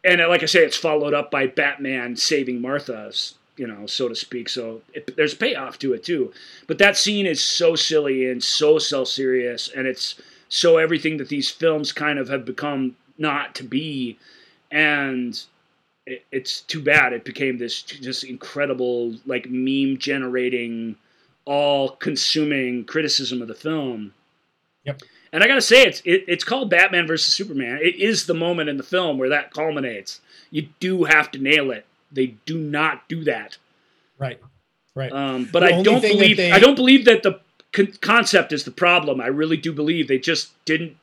And 0.05 0.21
like 0.29 0.45
I 0.45 0.47
say, 0.47 0.61
it's 0.65 0.77
followed 0.77 1.13
up 1.13 1.31
by 1.33 1.49
Batman 1.49 2.15
saving 2.15 2.61
Martha, 2.61 3.13
you 3.61 3.67
know, 3.67 3.85
so 3.87 4.09
to 4.09 4.15
speak. 4.17 4.49
So 4.49 4.81
it, 4.95 5.15
there's 5.17 5.35
payoff 5.35 5.79
to 5.81 5.93
it 5.93 6.03
too. 6.03 6.33
But 6.67 6.79
that 6.79 6.97
scene 6.97 7.27
is 7.27 7.43
so 7.45 7.77
silly 7.77 8.27
and 8.31 8.43
so 8.43 8.79
self 8.79 9.09
serious, 9.09 9.69
and 9.69 9.87
it's 9.87 10.19
so 10.49 10.79
everything 10.79 11.19
that 11.19 11.29
these 11.29 11.51
films 11.51 11.93
kind 11.93 12.19
of 12.19 12.31
have 12.31 12.47
become 12.47 12.97
not 13.19 13.55
to 13.57 13.63
be, 13.63 14.19
and 14.71 15.39
it, 16.07 16.25
it's 16.33 16.63
too 16.63 16.83
bad 16.83 17.13
it 17.13 17.25
became 17.25 17.59
this 17.59 17.83
just 17.83 18.25
incredible 18.25 19.15
like 19.27 19.47
meme 19.51 19.99
generating 19.99 20.97
all 21.45 21.91
consuming 21.91 22.85
criticism 22.85 23.43
of 23.43 23.49
the 23.49 23.55
film 23.55 24.15
Yep. 24.85 25.03
and 25.33 25.45
i 25.45 25.47
gotta 25.47 25.61
say 25.61 25.83
it's 25.83 26.01
it, 26.07 26.25
it's 26.27 26.45
called 26.45 26.71
batman 26.71 27.07
versus 27.07 27.35
superman 27.35 27.79
it 27.83 27.97
is 27.97 28.25
the 28.25 28.35
moment 28.35 28.71
in 28.71 28.79
the 28.79 28.83
film 28.83 29.19
where 29.19 29.29
that 29.29 29.53
culminates 29.53 30.21
you 30.51 30.69
do 30.81 31.05
have 31.05 31.31
to 31.33 31.39
nail 31.39 31.71
it 31.71 31.85
they 32.13 32.35
do 32.47 32.59
not 32.59 33.09
do 33.09 33.25
that. 33.25 33.57
Right, 34.19 34.41
right. 34.95 35.13
um, 35.13 35.49
but 35.53 35.61
The 35.61 35.67
i 35.75 35.83
don't 35.83 36.03
believe 36.03 36.37
they- 36.37 36.51
i 36.53 36.59
don't 36.59 36.75
believe 36.75 37.05
that 37.07 37.23
the 37.23 37.41
con- 37.73 37.93
concept 38.01 38.53
is 38.53 38.65
the 38.65 38.71
problem. 38.71 39.21
I 39.21 39.27
really 39.29 39.57
do 39.57 39.73
believe 39.73 40.09
they 40.09 40.19
just 40.19 40.53
didn't 40.65 40.97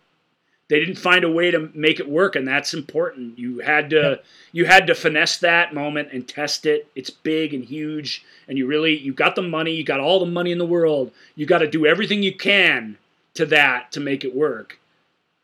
they 0.70 0.80
didn't 0.82 0.98
find 0.98 1.24
a 1.24 1.32
way 1.32 1.50
to 1.50 1.70
make 1.74 2.00
it 2.02 2.10
work 2.10 2.36
and 2.36 2.46
that's 2.46 2.74
important. 2.74 3.40
You 3.40 3.60
had 3.60 3.90
to 3.92 4.20
you 4.52 4.66
had 4.66 4.88
to 4.88 4.96
finesse 4.96 5.38
that 5.38 5.74
moment 5.74 6.10
and 6.12 6.28
test 6.28 6.66
it. 6.66 6.88
It's 6.96 7.10
big 7.10 7.54
and 7.54 7.64
huge 7.64 8.24
and 8.48 8.58
you 8.58 8.68
really 8.68 8.98
you 8.98 9.14
got 9.14 9.36
the 9.36 9.42
money 9.42 9.72
you 9.72 9.84
got 9.84 10.00
all 10.00 10.20
the 10.20 10.26
money 10.26 10.52
in 10.52 10.58
the 10.58 10.66
world. 10.66 11.12
You 11.36 11.46
got 11.46 11.60
to 11.60 11.70
do 11.70 11.86
everything 11.86 12.22
you 12.22 12.36
can 12.36 12.98
to 13.36 13.46
that 13.48 13.92
to 13.94 14.00
make 14.00 14.24
it 14.26 14.36
work. 14.36 14.80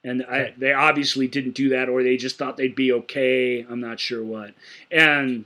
And 0.03 0.23
I, 0.23 0.53
they 0.57 0.73
obviously 0.73 1.29
didn't 1.29 1.55
do 1.55 1.69
that 1.69 1.87
or 1.87 2.03
they 2.03 2.17
just 2.17 2.37
thought 2.37 2.57
they'd 2.57 2.75
be 2.75 2.91
okay. 2.91 3.65
I'm 3.69 3.79
not 3.79 4.01
sure 4.01 4.21
what. 4.21 4.53
And 4.91 5.45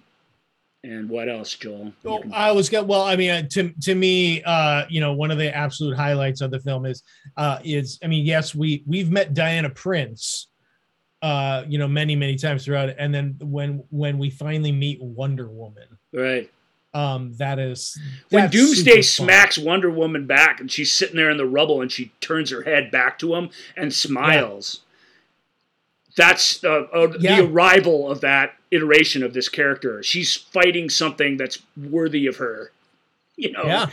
and 0.84 1.09
what 1.09 1.28
else 1.28 1.53
joel 1.55 1.91
Well, 2.03 2.21
can- 2.21 2.34
I 2.34 2.51
was 2.51 2.71
well. 2.71 3.01
I 3.01 3.15
mean, 3.15 3.30
uh, 3.32 3.41
to 3.51 3.73
to 3.82 3.95
me, 3.95 4.43
uh, 4.43 4.86
you 4.89 5.01
know, 5.01 5.13
one 5.13 5.32
of 5.32 5.38
the 5.38 5.53
absolute 5.55 5.95
highlights 5.95 6.41
of 6.41 6.51
the 6.51 6.59
film 6.59 6.86
is, 6.86 7.03
uh, 7.36 7.59
is 7.63 7.99
I 8.03 8.07
mean, 8.07 8.25
yes, 8.25 8.53
we 8.55 8.84
we've 8.86 9.09
met 9.11 9.34
Diana 9.34 9.69
Prince, 9.69 10.47
uh, 11.21 11.63
you 11.67 11.78
know, 11.80 11.88
many 11.88 12.15
many 12.15 12.36
times 12.36 12.63
throughout, 12.65 12.89
it, 12.89 12.95
and 12.99 13.13
then 13.13 13.36
when 13.41 13.84
when 13.89 14.17
we 14.17 14.30
finally 14.30 14.71
meet 14.71 15.01
Wonder 15.01 15.47
Woman, 15.49 15.88
right 16.13 16.49
um, 16.93 17.34
that 17.38 17.59
is 17.59 17.99
when 18.30 18.49
Doomsday 18.49 19.01
smacks 19.01 19.57
Wonder 19.57 19.89
Woman 19.91 20.25
back 20.25 20.59
and 20.61 20.71
she's 20.71 20.91
sitting 20.91 21.15
there 21.15 21.30
in 21.30 21.38
the 21.38 21.45
rubble 21.45 21.82
and 21.82 21.91
she 21.91 22.11
turns 22.21 22.49
her 22.49 22.61
head 22.63 22.89
back 22.91 23.19
to 23.19 23.36
him 23.36 23.49
and 23.75 23.93
smiles. 23.93 24.82
That's 26.15 26.63
uh, 26.63 26.86
uh, 26.93 27.13
Yeah. 27.19 27.41
the 27.41 27.47
arrival 27.47 28.09
of 28.09 28.21
that 28.21 28.55
iteration 28.72 29.24
of 29.24 29.34
this 29.34 29.49
character. 29.49 30.01
She's 30.03 30.36
fighting 30.36 30.89
something 30.89 31.38
that's 31.38 31.59
worthy 31.76 32.28
of 32.28 32.38
her. 32.38 32.72
You 33.39 33.51
know, 33.51 33.63
Yeah, 33.65 33.89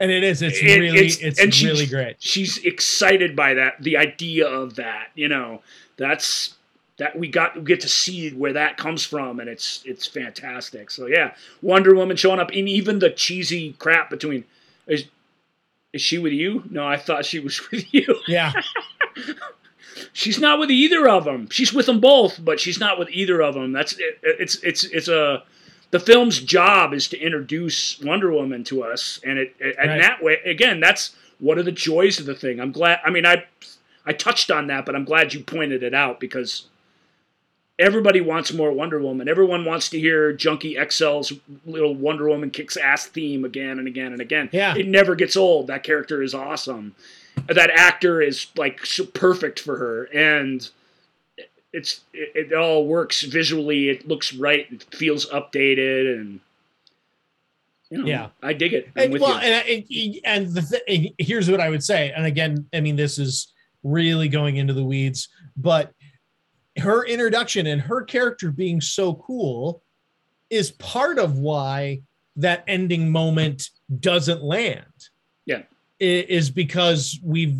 and 0.00 0.10
it 0.10 0.24
is. 0.24 0.42
It's 0.42 0.58
It- 0.60 0.80
really 0.80 0.98
it's- 0.98 1.18
it's, 1.20 1.38
and 1.40 1.60
really 1.62 1.86
great. 1.86 2.16
she's 2.18 2.58
excited 2.58 3.36
by 3.36 3.54
that. 3.54 3.76
The 3.80 3.96
idea 3.96 4.46
of 4.48 4.74
that, 4.74 5.10
you 5.14 5.28
know, 5.28 5.62
that's 5.96 6.54
that 6.98 7.16
we 7.16 7.28
got 7.28 7.56
we 7.56 7.62
get 7.62 7.80
to 7.80 7.88
see 7.88 8.30
where 8.30 8.52
that 8.54 8.76
comes 8.76 9.04
from, 9.06 9.38
and 9.38 9.48
it's 9.48 9.82
it's 9.84 10.06
fantastic. 10.06 10.90
So 10.90 11.06
yeah, 11.06 11.34
Wonder 11.62 11.94
Woman 11.94 12.16
showing 12.16 12.40
up, 12.40 12.52
in 12.52 12.66
even 12.66 12.98
the 12.98 13.10
cheesy 13.10 13.74
crap 13.78 14.10
between 14.10 14.44
is 14.88 15.04
is 15.92 16.02
she 16.02 16.18
with 16.18 16.32
you? 16.32 16.64
No, 16.68 16.84
I 16.86 16.96
thought 16.96 17.24
she 17.24 17.38
was 17.38 17.60
with 17.70 17.92
you. 17.94 18.20
Yeah, 18.26 18.52
She's 20.12 20.38
not 20.38 20.58
with 20.58 20.70
either 20.70 21.08
of 21.08 21.24
them. 21.24 21.48
She's 21.50 21.72
with 21.72 21.86
them 21.86 22.00
both, 22.00 22.42
but 22.44 22.58
she's 22.60 22.78
not 22.80 22.98
with 22.98 23.08
either 23.10 23.40
of 23.42 23.54
them. 23.54 23.72
That's 23.72 23.92
it, 23.98 24.18
it's 24.22 24.56
it's 24.62 24.84
it's 24.84 25.08
a 25.08 25.42
the 25.90 26.00
film's 26.00 26.40
job 26.40 26.94
is 26.94 27.08
to 27.08 27.18
introduce 27.18 28.00
Wonder 28.00 28.32
Woman 28.32 28.64
to 28.64 28.82
us, 28.82 29.20
and 29.24 29.38
it, 29.38 29.54
it 29.58 29.76
and 29.78 29.90
Right. 29.90 30.00
that 30.00 30.22
way 30.22 30.38
again, 30.44 30.80
that's 30.80 31.14
one 31.38 31.58
of 31.58 31.64
the 31.64 31.72
joys 31.72 32.18
of 32.20 32.26
the 32.26 32.34
thing. 32.34 32.60
I'm 32.60 32.72
glad. 32.72 33.00
I 33.04 33.10
mean, 33.10 33.26
I 33.26 33.44
I 34.06 34.12
touched 34.12 34.50
on 34.50 34.68
that, 34.68 34.86
but 34.86 34.94
I'm 34.96 35.04
glad 35.04 35.34
you 35.34 35.40
pointed 35.44 35.82
it 35.82 35.94
out 35.94 36.18
because 36.20 36.66
everybody 37.78 38.20
wants 38.20 38.52
more 38.52 38.72
Wonder 38.72 39.00
Woman. 39.00 39.28
Everyone 39.28 39.64
wants 39.64 39.88
to 39.90 39.98
hear 39.98 40.32
Junkie 40.32 40.76
XL's 40.76 41.32
little 41.66 41.94
Wonder 41.94 42.28
Woman 42.28 42.50
kicks 42.50 42.76
ass 42.76 43.06
theme 43.06 43.44
again 43.44 43.78
and 43.78 43.88
again 43.88 44.12
and 44.12 44.20
again. 44.20 44.48
Yeah. 44.52 44.74
It 44.76 44.86
never 44.86 45.14
gets 45.14 45.36
old. 45.36 45.66
That 45.66 45.82
character 45.82 46.22
is 46.22 46.34
awesome. 46.34 46.94
That 47.48 47.70
actor 47.70 48.20
is 48.20 48.46
like 48.56 48.84
so 48.86 49.04
perfect 49.04 49.60
for 49.60 49.78
her 49.78 50.04
and 50.04 50.68
it's 51.72 52.00
it, 52.12 52.50
it 52.50 52.54
all 52.54 52.86
works 52.86 53.22
visually. 53.22 53.88
It 53.88 54.06
looks 54.06 54.34
right. 54.34 54.66
It 54.70 54.84
feels 54.94 55.26
updated 55.30 56.20
and 56.20 56.40
you 57.90 57.98
know, 57.98 58.06
Yeah. 58.06 58.28
I 58.42 58.52
dig 58.52 58.72
it. 58.72 58.90
I'm 58.96 59.12
and 59.12 59.20
well, 59.20 59.30
you. 59.30 59.36
Uh, 59.36 59.40
and, 59.40 59.84
and 59.90 60.16
and 60.24 60.54
the 60.54 60.82
th- 60.86 61.14
here's 61.18 61.50
what 61.50 61.60
I 61.60 61.68
would 61.68 61.84
say, 61.84 62.12
and 62.16 62.24
again, 62.24 62.66
I 62.72 62.80
mean, 62.80 62.96
this 62.96 63.18
is 63.18 63.52
really 63.82 64.28
going 64.28 64.56
into 64.56 64.72
the 64.72 64.84
weeds, 64.84 65.28
but 65.56 65.92
her 66.78 67.04
introduction 67.04 67.66
and 67.66 67.80
her 67.80 68.02
character 68.02 68.50
being 68.50 68.80
so 68.80 69.14
cool 69.14 69.82
is 70.48 70.70
part 70.72 71.18
of 71.18 71.38
why 71.38 72.00
that 72.36 72.64
ending 72.66 73.10
moment 73.10 73.70
doesn't 74.00 74.42
land. 74.42 74.86
Is 76.02 76.50
because 76.50 77.20
we've 77.22 77.56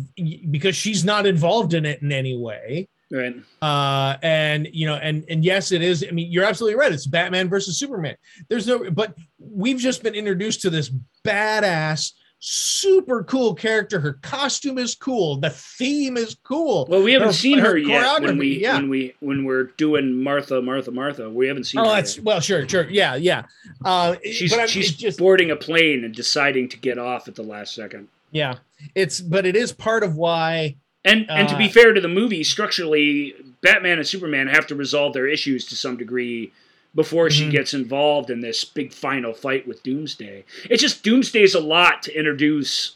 because 0.51 0.75
she's 0.75 1.05
not 1.05 1.25
involved 1.25 1.73
in 1.73 1.85
it 1.85 2.01
in 2.01 2.11
any 2.11 2.35
way 2.37 2.89
right. 3.09 3.35
uh 3.61 4.17
and 4.21 4.67
you 4.73 4.85
know 4.85 4.95
and 4.95 5.23
and 5.29 5.45
yes 5.45 5.71
it 5.71 5.81
is 5.81 6.05
i 6.05 6.11
mean 6.11 6.29
you're 6.29 6.43
absolutely 6.43 6.77
right 6.77 6.91
it's 6.91 7.07
batman 7.07 7.47
versus 7.47 7.79
superman 7.79 8.17
there's 8.49 8.67
no 8.67 8.91
but 8.91 9.15
we've 9.39 9.77
just 9.79 10.03
been 10.03 10.13
introduced 10.13 10.59
to 10.61 10.69
this 10.69 10.91
badass 11.25 12.11
super 12.45 13.23
cool 13.23 13.55
character 13.55 14.01
her 14.01 14.19
costume 14.21 14.77
is 14.77 14.95
cool 14.95 15.37
the 15.37 15.49
theme 15.49 16.17
is 16.17 16.35
cool 16.43 16.85
Well, 16.89 17.01
we 17.01 17.13
haven't 17.13 17.29
Her- 17.29 17.33
seen 17.33 17.59
her, 17.59 17.69
her 17.69 17.77
yet 17.77 18.21
when 18.21 18.37
we 18.37 18.59
yeah. 18.61 18.75
when 18.75 18.89
we 18.89 19.13
when 19.21 19.45
we're 19.45 19.71
doing 19.77 20.21
Martha, 20.21 20.61
Martha, 20.61 20.91
Martha. 20.91 21.29
We 21.29 21.47
haven't 21.47 21.63
seen 21.63 21.79
oh 21.79 21.85
her. 21.85 21.91
that's 21.91 22.17
yet. 22.17 22.25
well 22.25 22.41
sure 22.41 22.67
sure 22.67 22.89
yeah 22.89 23.15
yeah 23.15 23.43
uh 23.85 24.17
She's 24.29 24.53
she's 24.69 24.91
just 24.91 25.17
boarding 25.19 25.51
a 25.51 25.55
plane 25.55 26.03
and 26.03 26.13
deciding 26.13 26.67
to 26.69 26.77
get 26.77 26.97
off 26.97 27.29
at 27.29 27.35
the 27.35 27.43
last 27.43 27.73
second. 27.75 28.09
Yeah 28.33 28.55
it's 28.95 29.21
but 29.21 29.45
it 29.45 29.55
is 29.55 29.71
part 29.71 30.03
of 30.03 30.15
why 30.17 30.75
And 31.05 31.25
and 31.29 31.47
to 31.49 31.57
be 31.57 31.65
Uh, 31.65 31.69
fair 31.69 31.93
to 31.93 31.99
the 32.01 32.07
movie, 32.07 32.43
structurally, 32.43 33.33
Batman 33.61 33.97
and 33.99 34.07
Superman 34.07 34.47
have 34.47 34.65
to 34.67 34.75
resolve 34.75 35.13
their 35.13 35.27
issues 35.27 35.65
to 35.67 35.75
some 35.75 35.97
degree 35.97 36.51
before 36.95 37.29
she 37.29 37.45
Mhm. 37.47 37.51
gets 37.51 37.73
involved 37.73 38.29
in 38.29 38.39
this 38.41 38.63
big 38.63 38.93
final 38.93 39.33
fight 39.33 39.67
with 39.67 39.83
Doomsday. 39.83 40.45
It's 40.69 40.81
just 40.81 41.03
Doomsday's 41.03 41.55
a 41.55 41.59
lot 41.59 42.03
to 42.03 42.17
introduce 42.17 42.95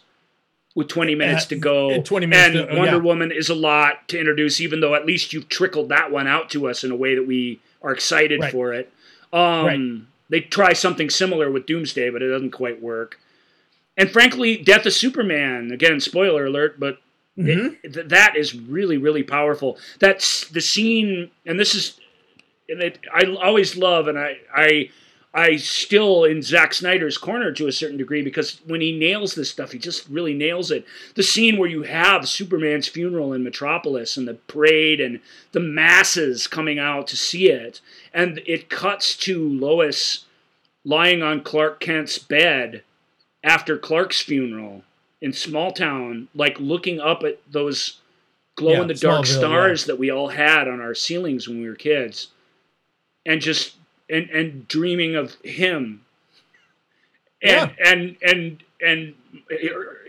with 0.76 0.88
20 0.88 1.16
minutes 1.16 1.46
Uh, 1.46 1.50
to 1.50 1.56
go. 1.56 1.90
in 1.90 2.04
20 2.04 2.26
minutes 2.28 2.56
and 2.56 2.70
to- 2.70 2.76
Wonder 2.78 2.96
yeah. 2.98 3.02
Woman 3.02 3.32
is 3.32 3.50
a 3.50 3.56
lot 3.56 4.08
to 4.10 4.18
introduce, 4.20 4.62
even 4.62 4.80
though 4.80 4.96
at 4.96 5.06
least 5.06 5.34
you've 5.34 5.50
trickled 5.50 5.90
that 5.90 6.12
one 6.12 6.28
out 6.28 6.50
to 6.52 6.68
us 6.70 6.84
in 6.86 6.92
a 6.92 6.96
way 6.96 7.14
that 7.16 7.26
we 7.28 7.60
are 7.82 7.92
excited 7.92 8.40
Right. 8.40 8.52
for 8.52 8.74
it. 8.74 8.90
Um, 9.34 9.66
Right. 9.66 9.80
They 10.30 10.42
try 10.42 10.74
something 10.74 11.10
similar 11.10 11.50
with 11.50 11.66
Doomsday, 11.66 12.10
but 12.10 12.22
it 12.22 12.28
doesn't 12.30 12.52
quite 12.52 12.82
work. 12.82 13.18
And 13.98 14.10
frankly, 14.12 14.58
Death 14.58 14.86
of 14.86 14.94
Superman, 14.94 15.72
again, 15.72 16.00
spoiler 16.00 16.46
alert, 16.46 16.80
but 16.80 17.00
Mhm. 17.38 17.78
it, 17.84 17.94
th- 17.94 18.08
that 18.08 18.36
is 18.36 18.56
really 18.56 18.98
really 18.98 19.22
powerful 19.22 19.78
that's 20.00 20.48
the 20.50 20.60
scene 20.60 21.30
and 21.46 21.60
this 21.60 21.76
is 21.76 22.00
and 22.68 22.82
it, 22.82 22.98
i 23.14 23.26
always 23.26 23.78
love 23.78 24.08
and 24.08 24.18
i 24.18 24.38
i 24.56 24.90
i 25.36 25.56
still 25.56 26.24
in 26.24 26.42
Zack 26.42 26.74
snyder's 26.74 27.16
corner 27.16 27.52
to 27.52 27.68
a 27.68 27.72
certain 27.72 27.98
degree 27.98 28.24
because 28.24 28.60
when 28.66 28.82
he 28.82 28.98
nails 28.98 29.36
this 29.36 29.52
stuff 29.52 29.72
he 29.72 29.78
just 29.78 30.10
really 30.10 30.34
nails 30.34 30.72
it 30.72 30.84
the 31.14 31.22
scene 31.22 31.58
where 31.58 31.70
you 31.70 31.84
have 31.84 32.28
superman's 32.28 32.88
funeral 32.88 33.34
in 33.34 33.44
metropolis 33.44 34.18
and 34.18 34.28
the 34.28 34.34
parade 34.34 35.00
and 35.00 35.20
the 35.52 35.60
masses 35.60 36.48
coming 36.48 36.80
out 36.80 37.06
to 37.06 37.16
see 37.16 37.52
it 37.52 37.82
and 38.16 38.42
it 38.48 38.68
cuts 38.68 39.16
to 39.16 39.48
lois 39.48 40.26
lying 40.84 41.22
on 41.22 41.40
clark 41.44 41.80
kent's 41.80 42.18
bed 42.18 42.82
after 43.48 43.78
clark's 43.78 44.22
funeral 44.22 44.84
in 45.22 45.34
small 45.34 45.72
town, 45.72 46.28
like 46.36 46.60
looking 46.60 47.00
up 47.00 47.24
at 47.24 47.40
those 47.52 48.00
glow 48.56 48.82
in 48.82 48.88
the 48.88 48.94
dark 48.94 49.26
stars 49.26 49.86
that 49.86 49.98
we 49.98 50.12
all 50.12 50.28
had 50.28 50.68
on 50.68 50.82
our 50.82 50.94
ceilings 50.94 51.48
when 51.48 51.62
we 51.62 51.68
were 51.68 51.76
kids, 51.76 52.28
and 53.26 53.42
just 53.42 53.76
and 54.10 54.30
and 54.30 54.68
dreaming 54.68 55.16
of 55.16 55.36
him, 55.44 56.06
and 57.42 57.74
and 57.84 58.18
and 58.22 58.64
and 58.82 59.16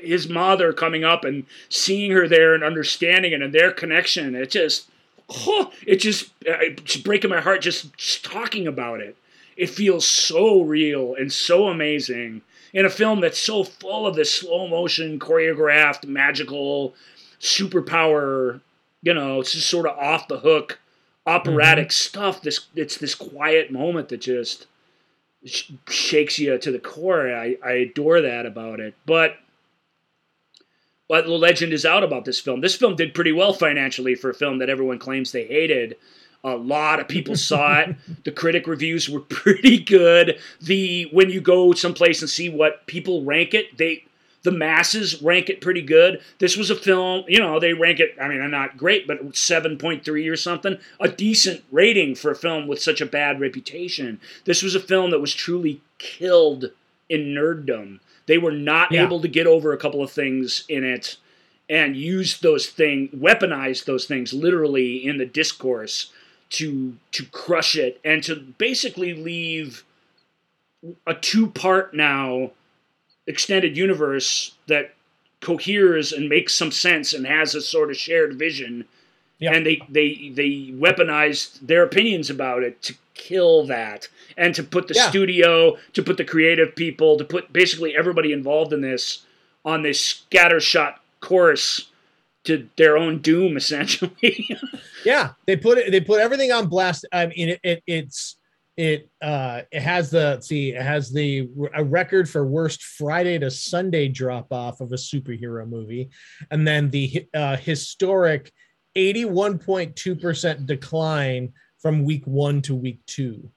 his 0.00 0.28
mother 0.28 0.72
coming 0.72 1.04
up 1.04 1.24
and 1.24 1.46
seeing 1.68 2.10
her 2.10 2.28
there 2.28 2.54
and 2.54 2.64
understanding 2.64 3.32
it 3.32 3.40
and 3.40 3.54
their 3.54 3.70
connection. 3.70 4.34
It 4.34 4.50
just 4.50 4.88
oh, 5.28 5.72
it 5.86 5.96
just 5.96 6.26
uh, 6.46 6.58
it's 6.60 6.96
breaking 6.96 7.30
my 7.30 7.40
heart 7.40 7.62
just, 7.62 7.96
just 7.96 8.24
talking 8.24 8.66
about 8.66 9.00
it. 9.00 9.16
It 9.56 9.70
feels 9.70 10.06
so 10.06 10.62
real 10.62 11.14
and 11.14 11.32
so 11.32 11.68
amazing 11.68 12.42
in 12.72 12.84
a 12.84 12.90
film 12.90 13.20
that's 13.20 13.38
so 13.38 13.64
full 13.64 14.06
of 14.06 14.14
this 14.14 14.32
slow 14.32 14.68
motion, 14.68 15.18
choreographed, 15.18 16.06
magical, 16.06 16.94
superpower. 17.40 18.60
You 19.02 19.14
know, 19.14 19.40
it's 19.40 19.52
just 19.52 19.70
sort 19.70 19.86
of 19.86 19.96
off 19.96 20.28
the 20.28 20.40
hook, 20.40 20.80
operatic 21.26 21.88
mm-hmm. 21.88 21.92
stuff. 21.92 22.42
This 22.42 22.66
it's 22.74 22.96
this 22.96 23.14
quiet 23.14 23.70
moment 23.70 24.08
that 24.08 24.20
just 24.20 24.66
sh- 25.44 25.70
shakes 25.88 26.38
you 26.38 26.58
to 26.58 26.72
the 26.72 26.78
core. 26.78 27.34
I, 27.34 27.56
I 27.64 27.72
adore 27.72 28.20
that 28.20 28.46
about 28.46 28.80
it. 28.80 28.94
But 29.06 29.36
but 31.08 31.24
the 31.24 31.32
legend 31.32 31.72
is 31.72 31.86
out 31.86 32.04
about 32.04 32.24
this 32.24 32.38
film. 32.38 32.60
This 32.60 32.76
film 32.76 32.94
did 32.94 33.14
pretty 33.14 33.32
well 33.32 33.52
financially 33.52 34.14
for 34.14 34.30
a 34.30 34.34
film 34.34 34.58
that 34.58 34.68
everyone 34.68 34.98
claims 34.98 35.32
they 35.32 35.46
hated. 35.46 35.96
A 36.54 36.56
lot 36.56 37.00
of 37.00 37.08
people 37.08 37.36
saw 37.36 37.80
it. 37.80 37.96
The 38.24 38.32
critic 38.32 38.66
reviews 38.66 39.08
were 39.08 39.20
pretty 39.20 39.78
good. 39.78 40.38
The 40.60 41.08
when 41.12 41.30
you 41.30 41.40
go 41.40 41.72
someplace 41.72 42.20
and 42.20 42.28
see 42.28 42.48
what 42.48 42.86
people 42.86 43.24
rank 43.24 43.54
it, 43.54 43.78
they 43.78 44.04
the 44.42 44.50
masses 44.52 45.20
rank 45.20 45.50
it 45.50 45.60
pretty 45.60 45.82
good. 45.82 46.20
This 46.38 46.56
was 46.56 46.70
a 46.70 46.76
film, 46.76 47.24
you 47.28 47.38
know, 47.38 47.58
they 47.58 47.72
rank 47.72 48.00
it, 48.00 48.14
I 48.20 48.28
mean, 48.28 48.40
I'm 48.40 48.50
not 48.50 48.76
great, 48.76 49.06
but 49.06 49.32
7.3 49.32 50.30
or 50.30 50.36
something. 50.36 50.78
A 51.00 51.08
decent 51.08 51.64
rating 51.70 52.14
for 52.14 52.30
a 52.30 52.36
film 52.36 52.66
with 52.66 52.80
such 52.80 53.00
a 53.00 53.06
bad 53.06 53.40
reputation. 53.40 54.20
This 54.44 54.62
was 54.62 54.74
a 54.74 54.80
film 54.80 55.10
that 55.10 55.20
was 55.20 55.34
truly 55.34 55.80
killed 55.98 56.70
in 57.08 57.34
nerddom. 57.34 58.00
They 58.26 58.38
were 58.38 58.52
not 58.52 58.92
yeah. 58.92 59.02
able 59.02 59.20
to 59.20 59.28
get 59.28 59.46
over 59.46 59.72
a 59.72 59.78
couple 59.78 60.02
of 60.02 60.10
things 60.10 60.64
in 60.68 60.84
it 60.84 61.16
and 61.68 61.96
use 61.96 62.40
those 62.40 62.68
things, 62.68 63.10
weaponize 63.10 63.84
those 63.84 64.06
things 64.06 64.32
literally 64.32 65.04
in 65.04 65.18
the 65.18 65.26
discourse 65.26 66.12
to 66.50 66.96
to 67.12 67.24
crush 67.26 67.76
it 67.76 68.00
and 68.04 68.22
to 68.24 68.36
basically 68.36 69.14
leave 69.14 69.84
a 71.06 71.14
two 71.14 71.48
part 71.48 71.94
now 71.94 72.50
extended 73.26 73.76
universe 73.76 74.54
that 74.66 74.94
coheres 75.40 76.12
and 76.12 76.28
makes 76.28 76.54
some 76.54 76.72
sense 76.72 77.12
and 77.12 77.26
has 77.26 77.54
a 77.54 77.60
sort 77.60 77.90
of 77.90 77.96
shared 77.96 78.38
vision. 78.38 78.84
Yep. 79.40 79.54
And 79.54 79.66
they, 79.66 79.82
they 79.88 80.32
they 80.34 80.72
weaponized 80.72 81.60
their 81.60 81.84
opinions 81.84 82.28
about 82.28 82.64
it 82.64 82.82
to 82.82 82.94
kill 83.14 83.64
that 83.66 84.08
and 84.36 84.54
to 84.54 84.64
put 84.64 84.88
the 84.88 84.94
yeah. 84.94 85.08
studio, 85.08 85.76
to 85.92 86.02
put 86.02 86.16
the 86.16 86.24
creative 86.24 86.74
people, 86.74 87.16
to 87.18 87.24
put 87.24 87.52
basically 87.52 87.96
everybody 87.96 88.32
involved 88.32 88.72
in 88.72 88.80
this 88.80 89.24
on 89.64 89.82
this 89.82 90.24
scattershot 90.30 90.94
course 91.20 91.90
to 92.48 92.68
their 92.76 92.96
own 92.96 93.20
doom 93.20 93.56
essentially. 93.56 94.48
yeah, 95.04 95.30
they 95.46 95.56
put 95.56 95.78
it 95.78 95.92
they 95.92 96.00
put 96.00 96.20
everything 96.20 96.50
on 96.50 96.66
blast. 96.66 97.06
I 97.12 97.26
mean 97.26 97.50
it, 97.50 97.60
it 97.62 97.82
it's 97.86 98.36
it 98.78 99.10
uh 99.20 99.62
it 99.70 99.82
has 99.82 100.10
the 100.10 100.40
see 100.40 100.70
it 100.70 100.80
has 100.80 101.12
the 101.12 101.48
a 101.74 101.84
record 101.84 102.30
for 102.30 102.46
worst 102.46 102.80
friday 102.80 103.36
to 103.36 103.50
sunday 103.50 104.06
drop 104.06 104.52
off 104.52 104.80
of 104.80 104.92
a 104.92 104.94
superhero 104.94 105.68
movie 105.68 106.08
and 106.52 106.64
then 106.66 106.88
the 106.90 107.26
uh, 107.34 107.56
historic 107.56 108.52
81.2% 108.96 110.64
decline 110.64 111.52
from 111.80 112.04
week 112.04 112.24
one 112.28 112.62
to 112.62 112.74
week 112.76 113.00
two 113.06 113.50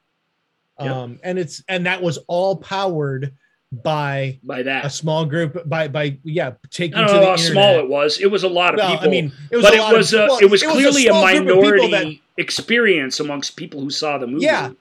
yep. 0.80 0.92
um 0.92 1.20
and 1.24 1.38
it's 1.38 1.64
and 1.68 1.86
that 1.86 2.02
was 2.02 2.18
all 2.28 2.56
powered 2.58 3.32
by 3.72 4.39
by 4.43 4.64
that. 4.64 4.85
a 4.85 4.89
small 4.89 5.26
group 5.26 5.68
by 5.68 5.88
by 5.88 6.18
yeah 6.23 6.52
taking 6.69 6.98
I 6.98 7.07
don't 7.07 7.22
know 7.22 7.26
how 7.26 7.35
small 7.38 7.80
it 7.80 7.88
was. 7.88 8.19
It 8.19 8.30
was 8.30 8.43
a 8.43 8.49
lot 8.49 8.73
of 8.73 8.80
well, 8.80 8.91
people. 8.91 9.07
I 9.07 9.10
mean 9.10 9.31
it 9.49 9.56
was 9.56 9.65
but 9.65 9.73
it 9.73 9.95
was, 9.95 10.14
of, 10.14 10.19
a, 10.22 10.27
well, 10.27 10.39
it 10.39 10.49
was 10.49 10.61
clearly 10.61 11.07
a, 11.07 11.14
a 11.14 11.22
minority 11.22 11.91
that, 11.91 12.14
experience 12.38 13.19
amongst 13.19 13.56
people 13.56 13.80
who 13.80 13.89
saw 13.89 14.18
the 14.18 14.27
movie. 14.27 14.45
Yeah 14.45 14.72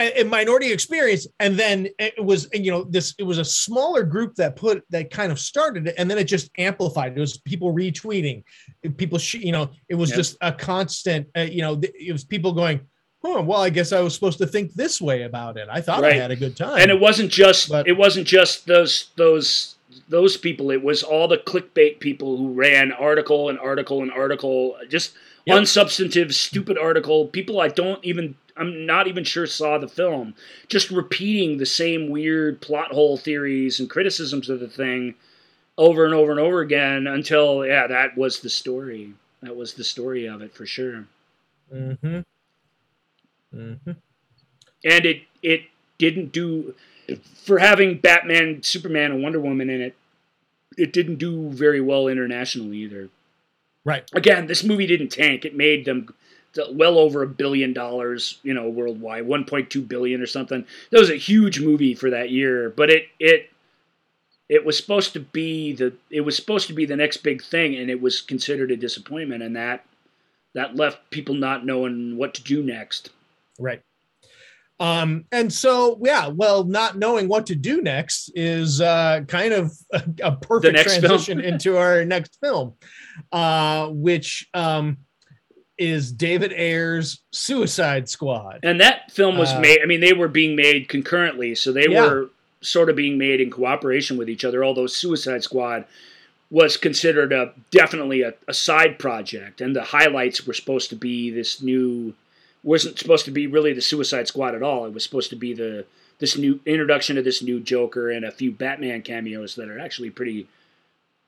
a, 0.00 0.24
minority 0.24 0.72
experience 0.72 1.26
and 1.40 1.58
then 1.58 1.88
it 1.98 2.24
was 2.24 2.48
you 2.52 2.70
know 2.70 2.84
this 2.84 3.14
it 3.18 3.22
was 3.22 3.38
a 3.38 3.44
smaller 3.44 4.02
group 4.02 4.34
that 4.36 4.56
put 4.56 4.82
that 4.90 5.10
kind 5.10 5.30
of 5.30 5.38
started 5.38 5.86
it 5.86 5.94
and 5.98 6.10
then 6.10 6.18
it 6.18 6.24
just 6.24 6.50
amplified. 6.58 7.16
It 7.16 7.20
was 7.20 7.38
people 7.38 7.74
retweeting. 7.74 8.42
People 8.96 9.18
you 9.32 9.52
know 9.52 9.70
it 9.88 9.94
was 9.94 10.10
just 10.10 10.36
a 10.40 10.52
constant 10.52 11.28
uh, 11.36 11.40
you 11.40 11.62
know 11.62 11.80
it 11.82 12.12
was 12.12 12.24
people 12.24 12.52
going 12.52 12.80
oh 13.24 13.42
well 13.42 13.60
i 13.60 13.70
guess 13.70 13.92
i 13.92 14.00
was 14.00 14.14
supposed 14.14 14.38
to 14.38 14.46
think 14.46 14.72
this 14.74 15.00
way 15.00 15.22
about 15.22 15.56
it 15.56 15.68
i 15.70 15.80
thought 15.80 16.02
right. 16.02 16.14
i 16.14 16.16
had 16.16 16.30
a 16.30 16.36
good 16.36 16.56
time 16.56 16.80
and 16.80 16.90
it 16.90 17.00
wasn't 17.00 17.30
just 17.30 17.68
but, 17.68 17.86
it 17.86 17.96
wasn't 17.96 18.26
just 18.26 18.66
those 18.66 19.10
those 19.16 19.76
those 20.08 20.36
people 20.36 20.70
it 20.70 20.82
was 20.82 21.02
all 21.02 21.28
the 21.28 21.38
clickbait 21.38 22.00
people 22.00 22.36
who 22.36 22.52
ran 22.52 22.92
article 22.92 23.48
and 23.48 23.58
article 23.58 24.02
and 24.02 24.10
article 24.10 24.76
just 24.88 25.12
yep. 25.44 25.58
unsubstantive 25.58 26.32
stupid 26.32 26.78
article 26.78 27.26
people 27.26 27.60
i 27.60 27.68
don't 27.68 28.04
even 28.04 28.34
I'm 28.60 28.84
not 28.84 29.06
even 29.08 29.24
sure 29.24 29.46
saw 29.46 29.78
the 29.78 29.88
film, 29.88 30.34
just 30.68 30.90
repeating 30.90 31.56
the 31.56 31.66
same 31.66 32.10
weird 32.10 32.60
plot 32.60 32.92
hole 32.92 33.16
theories 33.16 33.80
and 33.80 33.88
criticisms 33.88 34.50
of 34.50 34.60
the 34.60 34.68
thing 34.68 35.14
over 35.78 36.04
and 36.04 36.12
over 36.12 36.30
and 36.30 36.38
over 36.38 36.60
again 36.60 37.06
until 37.06 37.64
yeah, 37.64 37.86
that 37.86 38.18
was 38.18 38.40
the 38.40 38.50
story. 38.50 39.14
That 39.42 39.56
was 39.56 39.74
the 39.74 39.84
story 39.84 40.26
of 40.26 40.42
it 40.42 40.52
for 40.52 40.66
sure. 40.66 41.06
Mhm. 41.72 42.26
Mhm. 43.54 43.96
And 44.84 45.06
it 45.06 45.22
it 45.42 45.62
didn't 45.98 46.32
do 46.32 46.74
for 47.44 47.58
having 47.58 47.98
Batman, 47.98 48.62
Superman, 48.62 49.12
and 49.12 49.22
Wonder 49.22 49.40
Woman 49.40 49.68
in 49.70 49.80
it. 49.80 49.94
It 50.76 50.92
didn't 50.92 51.16
do 51.16 51.50
very 51.50 51.80
well 51.80 52.08
internationally 52.08 52.78
either. 52.78 53.08
Right. 53.84 54.04
Again, 54.14 54.46
this 54.46 54.64
movie 54.64 54.86
didn't 54.86 55.08
tank. 55.08 55.44
It 55.44 55.56
made 55.56 55.84
them 55.84 56.14
well 56.72 56.98
over 56.98 57.22
a 57.22 57.26
billion 57.28 57.72
dollars, 57.72 58.38
you 58.42 58.54
know, 58.54 58.68
worldwide, 58.68 59.26
1.2 59.26 59.82
billion 59.82 60.20
or 60.20 60.26
something. 60.26 60.66
That 60.90 61.00
was 61.00 61.10
a 61.10 61.16
huge 61.16 61.60
movie 61.60 61.94
for 61.94 62.10
that 62.10 62.30
year, 62.30 62.70
but 62.70 62.90
it 62.90 63.08
it 63.18 63.50
it 64.48 64.64
was 64.64 64.76
supposed 64.76 65.12
to 65.14 65.20
be 65.20 65.72
the 65.72 65.94
it 66.10 66.22
was 66.22 66.36
supposed 66.36 66.66
to 66.68 66.72
be 66.74 66.84
the 66.84 66.96
next 66.96 67.18
big 67.18 67.42
thing 67.42 67.74
and 67.76 67.90
it 67.90 68.00
was 68.00 68.20
considered 68.20 68.70
a 68.70 68.76
disappointment 68.76 69.42
and 69.42 69.56
that 69.56 69.86
that 70.54 70.76
left 70.76 71.10
people 71.10 71.34
not 71.34 71.64
knowing 71.64 72.16
what 72.16 72.34
to 72.34 72.42
do 72.42 72.62
next. 72.62 73.10
Right. 73.60 73.82
Um, 74.80 75.26
and 75.30 75.52
so, 75.52 76.00
yeah, 76.02 76.28
well, 76.28 76.64
not 76.64 76.96
knowing 76.96 77.28
what 77.28 77.46
to 77.46 77.54
do 77.54 77.82
next 77.82 78.32
is 78.34 78.80
uh, 78.80 79.20
kind 79.28 79.52
of 79.52 79.72
a, 79.92 80.02
a 80.24 80.36
perfect 80.36 80.78
transition 80.78 81.38
into 81.40 81.76
our 81.76 82.04
next 82.04 82.38
film, 82.40 82.74
uh, 83.30 83.88
which 83.88 84.48
um, 84.54 84.96
is 85.76 86.12
David 86.12 86.52
Ayer's 86.52 87.22
Suicide 87.30 88.08
Squad. 88.08 88.60
And 88.62 88.80
that 88.80 89.10
film 89.10 89.36
was 89.36 89.50
uh, 89.50 89.60
made, 89.60 89.80
I 89.82 89.86
mean, 89.86 90.00
they 90.00 90.14
were 90.14 90.28
being 90.28 90.56
made 90.56 90.88
concurrently. 90.88 91.54
So 91.54 91.72
they 91.72 91.86
yeah. 91.88 92.02
were 92.02 92.30
sort 92.62 92.90
of 92.90 92.96
being 92.96 93.18
made 93.18 93.40
in 93.40 93.50
cooperation 93.50 94.16
with 94.16 94.28
each 94.28 94.44
other, 94.44 94.64
although 94.64 94.86
Suicide 94.86 95.42
Squad 95.42 95.86
was 96.50 96.76
considered 96.76 97.32
a 97.32 97.52
definitely 97.70 98.22
a, 98.22 98.34
a 98.48 98.54
side 98.54 98.98
project. 98.98 99.60
And 99.60 99.74
the 99.74 99.82
highlights 99.82 100.46
were 100.46 100.52
supposed 100.52 100.90
to 100.90 100.96
be 100.96 101.30
this 101.30 101.62
new, 101.62 102.14
wasn't 102.62 102.98
supposed 102.98 103.24
to 103.24 103.30
be 103.30 103.46
really 103.46 103.72
the 103.72 103.80
Suicide 103.80 104.28
Squad 104.28 104.54
at 104.54 104.62
all. 104.62 104.84
It 104.86 104.92
was 104.92 105.04
supposed 105.04 105.30
to 105.30 105.36
be 105.36 105.54
the 105.54 105.86
this 106.18 106.36
new 106.36 106.60
introduction 106.66 107.16
of 107.16 107.24
this 107.24 107.42
new 107.42 107.60
Joker 107.60 108.10
and 108.10 108.24
a 108.24 108.30
few 108.30 108.52
Batman 108.52 109.02
cameos 109.02 109.54
that 109.54 109.68
are 109.68 109.78
actually 109.78 110.10
pretty 110.10 110.46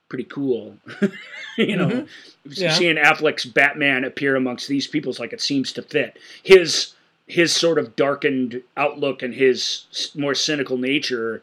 pretty 0.09 0.25
cool. 0.25 0.77
you 1.57 1.75
know, 1.75 1.87
mm-hmm. 1.87 2.51
yeah. 2.51 2.73
seeing 2.73 2.97
Affleck's 2.97 3.45
Batman 3.45 4.03
appear 4.03 4.35
amongst 4.35 4.67
these 4.67 4.85
people 4.85 5.09
is 5.09 5.19
like 5.19 5.33
it 5.33 5.41
seems 5.41 5.73
to 5.73 5.81
fit 5.81 6.17
his 6.43 6.93
his 7.25 7.53
sort 7.53 7.79
of 7.79 7.95
darkened 7.95 8.61
outlook 8.77 9.23
and 9.23 9.33
his 9.33 10.11
more 10.15 10.35
cynical 10.35 10.77
nature 10.77 11.41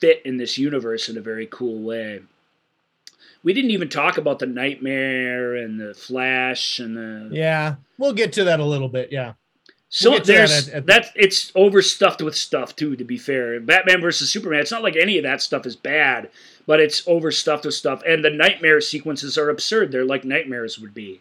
fit 0.00 0.20
in 0.24 0.36
this 0.36 0.58
universe 0.58 1.08
in 1.08 1.16
a 1.16 1.22
very 1.22 1.46
cool 1.50 1.80
way. 1.80 2.20
We 3.44 3.52
didn't 3.52 3.70
even 3.70 3.88
talk 3.88 4.18
about 4.18 4.40
the 4.40 4.46
Nightmare 4.46 5.54
and 5.54 5.78
the 5.78 5.94
Flash 5.94 6.80
and 6.80 6.96
the 6.96 7.28
yeah. 7.30 7.76
We'll 7.98 8.12
get 8.12 8.32
to 8.32 8.44
that 8.44 8.58
a 8.58 8.64
little 8.64 8.88
bit. 8.88 9.12
Yeah. 9.12 9.34
So 9.90 10.10
we'll 10.10 10.24
there's 10.24 10.66
that, 10.66 10.72
at, 10.72 10.76
at 10.78 10.86
that 10.86 11.06
it's 11.14 11.52
overstuffed 11.54 12.20
with 12.20 12.34
stuff 12.34 12.74
too. 12.74 12.96
To 12.96 13.04
be 13.04 13.18
fair, 13.18 13.60
Batman 13.60 14.00
versus 14.00 14.30
Superman. 14.30 14.60
It's 14.60 14.72
not 14.72 14.82
like 14.82 14.96
any 14.96 15.18
of 15.18 15.22
that 15.22 15.40
stuff 15.40 15.66
is 15.66 15.76
bad 15.76 16.30
but 16.66 16.80
it's 16.80 17.06
overstuffed 17.06 17.64
with 17.64 17.74
stuff. 17.74 18.02
And 18.06 18.24
the 18.24 18.30
nightmare 18.30 18.80
sequences 18.80 19.36
are 19.36 19.50
absurd. 19.50 19.92
They're 19.92 20.04
like 20.04 20.24
nightmares 20.24 20.78
would 20.78 20.94
be. 20.94 21.20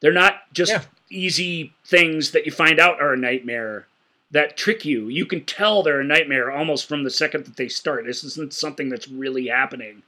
They're 0.00 0.12
not 0.12 0.52
just 0.52 0.72
yeah. 0.72 0.82
easy 1.10 1.72
things 1.84 2.32
that 2.32 2.46
you 2.46 2.52
find 2.52 2.78
out 2.78 3.00
are 3.00 3.14
a 3.14 3.18
nightmare 3.18 3.86
that 4.30 4.56
trick 4.56 4.84
you. 4.84 5.08
You 5.08 5.26
can 5.26 5.44
tell 5.44 5.82
they're 5.82 6.00
a 6.00 6.04
nightmare 6.04 6.50
almost 6.50 6.86
from 6.86 7.04
the 7.04 7.10
second 7.10 7.44
that 7.46 7.56
they 7.56 7.68
start. 7.68 8.04
This 8.04 8.24
isn't 8.24 8.52
something 8.52 8.88
that's 8.88 9.08
really 9.08 9.46
happening. 9.46 10.02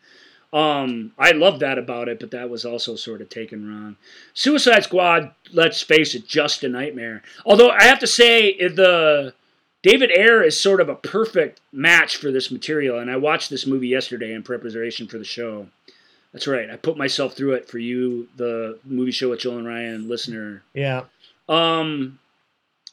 Um, 0.53 1.13
I 1.19 1.33
love 1.33 1.59
that 1.61 1.79
about 1.79 2.09
it, 2.09 2.21
but 2.21 2.31
that 2.31 2.49
was 2.49 2.65
also 2.65 2.97
sort 2.97 3.21
of 3.21 3.29
taken 3.29 3.69
wrong. 3.69 3.97
Suicide 4.33 4.85
Squad, 4.85 5.35
let's 5.53 5.83
face 5.83 6.15
it, 6.15 6.27
just 6.27 6.65
a 6.65 6.69
nightmare. 6.69 7.23
Although 7.45 7.71
I 7.71 7.85
have 7.85 7.99
to 7.99 8.07
say 8.07 8.57
the 8.69 9.35
David 9.83 10.11
Ayer 10.11 10.43
is 10.43 10.59
sort 10.59 10.81
of 10.81 10.89
a 10.89 10.95
perfect 10.95 11.61
match 11.73 12.17
for 12.17 12.31
this 12.31 12.51
material, 12.51 12.99
and 12.99 13.11
I 13.11 13.17
watched 13.17 13.51
this 13.51 13.67
movie 13.67 13.89
yesterday 13.89 14.33
in 14.33 14.43
preparation 14.43 15.07
for 15.07 15.19
the 15.19 15.25
show. 15.25 15.69
That's 16.33 16.47
right. 16.47 16.71
I 16.71 16.77
put 16.77 16.97
myself 16.97 17.35
through 17.35 17.55
it 17.55 17.69
for 17.69 17.79
you, 17.79 18.29
the 18.37 18.79
movie 18.85 19.11
show 19.11 19.31
with 19.31 19.41
Joel 19.41 19.59
and 19.59 19.67
Ryan 19.67 20.09
listener. 20.09 20.63
Yeah. 20.75 21.05
Um, 21.49 22.19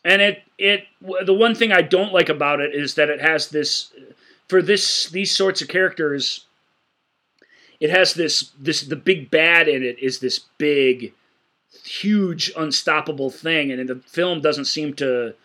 and 0.05 0.21
it 0.21 0.43
it 0.57 0.85
the 1.25 1.34
one 1.34 1.55
thing 1.55 1.71
I 1.71 1.81
don't 1.81 2.13
like 2.13 2.30
about 2.30 2.59
it 2.59 2.75
is 2.75 2.95
that 2.95 3.09
it 3.09 3.21
has 3.21 3.49
this 3.49 3.91
for 4.47 4.61
this 4.61 5.09
these 5.09 5.35
sorts 5.35 5.61
of 5.61 5.67
characters. 5.67 6.45
It 7.84 7.89
has 7.89 8.14
this 8.14 8.51
this 8.57 8.84
the 8.84 8.95
big 8.95 9.30
bad 9.30 9.68
in 9.68 9.84
it 9.84 9.99
is 9.99 10.19
this 10.19 10.39
big, 10.57 11.14
huge, 11.84 12.49
unstoppable 12.55 13.30
thing, 13.30 13.73
and 13.73 13.89
the 13.89 14.01
film 14.07 14.39
doesn't 14.39 14.65
seem 14.65 14.93
to 14.93 15.35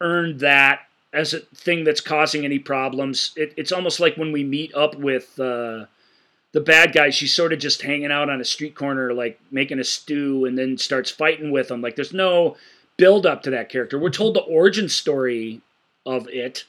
earn 0.00 0.38
that 0.38 0.80
as 1.12 1.32
a 1.32 1.38
thing 1.54 1.84
that's 1.84 2.00
causing 2.00 2.44
any 2.44 2.58
problems. 2.58 3.30
It, 3.36 3.54
it's 3.56 3.70
almost 3.70 4.00
like 4.00 4.16
when 4.16 4.32
we 4.32 4.42
meet 4.42 4.74
up 4.74 4.96
with. 4.96 5.38
Uh, 5.38 5.86
the 6.52 6.60
bad 6.60 6.92
guy, 6.92 7.10
she's 7.10 7.32
sort 7.32 7.52
of 7.52 7.60
just 7.60 7.82
hanging 7.82 8.10
out 8.10 8.28
on 8.28 8.40
a 8.40 8.44
street 8.44 8.74
corner, 8.74 9.14
like 9.14 9.38
making 9.52 9.78
a 9.78 9.84
stew, 9.84 10.46
and 10.46 10.58
then 10.58 10.76
starts 10.76 11.08
fighting 11.08 11.52
with 11.52 11.70
him. 11.70 11.80
Like 11.80 11.94
there's 11.94 12.12
no 12.12 12.56
build 12.96 13.24
up 13.24 13.44
to 13.44 13.50
that 13.50 13.68
character. 13.68 13.96
We're 13.96 14.10
told 14.10 14.34
the 14.34 14.40
origin 14.40 14.88
story 14.88 15.60
of 16.04 16.28
it, 16.28 16.64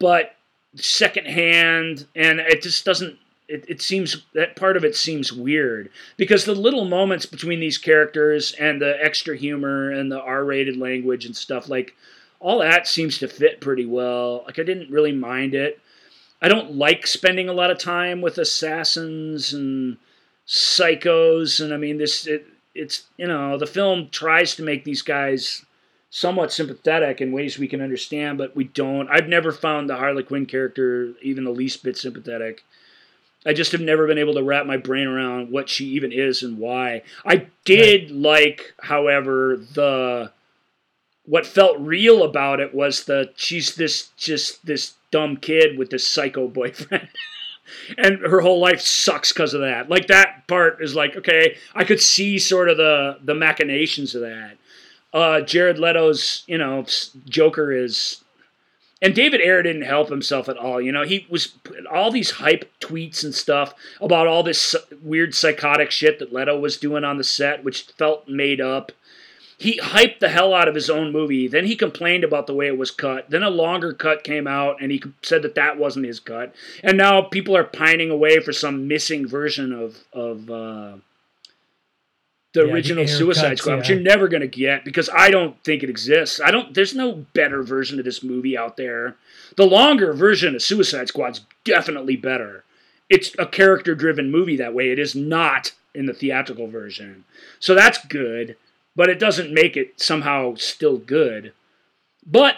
but 0.00 0.37
secondhand, 0.80 2.06
and 2.14 2.40
it 2.40 2.62
just 2.62 2.84
doesn't. 2.84 3.18
It, 3.48 3.64
it 3.66 3.80
seems 3.80 4.24
that 4.34 4.56
part 4.56 4.76
of 4.76 4.84
it 4.84 4.94
seems 4.94 5.32
weird 5.32 5.90
because 6.18 6.44
the 6.44 6.54
little 6.54 6.84
moments 6.84 7.24
between 7.24 7.60
these 7.60 7.78
characters 7.78 8.52
and 8.58 8.80
the 8.80 9.02
extra 9.02 9.36
humor 9.38 9.90
and 9.90 10.12
the 10.12 10.20
R-rated 10.20 10.76
language 10.76 11.24
and 11.24 11.34
stuff 11.34 11.66
like 11.66 11.94
all 12.40 12.58
that 12.58 12.86
seems 12.86 13.18
to 13.18 13.28
fit 13.28 13.60
pretty 13.60 13.86
well. 13.86 14.44
Like 14.46 14.58
I 14.58 14.64
didn't 14.64 14.90
really 14.90 15.12
mind 15.12 15.54
it. 15.54 15.80
I 16.40 16.48
don't 16.48 16.74
like 16.74 17.06
spending 17.06 17.48
a 17.48 17.54
lot 17.54 17.70
of 17.70 17.78
time 17.78 18.20
with 18.20 18.38
assassins 18.38 19.52
and 19.52 19.96
psychos, 20.46 21.60
and 21.60 21.74
I 21.74 21.76
mean 21.76 21.98
this. 21.98 22.26
It, 22.26 22.46
it's 22.74 23.04
you 23.16 23.26
know 23.26 23.58
the 23.58 23.66
film 23.66 24.08
tries 24.10 24.54
to 24.56 24.62
make 24.62 24.84
these 24.84 25.02
guys 25.02 25.64
somewhat 26.10 26.52
sympathetic 26.52 27.20
in 27.20 27.32
ways 27.32 27.58
we 27.58 27.68
can 27.68 27.80
understand, 27.80 28.38
but 28.38 28.56
we 28.56 28.64
don't. 28.64 29.08
I've 29.08 29.28
never 29.28 29.52
found 29.52 29.88
the 29.88 29.96
Harley 29.96 30.22
Quinn 30.22 30.46
character 30.46 31.12
even 31.22 31.44
the 31.44 31.50
least 31.50 31.82
bit 31.82 31.96
sympathetic. 31.96 32.64
I 33.46 33.52
just 33.52 33.72
have 33.72 33.80
never 33.80 34.06
been 34.06 34.18
able 34.18 34.34
to 34.34 34.42
wrap 34.42 34.66
my 34.66 34.76
brain 34.76 35.06
around 35.06 35.50
what 35.50 35.68
she 35.68 35.86
even 35.86 36.12
is 36.12 36.42
and 36.42 36.58
why. 36.58 37.02
I 37.24 37.46
did 37.64 38.10
right. 38.10 38.20
like, 38.20 38.74
however, 38.80 39.56
the 39.74 40.32
what 41.24 41.46
felt 41.46 41.78
real 41.78 42.24
about 42.24 42.58
it 42.58 42.74
was 42.74 43.04
the 43.04 43.30
she's 43.36 43.74
this 43.74 44.08
just 44.16 44.64
this 44.66 44.94
dumb 45.10 45.36
kid 45.36 45.78
with 45.78 45.90
this 45.90 46.06
psycho 46.06 46.48
boyfriend. 46.48 47.08
and 47.98 48.18
her 48.20 48.40
whole 48.40 48.60
life 48.60 48.80
sucks 48.80 49.32
because 49.32 49.54
of 49.54 49.60
that. 49.60 49.88
Like 49.88 50.08
that 50.08 50.48
part 50.48 50.82
is 50.82 50.94
like, 50.94 51.16
okay, 51.16 51.56
I 51.74 51.84
could 51.84 52.00
see 52.00 52.38
sort 52.38 52.68
of 52.68 52.76
the 52.76 53.18
the 53.22 53.34
machinations 53.34 54.14
of 54.14 54.22
that. 54.22 54.56
Uh, 55.12 55.40
Jared 55.40 55.78
Leto's, 55.78 56.44
you 56.46 56.58
know, 56.58 56.84
Joker 57.26 57.72
is, 57.72 58.22
and 59.00 59.14
David 59.14 59.40
Ayer 59.40 59.62
didn't 59.62 59.82
help 59.82 60.10
himself 60.10 60.48
at 60.48 60.58
all. 60.58 60.80
You 60.80 60.92
know, 60.92 61.04
he 61.04 61.26
was 61.30 61.54
all 61.90 62.10
these 62.10 62.32
hype 62.32 62.70
tweets 62.80 63.24
and 63.24 63.34
stuff 63.34 63.74
about 64.00 64.26
all 64.26 64.42
this 64.42 64.74
weird 65.02 65.34
psychotic 65.34 65.90
shit 65.90 66.18
that 66.18 66.32
Leto 66.32 66.58
was 66.58 66.76
doing 66.76 67.04
on 67.04 67.16
the 67.16 67.24
set, 67.24 67.64
which 67.64 67.82
felt 67.96 68.28
made 68.28 68.60
up 68.60 68.92
he 69.58 69.78
hyped 69.80 70.20
the 70.20 70.28
hell 70.28 70.54
out 70.54 70.68
of 70.68 70.76
his 70.76 70.88
own 70.88 71.10
movie. 71.10 71.48
Then 71.48 71.66
he 71.66 71.74
complained 71.74 72.22
about 72.22 72.46
the 72.46 72.54
way 72.54 72.68
it 72.68 72.78
was 72.78 72.92
cut. 72.92 73.28
Then 73.28 73.42
a 73.42 73.50
longer 73.50 73.92
cut 73.92 74.22
came 74.22 74.46
out, 74.46 74.80
and 74.80 74.92
he 74.92 75.02
said 75.22 75.42
that 75.42 75.56
that 75.56 75.76
wasn't 75.76 76.06
his 76.06 76.20
cut. 76.20 76.54
And 76.82 76.96
now 76.96 77.22
people 77.22 77.56
are 77.56 77.64
pining 77.64 78.08
away 78.08 78.38
for 78.38 78.52
some 78.52 78.86
missing 78.86 79.26
version 79.26 79.72
of 79.72 80.04
of 80.12 80.48
uh, 80.48 80.96
the 82.58 82.66
yeah, 82.66 82.72
original 82.72 83.04
the 83.04 83.08
Suicide 83.08 83.48
cuts, 83.50 83.60
Squad, 83.60 83.72
yeah. 83.72 83.78
which 83.78 83.88
you're 83.88 84.00
never 84.00 84.28
gonna 84.28 84.46
get 84.46 84.84
because 84.84 85.08
I 85.14 85.30
don't 85.30 85.62
think 85.64 85.82
it 85.82 85.90
exists. 85.90 86.40
I 86.40 86.50
don't. 86.50 86.74
There's 86.74 86.94
no 86.94 87.26
better 87.34 87.62
version 87.62 87.98
of 87.98 88.04
this 88.04 88.22
movie 88.22 88.56
out 88.56 88.76
there. 88.76 89.16
The 89.56 89.66
longer 89.66 90.12
version 90.12 90.54
of 90.54 90.62
Suicide 90.62 91.08
Squad's 91.08 91.42
definitely 91.64 92.16
better. 92.16 92.64
It's 93.08 93.34
a 93.38 93.46
character 93.46 93.94
driven 93.94 94.30
movie 94.30 94.56
that 94.56 94.74
way. 94.74 94.90
It 94.90 94.98
is 94.98 95.14
not 95.14 95.72
in 95.94 96.06
the 96.06 96.12
theatrical 96.12 96.68
version, 96.68 97.24
so 97.58 97.74
that's 97.74 98.04
good 98.06 98.56
but 98.98 99.08
it 99.08 99.20
doesn't 99.20 99.54
make 99.54 99.76
it 99.76 100.00
somehow 100.00 100.56
still 100.56 100.98
good. 100.98 101.52
But 102.26 102.56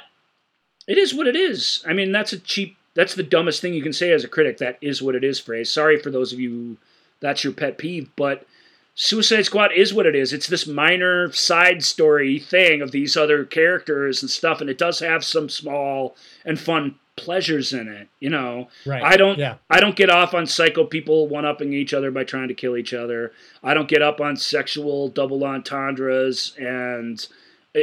it 0.89 0.97
is 0.97 1.13
what 1.13 1.27
it 1.27 1.37
is. 1.37 1.85
I 1.87 1.93
mean, 1.93 2.13
that's 2.13 2.33
a 2.33 2.39
cheap, 2.39 2.79
that's 2.95 3.15
the 3.15 3.23
dumbest 3.23 3.61
thing 3.61 3.75
you 3.75 3.83
can 3.83 3.93
say 3.93 4.11
as 4.11 4.25
a 4.25 4.29
critic. 4.29 4.57
That 4.57 4.79
is 4.81 5.03
what 5.03 5.15
it 5.15 5.23
is 5.23 5.39
phrase. 5.39 5.71
Sorry 5.71 5.99
for 5.99 6.11
those 6.11 6.33
of 6.33 6.41
you 6.41 6.51
who 6.51 6.77
that's 7.21 7.45
your 7.45 7.53
pet 7.53 7.77
peeve, 7.77 8.09
but 8.17 8.47
Suicide 8.95 9.43
Squad 9.43 9.73
is 9.73 9.95
what 9.95 10.07
it 10.07 10.15
is. 10.15 10.33
It's 10.33 10.47
this 10.47 10.67
minor 10.67 11.33
side 11.33 11.83
story 11.83 12.39
thing 12.39 12.83
of 12.83 12.91
these 12.91 13.17
other 13.17 13.45
characters 13.45 14.23
and 14.23 14.31
stuff, 14.31 14.61
and 14.61 14.69
it 14.69 14.79
does 14.79 15.01
have 15.01 15.25
some 15.25 15.49
small 15.49 16.17
and 16.45 16.59
fun 16.59 16.97
pleasures 17.17 17.73
in 17.73 17.89
it. 17.89 18.09
You 18.19 18.31
know, 18.31 18.69
right. 18.87 19.03
I 19.03 19.17
don't. 19.17 19.39
Yeah. 19.39 19.57
I 19.69 19.81
don't 19.81 19.97
get 19.97 20.11
off 20.11 20.35
on 20.35 20.47
psycho 20.47 20.85
people 20.85 21.29
one 21.29 21.45
upping 21.45 21.73
each 21.73 21.95
other 21.95 22.11
by 22.11 22.25
trying 22.25 22.49
to 22.49 22.55
kill 22.55 22.77
each 22.77 22.93
other. 22.93 23.33
I 23.63 23.75
don't 23.75 23.89
get 23.89 24.03
up 24.03 24.21
on 24.21 24.37
sexual 24.37 25.09
double 25.09 25.45
entendres 25.45 26.55
and 26.59 27.27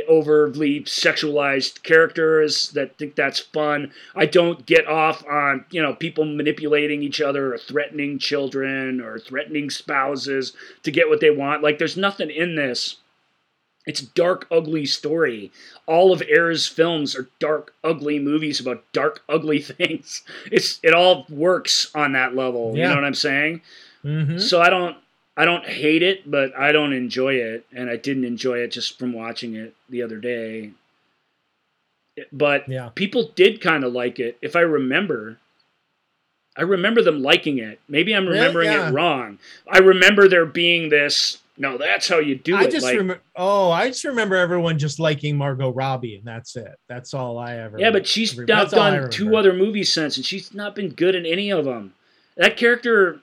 overly 0.08 0.82
sexualized 0.82 1.84
characters 1.84 2.72
that 2.72 2.98
think 2.98 3.16
that's 3.16 3.40
fun. 3.40 3.92
I 4.16 4.26
don't 4.26 4.66
get 4.66 4.88
off 4.88 5.26
on, 5.26 5.66
you 5.72 5.82
know, 5.82 5.94
people 5.94 6.26
manipulating 6.26 7.04
each 7.04 7.22
other 7.22 7.54
or 7.54 7.58
threatening 7.58 8.20
children 8.20 9.00
or 9.00 9.18
threatening 9.18 9.70
spouses 9.70 10.54
to 10.84 10.92
get 10.92 11.10
what 11.10 11.22
they 11.22 11.32
want. 11.32 11.64
Like 11.64 11.78
there's 11.78 11.98
nothing 11.98 12.30
in 12.30 12.56
this 12.56 12.98
it's 13.88 14.02
dark, 14.02 14.46
ugly 14.52 14.86
story. 14.86 15.50
All 15.88 16.12
of 16.12 16.22
Ayer's 16.22 16.68
films 16.68 17.16
are 17.16 17.30
dark, 17.40 17.74
ugly 17.86 18.20
movies 18.20 18.60
about 18.60 18.84
dark, 18.92 19.24
ugly 19.30 19.62
things. 19.62 20.22
It's 20.52 20.80
it 20.84 20.94
all 20.94 21.26
works 21.30 21.90
on 21.96 22.12
that 22.12 22.36
level. 22.36 22.74
Yeah. 22.76 22.84
You 22.84 22.90
know 22.90 22.96
what 22.96 23.06
I'm 23.06 23.16
saying? 23.16 23.62
Mm-hmm. 24.04 24.38
So 24.40 24.62
I 24.62 24.70
don't 24.70 24.98
I 25.38 25.46
don't 25.46 25.66
hate 25.66 26.02
it, 26.02 26.30
but 26.30 26.58
I 26.58 26.72
don't 26.72 26.94
enjoy 26.94 27.36
it, 27.36 27.66
and 27.74 27.90
I 27.90 27.96
didn't 27.96 28.26
enjoy 28.26 28.58
it 28.60 28.72
just 28.72 28.98
from 28.98 29.14
watching 29.14 29.56
it 29.56 29.76
the 29.88 30.02
other 30.02 30.18
day. 30.18 30.72
But 32.34 32.68
yeah. 32.68 32.90
people 32.96 33.32
did 33.36 33.62
kind 33.62 33.84
of 33.84 33.94
like 33.94 34.20
it, 34.20 34.38
if 34.42 34.56
I 34.56 34.62
remember. 34.62 35.38
I 36.58 36.64
remember 36.64 37.04
them 37.04 37.22
liking 37.22 37.60
it. 37.60 37.80
Maybe 37.88 38.16
I'm 38.16 38.26
remembering 38.26 38.72
yeah. 38.72 38.90
it 38.90 38.92
wrong. 38.92 39.38
I 39.72 39.78
remember 39.78 40.28
there 40.28 40.48
being 40.48 40.90
this 40.90 41.38
no, 41.60 41.78
that's 41.78 42.08
how 42.08 42.20
you 42.20 42.36
do 42.36 42.56
I 42.56 42.64
it. 42.64 42.72
Just 42.72 42.84
like, 42.84 42.98
remember, 42.98 43.22
oh, 43.36 43.72
I 43.72 43.88
just 43.88 44.04
remember 44.04 44.36
everyone 44.36 44.78
just 44.78 45.00
liking 45.00 45.36
Margot 45.36 45.72
Robbie, 45.72 46.16
and 46.16 46.26
that's 46.26 46.56
it. 46.56 46.76
That's 46.88 47.14
all 47.16 47.40
I 47.40 47.56
ever. 47.56 47.80
Yeah, 47.80 47.90
but 47.90 48.06
she's 48.06 48.38
now 48.38 48.66
done 48.66 49.10
two 49.10 49.36
other 49.36 49.54
movies 49.54 49.92
since, 49.92 50.18
and 50.18 50.26
she's 50.26 50.54
not 50.54 50.76
been 50.76 50.90
good 50.90 51.16
in 51.16 51.26
any 51.26 51.52
of 51.52 51.66
them. 51.66 51.96
That 52.36 52.58
character 52.58 53.22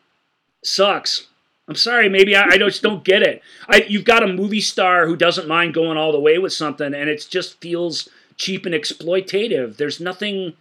sucks. 0.64 1.28
I'm 1.66 1.74
sorry, 1.76 2.08
maybe 2.08 2.36
I, 2.36 2.42
I 2.50 2.58
just 2.58 2.82
don't 2.82 3.04
get 3.04 3.22
it. 3.22 3.42
I 3.68 3.84
you've 3.88 4.04
got 4.04 4.22
a 4.22 4.32
movie 4.32 4.60
star 4.60 5.06
who 5.06 5.16
doesn't 5.16 5.48
mind 5.48 5.74
going 5.74 5.96
all 5.96 6.12
the 6.12 6.20
way 6.20 6.38
with 6.38 6.52
something, 6.52 6.92
and 6.94 7.08
it 7.08 7.26
just 7.30 7.60
feels 7.60 8.08
cheap 8.36 8.66
and 8.66 8.74
exploitative. 8.74 9.76
There's 9.76 10.00
nothing 10.00 10.54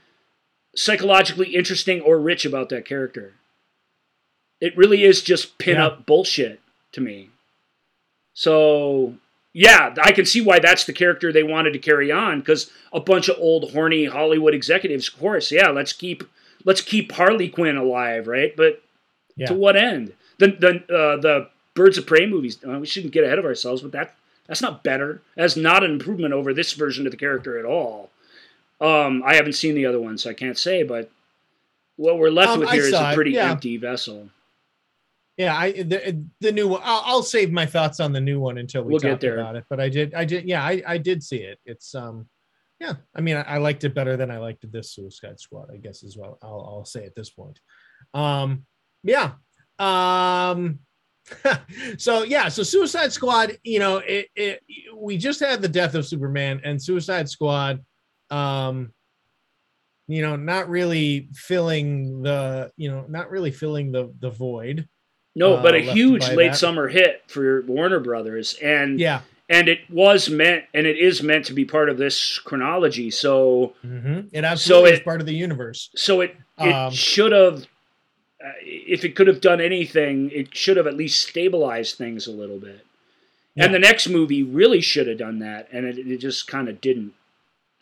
psychologically 0.76 1.56
interesting 1.56 2.02
or 2.02 2.20
rich 2.20 2.46
about 2.46 2.70
that 2.70 2.86
character. 2.86 3.34
It 4.62 4.78
really 4.78 5.04
is 5.04 5.22
just 5.22 5.58
pin 5.58 5.76
yeah. 5.76 5.88
up 5.88 6.06
bullshit 6.06 6.62
to 6.94 7.02
me. 7.02 7.30
So 8.34 9.16
yeah, 9.54 9.94
I 10.02 10.12
can 10.14 10.26
see 10.26 10.42
why 10.42 10.60
that's 10.60 10.86
the 10.86 10.94
character 10.94 11.32
they 11.32 11.44
wanted 11.44 11.74
to 11.74 11.80
carry 11.80 12.12
on 12.12 12.40
because 12.40 12.72
a 12.92 13.00
bunch 13.00 13.30
of 13.30 13.38
old 13.40 13.72
horny 13.72 14.06
Hollywood 14.06 14.54
executives, 14.54 15.08
of 15.10 15.20
course, 15.20 15.52
yeah, 15.52 15.70
let's 15.70 15.94
keep 15.94 16.24
let's 16.66 16.82
keep 16.82 17.12
Harley 17.12 17.50
Quinn 17.50 17.78
alive, 17.78 18.28
right? 18.28 18.56
But 18.56 18.82
yeah. 19.36 19.48
to 19.48 19.54
what 19.54 19.76
end? 19.76 20.14
The 20.44 20.84
the 20.88 20.96
uh, 20.96 21.18
the 21.22 21.50
Birds 21.74 21.98
of 21.98 22.06
Prey 22.06 22.26
movies. 22.26 22.60
Uh, 22.68 22.80
we 22.80 22.86
shouldn't 22.86 23.14
get 23.14 23.24
ahead 23.24 23.40
of 23.40 23.46
ourselves, 23.46 23.82
but 23.82 23.92
that 23.94 24.16
that's 24.48 24.62
not 24.62 24.84
better. 24.84 25.22
That's 25.36 25.56
not 25.56 25.84
an 25.84 25.92
improvement 25.92 26.34
over 26.34 26.54
this 26.54 26.74
version 26.74 27.06
of 27.06 27.12
the 27.12 27.18
character 27.18 27.58
at 27.58 27.66
all. 27.66 28.10
Um, 28.82 29.24
I 29.26 29.36
haven't 29.36 29.54
seen 29.54 29.76
the 29.76 29.86
other 29.86 30.00
one, 30.00 30.18
so 30.18 30.30
I 30.30 30.34
can't 30.34 30.58
say. 30.58 30.84
But 30.84 31.10
what 31.96 32.18
we're 32.18 32.30
left 32.30 32.52
um, 32.52 32.60
with 32.60 32.70
here 32.72 32.84
is 32.84 32.94
a 32.94 33.14
pretty 33.14 33.32
yeah. 33.32 33.52
empty 33.52 33.78
vessel. 33.78 34.30
Yeah, 35.38 35.58
I 35.58 35.72
the, 35.72 36.26
the 36.42 36.52
new 36.52 36.68
one. 36.68 36.82
I'll, 36.84 37.02
I'll, 37.06 37.24
save 37.24 37.52
my 37.52 37.66
thoughts 37.66 38.00
on 38.00 38.12
the 38.12 38.22
new 38.22 38.40
one 38.40 38.58
until 38.60 38.84
we 38.84 38.92
we'll 38.92 39.00
talk 39.00 39.20
there. 39.20 39.40
about 39.40 39.56
it. 39.56 39.64
But 39.68 39.80
I 39.80 39.90
did, 39.90 40.14
I 40.14 40.26
did, 40.26 40.46
yeah, 40.46 40.64
I, 40.64 40.84
I 40.86 40.98
did 41.00 41.24
see 41.24 41.38
it. 41.38 41.60
It's 41.66 41.96
um, 41.96 42.28
yeah. 42.80 42.94
I 43.16 43.22
mean, 43.22 43.38
I, 43.38 43.42
I 43.44 43.58
liked 43.58 43.84
it 43.84 43.96
better 43.96 44.16
than 44.16 44.30
I 44.30 44.38
liked 44.38 44.70
this 44.72 44.92
Suicide 44.92 45.40
Squad. 45.40 45.70
I 45.74 45.78
guess 45.78 46.04
as 46.04 46.18
well. 46.18 46.38
I'll, 46.44 46.68
I'll 46.70 46.86
say 46.86 47.06
at 47.06 47.16
this 47.16 47.32
point. 47.32 47.60
Um, 48.14 48.66
yeah. 49.04 49.32
Um, 49.80 50.80
so 51.98 52.24
yeah, 52.24 52.50
so 52.50 52.64
Suicide 52.64 53.12
Squad. 53.14 53.58
You 53.64 53.80
know, 53.80 53.98
it, 53.98 54.28
it 54.36 54.62
we 54.96 55.18
just 55.18 55.40
had 55.40 55.62
the 55.62 55.68
death 55.70 55.96
of 55.96 56.06
Superman 56.06 56.62
and 56.64 56.82
Suicide 56.82 57.30
Squad. 57.30 57.84
Um, 58.30 58.92
you 60.08 60.22
know, 60.22 60.36
not 60.36 60.70
really 60.70 61.30
filling 61.34 62.22
the, 62.24 62.72
you 62.76 62.92
know, 62.92 63.06
not 63.08 63.30
really 63.30 63.52
filling 63.52 63.92
the 63.92 64.14
the 64.20 64.30
void. 64.30 64.88
No, 65.36 65.58
but 65.62 65.74
uh, 65.74 65.78
a 65.78 65.82
huge 65.82 66.28
late 66.30 66.52
that. 66.52 66.58
summer 66.58 66.88
hit 66.88 67.24
for 67.28 67.62
Warner 67.64 68.00
Brothers, 68.00 68.56
and 68.62 69.00
Yeah. 69.00 69.22
and 69.50 69.68
it 69.68 69.80
was 69.90 70.30
meant, 70.30 70.66
and 70.76 70.86
it 70.86 70.98
is 70.98 71.24
meant 71.24 71.46
to 71.46 71.54
be 71.54 71.66
part 71.66 71.90
of 71.90 71.98
this 71.98 72.38
chronology. 72.38 73.10
So 73.10 73.74
hmm 73.82 74.22
It 74.32 74.44
absolutely 74.44 74.92
is 74.92 75.00
it- 75.00 75.06
part 75.06 75.22
of 75.22 75.26
the 75.26 75.34
universe. 75.36 75.90
so 75.96 76.22
it 76.22 76.36
it 76.60 76.72
Um, 76.74 76.92
should 76.92 77.32
have. 77.32 77.66
Uh, 78.46 78.52
if 78.62 79.06
it 79.06 79.16
could 79.16 79.28
have 79.28 79.40
done 79.42 79.62
anything, 79.62 80.30
it 80.32 80.56
should 80.56 80.76
have 80.78 80.88
at 80.88 80.96
least 80.96 81.28
stabilized 81.28 81.98
things 81.98 82.28
a 82.28 82.32
little 82.32 82.60
bit. 82.60 82.86
Yeah. 83.56 83.66
And 83.66 83.74
the 83.74 83.80
next 83.80 84.10
movie 84.10 84.44
really 84.44 84.82
should 84.82 85.08
have 85.08 85.20
done 85.20 85.40
that, 85.40 85.70
and 85.72 85.86
it, 85.86 85.98
it 86.00 86.18
just 86.18 86.48
kind 86.48 86.68
of 86.68 86.82
didn't. 86.82 87.14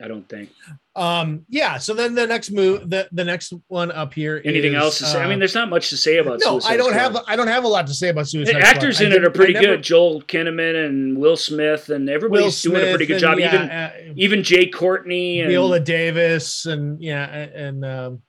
I 0.03 0.07
don't 0.07 0.27
think. 0.27 0.49
Um, 0.95 1.45
yeah. 1.47 1.77
So 1.77 1.93
then 1.93 2.15
the 2.15 2.25
next 2.25 2.49
move, 2.49 2.89
the 2.89 3.07
the 3.11 3.23
next 3.23 3.53
one 3.67 3.91
up 3.91 4.13
here. 4.15 4.41
Anything 4.43 4.73
is, 4.73 4.81
else 4.81 4.97
to 4.97 5.05
say? 5.05 5.19
I 5.21 5.25
uh, 5.25 5.29
mean, 5.29 5.37
there's 5.37 5.53
not 5.53 5.69
much 5.69 5.89
to 5.91 5.97
say 5.97 6.17
about. 6.17 6.39
no, 6.43 6.53
Suicide 6.59 6.73
I 6.73 6.77
don't 6.77 6.89
Squad. 6.89 6.99
have 6.99 7.23
I 7.27 7.35
don't 7.35 7.47
have 7.47 7.63
a 7.63 7.67
lot 7.67 7.85
to 7.87 7.93
say 7.93 8.09
about 8.09 8.21
The 8.21 8.29
Suicide 8.31 8.51
Squad. 8.53 8.63
actors 8.63 8.99
I 8.99 9.05
in 9.05 9.11
it 9.13 9.23
are 9.23 9.29
pretty 9.29 9.53
never- 9.53 9.65
good. 9.67 9.83
Joel 9.83 10.23
Kinnaman 10.23 10.85
and 10.87 11.17
Will 11.19 11.37
Smith, 11.37 11.89
and 11.89 12.09
everybody's 12.09 12.63
Will 12.65 12.71
doing 12.73 12.83
a 12.87 12.89
pretty 12.95 13.05
Smith 13.05 13.19
good 13.19 13.21
job. 13.21 13.37
and, 13.37 13.41
Even 13.41 13.67
yeah, 13.67 13.91
uh, 14.09 14.13
even 14.15 14.43
Jai 14.43 14.65
Courtney 14.73 15.41
and 15.41 15.49
Viola 15.49 15.79
Davis 15.79 16.65
and 16.65 17.01
yeah 17.01 17.25
and 17.25 17.85
um 17.85 18.21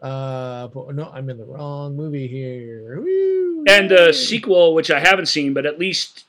uh 0.00 0.68
but 0.68 0.94
no 0.94 1.10
I'm 1.12 1.28
in 1.28 1.38
the 1.38 1.44
wrong 1.44 1.96
movie 1.96 2.28
here 2.28 3.00
Woo! 3.00 3.64
and 3.66 3.90
the 3.90 4.12
sequel, 4.12 4.74
which 4.74 4.90
I 4.90 5.00
haven't 5.00 5.26
seen, 5.26 5.52
but 5.54 5.66
at 5.66 5.78
least 5.78 6.24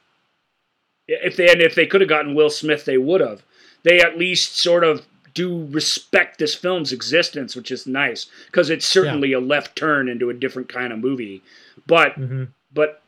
if 1.08 1.36
they 1.36 1.52
and 1.52 1.62
if 1.62 1.76
they 1.76 1.86
could 1.86 2.02
have 2.02 2.10
gotten 2.10 2.36
Will 2.36 2.50
Smith, 2.50 2.86
they 2.86 2.98
would 2.98 3.22
have. 3.22 3.44
They 3.84 4.02
at 4.02 4.18
least 4.18 4.58
sort 4.58 4.84
of 4.84 5.06
do 5.34 5.66
respect 5.68 6.40
this 6.40 6.56
film's 6.56 6.92
existence, 6.92 7.56
which 7.56 7.72
is 7.72 7.86
nice 7.88 8.26
because 8.48 8.70
it's 8.70 8.86
certainly 8.86 9.32
a 9.34 9.40
left 9.40 9.76
turn 9.76 10.10
into 10.10 10.30
a 10.30 10.34
different 10.34 10.68
kind 10.70 10.92
of 10.92 11.00
movie. 11.00 11.42
But 11.88 12.20
Mhm. 12.20 12.50
but 12.74 13.02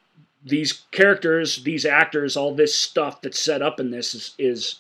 these 0.44 0.82
characters, 0.92 1.64
these 1.64 1.86
actors, 1.86 2.38
all 2.38 2.54
this 2.56 2.74
stuff 2.76 3.22
that's 3.22 3.40
set 3.40 3.62
up 3.62 3.80
in 3.80 3.92
this 3.92 4.16
is, 4.16 4.34
is 4.40 4.76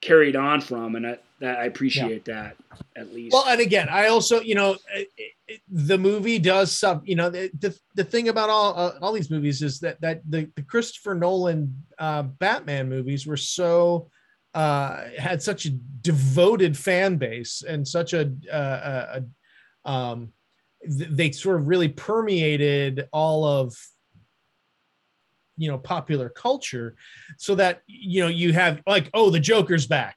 carried 0.00 0.36
on 0.36 0.60
from, 0.60 0.96
and 0.96 1.06
I, 1.06 1.18
that 1.40 1.58
I 1.58 1.64
appreciate 1.64 2.24
that 2.26 2.56
at 2.96 3.12
least. 3.12 3.32
well 3.32 3.44
and 3.46 3.60
again 3.60 3.88
I 3.90 4.06
also 4.08 4.40
you 4.40 4.54
know 4.54 4.76
it, 4.94 5.08
it, 5.46 5.60
the 5.68 5.98
movie 5.98 6.38
does 6.38 6.72
sub 6.72 7.02
you 7.06 7.14
know 7.14 7.28
the, 7.28 7.50
the, 7.58 7.78
the 7.94 8.04
thing 8.04 8.28
about 8.28 8.48
all 8.48 8.74
uh, 8.74 8.92
all 9.02 9.12
these 9.12 9.30
movies 9.30 9.60
is 9.62 9.80
that 9.80 10.00
that 10.00 10.22
the, 10.28 10.50
the 10.56 10.62
Christopher 10.62 11.14
Nolan 11.14 11.84
uh 11.98 12.22
Batman 12.22 12.88
movies 12.88 13.26
were 13.26 13.36
so 13.36 14.08
uh 14.54 15.04
had 15.18 15.42
such 15.42 15.66
a 15.66 15.70
devoted 15.70 16.76
fan 16.76 17.16
base 17.16 17.62
and 17.66 17.86
such 17.86 18.14
a 18.14 18.32
uh, 18.50 19.18
a, 19.20 19.22
a 19.86 19.90
um 19.90 20.32
th- 20.82 21.10
they 21.10 21.32
sort 21.32 21.60
of 21.60 21.66
really 21.66 21.88
permeated 21.88 23.08
all 23.12 23.44
of 23.44 23.74
you 25.56 25.70
know 25.70 25.78
popular 25.78 26.28
culture 26.28 26.94
so 27.38 27.54
that 27.54 27.82
you 27.86 28.20
know 28.20 28.28
you 28.28 28.52
have 28.52 28.80
like 28.86 29.08
oh 29.14 29.30
the 29.30 29.40
joker's 29.40 29.86
back 29.86 30.16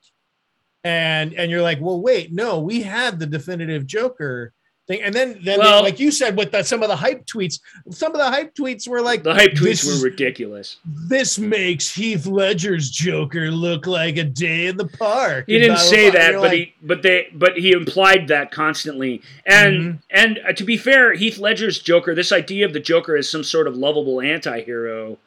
and 0.84 1.34
and 1.34 1.52
you're 1.52 1.61
like 1.61 1.80
well 1.82 2.02
wait 2.02 2.32
no 2.34 2.60
we 2.60 2.82
had 2.82 3.20
the 3.20 3.26
definitive 3.26 3.86
joker 3.86 4.53
thing 4.88 5.02
and 5.03 5.14
then 5.14 5.38
then 5.44 5.60
Well- 5.60 5.84
like 5.84 5.99
you 5.99 6.10
said 6.10 6.36
with 6.38 6.52
the, 6.52 6.64
some 6.64 6.82
of 6.82 6.90
the 6.90 6.95
hype 6.95 7.26
tweets 7.26 7.60
some 7.91 8.14
of 8.14 8.18
the 8.18 8.26
hype 8.30 8.56
tweets 8.56 8.88
were 8.88 9.02
like 9.02 9.22
the 9.24 9.34
hype 9.34 9.52
tweets 9.52 9.86
were 9.86 10.03
ridiculous. 10.03 10.78
this 10.86 11.38
makes 11.38 11.94
heath 11.94 12.26
ledger's 12.26 12.90
joker 12.90 13.52
look 13.52 13.86
like 13.88 14.18
a 14.18 14.24
day 14.24 14.68
in 14.68 14.78
the 14.78 14.88
park 14.88 15.45
He 15.48 15.60
didn't 15.60 15.76
blah, 15.76 15.84
say 15.84 16.10
blah. 16.10 16.20
That, 16.20 16.32
but 16.34 16.41
like, 16.41 16.52
he 16.53 16.74
but 16.82 17.03
they 17.03 17.28
but 17.34 17.57
he 17.57 17.72
implied 17.74 18.30
that 18.30 18.52
constantly. 18.52 19.22
And 19.45 19.76
Mhm. 19.80 19.99
and 20.11 20.40
uh, 20.48 20.53
to 20.53 20.64
be 20.64 20.76
fair, 20.78 21.14
Heath 21.14 21.38
Ledger's 21.38 21.80
Joker, 21.80 22.16
this 22.16 22.32
idea 22.32 22.66
of 22.66 22.74
the 22.74 22.80
Joker 22.80 23.16
as 23.16 23.30
some 23.30 23.44
sort 23.44 23.68
of 23.68 23.76
lovable 23.78 24.22
anti-hero, 24.22 25.20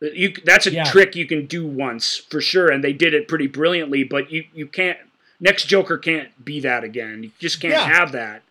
you 0.00 0.34
that's 0.44 0.66
a 0.66 0.72
Yeah. 0.72 0.84
trick 0.84 1.14
you 1.16 1.26
can 1.26 1.46
do 1.46 1.66
once 1.66 2.16
for 2.16 2.40
sure, 2.40 2.70
and 2.70 2.82
they 2.82 2.92
did 2.92 3.14
it 3.14 3.28
pretty 3.28 3.46
brilliantly. 3.46 4.04
But 4.04 4.30
you 4.30 4.44
you 4.54 4.66
can't 4.66 4.98
next 5.40 5.66
Joker 5.66 5.98
can't 5.98 6.44
be 6.44 6.60
that 6.60 6.84
again. 6.84 7.22
You 7.24 7.30
just 7.38 7.60
can't 7.60 7.74
Yeah. 7.74 7.86
have 7.86 8.12
that. 8.12 8.42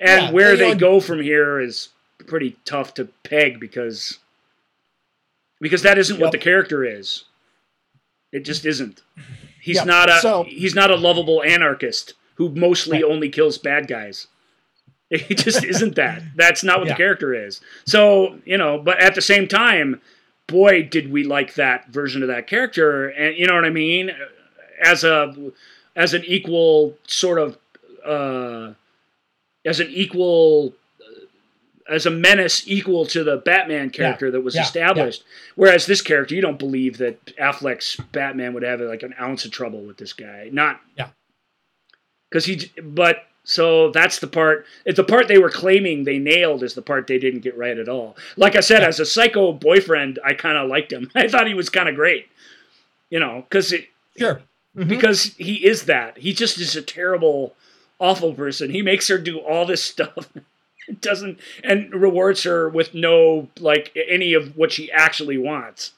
And 0.00 0.22
Yeah, 0.24 0.30
where 0.32 0.56
they 0.56 0.74
go 0.74 1.00
from 1.00 1.20
here 1.22 1.60
is 1.60 1.88
pretty 2.26 2.56
tough 2.64 2.94
to 2.94 3.06
peg 3.22 3.60
because 3.60 4.18
because 5.60 5.82
that 5.82 5.98
isn't 5.98 6.18
what 6.20 6.32
the 6.32 6.38
character 6.38 6.84
is. 6.84 7.24
It 8.32 8.44
just 8.44 8.64
isn't. 8.66 9.02
He's 9.60 9.76
Yep. 9.76 9.86
not 9.86 10.10
a 10.10 10.18
So- 10.20 10.44
he's 10.44 10.74
not 10.74 10.90
a 10.90 10.96
lovable 10.96 11.42
anarchist 11.42 12.14
who 12.34 12.48
mostly 12.50 13.02
Right. 13.02 13.10
only 13.10 13.28
kills 13.28 13.58
bad 13.58 13.86
guys. 13.88 14.26
It 15.10 15.38
just 15.38 15.62
isn't 15.62 15.94
that. 15.94 16.22
That's 16.34 16.64
not 16.64 16.78
what 16.80 16.88
Yeah. 16.88 16.94
the 16.94 16.96
character 16.96 17.32
is. 17.34 17.60
So, 17.86 18.40
you 18.44 18.58
know, 18.58 18.78
but 18.78 18.98
at 19.00 19.14
the 19.14 19.20
same 19.22 19.46
time, 19.46 20.00
boy, 20.46 20.82
did 20.82 21.10
we 21.10 21.24
like 21.24 21.54
that 21.54 21.88
version 21.88 22.22
of 22.22 22.28
that 22.28 22.46
character. 22.46 23.08
And 23.08 23.36
you 23.36 23.46
know 23.46 23.54
what 23.54 23.64
I 23.64 23.70
mean? 23.70 24.10
As 24.82 25.04
a 25.04 25.34
as 25.96 26.14
an 26.14 26.24
equal 26.24 26.96
sort 27.06 27.38
of 27.38 27.58
uh 28.04 28.74
as 29.64 29.80
an 29.80 29.88
equal 29.90 30.74
as 31.88 32.06
a 32.06 32.10
menace 32.10 32.66
equal 32.66 33.04
to 33.06 33.22
the 33.22 33.36
Batman 33.36 33.90
character 33.90 34.30
that 34.30 34.40
was 34.40 34.54
yeah, 34.54 34.62
established. 34.62 35.22
Whereas 35.54 35.86
this 35.86 36.00
character, 36.00 36.34
you 36.34 36.40
don't 36.40 36.58
believe 36.58 36.98
that 36.98 37.24
Affleck's 37.36 37.96
Batman 38.12 38.54
would 38.54 38.62
have 38.62 38.80
like 38.80 39.02
an 39.02 39.14
ounce 39.20 39.44
of 39.44 39.50
trouble 39.50 39.82
with 39.82 39.98
this 39.98 40.12
guy. 40.12 40.48
Not 40.50 40.80
Yeah. 40.96 41.08
because 42.30 42.46
he. 42.46 42.70
But 42.82 43.24
so 43.44 43.90
that's 43.90 44.18
the 44.18 44.26
part. 44.26 44.64
It's 44.86 44.96
the 44.96 45.04
part 45.04 45.28
they 45.28 45.38
were 45.38 45.50
claiming 45.50 46.04
they 46.04 46.18
nailed 46.18 46.62
is 46.62 46.74
the 46.74 46.82
part 46.82 47.06
they 47.06 47.18
didn't 47.18 47.40
get 47.40 47.56
right 47.56 47.76
at 47.78 47.88
all. 47.88 48.16
Like 48.36 48.56
I 48.56 48.60
said, 48.60 48.82
as 48.82 48.98
a 49.00 49.06
psycho 49.06 49.52
boyfriend, 49.52 50.18
I 50.24 50.32
kind 50.34 50.56
of 50.56 50.68
liked 50.68 50.92
him. 50.92 51.10
I 51.14 51.28
thought 51.28 51.46
he 51.46 51.54
was 51.54 51.68
kind 51.68 51.88
of 51.88 51.94
great. 51.94 52.26
You 53.10 53.20
know, 53.20 53.44
because 53.48 53.72
it 53.72 53.86
sure 54.18 54.40
Mhm. 54.76 54.88
because 54.88 55.34
he 55.36 55.64
is 55.64 55.84
that. 55.84 56.18
He 56.18 56.32
just 56.32 56.58
is 56.58 56.74
a 56.74 56.82
terrible, 56.82 57.54
awful 58.00 58.34
person. 58.34 58.70
He 58.70 58.82
makes 58.82 59.06
her 59.08 59.18
do 59.18 59.38
all 59.38 59.64
this 59.66 59.84
stuff. 59.94 60.28
Doesn't 61.00 61.38
and 61.62 61.94
rewards 61.94 62.42
her 62.42 62.68
with 62.68 62.92
no 62.94 63.48
like 63.60 63.96
any 64.08 64.34
of 64.34 64.56
what 64.56 64.72
she 64.72 64.90
actually 64.92 65.38
wants. 65.38 65.92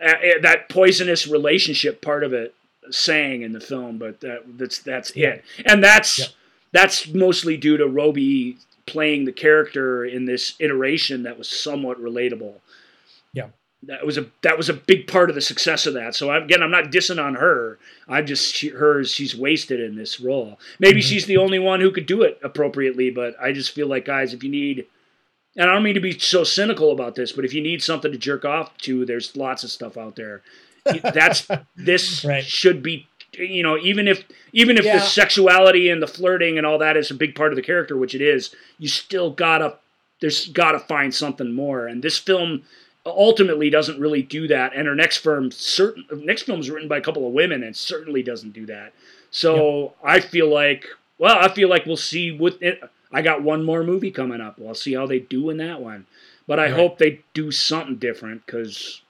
Uh, 0.00 0.10
uh, 0.10 0.40
that 0.42 0.68
poisonous 0.68 1.26
relationship 1.26 2.00
part 2.02 2.22
of 2.22 2.32
it 2.32 2.54
sang 2.90 3.42
in 3.42 3.52
the 3.52 3.60
film, 3.60 3.98
but 3.98 4.20
that, 4.20 4.42
that's 4.58 4.78
that's 4.78 5.16
Yeah. 5.16 5.28
it. 5.30 5.44
And 5.64 5.82
that's 5.82 6.18
Yeah. 6.18 6.26
That's 6.72 7.08
mostly 7.08 7.56
due 7.56 7.76
to 7.76 7.86
Robbie 7.86 8.56
playing 8.86 9.24
the 9.24 9.32
character 9.32 10.04
in 10.04 10.24
this 10.24 10.54
iteration 10.60 11.22
that 11.24 11.38
was 11.38 11.48
somewhat 11.48 12.00
relatable. 12.00 12.54
Yeah. 13.32 13.48
That 13.84 14.04
was 14.04 14.18
a 14.18 14.26
that 14.42 14.56
was 14.56 14.68
a 14.68 14.74
big 14.74 15.06
part 15.06 15.28
of 15.30 15.34
the 15.36 15.40
success 15.40 15.86
of 15.86 15.94
that. 15.94 16.14
So 16.16 16.32
again, 16.32 16.62
I'm 16.62 16.70
not 16.70 16.86
dissing 16.86 17.22
on 17.22 17.34
her. 17.36 17.78
I'm 18.08 18.26
just 18.26 18.54
she, 18.54 18.68
her 18.70 19.04
she's 19.04 19.36
wasted 19.36 19.78
in 19.80 19.94
this 19.94 20.18
role. 20.20 20.58
Maybe 20.80 21.00
Mhm. 21.00 21.04
she's 21.04 21.26
the 21.26 21.36
only 21.36 21.58
one 21.60 21.80
who 21.80 21.90
could 21.92 22.06
do 22.06 22.22
it 22.22 22.38
appropriately, 22.42 23.10
but 23.10 23.36
I 23.40 23.52
just 23.52 23.70
feel 23.72 23.86
like 23.86 24.04
guys, 24.06 24.34
if 24.34 24.42
you 24.42 24.50
need 24.50 24.86
and 25.56 25.68
I 25.70 25.74
don't 25.74 25.82
mean 25.82 25.94
to 25.94 26.00
be 26.00 26.18
so 26.18 26.44
cynical 26.44 26.92
about 26.92 27.14
this, 27.14 27.32
but 27.32 27.44
if 27.44 27.52
you 27.54 27.60
need 27.60 27.82
something 27.82 28.10
to 28.12 28.18
jerk 28.18 28.44
off 28.44 28.76
to, 28.78 29.04
there's 29.04 29.36
lots 29.36 29.64
of 29.64 29.70
stuff 29.70 29.96
out 29.96 30.16
there. 30.16 30.42
That's 31.02 31.46
this 31.76 32.24
Right. 32.24 32.44
should 32.44 32.82
be 32.82 33.06
you 33.38 33.62
know, 33.62 33.78
even 33.78 34.08
if 34.08 34.24
even 34.52 34.76
if 34.76 34.84
Yeah. 34.84 34.94
the 34.96 35.00
sexuality 35.00 35.90
and 35.90 36.02
the 36.02 36.06
flirting 36.06 36.58
and 36.58 36.66
all 36.66 36.78
that 36.78 36.96
is 36.96 37.10
a 37.10 37.14
big 37.14 37.34
part 37.34 37.52
of 37.52 37.56
the 37.56 37.62
character, 37.62 37.96
which 37.96 38.14
it 38.14 38.20
is, 38.20 38.54
you 38.78 38.88
still 38.88 39.30
gotta 39.30 39.76
there's 40.20 40.48
gotta 40.48 40.78
find 40.80 41.14
something 41.14 41.52
more. 41.52 41.86
And 41.86 42.02
this 42.02 42.18
film 42.18 42.62
ultimately 43.06 43.70
doesn't 43.70 44.00
really 44.00 44.22
do 44.22 44.46
that. 44.48 44.72
And 44.74 44.86
her 44.86 44.94
next 44.94 45.18
film 45.18 45.50
certain 45.50 46.04
next 46.12 46.42
film 46.42 46.60
is 46.60 46.70
written 46.70 46.88
by 46.88 46.98
a 46.98 47.02
couple 47.02 47.26
of 47.26 47.32
women 47.32 47.62
and 47.62 47.76
certainly 47.76 48.22
doesn't 48.22 48.52
do 48.52 48.66
that. 48.66 48.92
So 49.30 49.94
I 50.02 50.20
feel 50.20 50.48
like 50.52 50.86
well, 51.18 51.36
I 51.38 51.48
feel 51.48 51.68
like 51.68 51.86
we'll 51.86 51.96
see 51.96 52.30
with 52.32 52.62
it. 52.62 52.80
I 53.12 53.22
got 53.22 53.42
one 53.42 53.64
more 53.64 53.82
movie 53.82 54.10
coming 54.10 54.40
up. 54.40 54.58
We'll 54.58 54.74
see 54.74 54.94
how 54.94 55.06
they 55.06 55.18
do 55.18 55.50
in 55.50 55.56
that 55.58 55.80
one. 55.80 56.06
But 56.46 56.58
I 56.58 56.64
Right. 56.64 56.74
hope 56.74 56.98
they 56.98 57.20
do 57.34 57.50
something 57.50 57.96
different 57.96 58.44
because 58.46 59.02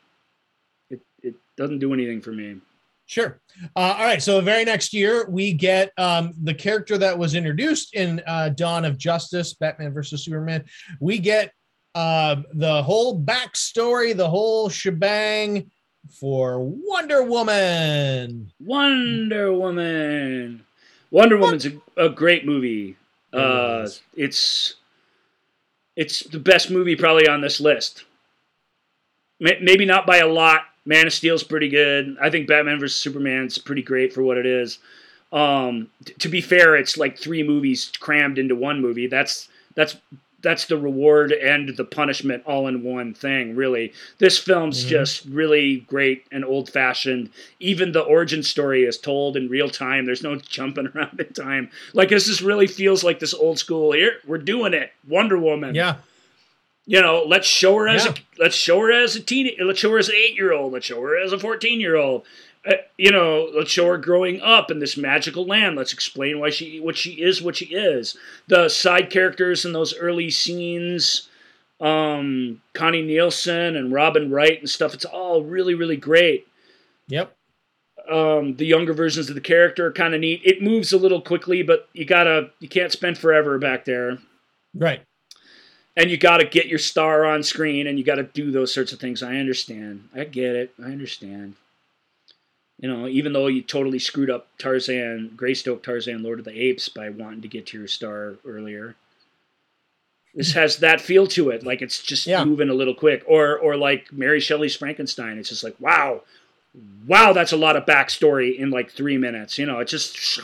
it, 0.91 1.01
it 1.23 1.35
doesn't 1.57 1.79
do 1.81 1.93
anything 1.93 2.21
for 2.21 2.33
me. 2.33 2.61
Sure. 3.09 3.41
Uh, 3.75 3.95
all 3.97 4.05
right. 4.05 4.23
So 4.23 4.37
the 4.37 4.43
very 4.43 4.67
next 4.67 4.93
year, 4.93 5.27
we 5.31 5.55
get 5.55 5.93
um, 5.97 6.35
the 6.43 6.53
character 6.53 6.99
that 6.99 7.19
was 7.19 7.35
introduced 7.35 7.95
in 7.95 8.23
uh, 8.27 8.51
Dawn 8.51 8.85
of 8.85 8.99
Justice, 8.99 9.55
Batman 9.55 9.95
versus 9.95 10.23
Superman. 10.23 10.67
We 11.01 11.19
get 11.19 11.53
uh, 11.95 12.37
the 12.53 12.83
whole 12.83 13.19
backstory, 13.19 14.15
the 14.15 14.29
whole 14.29 14.69
shebang 14.69 15.71
for 16.21 16.61
Wonder 16.61 17.23
Woman. 17.23 18.53
Wonder 18.61 19.55
Woman. 19.55 20.67
Wonder 21.11 21.39
Woman's 21.39 21.65
a, 21.65 21.81
a 21.97 22.11
great 22.11 22.45
movie. 22.45 22.95
Uh, 23.33 23.89
it's 24.17 24.75
it's 25.97 26.21
the 26.25 26.39
best 26.39 26.71
movie 26.71 26.95
probably 26.95 27.27
on 27.27 27.41
this 27.41 27.59
list. 27.59 28.05
Maybe 29.41 29.87
not 29.87 30.07
by 30.07 30.19
a 30.19 30.27
lot. 30.27 30.63
Man 30.89 31.07
of 31.07 31.13
Steel's 31.13 31.43
pretty 31.45 31.69
good. 31.69 32.17
I 32.21 32.31
think 32.31 32.49
Batman 32.49 32.81
vs 32.81 32.97
Superman's 32.99 33.59
pretty 33.59 33.83
great 33.83 34.13
for 34.13 34.23
what 34.23 34.39
it 34.39 34.47
is. 34.47 34.79
Um, 35.33 35.89
t- 36.05 36.15
to 36.15 36.29
be 36.31 36.41
fair, 36.41 36.75
it's 36.77 36.97
like 36.97 37.19
three 37.19 37.43
movies 37.43 37.93
crammed 38.01 38.39
into 38.39 38.57
one 38.57 38.81
movie. 38.81 39.07
That's 39.07 39.49
that's 39.75 39.97
that's 40.41 40.67
the 40.67 40.79
reward 40.79 41.33
and 41.33 41.77
the 41.77 41.85
punishment 41.85 42.45
all 42.47 42.69
in 42.69 42.85
one 42.85 43.13
thing 43.13 43.57
really 43.57 43.93
this 44.19 44.39
film's 44.39 44.85
Mhm. 44.85 44.89
just 44.89 45.25
really 45.27 45.79
great 45.89 46.27
and 46.31 46.45
old 46.45 46.71
fashioned 46.71 47.31
even 47.59 47.91
the 47.91 48.01
origin 48.03 48.45
story 48.45 48.85
is 48.85 48.99
told 48.99 49.37
in 49.37 49.49
real 49.49 49.69
time 49.69 50.07
there's 50.07 50.23
no 50.23 50.37
jumping 50.37 50.87
around 50.95 51.19
in 51.19 51.33
time 51.33 51.71
like 51.93 52.11
this 52.11 52.27
just 52.27 52.41
really 52.41 52.69
feels 52.69 53.03
like 53.03 53.19
this 53.19 53.35
old 53.35 53.59
school 53.59 53.91
here 53.91 54.19
we're 54.29 54.39
doing 54.39 54.75
it 54.75 54.93
wonder 55.09 55.37
woman 55.37 55.75
Yeah. 55.75 55.97
You 56.89 57.01
know 57.03 57.23
let's 57.27 57.47
show 57.47 57.77
her 57.77 57.87
as 57.87 58.05
Yeah. 58.07 58.13
a 58.13 58.43
let's 58.43 58.57
show 58.57 58.81
her 58.81 58.91
as 58.91 59.15
a 59.15 59.21
teen 59.21 59.51
let's 59.61 59.79
show 59.79 59.91
her 59.93 59.99
as 59.99 60.09
an 60.09 60.15
eight 60.17 60.35
year 60.35 60.53
old 60.53 60.73
let's 60.73 60.87
show 60.87 61.01
her 61.03 61.17
as 61.17 61.33
a 61.33 61.39
14 61.39 61.79
year 61.81 61.97
old 61.97 62.25
uh, 62.67 62.73
you 62.97 63.13
know 63.13 63.49
let's 63.55 63.71
show 63.71 63.87
her 63.89 63.99
growing 63.99 64.41
up 64.41 64.71
in 64.71 64.79
this 64.79 64.97
magical 64.97 65.45
land 65.47 65.77
let's 65.77 65.93
explain 65.93 66.41
why 66.41 66.49
she 66.51 66.81
what 66.81 66.97
she 66.97 67.13
is 67.23 67.43
what 67.43 67.57
she 67.57 67.67
is 67.67 68.17
the 68.49 68.69
side 68.71 69.11
characters 69.11 69.65
in 69.67 69.73
those 69.73 69.95
early 69.99 70.31
scenes 70.31 71.29
um 71.81 72.61
connie 72.73 73.03
nielsen 73.03 73.77
and 73.77 73.93
robin 73.93 74.31
wright 74.31 74.59
and 74.59 74.71
stuff 74.71 74.95
it's 74.95 75.05
all 75.05 75.43
really 75.45 75.75
really 75.75 75.97
great 75.97 76.47
Yep. 77.11 77.35
um, 78.11 78.57
the 78.57 78.67
younger 78.67 78.93
versions 78.93 79.29
of 79.29 79.35
the 79.35 79.41
character 79.41 79.87
are 79.87 79.93
kind 79.93 80.15
of 80.15 80.21
neat 80.21 80.41
it 80.45 80.63
moves 80.63 80.93
a 80.93 80.97
little 80.99 81.21
quickly 81.21 81.63
but 81.63 81.89
you 81.93 82.05
gotta 82.05 82.51
you 82.61 82.69
can't 82.69 82.93
spend 82.93 83.19
forever 83.19 83.59
back 83.59 83.85
there 83.85 84.19
Right. 84.75 85.03
And 85.99 86.11
you 86.11 86.17
got 86.17 86.37
to 86.39 86.45
get 86.47 86.67
your 86.67 86.79
star 86.79 87.27
on 87.27 87.43
screen 87.43 87.89
and 87.89 87.99
you 87.99 88.05
got 88.05 88.15
to 88.15 88.23
do 88.23 88.53
those 88.53 88.73
sorts 88.73 88.93
of 88.93 89.01
things. 89.01 89.21
I 89.23 89.37
understand. 89.37 90.09
I 90.15 90.25
get 90.25 90.55
it. 90.55 90.73
I 90.81 90.87
understand. 90.87 91.57
You 92.81 92.89
know, 92.89 93.09
even 93.09 93.33
though 93.33 93.49
you 93.49 93.63
totally 93.63 93.99
screwed 93.99 94.31
up 94.31 94.47
Tarzan, 94.59 95.33
Greystoke 95.37 95.83
Tarzan, 95.83 96.23
Lord 96.23 96.39
of 96.39 96.45
the 96.45 96.59
Apes 96.59 96.89
by 96.89 97.09
wanting 97.11 97.43
to 97.43 97.49
get 97.49 97.67
to 97.67 97.79
your 97.79 97.89
star 97.89 98.37
earlier. 98.47 98.95
This 100.35 100.53
has 100.53 100.77
that 100.77 101.01
feel 101.01 101.27
to 101.29 101.51
it, 101.51 101.65
like 101.65 101.83
it's 101.83 102.01
just 102.01 102.27
Yeah. 102.29 102.45
moving 102.45 102.69
a 102.69 102.75
little 102.75 102.95
quick, 102.95 103.25
or 103.27 103.59
or 103.59 103.77
like 103.77 104.13
Mary 104.13 104.39
Shelley's 104.39 104.77
Frankenstein. 104.77 105.37
It's 105.39 105.49
just 105.49 105.65
like 105.65 105.75
wow, 105.81 106.23
wow, 107.09 107.33
that's 107.33 107.51
a 107.51 107.57
lot 107.57 107.75
of 107.75 107.85
backstory 107.87 108.57
in 108.57 108.71
like 108.71 108.93
three 108.93 109.19
minutes. 109.19 109.59
You 109.59 109.67
know, 109.67 109.81
it's 109.81 109.91
just 109.91 110.41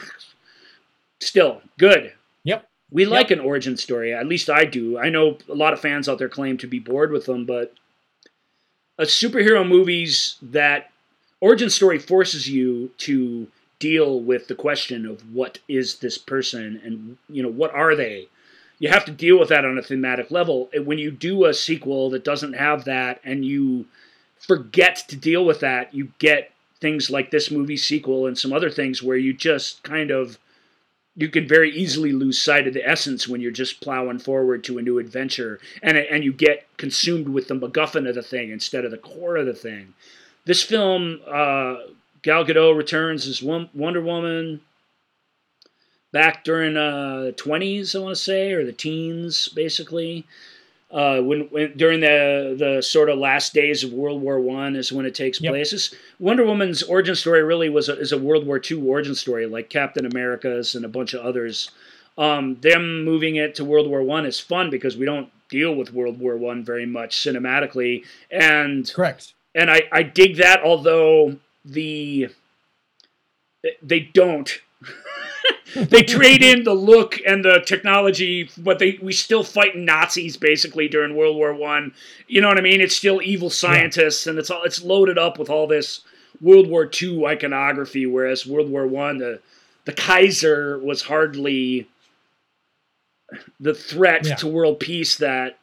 still 1.21 1.63
good. 1.79 2.13
We 2.95 3.07
like 3.07 3.33
an 3.33 3.41
origin 3.41 3.77
story. 3.77 4.15
At 4.15 4.29
least 4.29 4.49
I 4.49 4.65
do. 4.65 4.97
I 4.97 5.11
know 5.11 5.37
a 5.49 5.55
lot 5.55 5.73
of 5.73 5.81
fans 5.81 6.09
out 6.09 6.19
there 6.19 6.29
claim 6.29 6.57
to 6.59 6.69
be 6.69 6.79
bored 6.79 7.11
with 7.11 7.27
them, 7.27 7.45
but 7.45 7.75
a 8.97 9.03
superhero 9.03 9.69
movies 9.69 10.37
that 10.41 10.93
origin 11.41 11.71
story 11.71 11.99
forces 11.99 12.49
you 12.49 12.93
to 12.99 13.49
deal 13.81 14.21
with 14.21 14.47
the 14.47 14.55
question 14.55 15.07
of 15.07 15.35
what 15.35 15.59
is 15.69 15.99
this 15.99 16.17
person 16.17 16.81
and 16.85 17.19
you 17.29 17.43
know 17.43 17.51
what 17.51 17.75
are 17.75 17.97
they 17.97 18.29
you 18.79 18.89
have 18.89 19.05
to 19.05 19.11
deal 19.11 19.39
with 19.39 19.49
that 19.49 19.65
on 19.65 19.77
a 19.77 19.83
thematic 19.83 20.31
level 20.31 20.71
when 20.85 20.97
you 20.97 21.11
do 21.11 21.45
a 21.45 21.53
sequel 21.53 22.09
that 22.09 22.25
doesn't 22.25 22.55
have 22.55 22.85
that 22.85 23.21
and 23.25 23.45
you 23.45 23.85
forget 24.39 25.05
to 25.09 25.17
deal 25.17 25.45
with 25.45 25.61
that 25.61 25.93
you 25.93 26.13
get 26.21 26.53
things 26.81 27.11
like 27.11 27.31
this 27.31 27.51
movie 27.51 27.77
sequel 27.77 28.27
and 28.27 28.39
some 28.39 28.53
other 28.53 28.71
things 28.71 29.03
where 29.03 29.17
you 29.17 29.33
just 29.33 29.83
kind 29.83 30.11
of 30.11 30.39
you 31.17 31.29
can 31.29 31.47
very 31.47 31.71
easily 31.71 32.13
lose 32.13 32.41
sight 32.41 32.67
of 32.67 32.75
the 32.75 32.87
essence 32.87 33.29
when 33.29 33.41
you're 33.41 33.51
just 33.53 33.81
plowing 33.81 34.19
forward 34.19 34.65
to 34.65 34.79
a 34.79 34.83
new 34.83 34.99
adventure 34.99 35.61
and 35.83 35.97
and 35.97 36.25
you 36.25 36.33
get 36.33 36.67
consumed 36.77 37.29
with 37.29 37.49
the 37.49 37.55
MacGuffin 37.55 38.09
of 38.09 38.15
the 38.15 38.23
thing 38.23 38.51
instead 38.51 38.85
of 38.85 38.91
the 38.91 38.99
core 38.99 39.37
of 39.37 39.47
the 39.47 39.55
thing. 39.55 39.95
This 40.45 40.63
film, 40.63 41.21
uh, 41.27 41.77
Gal 42.23 42.45
Gadot 42.45 42.77
returns 42.77 43.27
as 43.27 43.43
Wonder 43.43 44.01
Woman 44.01 44.61
back 46.13 46.45
during 46.45 46.77
uh, 46.77 47.23
the 47.23 47.33
20s, 47.33 47.95
I 47.95 47.99
want 47.99 48.17
to 48.17 48.23
say, 48.23 48.53
or 48.53 48.65
the 48.65 48.73
teens, 48.73 49.49
basically. 49.49 50.27
Uh, 50.95 51.21
when, 51.21 51.41
when 51.51 51.77
during 51.77 51.99
the 51.99 52.55
the 52.57 52.81
sort 52.81 53.11
of 53.11 53.19
last 53.19 53.53
days 53.53 53.83
of 53.83 53.93
World 53.93 54.23
War 54.23 54.39
One 54.39 54.77
is 54.77 54.93
when 54.93 55.05
it 55.07 55.15
takes 55.15 55.41
Yep. 55.41 55.51
place. 55.51 55.71
This- 55.73 55.93
Wonder 56.21 56.45
Woman's 56.45 56.85
origin 56.85 57.17
story 57.17 57.43
really 57.43 57.69
was 57.69 57.89
a, 57.89 57.99
is 57.99 58.13
a 58.13 58.19
World 58.19 58.47
War 58.47 58.61
II 58.71 58.81
origin 58.89 59.17
story, 59.17 59.45
like 59.47 59.69
Captain 59.69 60.07
America's 60.07 60.77
and 60.77 60.85
a 60.85 60.89
bunch 60.89 61.13
of 61.13 61.25
others. 61.27 61.71
Um, 62.17 62.59
them 62.61 63.03
moving 63.05 63.35
it 63.35 63.57
to 63.57 63.65
World 63.65 63.89
War 63.89 64.05
One 64.05 64.25
is 64.25 64.39
fun 64.39 64.71
because 64.71 64.97
we 64.97 65.05
don't 65.05 65.29
deal 65.51 65.75
with 65.75 65.93
World 65.93 66.21
War 66.21 66.37
One 66.37 66.63
very 66.63 66.87
much 66.87 67.17
cinematically, 67.17 68.05
and 68.31 68.89
Correct. 68.95 69.35
and 69.53 69.71
I, 69.73 69.83
I 69.91 70.05
dig 70.05 70.37
that 70.37 70.63
although 70.63 71.37
the 71.65 72.29
they 73.83 74.01
don't 74.01 74.61
they 75.75 76.03
trade 76.03 76.43
in 76.43 76.65
the 76.65 76.75
look 76.75 77.19
and 77.27 77.45
the 77.45 77.61
technology 77.67 78.49
but 78.59 78.79
they 78.79 78.99
we 79.03 79.13
still 79.13 79.43
fight 79.45 79.77
nazis 79.77 80.37
basically 80.37 80.89
during 80.89 81.17
world 81.17 81.37
war 81.37 81.53
one 81.55 81.93
you 82.29 82.41
know 82.41 82.49
what 82.49 82.59
i 82.59 82.61
mean 82.63 82.81
it's 82.81 82.97
still 82.97 83.21
evil 83.23 83.51
scientists 83.51 84.27
and 84.27 84.39
it's 84.39 84.51
all 84.51 84.63
it's 84.65 84.83
loaded 84.83 85.19
up 85.19 85.39
with 85.39 85.51
all 85.51 85.67
this 85.67 86.01
world 86.41 86.69
war 86.69 86.87
two 86.87 87.27
iconography 87.27 88.07
whereas 88.07 88.47
world 88.47 88.71
war 88.71 88.87
one 88.87 89.19
the 89.19 89.41
the 89.85 89.93
kaiser 89.93 90.79
was 90.79 91.03
hardly 91.03 91.87
the 93.61 93.75
threat 93.75 94.27
Yeah. 94.27 94.35
to 94.37 94.47
world 94.47 94.81
peace 94.81 95.17
that 95.17 95.59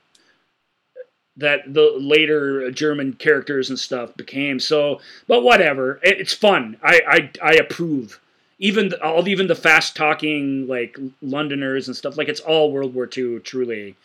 that 1.38 1.74
the 1.74 1.96
later 1.98 2.70
German 2.72 3.14
characters 3.14 3.70
and 3.70 3.80
stuff 3.80 4.16
became. 4.18 4.60
So, 4.60 5.00
but 5.28 5.44
whatever, 5.44 6.00
it, 6.04 6.20
it's 6.20 6.34
fun. 6.34 6.78
I, 6.84 7.02
I 7.42 7.52
I 7.52 7.54
approve. 7.56 8.20
Even 8.64 8.90
the, 8.90 9.04
all 9.04 9.28
even 9.28 9.48
the 9.48 9.56
fast 9.56 9.96
talking 9.96 10.68
like 10.68 10.96
Londoners 11.22 11.88
and 11.88 11.98
stuff 11.98 12.16
like 12.18 12.30
it's 12.30 12.40
all 12.40 12.72
World 12.72 12.94
War 12.94 13.10
II 13.18 13.40
truly. 13.40 13.96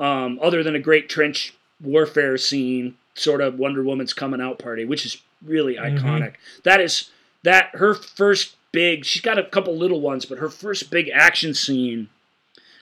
Um, 0.00 0.38
other 0.42 0.62
than 0.64 0.74
a 0.74 0.80
great 0.80 1.08
trench 1.08 1.54
warfare 1.80 2.36
scene, 2.36 2.96
sort 3.14 3.40
of 3.40 3.58
Wonder 3.58 3.82
Woman's 3.84 4.12
coming 4.12 4.40
out 4.40 4.58
party, 4.58 4.84
which 4.84 5.06
is 5.06 5.18
really 5.44 5.76
Mhm. 5.76 6.00
iconic. 6.00 6.34
That 6.64 6.80
is 6.80 7.10
that 7.44 7.70
her 7.74 7.94
first 7.94 8.56
big. 8.72 9.04
She's 9.04 9.22
got 9.22 9.38
a 9.38 9.44
couple 9.44 9.76
little 9.76 10.00
ones, 10.00 10.24
but 10.24 10.38
her 10.38 10.48
first 10.50 10.90
big 10.90 11.08
action 11.14 11.54
scene 11.54 12.08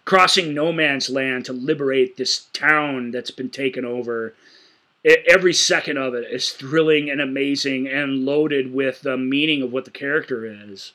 crossing 0.07 0.55
no 0.55 0.73
man's 0.73 1.11
land 1.11 1.45
to 1.45 1.53
liberate 1.53 2.17
this 2.17 2.47
town 2.55 3.11
that's 3.11 3.31
been 3.31 3.51
taken 3.51 3.85
over. 3.85 4.33
E- 5.07 5.17
Every 5.29 5.53
second 5.53 5.99
of 5.99 6.15
it 6.15 6.27
is 6.33 6.51
thrilling 6.51 7.11
and 7.11 7.21
amazing 7.21 7.87
and 7.87 8.25
loaded 8.25 8.73
with 8.73 9.03
the 9.03 9.17
meaning 9.19 9.61
of 9.63 9.73
what 9.73 9.85
the 9.85 9.91
character 9.91 10.47
is. 10.47 10.93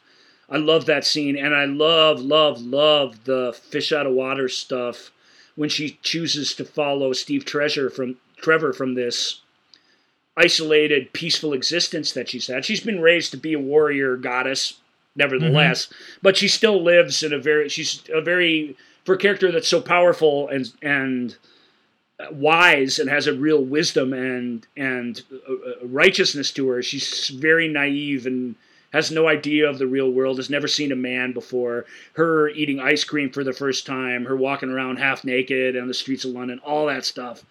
I 0.49 0.57
love 0.57 0.85
that 0.85 1.05
scene, 1.05 1.37
and 1.37 1.53
I 1.53 1.65
love, 1.65 2.21
love, 2.21 2.61
love 2.61 3.25
the 3.25 3.53
fish 3.53 3.91
out 3.91 4.05
of 4.05 4.13
water 4.13 4.47
stuff 4.47 5.11
when 5.55 5.69
she 5.69 5.99
chooses 6.01 6.53
to 6.55 6.63
follow 6.63 7.11
Steve 7.13 7.43
Treasure 7.43 7.89
from 7.89 8.17
Trevor 8.37 8.71
from 8.71 8.93
this 8.93 9.41
isolated, 10.37 11.11
peaceful 11.13 11.51
existence 11.51 12.13
that 12.13 12.29
she's 12.29 12.47
had. 12.47 12.63
She's 12.63 12.79
been 12.79 13.01
raised 13.01 13.31
to 13.31 13.37
be 13.37 13.53
a 13.53 13.59
warrior 13.59 14.15
goddess, 14.15 14.79
nevertheless, 15.15 15.87
mm-hmm. 15.87 16.19
but 16.21 16.37
she 16.37 16.47
still 16.47 16.81
lives 16.81 17.23
in 17.23 17.33
a 17.33 17.39
very 17.39 17.67
she's 17.67 18.03
a 18.13 18.21
very 18.21 18.77
for 19.03 19.15
a 19.15 19.17
character 19.17 19.51
that's 19.51 19.67
so 19.67 19.81
powerful 19.81 20.47
and 20.47 20.71
and 20.81 21.35
wise 22.31 22.99
and 22.99 23.09
has 23.09 23.27
a 23.27 23.33
real 23.33 23.63
wisdom 23.63 24.13
and 24.13 24.67
and 24.77 25.23
righteousness 25.81 26.51
to 26.51 26.69
her. 26.69 26.83
She's 26.83 27.29
very 27.29 27.67
naive 27.67 28.27
and 28.27 28.55
has 28.97 29.11
no 29.11 29.27
idea 29.27 29.69
of 29.69 29.77
the 29.77 29.87
real 29.87 30.11
world. 30.11 30.37
Has 30.37 30.49
never 30.49 30.67
seen 30.67 30.91
a 30.91 30.95
man 30.95 31.31
before. 31.31 31.85
Her 32.13 32.49
eating 32.49 32.79
ice 32.79 33.03
cream 33.03 33.29
for 33.29 33.43
the 33.43 33.53
first 33.53 33.85
time. 33.85 34.25
Her 34.25 34.35
walking 34.35 34.69
around 34.69 34.97
half 34.97 35.23
naked 35.23 35.77
on 35.77 35.87
the 35.87 35.93
streets 35.93 36.25
of 36.25 36.31
London. 36.31 36.59
All 36.65 36.87
that 36.87 37.05
stuff. 37.05 37.43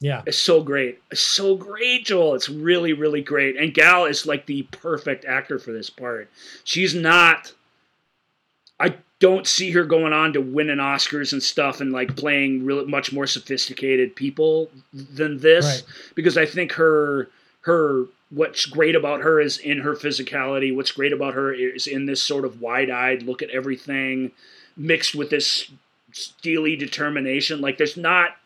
Yeah. 0.00 0.22
It's 0.26 0.38
so 0.38 0.62
great. 0.62 1.00
It's 1.10 1.20
so 1.22 1.56
great, 1.56 2.04
Joel. 2.04 2.34
It's 2.34 2.48
really, 2.50 2.92
really 2.92 3.22
great. 3.22 3.56
And 3.56 3.72
Gal 3.72 4.04
is 4.04 4.26
like 4.26 4.44
the 4.46 4.62
perfect 4.70 5.24
actor 5.24 5.58
for 5.58 5.72
this 5.72 5.88
part. 5.88 6.28
She's 6.64 6.94
not. 6.94 7.52
I 8.78 8.96
don't 9.20 9.46
see 9.46 9.70
her 9.70 9.84
going 9.84 10.12
on 10.12 10.32
to 10.34 10.40
winning 10.40 10.76
Oscars 10.78 11.32
and 11.32 11.42
stuff 11.42 11.80
and 11.80 11.92
like 11.92 12.16
playing 12.16 12.66
really 12.66 12.84
much 12.86 13.12
more 13.12 13.26
sophisticated 13.26 14.14
people 14.16 14.70
than 14.92 15.38
this 15.38 15.64
Right. 15.64 15.82
because 16.14 16.36
I 16.36 16.44
think 16.44 16.72
her 16.72 17.28
her 17.64 18.06
what's 18.30 18.66
great 18.66 18.94
about 18.94 19.22
her 19.22 19.40
is 19.40 19.58
in 19.58 19.80
her 19.80 19.94
physicality. 19.94 20.74
What's 20.74 20.92
great 20.92 21.12
about 21.12 21.34
her 21.34 21.52
is 21.52 21.86
in 21.86 22.06
this 22.06 22.22
sort 22.22 22.44
of 22.44 22.60
wide-eyed 22.60 23.22
look 23.22 23.42
at 23.42 23.50
everything 23.50 24.32
mixed 24.76 25.14
with 25.14 25.30
this 25.30 25.70
steely 26.12 26.76
determination. 26.76 27.60
Like 27.60 27.78
there's 27.78 27.96
not 27.96 28.36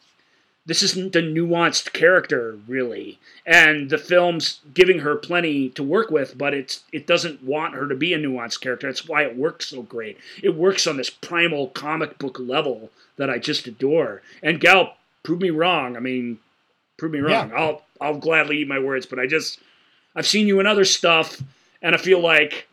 this 0.67 0.83
isn't 0.83 1.17
a 1.17 1.23
nuanced 1.23 1.95
character 1.95 2.59
really. 2.69 3.19
And 3.47 3.89
the 3.89 3.97
film's 3.97 4.61
giving 4.75 4.99
her 4.99 5.17
plenty 5.17 5.71
to 5.71 5.83
work 5.83 6.11
with 6.11 6.37
but 6.37 6.55
it's 6.55 6.85
it 6.93 7.07
doesn't 7.07 7.43
want 7.43 7.75
her 7.75 7.89
to 7.89 7.95
be 7.95 8.13
a 8.13 8.19
nuanced 8.19 8.61
character. 8.61 8.87
That's 8.87 9.09
why 9.09 9.23
it 9.23 9.37
works 9.37 9.67
so 9.67 9.83
great. 9.83 10.19
It 10.43 10.55
works 10.55 10.87
on 10.87 10.97
this 10.97 11.11
primal 11.11 11.69
comic 11.69 12.19
book 12.19 12.39
level 12.39 12.91
that 13.17 13.31
i 13.31 13.39
just 13.39 13.67
adore. 13.67 14.23
And 14.43 14.61
gal 14.61 14.97
prove 15.23 15.41
me 15.41 15.51
wrong. 15.51 15.97
I 15.97 16.01
mean 16.01 16.39
prove 16.99 17.13
me 17.13 17.21
wrong 17.21 17.51
i'll 17.57 17.83
i'll 18.01 18.19
gladly 18.19 18.59
eat 18.59 18.69
my 18.69 18.79
words 18.79 19.07
but 19.07 19.19
i 19.19 19.27
just 19.27 19.59
i've 20.17 20.27
seen 20.27 20.47
you 20.47 20.61
in 20.61 20.67
other 20.67 20.85
stuff 20.85 21.43
and 21.81 21.95
i 21.95 21.99
feel 21.99 22.21
like 22.21 22.67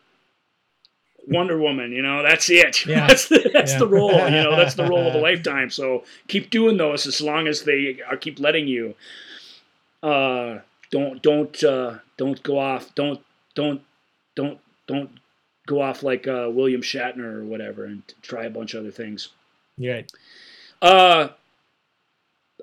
Wonder 1.28 1.58
Woman. 1.58 1.90
You 1.90 2.02
know, 2.02 2.22
that's 2.22 2.48
it. 2.50 2.86
Yeah. 2.86 3.08
that's 3.08 3.28
the, 3.28 3.50
that's 3.52 3.72
Yeah. 3.72 3.78
the 3.80 3.88
role. 3.88 4.12
You 4.12 4.30
know, 4.44 4.54
that's 4.54 4.74
the 4.74 4.84
role 4.86 5.08
of 5.08 5.14
a 5.16 5.18
lifetime. 5.28 5.70
So 5.70 6.04
keep 6.28 6.50
doing 6.50 6.76
those 6.76 7.04
as 7.04 7.20
long 7.20 7.48
as 7.48 7.62
they 7.64 7.98
uh, 8.08 8.14
keep 8.14 8.38
letting 8.38 8.68
you. 8.68 8.94
Uh, 10.04 10.60
don't 10.92 11.20
don't 11.22 11.64
uh, 11.64 11.98
don't 12.16 12.40
go 12.44 12.60
off. 12.60 12.94
Don't 12.94 13.20
don't 13.56 13.80
don't 14.36 14.60
don't 14.86 15.10
go 15.66 15.82
off 15.82 16.04
like 16.04 16.28
uh, 16.28 16.48
William 16.48 16.80
Shatner 16.80 17.24
or 17.40 17.44
whatever 17.44 17.84
and 17.86 18.02
try 18.22 18.44
a 18.44 18.50
bunch 18.50 18.74
of 18.74 18.82
other 18.82 18.92
things. 18.92 19.30
Yeah. 19.76 20.02
Uh, 20.80 21.30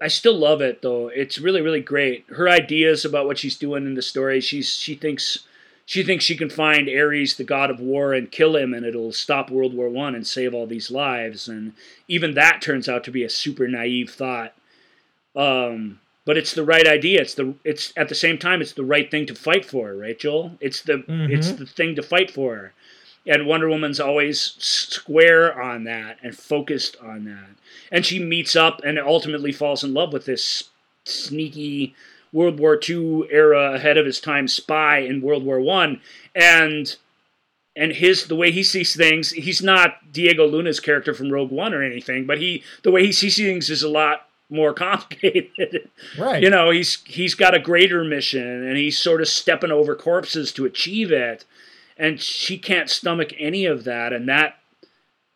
I 0.04 0.08
still 0.10 0.38
love 0.38 0.62
it 0.62 0.82
though. 0.82 1.08
It's 1.08 1.40
really 1.40 1.62
really 1.62 1.82
great. 1.82 2.26
Her 2.30 2.50
ideas 2.50 3.06
about 3.06 3.26
what 3.26 3.38
she's 3.40 3.58
doing 3.58 3.86
in 3.86 3.96
the 3.96 4.02
story. 4.02 4.42
She's 4.42 4.70
she 4.76 4.96
thinks 4.96 5.46
she 5.86 6.04
thinks 6.04 6.24
she 6.24 6.38
can 6.38 6.50
find 6.50 6.88
Ares, 6.90 7.36
the 7.36 7.44
god 7.44 7.70
of 7.70 7.80
war, 7.80 8.14
and 8.14 8.32
kill 8.32 8.56
him, 8.56 8.74
and 8.74 8.86
it'll 8.86 9.12
stop 9.12 9.50
World 9.50 9.74
War 9.74 9.90
One 9.90 10.16
and 10.16 10.26
save 10.26 10.54
all 10.54 10.66
these 10.68 10.90
lives. 10.92 11.48
And 11.48 11.74
even 12.08 12.34
that 12.36 12.62
turns 12.62 12.88
out 12.88 13.04
to 13.06 13.12
be 13.12 13.24
a 13.24 13.30
super 13.30 13.68
naive 13.68 14.10
thought. 14.12 14.54
Um, 15.36 16.00
but 16.26 16.38
it's 16.38 16.54
the 16.54 16.64
right 16.64 16.88
idea. 16.88 17.22
It's 17.22 17.34
the 17.36 17.54
it's 17.64 17.92
at 17.98 18.10
the 18.10 18.16
same 18.16 18.38
time 18.38 18.62
it's 18.62 18.74
the 18.74 18.84
right 18.86 19.10
thing 19.12 19.26
to 19.28 19.36
fight 19.36 19.66
for, 19.66 19.94
right, 19.96 20.18
Joel? 20.18 20.58
It's 20.62 20.82
the 20.82 21.04
it's 21.08 21.52
Mhm. 21.52 21.58
the 21.58 21.66
thing 21.66 21.96
to 21.96 22.04
fight 22.04 22.32
for. 22.32 22.74
And 23.26 23.48
Wonder 23.48 23.70
Woman's 23.70 24.00
always 24.00 24.56
square 24.60 25.60
on 25.62 25.86
that 25.86 26.18
and 26.22 26.38
focused 26.38 26.98
on 27.02 27.24
that. 27.26 27.50
And 27.92 28.06
she 28.06 28.20
meets 28.20 28.56
up 28.56 28.82
and 28.84 29.00
ultimately 29.00 29.52
falls 29.52 29.84
in 29.84 29.94
love 29.94 30.12
with 30.12 30.26
this 30.26 30.70
sneaky 31.06 31.96
World 32.34 32.60
War 32.60 32.78
II 32.78 33.24
era 33.32 33.74
ahead 33.74 33.98
of 33.98 34.06
his 34.06 34.20
time 34.20 34.48
spy 34.48 34.98
in 35.00 35.22
World 35.22 35.46
War 35.46 35.60
One. 35.60 36.02
And 36.36 36.96
and 37.76 37.94
his 37.94 38.28
the 38.28 38.36
way 38.36 38.52
he 38.52 38.64
sees 38.64 38.96
things, 38.96 39.32
he's 39.32 39.62
not 39.62 40.12
Diego 40.12 40.48
Luna's 40.48 40.80
character 40.80 41.14
from 41.14 41.32
Rogue 41.32 41.52
One 41.52 41.74
or 41.74 41.84
anything, 41.84 42.26
but 42.26 42.40
he 42.40 42.64
the 42.84 42.92
way 42.92 43.06
he 43.06 43.12
sees 43.12 43.38
things 43.38 43.70
is 43.70 43.84
a 43.84 43.90
lot 43.90 44.28
more 44.50 44.74
complicated. 44.74 45.90
Right. 46.18 46.42
you 46.42 46.50
know, 46.50 46.72
he's 46.72 47.04
he's 47.06 47.36
got 47.36 47.56
a 47.56 47.60
greater 47.60 48.04
mission 48.04 48.68
and 48.68 48.78
he's 48.78 48.98
sort 48.98 49.22
of 49.22 49.28
stepping 49.28 49.72
over 49.72 49.96
corpses 49.96 50.52
to 50.54 50.66
achieve 50.66 51.12
it. 51.12 51.46
And 51.98 52.20
she 52.20 52.58
can't 52.58 52.90
stomach 52.90 53.34
any 53.38 53.66
of 53.66 53.84
that 53.84 54.14
and 54.14 54.28
that 54.28 54.58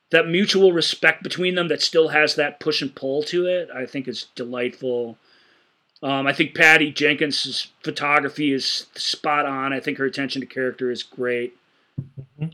that 0.09 0.27
mutual 0.27 0.71
respect 0.71 1.21
between 1.21 1.55
them 1.55 1.67
that 1.67 1.81
still 1.81 2.07
has 2.09 2.35
that 2.35 2.61
push 2.61 2.81
and 2.81 2.95
pull 2.95 3.21
to 3.23 3.45
it, 3.45 3.69
I 3.75 3.85
think 3.85 4.07
is 4.07 4.27
delightful. 4.35 5.17
Um, 6.01 6.25
I 6.27 6.31
think 6.31 6.55
Patty 6.55 6.91
Jenkins' 6.91 7.71
photography 7.83 8.53
is 8.53 8.85
spot 8.95 9.45
on. 9.45 9.73
I 9.73 9.81
think 9.81 9.97
her 9.97 10.05
attention 10.05 10.39
to 10.41 10.45
character 10.45 10.91
is 10.91 11.03
great. 11.03 11.57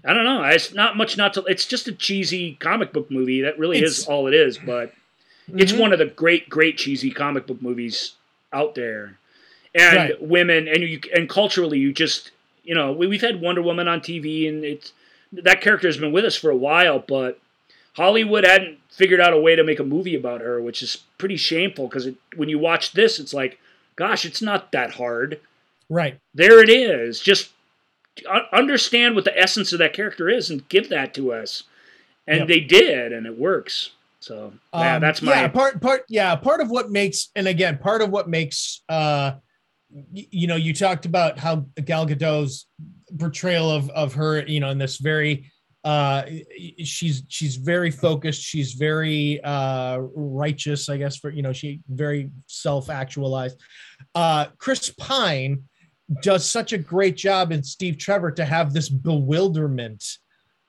I 0.03 0.13
don't 0.13 0.23
know. 0.23 0.43
It's 0.45 0.73
not 0.73 0.97
much. 0.97 1.17
Not 1.17 1.33
to. 1.35 1.43
It's 1.43 1.65
just 1.65 1.87
a 1.87 1.91
cheesy 1.91 2.55
comic 2.59 2.91
book 2.93 3.11
movie. 3.11 3.41
That 3.41 3.59
really 3.59 3.81
is 3.81 4.07
all 4.07 4.27
it 4.27 4.33
is. 4.33 4.57
But 4.57 4.93
it's 5.53 5.73
Mhm. 5.73 5.79
one 5.79 5.93
of 5.93 5.99
the 5.99 6.05
great, 6.05 6.49
great 6.49 6.77
cheesy 6.77 7.11
comic 7.11 7.45
book 7.45 7.61
movies 7.61 8.13
out 8.53 8.75
there. 8.75 9.17
And 9.75 9.97
Right. 9.97 10.21
women, 10.21 10.67
and 10.67 10.81
you, 10.83 11.01
and 11.13 11.27
culturally, 11.27 11.79
you 11.79 11.91
just, 11.91 12.31
you 12.63 12.73
know, 12.75 12.91
we, 12.91 13.07
we've 13.07 13.21
had 13.21 13.41
Wonder 13.41 13.61
Woman 13.61 13.87
on 13.87 13.99
TV, 14.01 14.47
and 14.47 14.63
it's 14.63 14.93
that 15.31 15.61
character 15.61 15.87
has 15.87 15.97
been 15.97 16.11
with 16.11 16.25
us 16.25 16.35
for 16.35 16.49
a 16.49 16.55
while, 16.57 16.99
but 16.99 17.39
Hollywood 17.95 18.43
hadn't 18.45 18.79
figured 18.89 19.19
out 19.19 19.33
a 19.33 19.39
way 19.39 19.55
to 19.55 19.63
make 19.63 19.79
a 19.79 19.83
movie 19.83 20.15
about 20.15 20.41
her, 20.41 20.61
which 20.61 20.81
is 20.81 21.03
pretty 21.17 21.37
shameful 21.37 21.87
because 21.87 22.07
when 22.35 22.49
you 22.49 22.59
watch 22.59 22.91
this, 22.93 23.19
it's 23.19 23.33
like, 23.33 23.59
gosh, 23.95 24.25
it's 24.25 24.41
not 24.41 24.71
that 24.71 24.91
hard. 24.95 25.39
Right. 25.89 26.19
There 26.33 26.59
it 26.61 26.69
is. 26.69 27.19
Just 27.19 27.51
understand 28.51 29.15
what 29.15 29.25
the 29.25 29.37
essence 29.37 29.73
of 29.73 29.79
that 29.79 29.93
character 29.93 30.29
is 30.29 30.49
and 30.49 30.67
give 30.69 30.89
that 30.89 31.13
to 31.15 31.33
us. 31.33 31.63
And 32.27 32.39
Yep. 32.41 32.47
they 32.47 32.59
did, 32.61 33.11
and 33.11 33.25
it 33.25 33.37
works. 33.37 33.91
So 34.19 34.53
yeah, 34.73 34.95
Um, 34.95 35.01
that's 35.01 35.21
my 35.21 35.33
yeah 35.33 35.47
part 35.49 35.81
part 35.81 36.05
yeah 36.07 36.33
part 36.37 36.61
of 36.61 36.69
what 36.71 36.89
makes 36.89 37.29
and 37.35 37.45
again 37.45 37.77
part 37.77 38.01
of 38.01 38.09
what 38.09 38.29
makes 38.29 38.79
uh 38.87 39.33
you 40.11 40.47
know 40.47 40.55
you 40.55 40.73
talked 40.73 41.05
about 41.05 41.37
how 41.37 41.65
Gal 41.83 42.05
Gadot's 42.05 42.67
portrayal 43.19 43.69
of 43.69 43.89
of 43.91 44.13
her 44.13 44.43
you 44.45 44.59
know 44.59 44.69
in 44.69 44.77
this 44.77 44.97
very 44.97 45.51
uh 45.83 46.23
she's 46.83 47.23
she's 47.27 47.57
very 47.57 47.91
focused 47.91 48.41
she's 48.41 48.73
very 48.73 49.43
uh 49.43 49.97
righteous 50.15 50.87
i 50.87 50.95
guess 50.95 51.17
for 51.17 51.29
you 51.29 51.41
know 51.41 51.51
she 51.51 51.81
very 51.89 52.29
self-actualized. 52.47 53.59
Uh 54.15 54.45
chris 54.57 54.89
pine 54.97 55.63
does 56.21 56.49
such 56.49 56.73
a 56.73 56.77
great 56.77 57.17
job 57.17 57.51
in 57.51 57.61
steve 57.61 57.97
trevor 57.97 58.31
to 58.31 58.45
have 58.45 58.73
this 58.73 58.87
bewilderment 58.87 60.03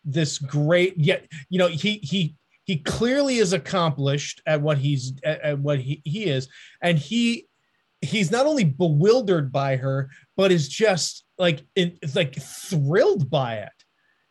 this 0.05 0.39
great 0.39 0.99
yet 0.99 1.27
you 1.49 1.59
know 1.59 1.69
he 1.69 1.99
he 2.03 2.35
he 2.65 2.79
clearly 2.79 3.37
is 3.37 3.53
accomplished 3.53 4.43
at 4.47 4.61
what 4.61 4.79
he's 4.79 5.13
at, 5.23 5.41
at 5.43 5.59
what 5.59 5.79
he, 5.79 6.01
he 6.05 6.25
is. 6.25 6.49
And 6.83 6.99
he 6.99 7.47
he's 8.05 8.31
not 8.31 8.47
only 8.47 8.65
bewildered 8.65 9.51
by 9.53 9.77
her 9.77 10.11
but 10.37 10.53
is 10.53 10.69
just 10.69 11.25
like 11.39 11.65
it's 11.75 12.15
like 12.17 12.35
thrilled 12.41 13.31
by 13.31 13.57
it. 13.57 13.69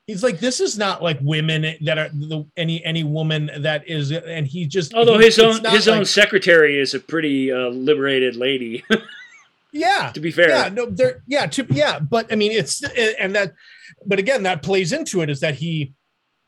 He's 0.07 0.21
like 0.23 0.39
this 0.39 0.59
is 0.59 0.77
not 0.77 1.01
like 1.01 1.17
women 1.21 1.61
that 1.85 1.97
are 1.97 2.09
the, 2.09 2.45
any 2.57 2.83
any 2.83 3.03
woman 3.03 3.49
that 3.59 3.87
is 3.87 4.11
and 4.11 4.45
he 4.45 4.65
just 4.65 4.93
Although 4.93 5.17
he- 5.17 5.25
his 5.25 5.39
own 5.39 5.63
his 5.65 5.87
own 5.87 5.99
like- 5.99 6.07
secretary 6.07 6.77
is 6.79 6.93
a 6.93 6.99
pretty 6.99 7.51
uh, 7.51 7.69
liberated 7.69 8.35
lady, 8.35 8.83
yeah. 9.71 10.11
To 10.13 10.19
be 10.19 10.29
fair. 10.31 10.49
yeah 10.49 10.69
no 10.69 10.85
there 10.87 11.23
yeah 11.27 11.45
to, 11.47 11.65
yeah 11.69 11.99
but 11.99 12.31
i 12.31 12.35
mean 12.35 12.51
it's 12.51 12.83
and 13.19 13.33
that 13.35 13.53
but 14.05 14.19
again 14.19 14.43
that 14.43 14.61
plays 14.61 14.91
into 14.91 15.21
it 15.21 15.29
is 15.29 15.39
that 15.39 15.55
he 15.55 15.93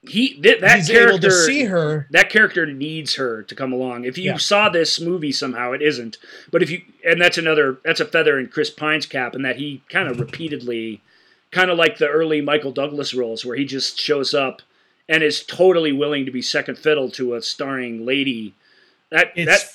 he 0.08 0.40
th- 0.42 0.62
that 0.62 0.78
he's 0.78 0.90
character 0.90 1.10
able 1.10 1.20
to 1.20 1.32
see 1.32 1.64
her 1.66 2.08
that 2.12 2.30
character 2.30 2.66
needs 2.66 3.16
her 3.16 3.44
to 3.44 3.56
come 3.56 3.72
along. 3.74 4.06
If 4.06 4.18
you 4.18 4.32
Yeah. 4.32 4.38
saw 4.38 4.70
this 4.70 5.00
movie 5.00 5.32
somehow, 5.32 5.72
it 5.74 5.82
isn't. 5.82 6.18
But 6.52 6.62
if 6.64 6.70
you 6.70 6.82
and 7.06 7.20
that's 7.22 7.38
another 7.38 7.78
that's 7.84 8.00
a 8.00 8.06
feather 8.06 8.40
in 8.40 8.48
Chris 8.48 8.70
Pine's 8.70 9.06
cap, 9.06 9.36
and 9.36 9.44
that 9.46 9.58
he 9.58 9.82
kind 9.90 10.08
of 10.10 10.20
repeatedly, 10.20 11.02
kind 11.52 11.70
of 11.70 11.78
like 11.78 11.98
the 11.98 12.08
early 12.08 12.42
Michael 12.42 12.72
Douglas 12.72 13.14
roles, 13.14 13.46
where 13.46 13.56
he 13.58 13.66
just 13.66 14.00
shows 14.00 14.34
up 14.34 14.62
and 15.08 15.24
is 15.24 15.44
totally 15.44 15.92
willing 15.92 16.26
to 16.26 16.32
be 16.32 16.42
second 16.42 16.78
fiddle 16.78 17.10
to 17.12 17.36
a 17.36 17.42
starring 17.42 18.06
lady. 18.06 18.54
That 19.12 19.32
it's 19.36 19.46
that 19.52 19.72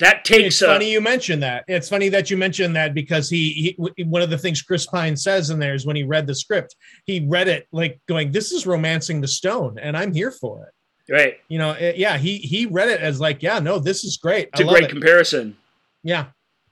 that 0.00 0.24
takes 0.24 0.56
it's 0.56 0.62
a, 0.62 0.66
funny 0.66 0.90
you 0.90 1.00
mentioned 1.00 1.42
that. 1.42 1.64
It's 1.68 1.88
funny 1.88 2.08
that 2.10 2.30
you 2.30 2.36
mentioned 2.36 2.74
that 2.76 2.92
because 2.94 3.30
he, 3.30 3.76
he 3.96 4.04
one 4.04 4.22
of 4.22 4.30
the 4.30 4.38
things 4.38 4.60
Chris 4.62 4.86
Pine 4.86 5.16
says 5.16 5.50
in 5.50 5.58
there 5.58 5.74
is 5.74 5.86
when 5.86 5.96
he 5.96 6.02
read 6.02 6.26
the 6.26 6.34
script, 6.34 6.74
he 7.06 7.24
read 7.28 7.48
it 7.48 7.68
like 7.72 8.00
going, 8.08 8.32
"This 8.32 8.50
is 8.52 8.66
romancing 8.66 9.20
the 9.20 9.28
stone," 9.28 9.78
and 9.78 9.96
I'm 9.96 10.12
here 10.12 10.30
for 10.32 10.64
it. 10.64 11.12
right. 11.12 11.34
You 11.48 11.58
know, 11.58 11.72
it- 11.72 11.96
yeah, 11.96 12.18
he 12.18 12.38
he 12.38 12.66
read 12.66 12.88
it 12.88 13.00
as 13.00 13.20
like, 13.20 13.42
"Yeah, 13.42 13.58
no, 13.60 13.78
this 13.78 14.04
is 14.04 14.16
great. 14.16 14.48
It's 14.52 14.60
I 14.60 14.64
a 14.64 14.66
great 14.66 14.84
it." 14.84 14.90
comparison. 14.90 15.56
yeah, 16.02 16.26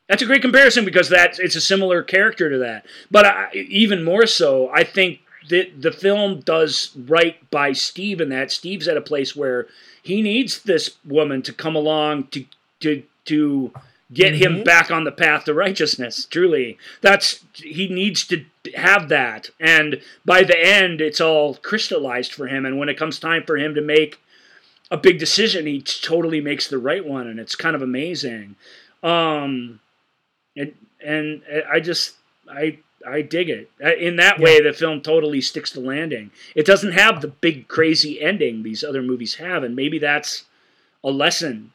That's 0.09 0.23
a 0.23 0.27
great 0.27 0.43
comparison 0.43 0.85
because 0.85 1.09
that 1.11 1.39
it's 1.39 1.57
a 1.57 1.61
similar 1.61 2.03
character 2.03 2.49
to 2.51 2.59
that. 2.59 2.87
But 3.11 3.27
I, 3.27 3.51
even 3.55 4.05
more 4.05 4.27
so, 4.27 4.71
I 4.73 4.85
think 4.85 5.21
that 5.51 5.81
the 5.83 5.93
film 5.93 6.41
does 6.41 6.93
right 6.97 7.37
by 7.51 7.73
Steve 7.73 8.21
in 8.21 8.29
that 8.31 8.51
Steve's 8.51 8.89
at 8.89 8.97
a 8.97 9.01
place 9.03 9.35
where 9.37 9.67
he 10.03 10.23
needs 10.23 10.63
this 10.63 10.97
woman 11.05 11.43
to 11.43 11.53
come 11.53 11.77
along 11.77 12.29
to 12.29 12.45
to 12.81 13.03
to 13.29 13.73
get 14.13 14.35
him 14.35 14.59
Mhm. 14.59 14.65
back 14.65 14.91
on 14.91 15.05
the 15.05 15.13
path 15.13 15.45
to 15.45 15.55
righteousness. 15.55 16.25
Truly, 16.25 16.79
that's 17.03 17.45
he 17.55 17.89
needs 17.89 18.27
to 18.29 18.45
have 18.75 19.09
that. 19.11 19.51
And 19.61 20.01
by 20.25 20.43
the 20.45 20.59
end, 20.59 21.01
it's 21.01 21.21
all 21.21 21.55
crystallized 21.57 22.33
for 22.33 22.47
him. 22.49 22.65
And 22.65 22.79
when 22.79 22.89
it 22.89 22.97
comes 22.97 23.19
time 23.19 23.45
for 23.47 23.57
him 23.59 23.75
to 23.75 23.81
make 23.83 24.19
a 24.91 24.97
big 24.97 25.19
decision, 25.19 25.67
he 25.67 25.83
totally 25.83 26.41
makes 26.41 26.67
the 26.69 26.79
right 26.79 27.05
one, 27.05 27.27
and 27.27 27.39
it's 27.39 27.55
kind 27.55 27.77
of 27.77 27.83
amazing. 27.83 28.57
Um, 29.03 29.81
and 30.57 30.73
and 31.05 31.43
I 31.71 31.81
just 31.81 32.17
I 32.51 32.79
I 33.07 33.21
dig 33.23 33.49
it. 33.51 33.71
Uh, 33.85 33.95
In 33.95 34.17
that 34.17 34.41
way, 34.41 34.61
the 34.61 34.73
film 34.73 35.03
totally 35.03 35.41
sticks 35.41 35.71
to 35.73 35.81
landing. 35.81 36.31
It 36.55 36.67
doesn't 36.67 36.93
have 36.93 37.21
the 37.21 37.29
big 37.29 37.69
crazy 37.69 38.21
ending 38.21 38.63
these 38.63 38.83
other 38.83 39.03
movies 39.03 39.37
have, 39.37 39.63
and 39.63 39.77
maybe 39.77 39.99
that's 39.99 40.45
a 41.05 41.11
lesson 41.11 41.73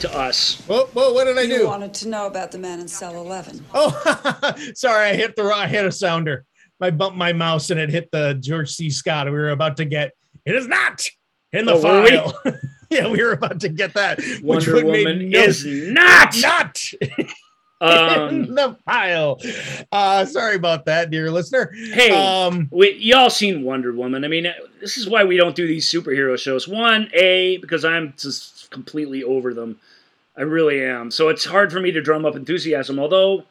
to 0.00 0.14
us. 0.16 0.60
Whoa, 0.66 0.86
whoa, 0.92 1.12
what 1.12 1.24
did 1.24 1.38
I 1.38 1.42
You 1.42 1.58
do? 1.58 1.66
wanted 1.66 1.94
to 1.94 2.08
know 2.08 2.26
about 2.26 2.52
the 2.52 2.58
man 2.58 2.80
in 2.80 2.88
cell 2.88 3.16
11. 3.16 3.64
Oh, 3.74 4.54
sorry, 4.74 5.10
I 5.10 5.14
hit 5.14 5.36
the 5.36 5.44
I 5.44 5.66
hit 5.66 5.84
a 5.86 5.92
sounder. 5.92 6.44
I 6.80 6.90
bumped 6.90 7.16
my 7.16 7.32
mouse 7.32 7.70
and 7.70 7.80
it 7.80 7.88
hit 7.90 8.10
the 8.12 8.34
George 8.40 8.70
C. 8.70 8.90
Scott. 8.90 9.26
We 9.26 9.32
were 9.32 9.50
about 9.50 9.76
to 9.78 9.84
get. 9.84 10.12
It 10.44 10.54
is 10.54 10.66
not 10.68 11.06
in 11.52 11.64
the 11.64 11.72
Oh, 11.74 11.82
were 11.82 12.02
we? 12.02 12.10
file. 12.10 12.42
yeah, 12.90 13.08
we 13.08 13.22
were 13.22 13.32
about 13.32 13.60
to 13.60 13.68
get 13.68 13.94
that. 13.94 14.18
which 14.18 14.42
Wonder 14.42 14.74
would 14.74 14.84
Woman 14.84 15.30
no- 15.30 15.38
is 15.40 15.64
not. 15.64 16.36
not 16.40 16.80
in 17.00 17.28
Um, 17.78 18.54
the 18.54 18.76
file. 18.86 19.38
Uh, 19.92 20.24
sorry 20.24 20.56
about 20.56 20.86
that, 20.86 21.10
dear 21.10 21.30
listener. 21.30 21.70
hey, 21.92 22.10
Um, 22.10 22.68
we, 22.70 22.92
y'all 22.94 23.28
seen 23.30 23.62
Wonder 23.64 23.92
Woman. 23.92 24.24
I 24.24 24.28
mean, 24.28 24.46
this 24.80 24.96
is 24.96 25.08
why 25.08 25.24
we 25.24 25.36
don't 25.36 25.54
do 25.56 25.66
these 25.66 25.86
superhero 25.90 26.38
shows. 26.38 26.66
One, 26.66 27.10
A, 27.14 27.58
because 27.58 27.84
I'm 27.84 28.14
just 28.16 28.55
completely 28.76 29.24
over 29.24 29.54
them. 29.54 29.80
I 30.36 30.42
really 30.42 30.84
am. 30.84 31.10
So 31.10 31.28
it's 31.30 31.46
hard 31.46 31.72
for 31.72 31.80
me 31.80 31.90
to 31.92 32.02
drum 32.02 32.26
up 32.26 32.36
enthusiasm, 32.36 32.98
although 32.98 33.44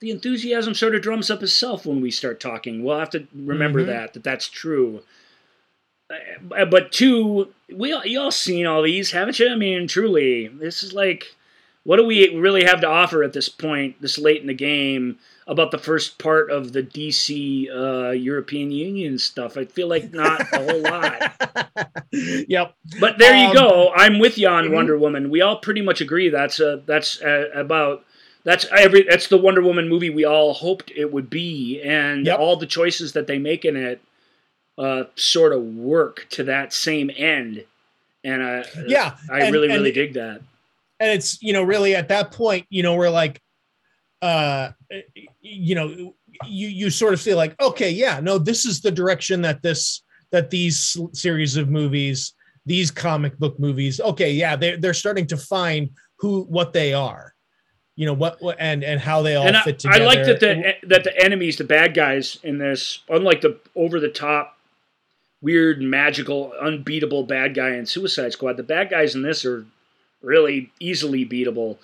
the 0.00 0.10
enthusiasm 0.10 0.74
sort 0.74 0.96
of 0.96 1.02
drums 1.02 1.30
up 1.30 1.40
itself 1.42 1.86
when 1.86 2.00
we 2.00 2.10
start 2.10 2.40
talking. 2.40 2.82
We'll 2.82 2.98
have 2.98 3.10
to 3.10 3.28
remember 3.32 3.82
Mhm. 3.82 3.86
that, 3.86 4.12
that 4.14 4.24
that's 4.24 4.48
true. 4.48 5.02
uh, 6.10 6.64
but 6.66 6.92
two, 6.92 7.48
we 7.72 7.92
all, 7.92 8.04
you 8.04 8.20
all 8.20 8.30
seen 8.32 8.66
all 8.66 8.82
these, 8.82 9.12
haven't 9.12 9.38
you? 9.38 9.48
I 9.48 9.54
mean, 9.56 9.86
truly, 9.86 10.48
this 10.48 10.82
is 10.82 10.92
like, 10.92 11.34
what 11.84 11.96
do 11.96 12.04
we 12.04 12.36
really 12.36 12.64
have 12.64 12.80
to 12.82 12.88
offer 12.88 13.22
at 13.22 13.32
this 13.32 13.48
point, 13.48 14.00
this 14.02 14.18
late 14.18 14.40
in 14.42 14.46
the 14.48 14.52
game, 14.54 15.18
about 15.46 15.70
the 15.70 15.78
first 15.78 16.18
part 16.18 16.50
of 16.50 16.72
the 16.72 16.82
DC 16.82 17.66
uh, 17.74 18.10
European 18.10 18.70
Union 18.70 19.18
stuff? 19.18 19.56
I 19.56 19.64
feel 19.64 19.88
like 19.88 20.12
not 20.12 20.40
a 20.52 20.58
whole 20.64 20.80
lot. 20.90 21.32
yep. 22.12 22.74
But 23.00 23.18
there 23.18 23.36
you 23.36 23.48
Um, 23.48 23.54
go. 23.54 23.92
I'm 23.94 24.18
with 24.18 24.38
you 24.38 24.48
on 24.48 24.64
mhm. 24.68 24.72
Wonder 24.74 24.98
Woman. 24.98 25.30
We 25.30 25.40
all 25.40 25.56
pretty 25.58 25.82
much 25.82 26.00
agree 26.00 26.28
that's 26.28 26.60
uh, 26.60 26.80
that's 26.86 27.20
uh, 27.22 27.48
about 27.54 28.04
that's 28.44 28.66
every 28.76 29.02
that's 29.08 29.28
the 29.28 29.38
Wonder 29.38 29.62
Woman 29.62 29.88
movie 29.88 30.10
we 30.10 30.24
all 30.24 30.54
hoped 30.54 30.90
it 30.94 31.12
would 31.12 31.28
be, 31.30 31.80
and 31.82 32.26
Yep. 32.26 32.38
all 32.38 32.56
the 32.56 32.66
choices 32.66 33.12
that 33.12 33.26
they 33.26 33.38
make 33.38 33.64
in 33.64 33.76
it 33.76 34.00
uh, 34.78 35.04
sort 35.16 35.52
of 35.52 35.62
work 35.62 36.26
to 36.30 36.44
that 36.44 36.72
same 36.72 37.10
end. 37.16 37.64
And 38.24 38.42
I 38.42 38.64
Yeah. 38.86 39.16
I 39.30 39.40
and- 39.40 39.52
really 39.52 39.68
and 39.68 39.76
really 39.78 39.92
dig 39.92 40.14
that. 40.14 40.40
and 41.00 41.10
it's 41.10 41.42
you 41.42 41.52
know 41.52 41.62
really 41.64 41.94
at 41.96 42.08
that 42.08 42.30
point 42.30 42.66
you 42.70 42.82
know 42.82 42.94
we're 42.94 43.10
like 43.10 43.40
uh 44.22 44.70
you 45.42 45.74
know 45.74 46.14
you 46.46 46.68
you 46.68 46.88
sort 46.88 47.12
of 47.12 47.20
feel 47.20 47.36
like 47.36 47.60
okay 47.60 47.90
yeah 47.90 48.20
no 48.20 48.38
this 48.38 48.64
is 48.64 48.80
the 48.80 48.90
direction 48.90 49.42
that 49.42 49.60
this 49.62 50.02
that 50.30 50.50
these 50.50 50.96
series 51.12 51.56
of 51.56 51.68
movies 51.68 52.34
these 52.64 52.90
comic 52.90 53.36
book 53.38 53.58
movies 53.58 54.00
okay 54.00 54.32
yeah 54.32 54.56
they're, 54.56 54.76
they're 54.76 54.94
starting 54.94 55.26
to 55.26 55.36
find 55.36 55.90
who 56.16 56.44
what 56.44 56.72
they 56.72 56.94
are 56.94 57.34
you 57.96 58.06
know 58.06 58.14
what, 58.14 58.40
what 58.40 58.56
and 58.58 58.82
and 58.84 59.00
how 59.00 59.20
they 59.20 59.34
all 59.34 59.46
and 59.46 59.56
fit 59.58 59.74
I 59.86 59.98
together 59.98 60.02
i 60.02 60.06
like 60.06 60.24
that 60.24 60.40
the 60.40 60.74
that 60.84 61.04
the 61.04 61.24
enemies, 61.24 61.56
the 61.56 61.64
bad 61.64 61.92
guys 61.94 62.38
in 62.42 62.56
this, 62.58 63.00
unlike 63.08 63.42
the 63.42 63.58
over 63.76 64.00
the 64.00 64.08
top, 64.08 64.56
weird, 65.42 65.82
magical, 65.82 66.54
unbeatable 66.60 67.24
bad 67.24 67.54
guy 67.54 67.74
in 67.74 67.84
Suicide 67.84 68.32
Squad, 68.32 68.56
the 68.56 68.62
bad 68.62 68.88
guys 68.88 69.14
in 69.14 69.22
this 69.22 69.44
are 69.44 69.66
really 70.22 70.72
easily 70.80 71.26
beatable. 71.26 71.76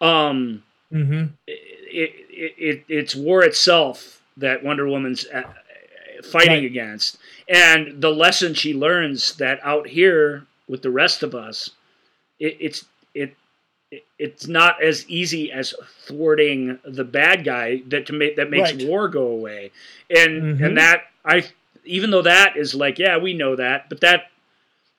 Um, 0.00 0.64
Mhm. 0.92 1.30
it, 1.46 1.81
it, 1.92 2.54
it 2.58 2.84
it's 2.88 3.14
war 3.14 3.42
itself 3.44 4.22
that 4.38 4.64
Wonder 4.64 4.86
Woman's 4.88 5.26
uh, 5.28 5.42
fighting 6.24 6.64
Right. 6.64 6.64
against, 6.64 7.18
and 7.48 8.00
the 8.00 8.10
lesson 8.10 8.54
she 8.54 8.74
learns 8.74 9.34
that 9.36 9.60
out 9.62 9.88
here 9.88 10.46
with 10.68 10.82
the 10.82 10.90
rest 10.90 11.22
of 11.22 11.34
us, 11.34 11.70
it, 12.40 12.56
it's 12.60 12.84
it, 13.14 13.34
it 13.90 14.04
it's 14.18 14.46
not 14.46 14.82
as 14.82 15.08
easy 15.08 15.52
as 15.52 15.74
thwarting 16.06 16.78
the 16.84 17.04
bad 17.04 17.44
guy 17.44 17.82
that 17.88 18.06
to 18.06 18.12
make 18.12 18.36
that 18.36 18.50
makes 18.50 18.72
Right. 18.72 18.82
war 18.86 19.08
go 19.08 19.26
away, 19.28 19.70
and 20.10 20.44
Mhm. 20.44 20.64
and 20.64 20.76
that 20.78 21.04
I 21.24 21.44
even 21.84 22.10
though 22.10 22.22
that 22.22 22.56
is 22.56 22.74
like 22.74 22.98
yeah 22.98 23.18
we 23.18 23.34
know 23.34 23.56
that, 23.56 23.88
but 23.88 24.00
that 24.00 24.26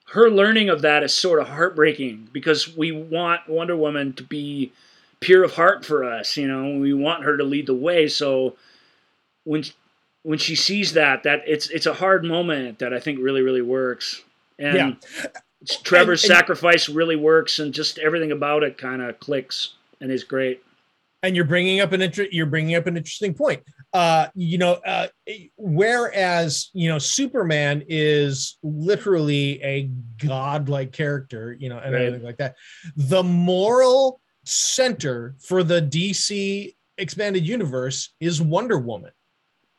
her 0.08 0.30
learning 0.30 0.68
of 0.68 0.82
that 0.82 1.02
is 1.02 1.14
sort 1.14 1.40
of 1.40 1.48
heartbreaking 1.48 2.28
because 2.32 2.76
we 2.76 2.92
want 2.92 3.48
Wonder 3.48 3.76
Woman 3.76 4.12
to 4.14 4.22
be 4.22 4.72
pure 5.24 5.42
of 5.44 5.52
heart 5.54 5.84
for 5.84 6.04
us. 6.04 6.36
You 6.36 6.46
know, 6.46 6.78
we 6.78 6.92
want 6.94 7.24
her 7.24 7.36
to 7.36 7.44
lead 7.44 7.66
the 7.66 7.74
way. 7.74 8.08
So 8.08 8.56
when 9.44 9.64
when 10.22 10.38
she 10.38 10.54
sees 10.54 10.92
that, 10.94 11.22
that 11.24 11.42
it's 11.46 11.68
it's 11.70 11.86
a 11.86 11.94
hard 11.94 12.24
moment 12.24 12.78
that 12.78 12.92
I 12.94 13.00
think 13.00 13.18
really 13.20 13.42
really 13.42 13.62
works. 13.62 14.22
And 14.58 14.76
Yeah. 14.76 15.26
Trevor's 15.82 16.22
And- 16.24 16.30
and- 16.32 16.38
sacrifice 16.38 16.88
really 16.90 17.16
works, 17.16 17.58
and 17.58 17.72
just 17.72 17.98
everything 17.98 18.32
about 18.32 18.62
it 18.62 18.76
kind 18.78 19.00
of 19.02 19.18
clicks 19.18 19.74
and 20.00 20.10
is 20.12 20.22
great. 20.24 20.60
and 21.22 21.34
you're 21.34 21.46
bringing 21.46 21.80
up 21.80 21.92
an 21.92 22.02
inter- 22.02 22.28
you're 22.30 22.44
bringing 22.44 22.74
up 22.76 22.86
an 22.86 22.98
interesting 22.98 23.32
point 23.32 23.62
uh 23.94 24.26
you 24.34 24.58
know 24.58 24.74
uh 24.84 25.06
whereas 25.56 26.68
you 26.74 26.86
know 26.86 26.98
superman 26.98 27.82
is 27.88 28.58
literally 28.62 29.58
a 29.62 29.90
godlike 30.18 30.92
character 30.92 31.56
you 31.58 31.70
know 31.70 31.78
and 31.78 31.94
Right. 31.94 32.02
everything 32.02 32.26
like 32.26 32.36
that 32.36 32.56
the 32.96 33.22
moral 33.22 34.20
center 34.44 35.34
for 35.38 35.62
the 35.62 35.80
dc 35.82 36.74
expanded 36.98 37.46
universe 37.46 38.10
is 38.20 38.40
wonder 38.40 38.78
woman 38.78 39.10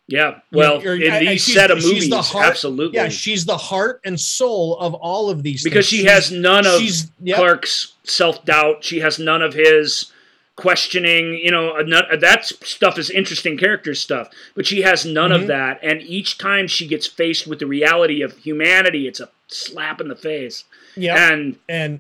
Yeah, 0.07 0.39
well, 0.51 0.85
or- 0.85 0.95
in 0.95 1.25
these 1.25 1.43
set 1.51 1.71
of 1.71 1.81
movies, 1.81 2.09
the 2.09 2.21
heart- 2.21 2.47
absolutely, 2.47 2.97
yeah 2.97 3.09
she's 3.09 3.45
the 3.45 3.57
heart 3.57 4.01
and 4.05 4.19
soul 4.19 4.77
of 4.77 4.93
all 4.93 5.29
of 5.29 5.41
these 5.43 5.63
because 5.63 5.89
things. 5.89 6.01
she 6.01 6.05
has 6.05 6.31
none 6.31 6.65
of 6.67 6.81
yep, 7.23 7.37
Clark's 7.37 7.93
self 8.03 8.43
doubt. 8.45 8.83
She 8.83 8.99
has 8.99 9.17
none 9.17 9.41
of 9.41 9.53
his 9.53 10.11
questioning. 10.57 11.33
You 11.43 11.51
know, 11.51 11.83
that 12.19 12.45
stuff 12.45 12.97
is 12.97 13.09
interesting 13.09 13.57
character 13.57 13.93
stuff, 13.95 14.29
but 14.55 14.65
she 14.67 14.81
has 14.83 15.05
none 15.05 15.31
Mhm. 15.31 15.41
of 15.41 15.47
that. 15.47 15.79
And 15.83 16.01
each 16.03 16.37
time 16.37 16.67
she 16.67 16.85
gets 16.87 17.07
faced 17.07 17.47
with 17.47 17.59
the 17.59 17.65
reality 17.67 18.21
of 18.21 18.37
humanity, 18.37 19.07
it's 19.07 19.19
a 19.19 19.29
slap 19.47 19.99
in 20.01 20.07
the 20.07 20.15
face. 20.15 20.63
Yeah, 20.95 21.31
And 21.31 21.57
and 21.67 21.99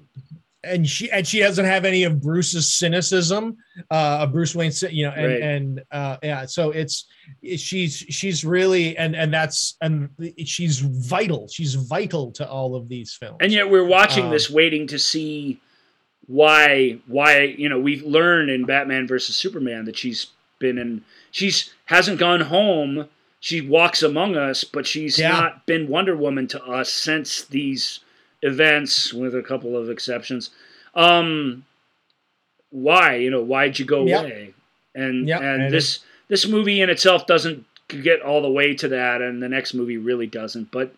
and 0.65 0.87
she 0.87 1.09
and 1.11 1.25
she 1.27 1.39
doesn't 1.39 1.65
have 1.65 1.85
any 1.85 2.03
of 2.03 2.21
Bruce's 2.21 2.67
cynicism, 2.73 3.55
uh, 3.91 4.19
of 4.21 4.31
Bruce 4.33 4.55
Wayne, 4.55 4.71
you 4.89 5.05
know, 5.05 5.11
and 5.13 5.25
Right. 5.27 5.41
and 5.41 5.83
uh, 5.91 6.17
yeah, 6.23 6.45
so 6.45 6.71
it's 6.71 7.05
she's 7.55 7.97
she's 8.09 8.43
really 8.43 8.97
and 8.97 9.15
and 9.15 9.33
that's 9.33 9.77
and 9.81 10.09
she's 10.45 10.79
vital. 10.79 11.47
She's 11.47 11.75
vital 11.75 12.31
to 12.33 12.49
all 12.49 12.75
of 12.75 12.89
these 12.89 13.13
films. 13.13 13.37
and 13.41 13.51
yet 13.51 13.69
we're 13.69 13.85
watching 13.85 14.25
Um, 14.25 14.31
this, 14.31 14.49
waiting 14.49 14.87
to 14.87 14.99
see 14.99 15.59
why 16.27 16.97
why 17.07 17.41
you 17.57 17.69
know 17.69 17.79
we 17.79 18.01
learn 18.01 18.49
in 18.49 18.65
Batman 18.65 19.07
versus 19.07 19.35
Superman 19.35 19.85
that 19.85 19.97
she's 19.97 20.27
been 20.59 20.77
in 20.77 21.03
she's 21.31 21.71
hasn't 21.85 22.19
gone 22.19 22.41
home. 22.41 23.07
She 23.39 23.61
walks 23.61 24.01
among 24.01 24.35
us, 24.35 24.63
but 24.63 24.87
she's 24.87 25.19
Yeah. 25.19 25.29
not 25.29 25.65
been 25.67 25.87
Wonder 25.87 26.15
Woman 26.15 26.47
to 26.47 26.63
us 26.63 26.91
since 26.91 27.43
these 27.43 27.99
events, 28.45 29.13
with 29.13 29.35
a 29.35 29.41
couple 29.43 29.75
of 29.75 29.89
exceptions. 29.89 30.51
Um, 30.93 31.65
why 32.69 33.15
you 33.15 33.29
know 33.29 33.41
why'd 33.41 33.79
you 33.79 33.85
go 33.85 34.05
Yep. 34.05 34.21
away? 34.21 34.53
And 34.93 35.27
Yep, 35.27 35.41
and 35.41 35.71
this 35.71 35.99
this 36.27 36.47
movie 36.47 36.81
in 36.81 36.89
itself 36.89 37.27
doesn't 37.27 37.65
get 37.87 38.21
all 38.21 38.41
the 38.41 38.49
way 38.51 38.73
to 38.75 38.87
that, 38.89 39.21
and 39.21 39.41
the 39.41 39.49
next 39.49 39.73
movie 39.73 39.97
really 39.97 40.27
doesn't. 40.27 40.71
But 40.71 40.93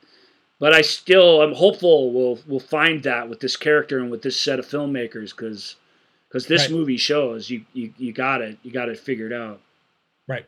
but 0.59 0.73
I 0.73 0.81
still 0.81 1.41
I'm 1.41 1.53
hopeful 1.53 2.11
we'll 2.11 2.39
we'll 2.47 2.59
find 2.59 3.03
that 3.03 3.29
with 3.29 3.39
this 3.39 3.55
character 3.57 3.99
and 3.99 4.09
with 4.11 4.21
this 4.21 4.39
set 4.39 4.59
of 4.59 4.65
filmmakers 4.67 5.31
because 5.35 5.75
because 6.27 6.47
this 6.47 6.61
Right. 6.63 6.71
movie 6.71 6.97
shows 6.97 7.49
you 7.49 7.65
you 7.73 7.93
you 7.97 8.13
got 8.13 8.41
it 8.41 8.57
you 8.63 8.71
got 8.71 8.89
it 8.89 8.99
figured 8.99 9.33
out. 9.33 9.61
Right. 10.27 10.45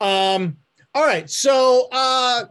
Um, 0.00 0.58
all 0.94 1.04
right. 1.04 1.28
So 1.30 1.88
uh 1.92 2.44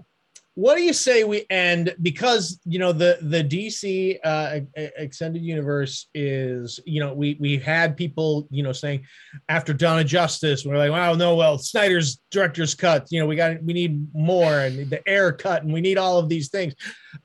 what 0.58 0.76
do 0.76 0.82
you 0.82 0.92
say 0.92 1.24
we 1.24 1.46
end 1.52 1.96
because 2.02 2.60
you 2.66 2.80
know 2.80 2.92
the 2.92 3.20
the 3.22 3.44
DC 3.44 4.18
uh 4.24 4.62
extended 4.76 5.44
universe 5.44 6.08
is 6.16 6.80
you 6.84 7.00
know 7.00 7.14
we 7.14 7.38
we 7.40 7.60
had 7.60 7.96
people 7.96 8.48
you 8.50 8.64
know 8.64 8.72
saying 8.72 9.06
after 9.50 9.72
of 9.72 10.06
Justice 10.08 10.66
we're 10.66 10.76
like 10.76 10.90
wow 10.90 11.14
no 11.14 11.36
well 11.36 11.60
Snyder's 11.60 12.22
director's 12.32 12.74
cut 12.74 13.06
you 13.12 13.20
know 13.20 13.28
we 13.28 13.36
got 13.36 13.62
we 13.62 13.72
need 13.72 14.08
more 14.16 14.62
and 14.62 14.90
the 14.90 15.00
Ayer 15.08 15.32
cut 15.32 15.62
and 15.62 15.72
we 15.72 15.80
need 15.80 16.00
all 16.00 16.18
of 16.18 16.28
these 16.28 16.50
things. 16.50 16.74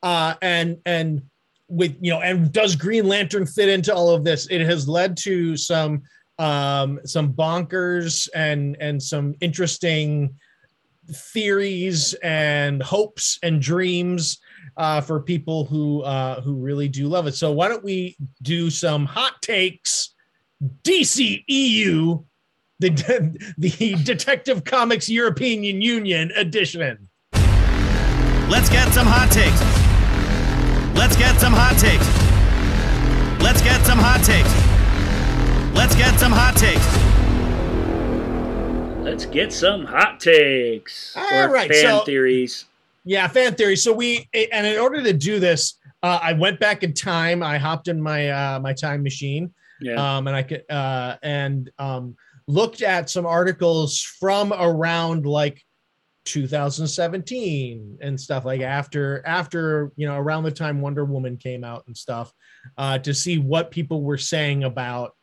Uh 0.02 0.34
and 0.42 0.76
and 0.84 1.22
with 1.68 1.96
you 2.02 2.12
know 2.12 2.20
and 2.20 2.52
does 2.52 2.76
Green 2.76 3.08
Lantern 3.08 3.46
fit 3.46 3.70
into 3.70 3.94
all 3.94 4.10
of 4.10 4.24
this? 4.24 4.46
It 4.50 4.60
has 4.60 4.86
led 4.86 5.16
to 5.22 5.56
some 5.56 6.02
um 6.38 7.00
some 7.06 7.32
bonkers 7.32 8.28
and 8.34 8.76
and 8.78 9.02
some 9.02 9.34
interesting 9.40 10.34
theories 11.08 12.14
and 12.22 12.82
hopes 12.82 13.38
and 13.42 13.60
dreams 13.60 14.38
uh, 14.76 15.00
for 15.00 15.20
people 15.20 15.64
who 15.64 16.02
uh, 16.02 16.40
who 16.40 16.54
really 16.54 16.88
do 16.88 17.08
love 17.08 17.26
it. 17.26 17.34
So 17.34 17.52
why 17.52 17.68
don't 17.68 17.84
we 17.84 18.16
do 18.42 18.70
some 18.70 19.04
hot 19.04 19.42
takes? 19.42 20.14
DC 20.84 21.44
EU, 21.48 22.22
the 22.78 22.90
the 23.58 23.96
Detective 24.04 24.64
Comics 24.64 25.08
European 25.08 25.62
Union 25.82 26.30
edition. 26.36 27.08
Let's 28.48 28.68
get 28.68 28.92
some 28.92 29.06
hot 29.06 29.30
takes. 29.30 29.60
Let's 30.96 31.16
get 31.16 31.40
some 31.40 31.52
hot 31.54 31.78
takes. 31.78 32.06
Let's 33.42 33.62
get 33.62 33.84
some 33.84 33.98
hot 33.98 34.22
takes. 34.22 34.52
Let's 35.74 35.96
get 35.96 36.18
some 36.20 36.32
hot 36.32 36.54
takes. 36.56 37.11
Let's 39.02 39.26
get 39.26 39.52
some 39.52 39.84
hot 39.84 40.20
takes 40.20 41.16
All 41.16 41.24
or 41.24 41.52
right, 41.52 41.68
fan 41.68 41.82
so- 41.82 42.04
theories. 42.04 42.66
Yeah, 43.04 43.26
fan 43.26 43.56
theory. 43.56 43.74
So 43.74 43.92
we 43.92 44.28
and 44.32 44.64
in 44.64 44.78
order 44.78 45.02
to 45.02 45.12
do 45.12 45.40
this, 45.40 45.74
uh, 46.04 46.20
I 46.22 46.34
went 46.34 46.60
back 46.60 46.84
in 46.84 46.94
time. 46.94 47.42
I 47.42 47.58
hopped 47.58 47.88
in 47.88 48.00
my 48.00 48.30
uh, 48.30 48.60
my 48.60 48.72
time 48.72 49.02
machine. 49.02 49.52
Yeah, 49.80 49.94
um, 49.94 50.28
and 50.28 50.36
I 50.36 50.44
could 50.44 50.62
uh, 50.70 51.16
and 51.20 51.68
um, 51.80 52.14
looked 52.46 52.80
at 52.82 53.10
some 53.10 53.26
articles 53.26 54.00
from 54.00 54.52
around 54.52 55.26
like 55.26 55.60
2017 56.24 57.98
and 58.00 58.20
stuff 58.20 58.44
like 58.44 58.60
after 58.60 59.22
after 59.26 59.90
you 59.96 60.06
know 60.06 60.16
around 60.16 60.44
the 60.44 60.52
time 60.52 60.80
Wonder 60.80 61.04
Woman 61.04 61.36
came 61.36 61.64
out 61.64 61.82
and 61.88 61.96
stuff 61.96 62.32
uh, 62.78 62.98
to 62.98 63.12
see 63.12 63.38
what 63.38 63.72
people 63.72 64.02
were 64.02 64.18
saying 64.18 64.62
about 64.62 65.16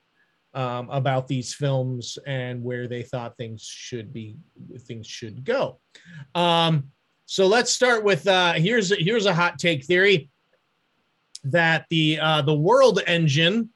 um, 0.54 0.90
about 0.90 1.28
these 1.28 1.54
films 1.54 2.18
and 2.26 2.64
where 2.64 2.88
they 2.88 3.04
thought 3.04 3.38
things 3.38 3.62
should 3.64 4.12
be 4.12 4.36
things 4.88 5.06
should 5.08 5.44
go. 5.44 5.80
Um, 6.36 6.92
So 7.26 7.46
let's 7.46 7.72
start 7.72 8.04
with 8.04 8.28
uh, 8.28 8.54
here's 8.54 8.90
here's 8.98 9.28
a 9.28 9.34
hot 9.34 9.60
take 9.60 9.86
theory 9.86 10.30
that 11.44 11.86
the 11.92 12.20
uh, 12.20 12.42
the 12.42 12.56
world 12.56 13.02
engine. 13.06 13.70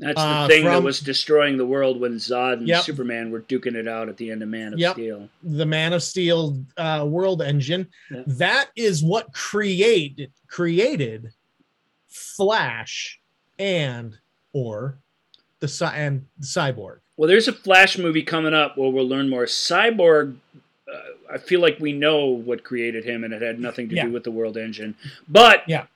That's 0.00 0.20
the 0.20 0.28
Uh, 0.28 0.48
thing 0.48 0.64
that 0.64 0.82
was 0.82 0.98
destroying 0.98 1.56
the 1.58 1.66
world 1.66 2.00
when 2.00 2.14
Zod 2.14 2.54
and 2.54 2.66
Yep. 2.66 2.82
Superman 2.82 3.30
were 3.30 3.42
duking 3.42 3.76
it 3.76 3.86
out 3.86 4.08
at 4.08 4.16
the 4.16 4.32
end 4.32 4.42
of 4.42 4.48
Man 4.48 4.72
of 4.72 4.80
Yep. 4.80 4.94
Steel. 4.94 5.28
the 5.44 5.66
Man 5.66 5.92
of 5.92 6.02
Steel 6.02 6.58
uh, 6.76 7.06
world 7.08 7.40
engine. 7.40 7.86
Yeah. 8.10 8.22
That 8.26 8.70
is 8.74 9.04
what 9.04 9.32
created 9.32 10.32
created 10.48 11.30
Flash 12.08 13.20
and 13.60 14.18
or 14.52 14.98
the 15.62 15.68
cy- 15.68 15.96
and 15.96 16.26
the 16.38 16.44
cyborg. 16.46 16.98
Well, 17.16 17.28
there's 17.28 17.48
a 17.48 17.52
Flash 17.52 17.96
movie 17.96 18.22
coming 18.22 18.52
up 18.52 18.76
where 18.76 18.90
we'll 18.90 19.08
learn 19.08 19.30
more. 19.30 19.44
Cyborg, 19.46 20.36
uh, 20.92 20.98
I 21.32 21.38
feel 21.38 21.60
like 21.60 21.78
we 21.80 21.92
know 21.92 22.26
what 22.26 22.64
created 22.64 23.04
him, 23.04 23.22
and 23.24 23.32
it 23.32 23.40
had 23.40 23.58
nothing 23.60 23.88
to 23.90 23.94
Yeah. 23.94 24.06
do 24.06 24.12
with 24.12 24.24
the 24.24 24.30
World 24.30 24.56
Engine. 24.56 24.96
But 25.28 25.62
Yeah. 25.68 25.86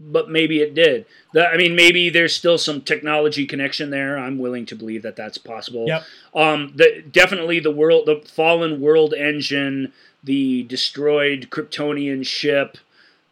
but 0.00 0.30
maybe 0.30 0.60
it 0.60 0.74
did. 0.74 1.04
The, 1.32 1.48
I 1.48 1.56
mean, 1.56 1.74
maybe 1.74 2.08
there's 2.08 2.34
still 2.34 2.56
some 2.58 2.80
technology 2.82 3.44
connection 3.46 3.90
there. 3.90 4.16
I'm 4.16 4.38
willing 4.38 4.64
to 4.66 4.76
believe 4.76 5.02
that 5.02 5.16
that's 5.16 5.38
possible. 5.38 5.86
Yep. 5.88 6.04
Um, 6.34 6.72
the 6.76 7.02
definitely 7.10 7.58
the 7.58 7.72
world, 7.72 8.06
the 8.06 8.22
fallen 8.24 8.80
World 8.80 9.12
Engine, 9.12 9.92
the 10.22 10.62
destroyed 10.64 11.48
Kryptonian 11.50 12.24
ship. 12.24 12.78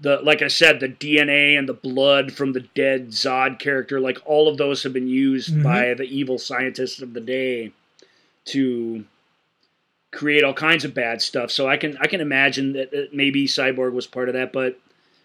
The 0.01 0.19
like 0.23 0.43
I 0.43 0.49
said, 0.49 0.81
the 0.81 0.89
DNA 0.89 1.59
and 1.59 1.67
the 1.69 1.73
blood 1.75 2.33
from 2.33 2.53
the 2.53 2.61
dead 2.75 3.09
Zod 3.09 3.59
character, 3.59 3.99
like 4.01 4.19
all 4.27 4.49
of 4.49 4.59
those 4.59 4.83
have 4.83 4.93
been 4.93 5.09
used 5.09 5.55
Mhm. 5.55 5.63
by 5.63 5.95
the 5.95 6.05
evil 6.05 6.39
scientists 6.39 7.01
of 7.01 7.15
the 7.15 7.21
day 7.21 7.73
to 8.47 9.05
create 10.11 10.45
all 10.45 10.55
kinds 10.55 10.85
of 10.85 10.95
bad 10.95 11.21
stuff. 11.23 11.51
So 11.51 11.67
I 11.69 11.77
can 11.77 11.97
I 11.99 12.07
can 12.07 12.21
imagine 12.21 12.73
that, 12.75 12.91
that 12.91 13.15
maybe 13.15 13.47
Cyborg 13.47 13.93
was 13.93 14.07
part 14.07 14.29
of 14.29 14.35
that, 14.35 14.53
but 14.53 14.79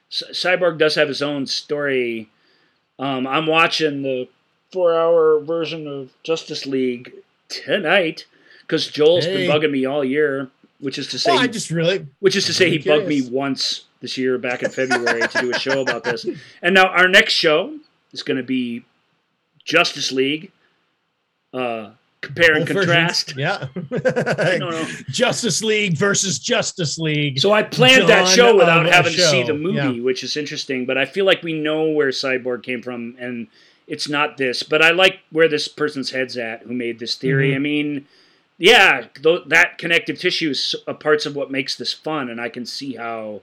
C- 0.10 0.26
Cyborg 0.31 0.77
does 0.77 0.95
have 0.95 1.07
his 1.07 1.22
own 1.22 1.48
story. 1.48 2.30
Um, 2.99 3.26
I'm 3.27 3.48
watching 3.48 4.02
the 4.03 4.27
four-hour 4.72 5.39
version 5.41 5.88
of 5.88 6.11
Justice 6.23 6.65
League 6.65 7.14
tonight 7.49 8.26
because 8.61 8.88
Joel's 8.88 9.26
Hey. 9.26 9.48
been 9.48 9.49
bugging 9.52 9.72
me 9.72 9.85
all 9.85 10.03
year, 10.03 10.49
which 10.81 10.97
is 10.97 11.07
to 11.07 11.19
say, 11.19 11.31
Well, 11.31 11.39
I 11.39 11.47
just 11.47 11.69
really 11.71 12.07
which 12.19 12.35
is 12.35 12.45
to 12.45 12.53
say, 12.53 12.69
he 12.69 12.77
I'm 12.77 12.97
bugged 12.99 13.07
me 13.07 13.21
once 13.29 13.85
this 14.01 14.17
year 14.17 14.37
back 14.37 14.63
in 14.63 14.69
February 14.79 15.21
to 15.27 15.39
do 15.39 15.51
a 15.51 15.59
show 15.59 15.81
about 15.81 16.03
this. 16.03 16.25
And 16.61 16.75
now 16.75 16.87
our 16.87 17.07
next 17.07 17.33
show 17.33 17.77
is 18.11 18.23
going 18.23 18.37
to 18.37 18.43
be 18.43 18.83
Justice 19.63 20.11
League. 20.11 20.51
Uh, 21.53 21.91
compare 22.21 22.53
and 22.55 22.65
both 22.65 22.85
versions. 22.85 23.23
contrast. 23.23 23.35
Yeah. 23.37 23.67
Justice 25.09 25.63
League 25.63 25.97
versus 25.97 26.39
Justice 26.39 26.97
League. 26.97 27.39
So 27.39 27.51
I 27.51 27.63
planned 27.63 28.07
that 28.09 28.27
show 28.27 28.55
without 28.55 28.85
having 28.85 29.13
to 29.13 29.21
see 29.21 29.43
the 29.43 29.53
movie, 29.53 29.97
yeah. 29.97 30.03
which 30.03 30.23
is 30.23 30.37
interesting. 30.37 30.85
But 30.85 30.97
I 30.97 31.05
feel 31.05 31.25
like 31.25 31.43
we 31.43 31.53
know 31.53 31.89
where 31.89 32.09
Cyborg 32.09 32.63
came 32.63 32.81
from, 32.81 33.15
and 33.19 33.47
it's 33.87 34.07
not 34.07 34.37
this. 34.37 34.63
But 34.63 34.81
I 34.81 34.91
like 34.91 35.19
where 35.31 35.47
this 35.47 35.67
person's 35.67 36.11
head's 36.11 36.37
at 36.37 36.61
who 36.63 36.73
made 36.73 36.99
this 36.99 37.15
theory. 37.15 37.51
Mhm. 37.51 37.55
I 37.55 37.59
mean, 37.59 38.05
yeah, 38.61 39.05
th- 39.21 39.43
that 39.47 39.77
connective 39.79 40.19
tissue 40.19 40.51
is 40.51 40.75
a 40.88 40.93
parts 40.93 41.25
of 41.25 41.35
what 41.35 41.49
makes 41.51 41.75
this 41.75 41.91
fun, 41.93 42.29
and 42.29 42.39
I 42.39 42.47
can 42.49 42.65
see 42.65 42.95
how. 42.95 43.41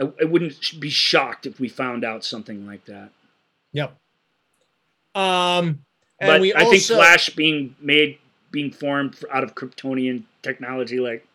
I, 0.00 0.10
I 0.20 0.24
wouldn't 0.24 0.78
be 0.80 0.88
shocked 0.90 1.46
if 1.46 1.58
we 1.60 1.68
found 1.68 2.04
out 2.04 2.24
something 2.24 2.66
like 2.66 2.84
that. 2.86 3.10
Yep. 3.72 3.96
Um, 5.14 5.84
and 6.20 6.28
but 6.28 6.40
we 6.40 6.54
I 6.54 6.64
think 6.64 6.82
Flash 6.82 7.30
being 7.30 7.76
made, 7.80 8.18
being 8.50 8.70
formed 8.70 9.16
out 9.32 9.44
of 9.44 9.54
Kryptonian 9.54 10.24
technology, 10.42 10.98
like. 11.00 11.26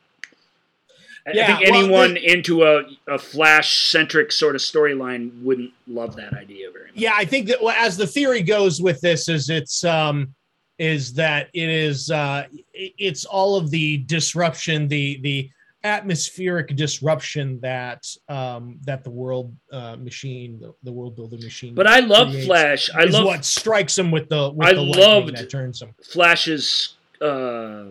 I- 1.27 1.31
Yeah, 1.33 1.43
I 1.43 1.47
think 1.57 1.69
well, 1.71 1.79
anyone 1.83 2.13
the- 2.15 2.31
into 2.31 2.63
a, 2.63 2.83
a 3.07 3.17
Flash 3.19 3.89
centric 3.91 4.31
sort 4.31 4.55
of 4.55 4.61
storyline 4.61 5.43
wouldn't 5.43 5.71
love 5.87 6.15
that 6.15 6.33
idea 6.33 6.71
very 6.71 6.85
much. 6.87 6.95
yeah 6.95 7.11
i 7.15 7.25
think 7.25 7.47
that 7.49 7.61
well, 7.61 7.75
as 7.77 7.97
the 7.97 8.07
theory 8.07 8.41
goes 8.41 8.81
with 8.81 9.01
this 9.01 9.27
is 9.27 9.49
it's 9.49 9.83
um 9.83 10.33
is 10.79 11.13
that 11.13 11.49
it 11.53 11.69
is 11.69 12.11
uh 12.11 12.45
it's 12.73 13.25
all 13.25 13.55
of 13.57 13.71
the 13.71 13.97
disruption 13.99 14.87
the 14.87 15.19
the 15.21 15.49
atmospheric 15.83 16.75
disruption 16.75 17.59
that 17.61 18.05
um 18.29 18.77
that 18.83 19.03
the 19.03 19.09
world 19.09 19.55
uh 19.71 19.95
machine 19.95 20.59
the, 20.59 20.73
the 20.83 20.91
world 20.91 21.15
building 21.15 21.39
machine 21.41 21.73
But 21.73 21.87
I 21.87 21.99
love 21.99 22.35
Flash. 22.43 22.89
I 22.93 23.03
is 23.03 23.13
love 23.13 23.25
what 23.25 23.45
strikes 23.45 23.97
him 23.97 24.11
with 24.11 24.29
the 24.29 24.51
with 24.51 24.67
I 24.67 24.73
the 24.73 24.81
loved- 24.81 25.35
that 25.37 25.49
turns 25.49 25.81
him 25.81 25.93
Flash's 26.03 26.95
uh, 27.21 27.85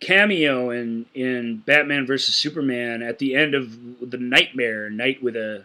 cameo 0.00 0.70
in 0.70 1.06
in 1.14 1.58
Batman 1.58 2.06
versus 2.06 2.34
Superman 2.34 3.02
at 3.02 3.18
the 3.18 3.34
end 3.36 3.54
of 3.54 4.10
the 4.10 4.18
Knightmare, 4.18 4.90
Knight 4.90 5.22
with 5.22 5.36
a 5.36 5.64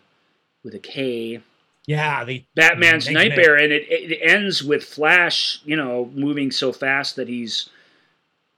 with 0.63 0.75
a 0.75 0.79
K. 0.79 1.41
yeah 1.87 2.23
the 2.23 2.45
Batman's 2.55 3.09
Knightmare. 3.09 3.29
Knightmare, 3.37 3.55
and 3.55 3.73
it, 3.73 3.83
it 3.89 4.19
ends 4.21 4.63
with 4.63 4.83
Flash, 4.83 5.59
you 5.65 5.75
know, 5.75 6.11
moving 6.13 6.51
so 6.51 6.71
fast 6.71 7.15
that 7.15 7.27
he's 7.27 7.69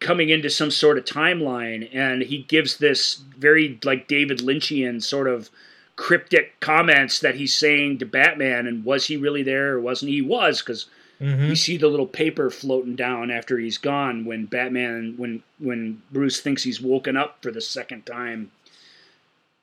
coming 0.02 0.30
into 0.30 0.50
some 0.50 0.72
sort 0.72 0.98
of 0.98 1.06
timeline, 1.06 1.90
and 1.94 2.22
he 2.24 2.40
gives 2.44 2.78
this 2.78 3.16
very 3.38 3.80
like 3.84 4.08
David 4.08 4.40
Lynchian 4.40 5.02
sort 5.02 5.28
of 5.28 5.50
cryptic 5.96 6.58
comments 6.62 7.20
that 7.20 7.36
he's 7.36 7.56
saying 7.56 7.98
to 8.00 8.06
Batman, 8.06 8.66
and 8.68 8.84
was 8.86 9.06
he 9.08 9.18
really 9.18 9.44
there 9.44 9.74
or 9.76 9.80
wasn't 9.82 10.10
he? 10.10 10.16
He 10.16 10.22
was 10.22 10.62
because 10.62 10.86
Mhm. 11.22 11.50
you 11.50 11.56
see 11.58 11.76
the 11.76 11.90
little 11.90 12.08
paper 12.08 12.50
floating 12.50 12.96
down 12.96 13.30
after 13.30 13.58
he's 13.58 13.78
gone 13.78 14.24
when 14.24 14.46
Batman 14.46 15.16
when 15.18 15.44
when 15.60 16.02
Bruce 16.14 16.40
thinks 16.40 16.64
he's 16.64 16.80
woken 16.80 17.18
up 17.18 17.40
for 17.42 17.52
the 17.52 17.60
second 17.60 18.06
time. 18.06 18.52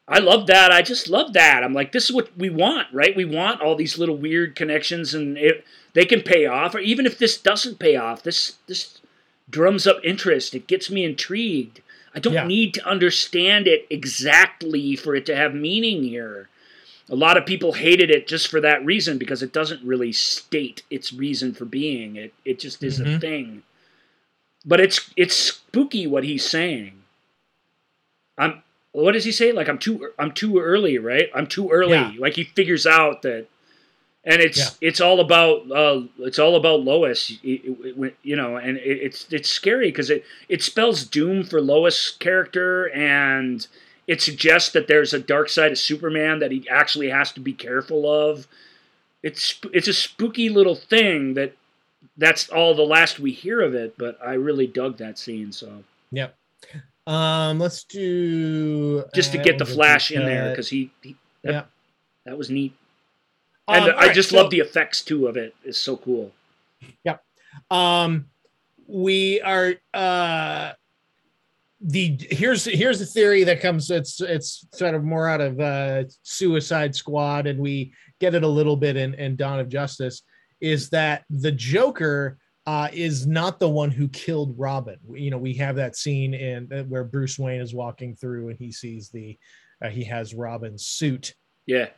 I 0.09 0.19
love 0.21 0.47
that. 0.47 0.71
I 0.71 0.83
just 0.83 1.09
love 1.09 1.33
that. 1.33 1.65
I'm 1.65 1.73
like, 1.75 1.91
this 1.93 2.05
is 2.05 2.13
what 2.15 2.37
we 2.37 2.49
want, 2.49 2.87
right? 2.93 3.17
We 3.17 3.25
want 3.25 3.61
all 3.61 3.75
these 3.75 3.99
little 3.99 4.17
weird 4.17 4.55
connections, 4.55 5.15
and 5.15 5.37
it, 5.37 5.65
they 5.95 6.05
can 6.05 6.21
pay 6.23 6.47
off. 6.47 6.75
Or 6.75 6.79
even 6.79 7.07
if 7.07 7.19
this 7.19 7.37
doesn't 7.37 7.79
pay 7.81 7.97
off, 7.97 8.23
this 8.23 8.57
this 8.67 9.01
drums 9.51 9.87
up 9.87 9.99
interest. 10.05 10.55
It 10.55 10.67
gets 10.69 10.91
me 10.91 11.05
intrigued. 11.05 11.81
I 12.15 12.19
don't 12.21 12.35
Yeah. 12.35 12.47
need 12.47 12.75
to 12.75 12.87
understand 12.89 13.67
it 13.67 13.87
exactly 13.91 14.97
for 14.97 15.15
it 15.15 15.27
to 15.27 15.37
have 15.37 15.55
meaning 15.55 16.03
here. 16.05 16.49
A 17.09 17.15
lot 17.17 17.37
of 17.37 17.47
people 17.47 17.75
hated 17.75 18.11
it 18.11 18.27
just 18.27 18.49
for 18.49 18.61
that 18.61 18.85
reason 18.85 19.19
because 19.19 19.43
it 19.43 19.53
doesn't 19.53 19.85
really 19.85 20.13
state 20.13 20.83
its 20.91 21.13
reason 21.13 21.53
for 21.55 21.65
being. 21.65 22.17
It 22.17 22.33
it 22.45 22.59
just 22.61 22.83
is 22.83 23.01
a 23.01 23.05
Mhm. 23.05 23.21
thing. 23.21 23.63
But 24.65 24.81
it's 24.81 25.11
it's 25.17 25.35
spooky 25.37 26.07
what 26.07 26.25
he's 26.25 26.45
saying. 26.49 27.03
I'm 28.39 28.63
what 29.05 29.13
does 29.13 29.25
he 29.25 29.33
say? 29.33 29.53
Like 29.53 29.69
I'm 29.69 29.79
too 29.79 30.11
I'm 30.19 30.33
too 30.33 30.59
early, 30.59 30.99
right? 30.99 31.29
I'm 31.35 31.47
too 31.47 31.71
early. 31.71 31.93
Yeah. 31.93 32.13
Like 32.19 32.35
he 32.35 32.45
figures 32.45 32.87
out 32.87 33.23
that 33.23 33.47
and 34.25 34.41
it's 34.43 34.59
Yeah. 34.59 34.89
it's 34.89 35.01
all 35.01 35.21
about 35.21 35.71
uh, 35.71 36.03
it's 36.19 36.39
all 36.39 36.57
about 36.57 36.81
Lois, 36.81 37.33
you 37.43 38.37
know, 38.37 38.57
and 38.57 38.77
it's 38.79 39.27
it's 39.33 39.49
scary 39.49 39.89
because 39.89 40.11
it 40.11 40.25
it 40.49 40.63
spells 40.63 41.05
doom 41.05 41.45
for 41.45 41.61
Lois' 41.61 42.11
character, 42.11 42.87
and 42.91 43.67
it 44.09 44.21
suggests 44.21 44.71
that 44.73 44.89
there's 44.89 45.15
a 45.15 45.21
dark 45.21 45.49
side 45.49 45.71
of 45.73 45.79
Superman 45.79 46.41
that 46.41 46.51
he 46.51 46.69
actually 46.69 47.09
has 47.11 47.31
to 47.33 47.41
be 47.41 47.53
careful 47.53 48.11
of. 48.11 48.49
It's 49.23 49.61
it's 49.73 49.89
a 49.89 49.93
spooky 49.95 50.49
little 50.49 50.75
thing 50.77 51.35
that 51.35 51.53
that's 52.17 52.49
all 52.49 52.75
the 52.75 52.83
last 52.83 53.21
we 53.21 53.31
hear 53.33 53.61
of 53.61 53.75
it, 53.75 53.97
but 53.97 54.19
I 54.25 54.35
really 54.35 54.67
dug 54.67 54.99
that 54.99 55.19
scene. 55.19 55.53
So 55.53 55.85
Yep. 56.11 56.35
Um, 57.07 57.59
let's 57.61 57.85
do 57.85 59.05
just 59.15 59.33
to 59.33 59.41
uh, 59.41 59.43
get 59.45 59.59
the 59.59 59.67
Flash 59.67 60.11
in 60.11 60.25
there 60.25 60.51
because 60.51 60.69
he, 60.69 60.91
he 61.03 61.15
that, 61.45 61.53
Yeah. 61.53 61.63
that 62.25 62.37
was 62.37 62.51
neat, 62.51 62.75
and 63.69 63.85
Um, 63.85 63.91
I 63.97 64.07
right, 64.07 64.15
just 64.15 64.31
so- 64.31 64.37
love 64.39 64.51
the 64.51 64.59
effects 64.61 65.03
too 65.05 65.29
of 65.29 65.37
it. 65.37 65.55
It's 65.65 65.79
so 65.79 65.97
cool. 65.97 66.33
Yep. 67.05 67.23
Um 67.71 68.27
we 68.89 69.41
are 69.41 69.75
uh 69.95 70.73
the 71.81 72.17
here's 72.31 72.65
here's 72.65 72.99
the 73.01 73.07
theory 73.07 73.45
that 73.45 73.61
comes 73.61 73.91
it's 73.91 74.21
it's 74.21 74.67
sort 74.75 74.95
of 74.95 75.03
more 75.05 75.29
out 75.29 75.41
of 75.41 75.59
uh 75.61 76.05
suicide 76.23 76.95
squad 76.95 77.47
and 77.47 77.59
we 77.59 77.93
get 78.21 78.35
it 78.35 78.43
a 78.45 78.49
little 78.49 78.77
bit 78.77 78.97
in 78.97 79.15
in 79.15 79.37
dawn 79.37 79.59
of 79.59 79.69
justice 79.69 80.23
is 80.61 80.89
that 80.91 81.25
the 81.31 81.51
joker 81.53 82.39
uh 82.67 82.89
is 82.93 83.27
not 83.27 83.59
the 83.61 83.69
one 83.69 83.91
who 83.91 84.09
killed 84.09 84.55
robin 84.59 84.99
you 85.13 85.31
know 85.31 85.39
we 85.39 85.55
have 85.55 85.77
that 85.77 85.97
scene 85.97 86.35
in 86.35 86.71
uh, 86.73 86.83
where 86.85 87.05
bruce 87.05 87.39
wayne 87.39 87.61
is 87.61 87.75
walking 87.75 88.15
through 88.15 88.49
and 88.49 88.59
he 88.59 88.73
sees 88.73 89.09
the 89.11 89.39
uh, 89.85 89.89
he 89.89 90.05
has 90.05 90.35
robin's 90.35 90.87
suit 90.87 91.35
Yeah, 91.67 91.89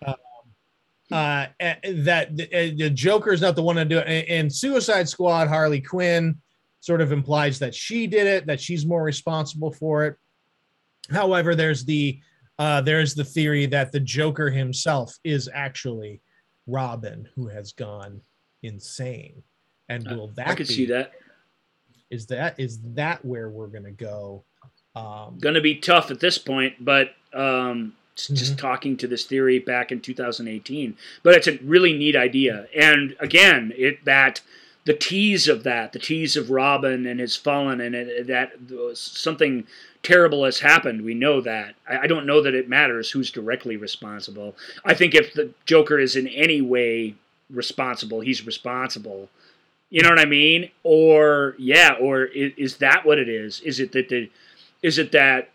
uh, 1.10 1.46
eh, 1.60 1.76
that 2.02 2.36
the, 2.36 2.52
eh, 2.52 2.72
the 2.76 2.90
Joker 2.90 3.32
is 3.32 3.40
not 3.40 3.56
the 3.56 3.62
one 3.62 3.76
to 3.76 3.84
do 3.84 3.98
it. 3.98 4.06
And, 4.06 4.28
and 4.28 4.54
Suicide 4.54 5.08
Squad, 5.08 5.48
Harley 5.48 5.80
Quinn 5.80 6.36
sort 6.80 7.00
of 7.00 7.12
implies 7.12 7.58
that 7.58 7.74
she 7.74 8.06
did 8.06 8.26
it, 8.26 8.46
that 8.46 8.60
she's 8.60 8.86
more 8.86 9.02
responsible 9.02 9.72
for 9.72 10.04
it. 10.04 10.16
However, 11.10 11.54
there's 11.54 11.84
the 11.84 12.20
uh, 12.58 12.80
there's 12.80 13.14
the 13.14 13.24
theory 13.24 13.66
that 13.66 13.92
the 13.92 14.00
Joker 14.00 14.50
himself 14.50 15.16
is 15.22 15.48
actually 15.54 16.20
Robin, 16.66 17.28
who 17.34 17.46
has 17.46 17.72
gone 17.72 18.20
insane. 18.62 19.42
And 19.88 20.06
will 20.10 20.28
that 20.28 20.48
I 20.48 20.54
could 20.54 20.68
be, 20.68 20.74
see 20.74 20.86
that. 20.86 21.12
Is 22.10 22.26
that 22.26 22.58
is 22.58 22.78
that 22.94 23.24
where 23.24 23.48
we're 23.48 23.66
gonna 23.66 23.90
go? 23.90 24.44
Um, 24.96 25.38
Going 25.38 25.54
to 25.54 25.60
be 25.60 25.76
tough 25.76 26.10
at 26.10 26.18
this 26.18 26.38
point, 26.38 26.84
but 26.84 27.14
um, 27.32 27.94
Mm-hmm. 28.18 28.34
just 28.34 28.58
talking 28.58 28.96
to 28.96 29.06
this 29.06 29.24
theory 29.24 29.60
back 29.60 29.92
in 29.92 30.00
2018. 30.00 30.96
But 31.22 31.36
it's 31.36 31.46
a 31.46 31.56
really 31.58 31.92
neat 31.96 32.16
idea, 32.16 32.66
and 32.76 33.14
again, 33.20 33.72
it 33.76 34.04
that 34.06 34.40
the 34.86 34.94
tease 34.94 35.46
of 35.46 35.62
that, 35.62 35.92
the 35.92 36.00
tease 36.00 36.36
of 36.36 36.50
Robin 36.50 37.06
and 37.06 37.20
his 37.20 37.36
fallen, 37.36 37.80
and 37.80 37.94
it, 37.94 38.26
that 38.26 38.54
something 38.94 39.68
terrible 40.02 40.44
has 40.44 40.58
happened. 40.58 41.02
We 41.02 41.14
know 41.14 41.40
that. 41.42 41.76
I, 41.88 41.98
I 41.98 42.06
don't 42.08 42.26
know 42.26 42.42
that 42.42 42.54
it 42.54 42.68
matters 42.68 43.12
who's 43.12 43.30
directly 43.30 43.76
responsible. 43.76 44.56
I 44.84 44.94
think 44.94 45.14
if 45.14 45.32
the 45.34 45.50
Joker 45.64 46.00
is 46.00 46.16
in 46.16 46.26
any 46.26 46.60
way 46.60 47.14
responsible, 47.50 48.18
he's 48.18 48.44
responsible. 48.44 49.28
You 49.90 50.02
know 50.02 50.10
what 50.10 50.18
I 50.20 50.26
mean? 50.26 50.70
Or 50.82 51.54
yeah, 51.58 51.94
or 52.00 52.24
is, 52.24 52.52
is 52.56 52.76
that 52.78 53.06
what 53.06 53.18
it 53.18 53.28
is? 53.28 53.60
Is 53.60 53.80
it 53.80 53.92
that 53.92 54.08
the 54.08 54.30
is 54.82 54.98
it 54.98 55.12
that 55.12 55.50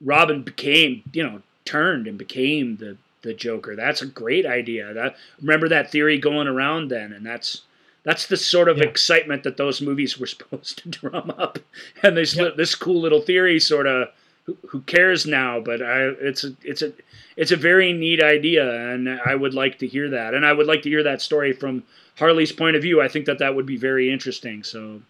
Robin 0.00 0.42
became, 0.42 1.02
you 1.12 1.22
know, 1.22 1.42
turned 1.64 2.06
and 2.06 2.16
became 2.18 2.76
the 2.76 2.96
the 3.22 3.34
Joker? 3.34 3.76
That's 3.76 4.00
a 4.02 4.06
great 4.06 4.46
idea. 4.46 4.92
That 4.94 5.16
remember 5.40 5.68
that 5.68 5.90
theory 5.90 6.18
going 6.18 6.48
around 6.48 6.88
then, 6.88 7.12
and 7.12 7.26
that's 7.26 7.62
that's 8.04 8.26
the 8.26 8.36
sort 8.36 8.68
of 8.68 8.78
Yeah. 8.78 8.84
excitement 8.84 9.42
that 9.42 9.56
those 9.56 9.80
movies 9.82 10.18
were 10.18 10.26
supposed 10.34 10.78
to 10.78 10.88
drum 10.88 11.32
up. 11.36 11.58
And 12.02 12.16
this 12.16 12.36
Yep. 12.36 12.56
this 12.56 12.74
cool 12.74 13.00
little 13.00 13.20
theory 13.20 13.60
sort 13.60 13.86
of 13.86 14.08
who, 14.48 14.56
who 14.70 14.80
cares 14.80 15.26
now? 15.26 15.60
But 15.60 15.82
I, 15.82 16.08
it's 16.20 16.42
a 16.44 16.54
it's 16.62 16.80
a 16.80 16.92
it's 17.36 17.52
a 17.52 17.56
very 17.56 17.92
neat 17.92 18.22
idea, 18.22 18.64
and 18.92 19.08
I 19.08 19.34
would 19.34 19.52
like 19.52 19.78
to 19.80 19.86
hear 19.86 20.08
that, 20.10 20.32
and 20.32 20.44
I 20.46 20.52
would 20.54 20.66
like 20.66 20.80
to 20.82 20.88
hear 20.88 21.02
that 21.02 21.20
story 21.20 21.52
from 21.52 21.82
Harley's 22.18 22.50
point 22.52 22.76
of 22.76 22.82
view. 22.82 23.02
I 23.02 23.08
think 23.08 23.26
that 23.26 23.38
that 23.40 23.54
would 23.54 23.66
be 23.66 23.76
very 23.76 24.10
interesting. 24.10 24.64
So. 24.64 25.02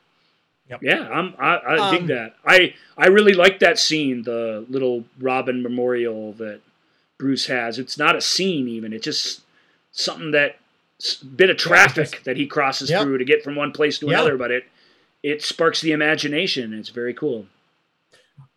Yep. 0.70 0.82
Yeah, 0.82 1.08
I'm, 1.08 1.34
I, 1.38 1.60
I 1.66 1.90
dig 1.92 2.02
Um, 2.02 2.06
that. 2.08 2.34
I 2.44 2.74
I 2.98 3.06
really 3.06 3.32
like 3.32 3.60
that 3.60 3.78
scene, 3.78 4.22
the 4.24 4.66
little 4.68 5.04
Robin 5.18 5.62
memorial 5.62 6.34
that 6.34 6.60
Bruce 7.18 7.46
has. 7.46 7.78
It's 7.78 7.96
not 7.96 8.16
a 8.16 8.20
scene 8.20 8.68
even; 8.68 8.92
it's 8.92 9.04
just 9.06 9.40
something 9.92 10.32
that 10.32 10.56
bit 11.34 11.48
of 11.48 11.56
traffic 11.56 12.22
that 12.24 12.36
he 12.36 12.46
crosses 12.46 12.90
Yep. 12.90 13.02
through 13.02 13.16
to 13.18 13.24
get 13.24 13.42
from 13.42 13.56
one 13.56 13.72
place 13.72 13.98
to 14.00 14.06
Yeah. 14.08 14.12
another. 14.18 14.36
But 14.36 14.50
it 14.50 14.64
it 15.22 15.42
sparks 15.42 15.80
the 15.80 15.92
imagination. 15.92 16.74
It's 16.74 16.90
very 16.90 17.14
cool. 17.14 17.46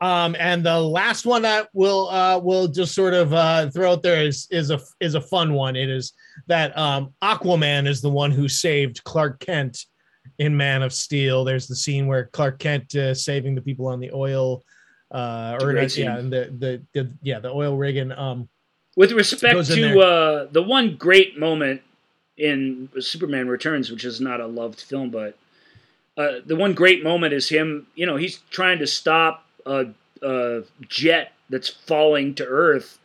Um, 0.01 0.35
and 0.39 0.65
the 0.65 0.79
last 0.79 1.25
one 1.25 1.43
that 1.43 1.69
we'll 1.73 2.09
uh, 2.09 2.39
we'll 2.39 2.67
just 2.67 2.95
sort 2.95 3.13
of 3.13 3.33
uh, 3.33 3.69
throw 3.69 3.91
out 3.91 4.03
there 4.03 4.25
is 4.25 4.47
is 4.49 4.71
a 4.71 4.79
is 4.99 5.13
a 5.13 5.21
fun 5.21 5.53
one. 5.53 5.75
It 5.75 5.89
is 5.89 6.13
that 6.47 6.75
um, 6.77 7.13
Aquaman 7.21 7.87
is 7.87 8.01
the 8.01 8.09
one 8.09 8.31
who 8.31 8.47
saved 8.47 9.03
Clark 9.03 9.39
Kent 9.39 9.85
in 10.39 10.57
Man 10.57 10.81
of 10.81 10.91
Steel. 10.91 11.43
There's 11.43 11.67
the 11.67 11.75
scene 11.75 12.07
where 12.07 12.25
Clark 12.25 12.57
Kent 12.57 12.95
uh, 12.95 13.13
saving 13.13 13.53
the 13.53 13.61
people 13.61 13.87
on 13.87 13.99
the 13.99 14.11
oil, 14.11 14.63
uh, 15.11 15.59
or 15.61 15.73
yeah, 15.73 16.17
and 16.17 16.33
the, 16.33 16.51
the 16.57 16.81
the 16.93 17.11
yeah 17.21 17.39
the 17.39 17.51
oil 17.51 17.77
rig 17.77 17.97
and 17.97 18.11
um 18.13 18.49
With 18.95 19.11
respect 19.11 19.67
to 19.67 19.99
uh, 19.99 20.47
the 20.51 20.63
one 20.63 20.95
great 20.95 21.37
moment 21.37 21.81
in 22.37 22.89
Superman 22.99 23.47
Returns, 23.47 23.91
which 23.91 24.03
is 24.03 24.19
not 24.19 24.41
a 24.41 24.47
loved 24.47 24.81
film, 24.81 25.11
but 25.11 25.37
uh, 26.17 26.39
the 26.45 26.55
one 26.55 26.73
great 26.73 27.03
moment 27.03 27.33
is 27.33 27.49
him. 27.49 27.85
You 27.93 28.07
know, 28.07 28.15
he's 28.15 28.39
trying 28.49 28.79
to 28.79 28.87
stop 28.87 29.45
a, 29.65 29.87
a 30.21 30.63
jet 30.87 31.33
that's 31.49 31.69
falling 31.69 32.33
to 32.35 32.45
Earth 32.45 32.99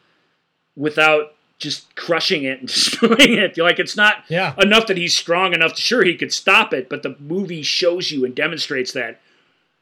without 0.76 1.34
just 1.58 1.94
crushing 1.96 2.44
it 2.44 2.60
and 2.60 2.68
destroying 2.68 3.34
it. 3.34 3.56
Like 3.58 3.78
it's 3.78 3.96
not 3.96 4.24
yeah 4.28 4.54
enough 4.58 4.86
that 4.86 4.96
he's 4.96 5.16
strong 5.16 5.54
enough. 5.54 5.74
To, 5.74 5.80
sure, 5.80 6.04
he 6.04 6.16
could 6.16 6.32
stop 6.32 6.72
it, 6.72 6.88
but 6.88 7.02
the 7.02 7.16
movie 7.18 7.62
shows 7.62 8.10
you 8.10 8.24
and 8.24 8.34
demonstrates 8.34 8.92
that 8.92 9.20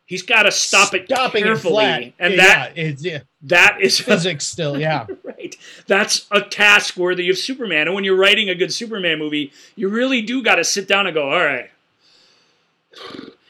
he's 0.07 0.23
got 0.23 0.45
to 0.45 0.53
stop 0.53 0.95
it 0.95 1.07
stopping 1.07 1.43
it 1.43 1.47
carefully, 1.47 1.75
flat. 1.75 2.13
and 2.19 2.35
yeah, 2.35 2.37
that 2.37 2.73
it's 2.77 3.05
yeah, 3.05 3.21
that 3.43 3.79
is 3.81 3.99
physics 4.01 4.47
still 4.47 4.79
yeah 4.79 5.07
right. 5.25 5.57
That's 5.87 6.27
a 6.31 6.41
task 6.41 6.97
worthy 6.97 7.29
of 7.31 7.39
Superman. 7.39 7.87
And 7.87 7.95
when 7.95 8.05
you're 8.05 8.17
writing 8.17 8.49
a 8.49 8.55
good 8.55 8.73
Superman 8.73 9.19
movie, 9.19 9.53
you 9.77 9.89
really 9.89 10.23
do 10.23 10.43
got 10.43 10.57
to 10.57 10.65
sit 10.65 10.89
down 10.89 11.07
and 11.07 11.15
go, 11.15 11.31
all 11.31 11.45
right. 11.45 11.71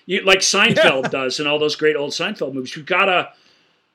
You, 0.06 0.22
like 0.22 0.40
Seinfeld 0.40 1.10
does 1.10 1.40
in 1.40 1.46
all 1.46 1.58
those 1.58 1.76
great 1.76 1.96
old 1.96 2.10
Seinfeld 2.10 2.52
movies. 2.54 2.76
You 2.76 2.82
gotta, 2.82 3.30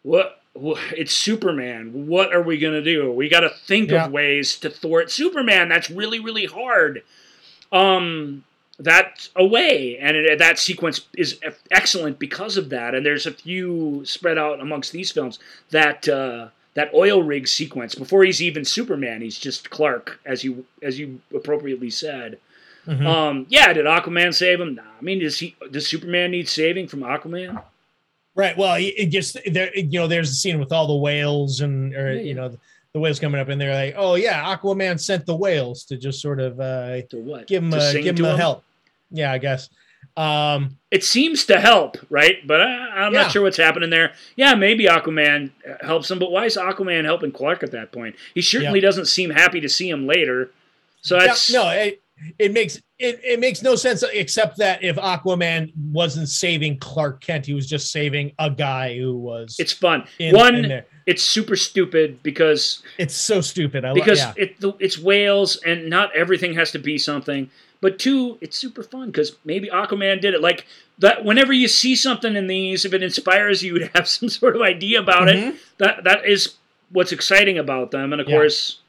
what, 0.03 0.41
what? 0.53 0.79
It's 0.97 1.15
Superman. 1.15 2.07
What 2.07 2.33
are 2.33 2.41
we 2.41 2.57
gonna 2.57 2.81
do? 2.81 3.11
We 3.11 3.29
got 3.29 3.41
to 3.41 3.49
think 3.49 3.91
Yeah. 3.91 4.05
of 4.05 4.11
ways 4.11 4.57
to 4.59 4.69
thwart 4.69 5.11
Superman. 5.11 5.69
That's 5.69 5.89
really, 5.89 6.19
really 6.19 6.45
hard. 6.45 7.03
Um, 7.71 8.43
that's 8.79 9.29
a 9.35 9.45
way, 9.45 9.97
and 9.99 10.15
it, 10.15 10.39
that 10.39 10.57
sequence 10.57 11.01
is 11.17 11.39
excellent 11.69 12.17
because 12.17 12.55
of 12.57 12.69
that. 12.69 12.95
And 12.95 13.05
there's 13.05 13.25
a 13.25 13.31
few 13.31 14.03
spread 14.05 14.37
out 14.37 14.61
amongst 14.61 14.93
these 14.93 15.11
films 15.11 15.37
that 15.71 16.07
uh, 16.07 16.47
that 16.75 16.93
oil 16.93 17.21
rig 17.21 17.47
sequence 17.47 17.93
before 17.93 18.23
he's 18.23 18.41
even 18.41 18.63
Superman. 18.63 19.21
He's 19.21 19.37
just 19.37 19.69
Clark, 19.69 20.19
as 20.25 20.43
you 20.45 20.65
as 20.81 20.97
you 20.97 21.19
appropriately 21.35 21.89
said. 21.89 22.39
Mhm. 22.89 23.05
Um, 23.05 23.45
yeah, 23.49 23.71
did 23.73 23.85
Aquaman 23.85 24.33
save 24.33 24.59
him? 24.59 24.75
Nah. 24.75 24.81
I 24.99 25.01
mean, 25.01 25.19
does 25.19 25.37
he? 25.39 25.55
Does 25.71 25.87
Superman 25.87 26.31
need 26.31 26.49
saving 26.49 26.87
from 26.87 27.01
Aquaman? 27.01 27.61
Right. 28.35 28.57
Well, 28.57 28.75
it 28.79 29.07
just 29.07 29.37
there. 29.51 29.69
You 29.77 29.99
know, 29.99 30.07
there's 30.07 30.31
a 30.31 30.33
scene 30.33 30.59
with 30.59 30.71
all 30.71 30.87
the 30.87 30.95
whales 30.95 31.61
and, 31.61 31.93
or 31.95 32.13
Yeah, 32.13 32.21
you 32.21 32.33
know, 32.33 32.57
the 32.93 32.99
whales 32.99 33.19
coming 33.19 33.39
up, 33.39 33.49
and 33.49 33.61
they're 33.61 33.73
like, 33.73 33.93
"Oh 33.97 34.15
yeah, 34.15 34.55
Aquaman 34.55 34.99
sent 34.99 35.25
the 35.25 35.35
whales 35.35 35.83
to 35.85 35.97
just 35.97 36.21
sort 36.21 36.39
of 36.39 36.59
uh, 36.59 37.01
To 37.09 37.17
what? 37.17 37.47
give 37.47 37.61
him 37.63 37.73
a, 37.73 38.01
give 38.01 38.17
him 38.17 38.25
a 38.25 38.35
help." 38.37 38.63
Yeah, 39.11 39.31
I 39.31 39.37
guess. 39.37 39.69
Um, 40.17 40.77
It 40.91 41.03
seems 41.03 41.45
to 41.45 41.59
help, 41.59 41.97
right? 42.09 42.45
But 42.47 42.61
I, 42.61 42.65
I'm 43.05 43.13
Yeah. 43.13 43.23
not 43.23 43.31
sure 43.31 43.43
what's 43.43 43.57
happening 43.57 43.89
there. 43.89 44.13
Yeah, 44.35 44.55
maybe 44.55 44.85
Aquaman 44.85 45.51
uh, 45.69 45.85
helps 45.85 46.09
him, 46.09 46.17
but 46.19 46.31
why 46.31 46.45
is 46.45 46.57
Aquaman 46.57 47.05
helping 47.05 47.31
Clark 47.31 47.61
at 47.63 47.71
that 47.71 47.91
point? 47.91 48.15
He 48.33 48.41
certainly 48.41 48.79
doesn't 48.79 49.05
seem 49.05 49.29
happy 49.29 49.59
to 49.61 49.69
see 49.69 49.89
him 49.89 50.07
later. 50.07 50.49
So 51.01 51.17
yeah, 51.17 51.27
that's 51.27 51.51
no, 51.51 51.69
it, 51.69 52.01
it 52.37 52.51
makes 52.53 52.77
it, 52.97 53.19
it 53.23 53.39
makes 53.39 53.61
no 53.61 53.75
sense 53.75 54.03
except 54.13 54.57
that 54.57 54.83
if 54.83 54.97
Aquaman 54.97 55.71
wasn't 55.91 56.29
saving 56.29 56.77
Clark 56.79 57.21
Kent, 57.21 57.45
he 57.45 57.53
was 57.53 57.67
just 57.67 57.91
saving 57.91 58.33
a 58.39 58.49
guy 58.49 58.97
who 58.97 59.17
was 59.17 59.55
it's 59.59 59.71
fun. 59.73 60.05
in, 60.19 60.35
One, 60.35 60.55
in 60.65 60.83
it's 61.05 61.23
super 61.23 61.55
stupid 61.55 62.21
because 62.23 62.83
It's 62.97 63.15
so 63.15 63.41
stupid. 63.41 63.85
I 63.85 63.93
because 63.93 64.19
love. 64.19 64.35
Yeah. 64.37 64.45
it 64.45 64.75
it's 64.79 64.97
whales 64.97 65.55
and 65.65 65.89
not 65.89 66.15
everything 66.15 66.53
has 66.55 66.71
to 66.71 66.79
be 66.79 66.97
something. 66.97 67.49
But 67.81 67.97
two, 67.97 68.37
it's 68.41 68.57
super 68.57 68.83
fun 68.83 69.07
because 69.07 69.37
maybe 69.45 69.69
Aquaman 69.69 70.19
did 70.19 70.33
it. 70.33 70.41
Like 70.41 70.65
that, 70.97 71.23
whenever 71.23 71.53
you 71.53 71.69
see 71.69 71.95
something 71.95 72.35
in 72.35 72.47
these, 72.47 72.83
if 72.83 72.93
it 72.93 73.01
inspires 73.01 73.63
you 73.63 73.79
to 73.79 73.87
have 73.95 74.05
some 74.17 74.27
sort 74.27 74.57
of 74.57 74.61
idea 74.61 74.99
about 74.99 75.29
it, 75.29 75.37
Mhm. 75.37 75.57
that 75.77 76.03
that 76.03 76.25
is 76.25 76.55
what's 76.91 77.13
exciting 77.13 77.57
about 77.57 77.91
them. 77.91 78.11
And 78.11 78.21
of 78.21 78.27
Yeah. 78.27 78.35
course, 78.35 78.79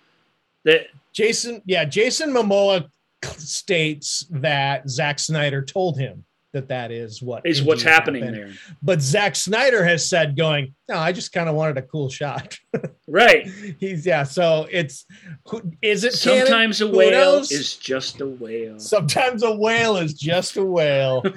that 0.64 0.88
Jason, 1.12 1.62
yeah, 1.66 1.84
Jason 1.84 2.30
Momoa 2.32 2.90
states 3.24 4.26
that 4.30 4.88
Zack 4.88 5.18
Snyder 5.18 5.62
told 5.62 5.98
him 5.98 6.24
that 6.52 6.66
that 6.68 6.90
is 6.90 7.22
what 7.22 7.46
is 7.46 7.62
what's 7.62 7.82
happening 7.82 8.24
happened. 8.24 8.42
there. 8.42 8.52
But 8.82 9.00
Zack 9.00 9.36
Snyder 9.36 9.84
has 9.84 10.08
said, 10.08 10.36
going, 10.36 10.74
no, 10.88 10.96
I 10.96 11.12
just 11.12 11.32
kind 11.32 11.48
of 11.48 11.54
wanted 11.54 11.78
a 11.78 11.82
cool 11.82 12.08
shot. 12.08 12.58
Right. 13.12 13.48
He's 13.80 14.06
yeah. 14.06 14.22
So 14.22 14.68
it's 14.70 15.04
who- 15.48 15.72
is 15.82 16.04
it 16.04 16.16
canon? 16.22 16.46
Sometimes 16.46 16.80
a 16.80 16.86
whale 16.86 17.38
is 17.38 17.76
just 17.76 18.20
a 18.20 18.26
whale. 18.26 18.78
sometimes 18.78 19.42
a 19.42 19.52
whale 19.52 19.96
is 19.96 20.14
just 20.14 20.56
a 20.56 20.64
whale. 20.64 21.24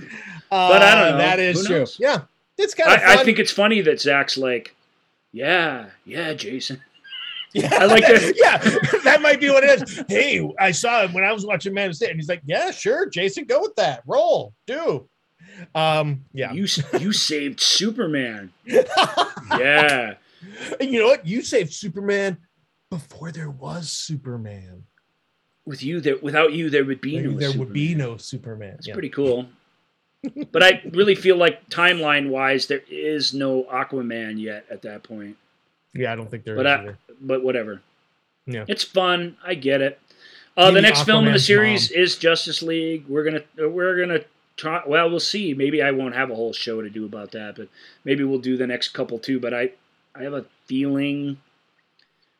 Uh, 0.51 0.69
but 0.69 0.83
I 0.83 0.93
don't 0.93 1.11
know. 1.13 1.17
That 1.17 1.39
is 1.39 1.65
true. 1.65 1.85
Yeah, 1.97 2.25
it's 2.59 2.75
kind 2.75 2.93
of 2.93 2.99
I. 3.01 3.13
I 3.13 3.23
think 3.23 3.39
it's 3.39 3.51
funny 3.51 3.81
that 3.81 3.99
Zack's 3.99 4.37
like, 4.37 4.75
yeah, 5.31 5.87
yeah, 6.05 6.33
Jason. 6.35 6.79
Yeah, 7.53 7.69
I 7.79 7.85
like 7.85 8.03
that. 8.07 8.33
yeah, 8.35 8.57
that 9.03 9.21
might 9.21 9.39
be 9.39 9.49
what 9.49 9.63
it 9.63 9.81
is. 9.81 10.03
Hey, 10.07 10.47
I 10.59 10.71
saw 10.71 11.03
him 11.03 11.13
when 11.13 11.23
I 11.23 11.31
was 11.31 11.45
watching 11.45 11.73
Man 11.73 11.89
of 11.89 11.95
Steel, 11.95 12.09
and 12.09 12.17
he's 12.19 12.29
like, 12.29 12.41
"Yeah, 12.45 12.71
sure, 12.71 13.07
Jason, 13.09 13.45
go 13.45 13.61
with 13.61 13.75
that. 13.75 14.01
Roll, 14.07 14.53
do." 14.65 15.07
Um, 15.75 16.25
yeah. 16.33 16.51
You 16.51 16.65
you 16.99 17.13
saved 17.13 17.59
Superman. 17.59 18.51
Yeah. 19.59 20.15
And 20.79 20.89
you 20.91 20.99
know 21.01 21.07
what? 21.07 21.27
You 21.27 21.41
saved 21.41 21.73
Superman 21.73 22.37
before 22.89 23.31
there 23.31 23.49
was 23.49 23.89
Superman. 23.89 24.83
With 25.65 25.83
you 25.83 26.01
there, 26.01 26.17
without 26.21 26.53
you, 26.53 26.69
there 26.69 26.83
would 26.85 27.01
be 27.01 27.19
There, 27.19 27.29
no. 27.31 27.37
there 27.37 27.49
would 27.49 27.53
Superman. 27.53 27.73
be 27.73 27.95
no 27.95 28.17
Superman. 28.17 28.75
It's 28.79 28.87
Yeah. 28.87 28.93
pretty 28.93 29.09
cool. 29.09 29.47
but 30.51 30.63
I 30.63 30.81
really 30.91 31.15
feel 31.15 31.35
like 31.37 31.69
timeline 31.69 32.29
wise, 32.29 32.67
there 32.67 32.81
is 32.89 33.33
no 33.33 33.63
Aquaman 33.65 34.39
yet 34.39 34.65
at 34.71 34.81
that 34.83 35.03
point. 35.03 35.37
Yeah, 35.93 36.11
I 36.11 36.15
don't 36.15 36.29
think 36.29 36.43
there 36.43 36.55
is 36.55 36.59
But 36.59 36.67
I, 36.67 36.75
either. 36.81 36.97
but 37.21 37.43
whatever. 37.43 37.81
Yeah. 38.45 38.65
It's 38.67 38.83
fun. 38.83 39.37
I 39.45 39.55
get 39.55 39.81
it. 39.81 39.99
Uh, 40.55 40.69
the 40.71 40.81
next 40.81 41.03
film 41.03 41.25
in 41.27 41.33
the 41.33 41.39
series 41.39 41.89
mom. 41.91 41.99
is 42.03 42.15
Justice 42.17 42.61
League. 42.61 43.05
We're 43.07 43.23
gonna 43.23 43.67
we're 43.69 43.99
gonna 43.99 44.19
try. 44.57 44.83
Well, 44.85 45.09
we'll 45.09 45.19
see. 45.19 45.53
Maybe 45.53 45.81
I 45.81 45.91
won't 45.91 46.13
have 46.15 46.29
a 46.29 46.35
whole 46.35 46.53
show 46.53 46.81
to 46.81 46.89
do 46.89 47.05
about 47.05 47.31
that, 47.31 47.55
but 47.55 47.69
maybe 48.05 48.23
we'll 48.23 48.37
do 48.39 48.55
the 48.57 48.67
next 48.67 48.89
couple 48.89 49.17
too. 49.17 49.39
But 49.39 49.53
I 49.53 49.71
I 50.13 50.21
have 50.23 50.33
a 50.33 50.45
feeling 50.67 51.37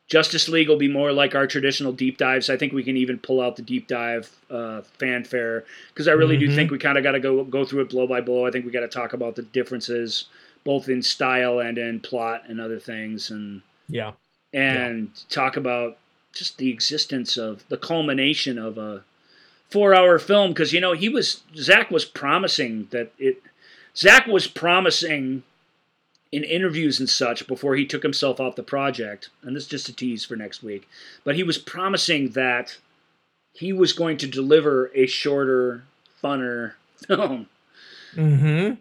Justice 0.06 0.48
League 0.48 0.68
will 0.68 0.76
be 0.76 0.86
more 0.86 1.12
like 1.12 1.34
our 1.34 1.46
traditional 1.46 1.90
deep 1.92 2.18
dives. 2.18 2.50
I 2.50 2.56
think 2.58 2.72
we 2.72 2.84
can 2.84 2.96
even 2.96 3.18
pull 3.18 3.40
out 3.40 3.56
the 3.56 3.62
deep 3.62 3.88
dive 3.88 4.30
uh, 4.50 4.82
fanfare 4.98 5.64
because 5.88 6.06
I 6.06 6.12
really 6.12 6.36
Mhm. 6.36 6.40
do 6.40 6.54
think 6.54 6.70
we 6.70 6.78
kind 6.78 6.98
of 6.98 7.02
got 7.02 7.12
to 7.12 7.20
go 7.20 7.42
go 7.42 7.64
through 7.64 7.80
it 7.82 7.88
blow 7.88 8.06
by 8.06 8.20
blow. 8.20 8.46
I 8.46 8.50
think 8.50 8.66
we 8.66 8.70
got 8.70 8.80
to 8.80 8.88
talk 8.88 9.12
about 9.14 9.34
the 9.34 9.42
differences 9.42 10.26
both 10.64 10.88
in 10.88 11.02
style 11.02 11.58
and 11.60 11.76
in 11.78 12.00
plot 12.00 12.42
and 12.48 12.60
other 12.60 12.78
things, 12.80 13.30
and 13.30 13.62
Yeah. 13.88 14.12
and 14.52 15.10
talk 15.28 15.56
about 15.56 15.98
just 16.32 16.58
the 16.58 16.70
existence 16.70 17.36
of 17.36 17.66
the 17.68 17.76
culmination 17.76 18.58
of 18.58 18.76
a 18.78 19.04
four-hour 19.70 20.18
film. 20.18 20.50
Because 20.52 20.72
you 20.72 20.80
know 20.80 20.92
he 20.92 21.08
was 21.08 21.42
Zack 21.56 21.90
was 21.90 22.04
promising 22.04 22.88
that 22.90 23.12
it. 23.18 23.42
Zack 23.96 24.26
was 24.26 24.46
promising 24.48 25.44
in 26.32 26.42
interviews 26.42 26.98
and 26.98 27.08
such 27.08 27.46
before 27.46 27.76
he 27.76 27.86
took 27.86 28.02
himself 28.02 28.40
off 28.40 28.56
the 28.56 28.62
project, 28.64 29.28
and 29.42 29.54
this 29.54 29.64
is 29.64 29.68
just 29.68 29.88
a 29.88 29.92
tease 29.92 30.24
for 30.24 30.34
next 30.34 30.64
week. 30.64 30.88
But 31.22 31.36
he 31.36 31.44
was 31.44 31.58
promising 31.58 32.30
that 32.30 32.76
he 33.52 33.72
was 33.72 33.92
going 33.92 34.16
to 34.16 34.26
deliver 34.26 34.90
a 34.96 35.06
shorter, 35.06 35.84
funner 36.22 36.72
film 37.06 37.46
Mm-hmm. 38.16 38.74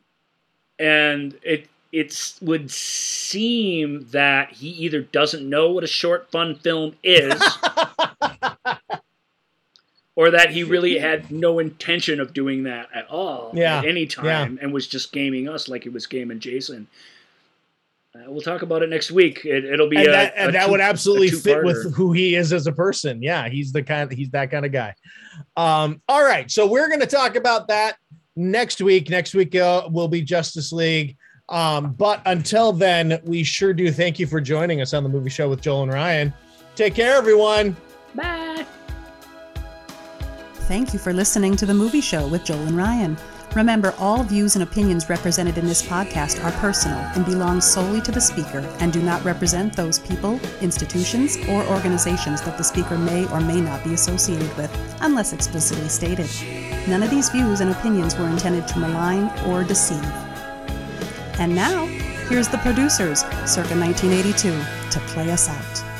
and 0.79 1.39
it 1.43 1.67
it 1.93 2.33
would 2.41 2.69
seem 2.71 4.07
that 4.09 4.51
he 4.51 4.69
either 4.69 5.01
doesn't 5.01 5.47
know 5.47 5.71
what 5.71 5.83
a 5.83 5.87
short 5.87 6.31
fun 6.31 6.55
film 6.55 6.95
is 7.03 7.31
or 10.15 10.31
that 10.31 10.49
he 10.49 10.63
really 10.63 10.97
had 10.97 11.31
no 11.31 11.59
intention 11.59 12.19
of 12.19 12.33
doing 12.33 12.63
that 12.63 12.89
at 12.95 13.07
all 13.09 13.51
Yeah, 13.53 13.79
at 13.79 13.85
any 13.85 14.07
time 14.07 14.57
and 14.59 14.73
was 14.73 14.87
just 14.87 15.11
gaming 15.11 15.47
us 15.47 15.69
like 15.69 15.83
he 15.83 15.89
was 15.89 16.07
gaming 16.07 16.39
Jason. 16.39 16.87
Uh, 18.15 18.23
we'll 18.27 18.41
talk 18.41 18.63
about 18.63 18.81
it 18.81 18.89
next 18.89 19.11
week. 19.11 19.45
It, 19.45 19.63
it'll 19.63 19.89
be 19.89 19.97
and 19.97 20.07
a, 20.07 20.11
that, 20.11 20.33
and 20.35 20.55
that 20.55 20.65
two- 20.65 20.71
would 20.71 20.81
absolutely 20.81 21.29
fit 21.29 21.63
with 21.63 21.93
who 21.93 22.11
he 22.11 22.33
is 22.33 22.53
as 22.53 22.65
a 22.65 22.71
person. 22.71 23.21
Yeah, 23.21 23.49
he's 23.49 23.71
the 23.71 23.83
kind 23.83 24.11
he's 24.11 24.31
that 24.31 24.49
kind 24.49 24.65
of 24.65 24.71
guy. 24.71 24.95
Um, 25.55 26.01
all 26.07 26.23
right, 26.23 26.49
so 26.49 26.65
we're 26.65 26.87
going 26.87 27.01
to 27.01 27.07
talk 27.07 27.35
about 27.35 27.67
that 27.67 27.97
next 28.35 28.81
week. 28.81 29.11
Next 29.11 29.35
week 29.35 29.55
uh, 29.55 29.87
will 29.91 30.07
be 30.07 30.23
Justice 30.23 30.71
League. 30.71 31.17
Um, 31.49 31.93
but 31.93 32.21
until 32.25 32.71
then, 32.71 33.19
we 33.23 33.43
sure 33.43 33.73
do 33.73 33.91
thank 33.91 34.19
you 34.19 34.27
for 34.27 34.39
joining 34.39 34.81
us 34.81 34.93
on 34.93 35.03
the 35.03 35.09
movie 35.09 35.29
show 35.29 35.49
with 35.49 35.61
Joel 35.61 35.83
and 35.83 35.93
Ryan. 35.93 36.33
Take 36.75 36.95
care, 36.95 37.15
everyone. 37.15 37.75
Bye. 38.15 38.65
Thank 40.67 40.93
you 40.93 40.99
for 40.99 41.13
listening 41.13 41.55
to 41.57 41.65
the 41.65 41.73
movie 41.73 42.01
show 42.01 42.27
with 42.27 42.45
Joel 42.45 42.67
and 42.67 42.77
Ryan. 42.77 43.17
Remember, 43.55 43.93
all 43.99 44.23
views 44.23 44.55
and 44.55 44.63
opinions 44.63 45.09
represented 45.09 45.59
in 45.59 45.65
this 45.67 45.83
podcast 45.83 46.43
are 46.43 46.51
personal 46.53 46.97
and 46.97 47.23
belong 47.23 47.61
solely 47.61 48.01
to 48.01 48.11
the 48.11 48.19
speaker 48.19 48.59
and 48.79 48.91
do 48.91 48.99
not 48.99 49.23
represent 49.23 49.75
those 49.75 49.99
people, 49.99 50.39
institutions, 50.61 51.37
or 51.49 51.63
organizations 51.65 52.41
that 52.41 52.57
the 52.57 52.63
speaker 52.63 52.97
may 52.97 53.27
or 53.27 53.39
may 53.41 53.61
not 53.61 53.83
be 53.83 53.93
associated 53.93 54.55
with, 54.57 54.75
unless 55.01 55.33
explicitly 55.33 55.87
stated. 55.87 56.29
None 56.87 57.03
of 57.03 57.11
these 57.11 57.29
views 57.29 57.59
and 57.59 57.69
opinions 57.69 58.17
were 58.17 58.27
intended 58.27 58.67
to 58.69 58.79
malign 58.79 59.29
or 59.45 59.63
deceive. 59.63 60.03
And 61.39 61.55
now, 61.55 61.85
here's 62.29 62.47
the 62.47 62.57
producers, 62.59 63.21
circa 63.45 63.75
1982, 63.75 64.51
to 64.91 64.99
play 65.07 65.31
us 65.31 65.49
out. 65.49 65.92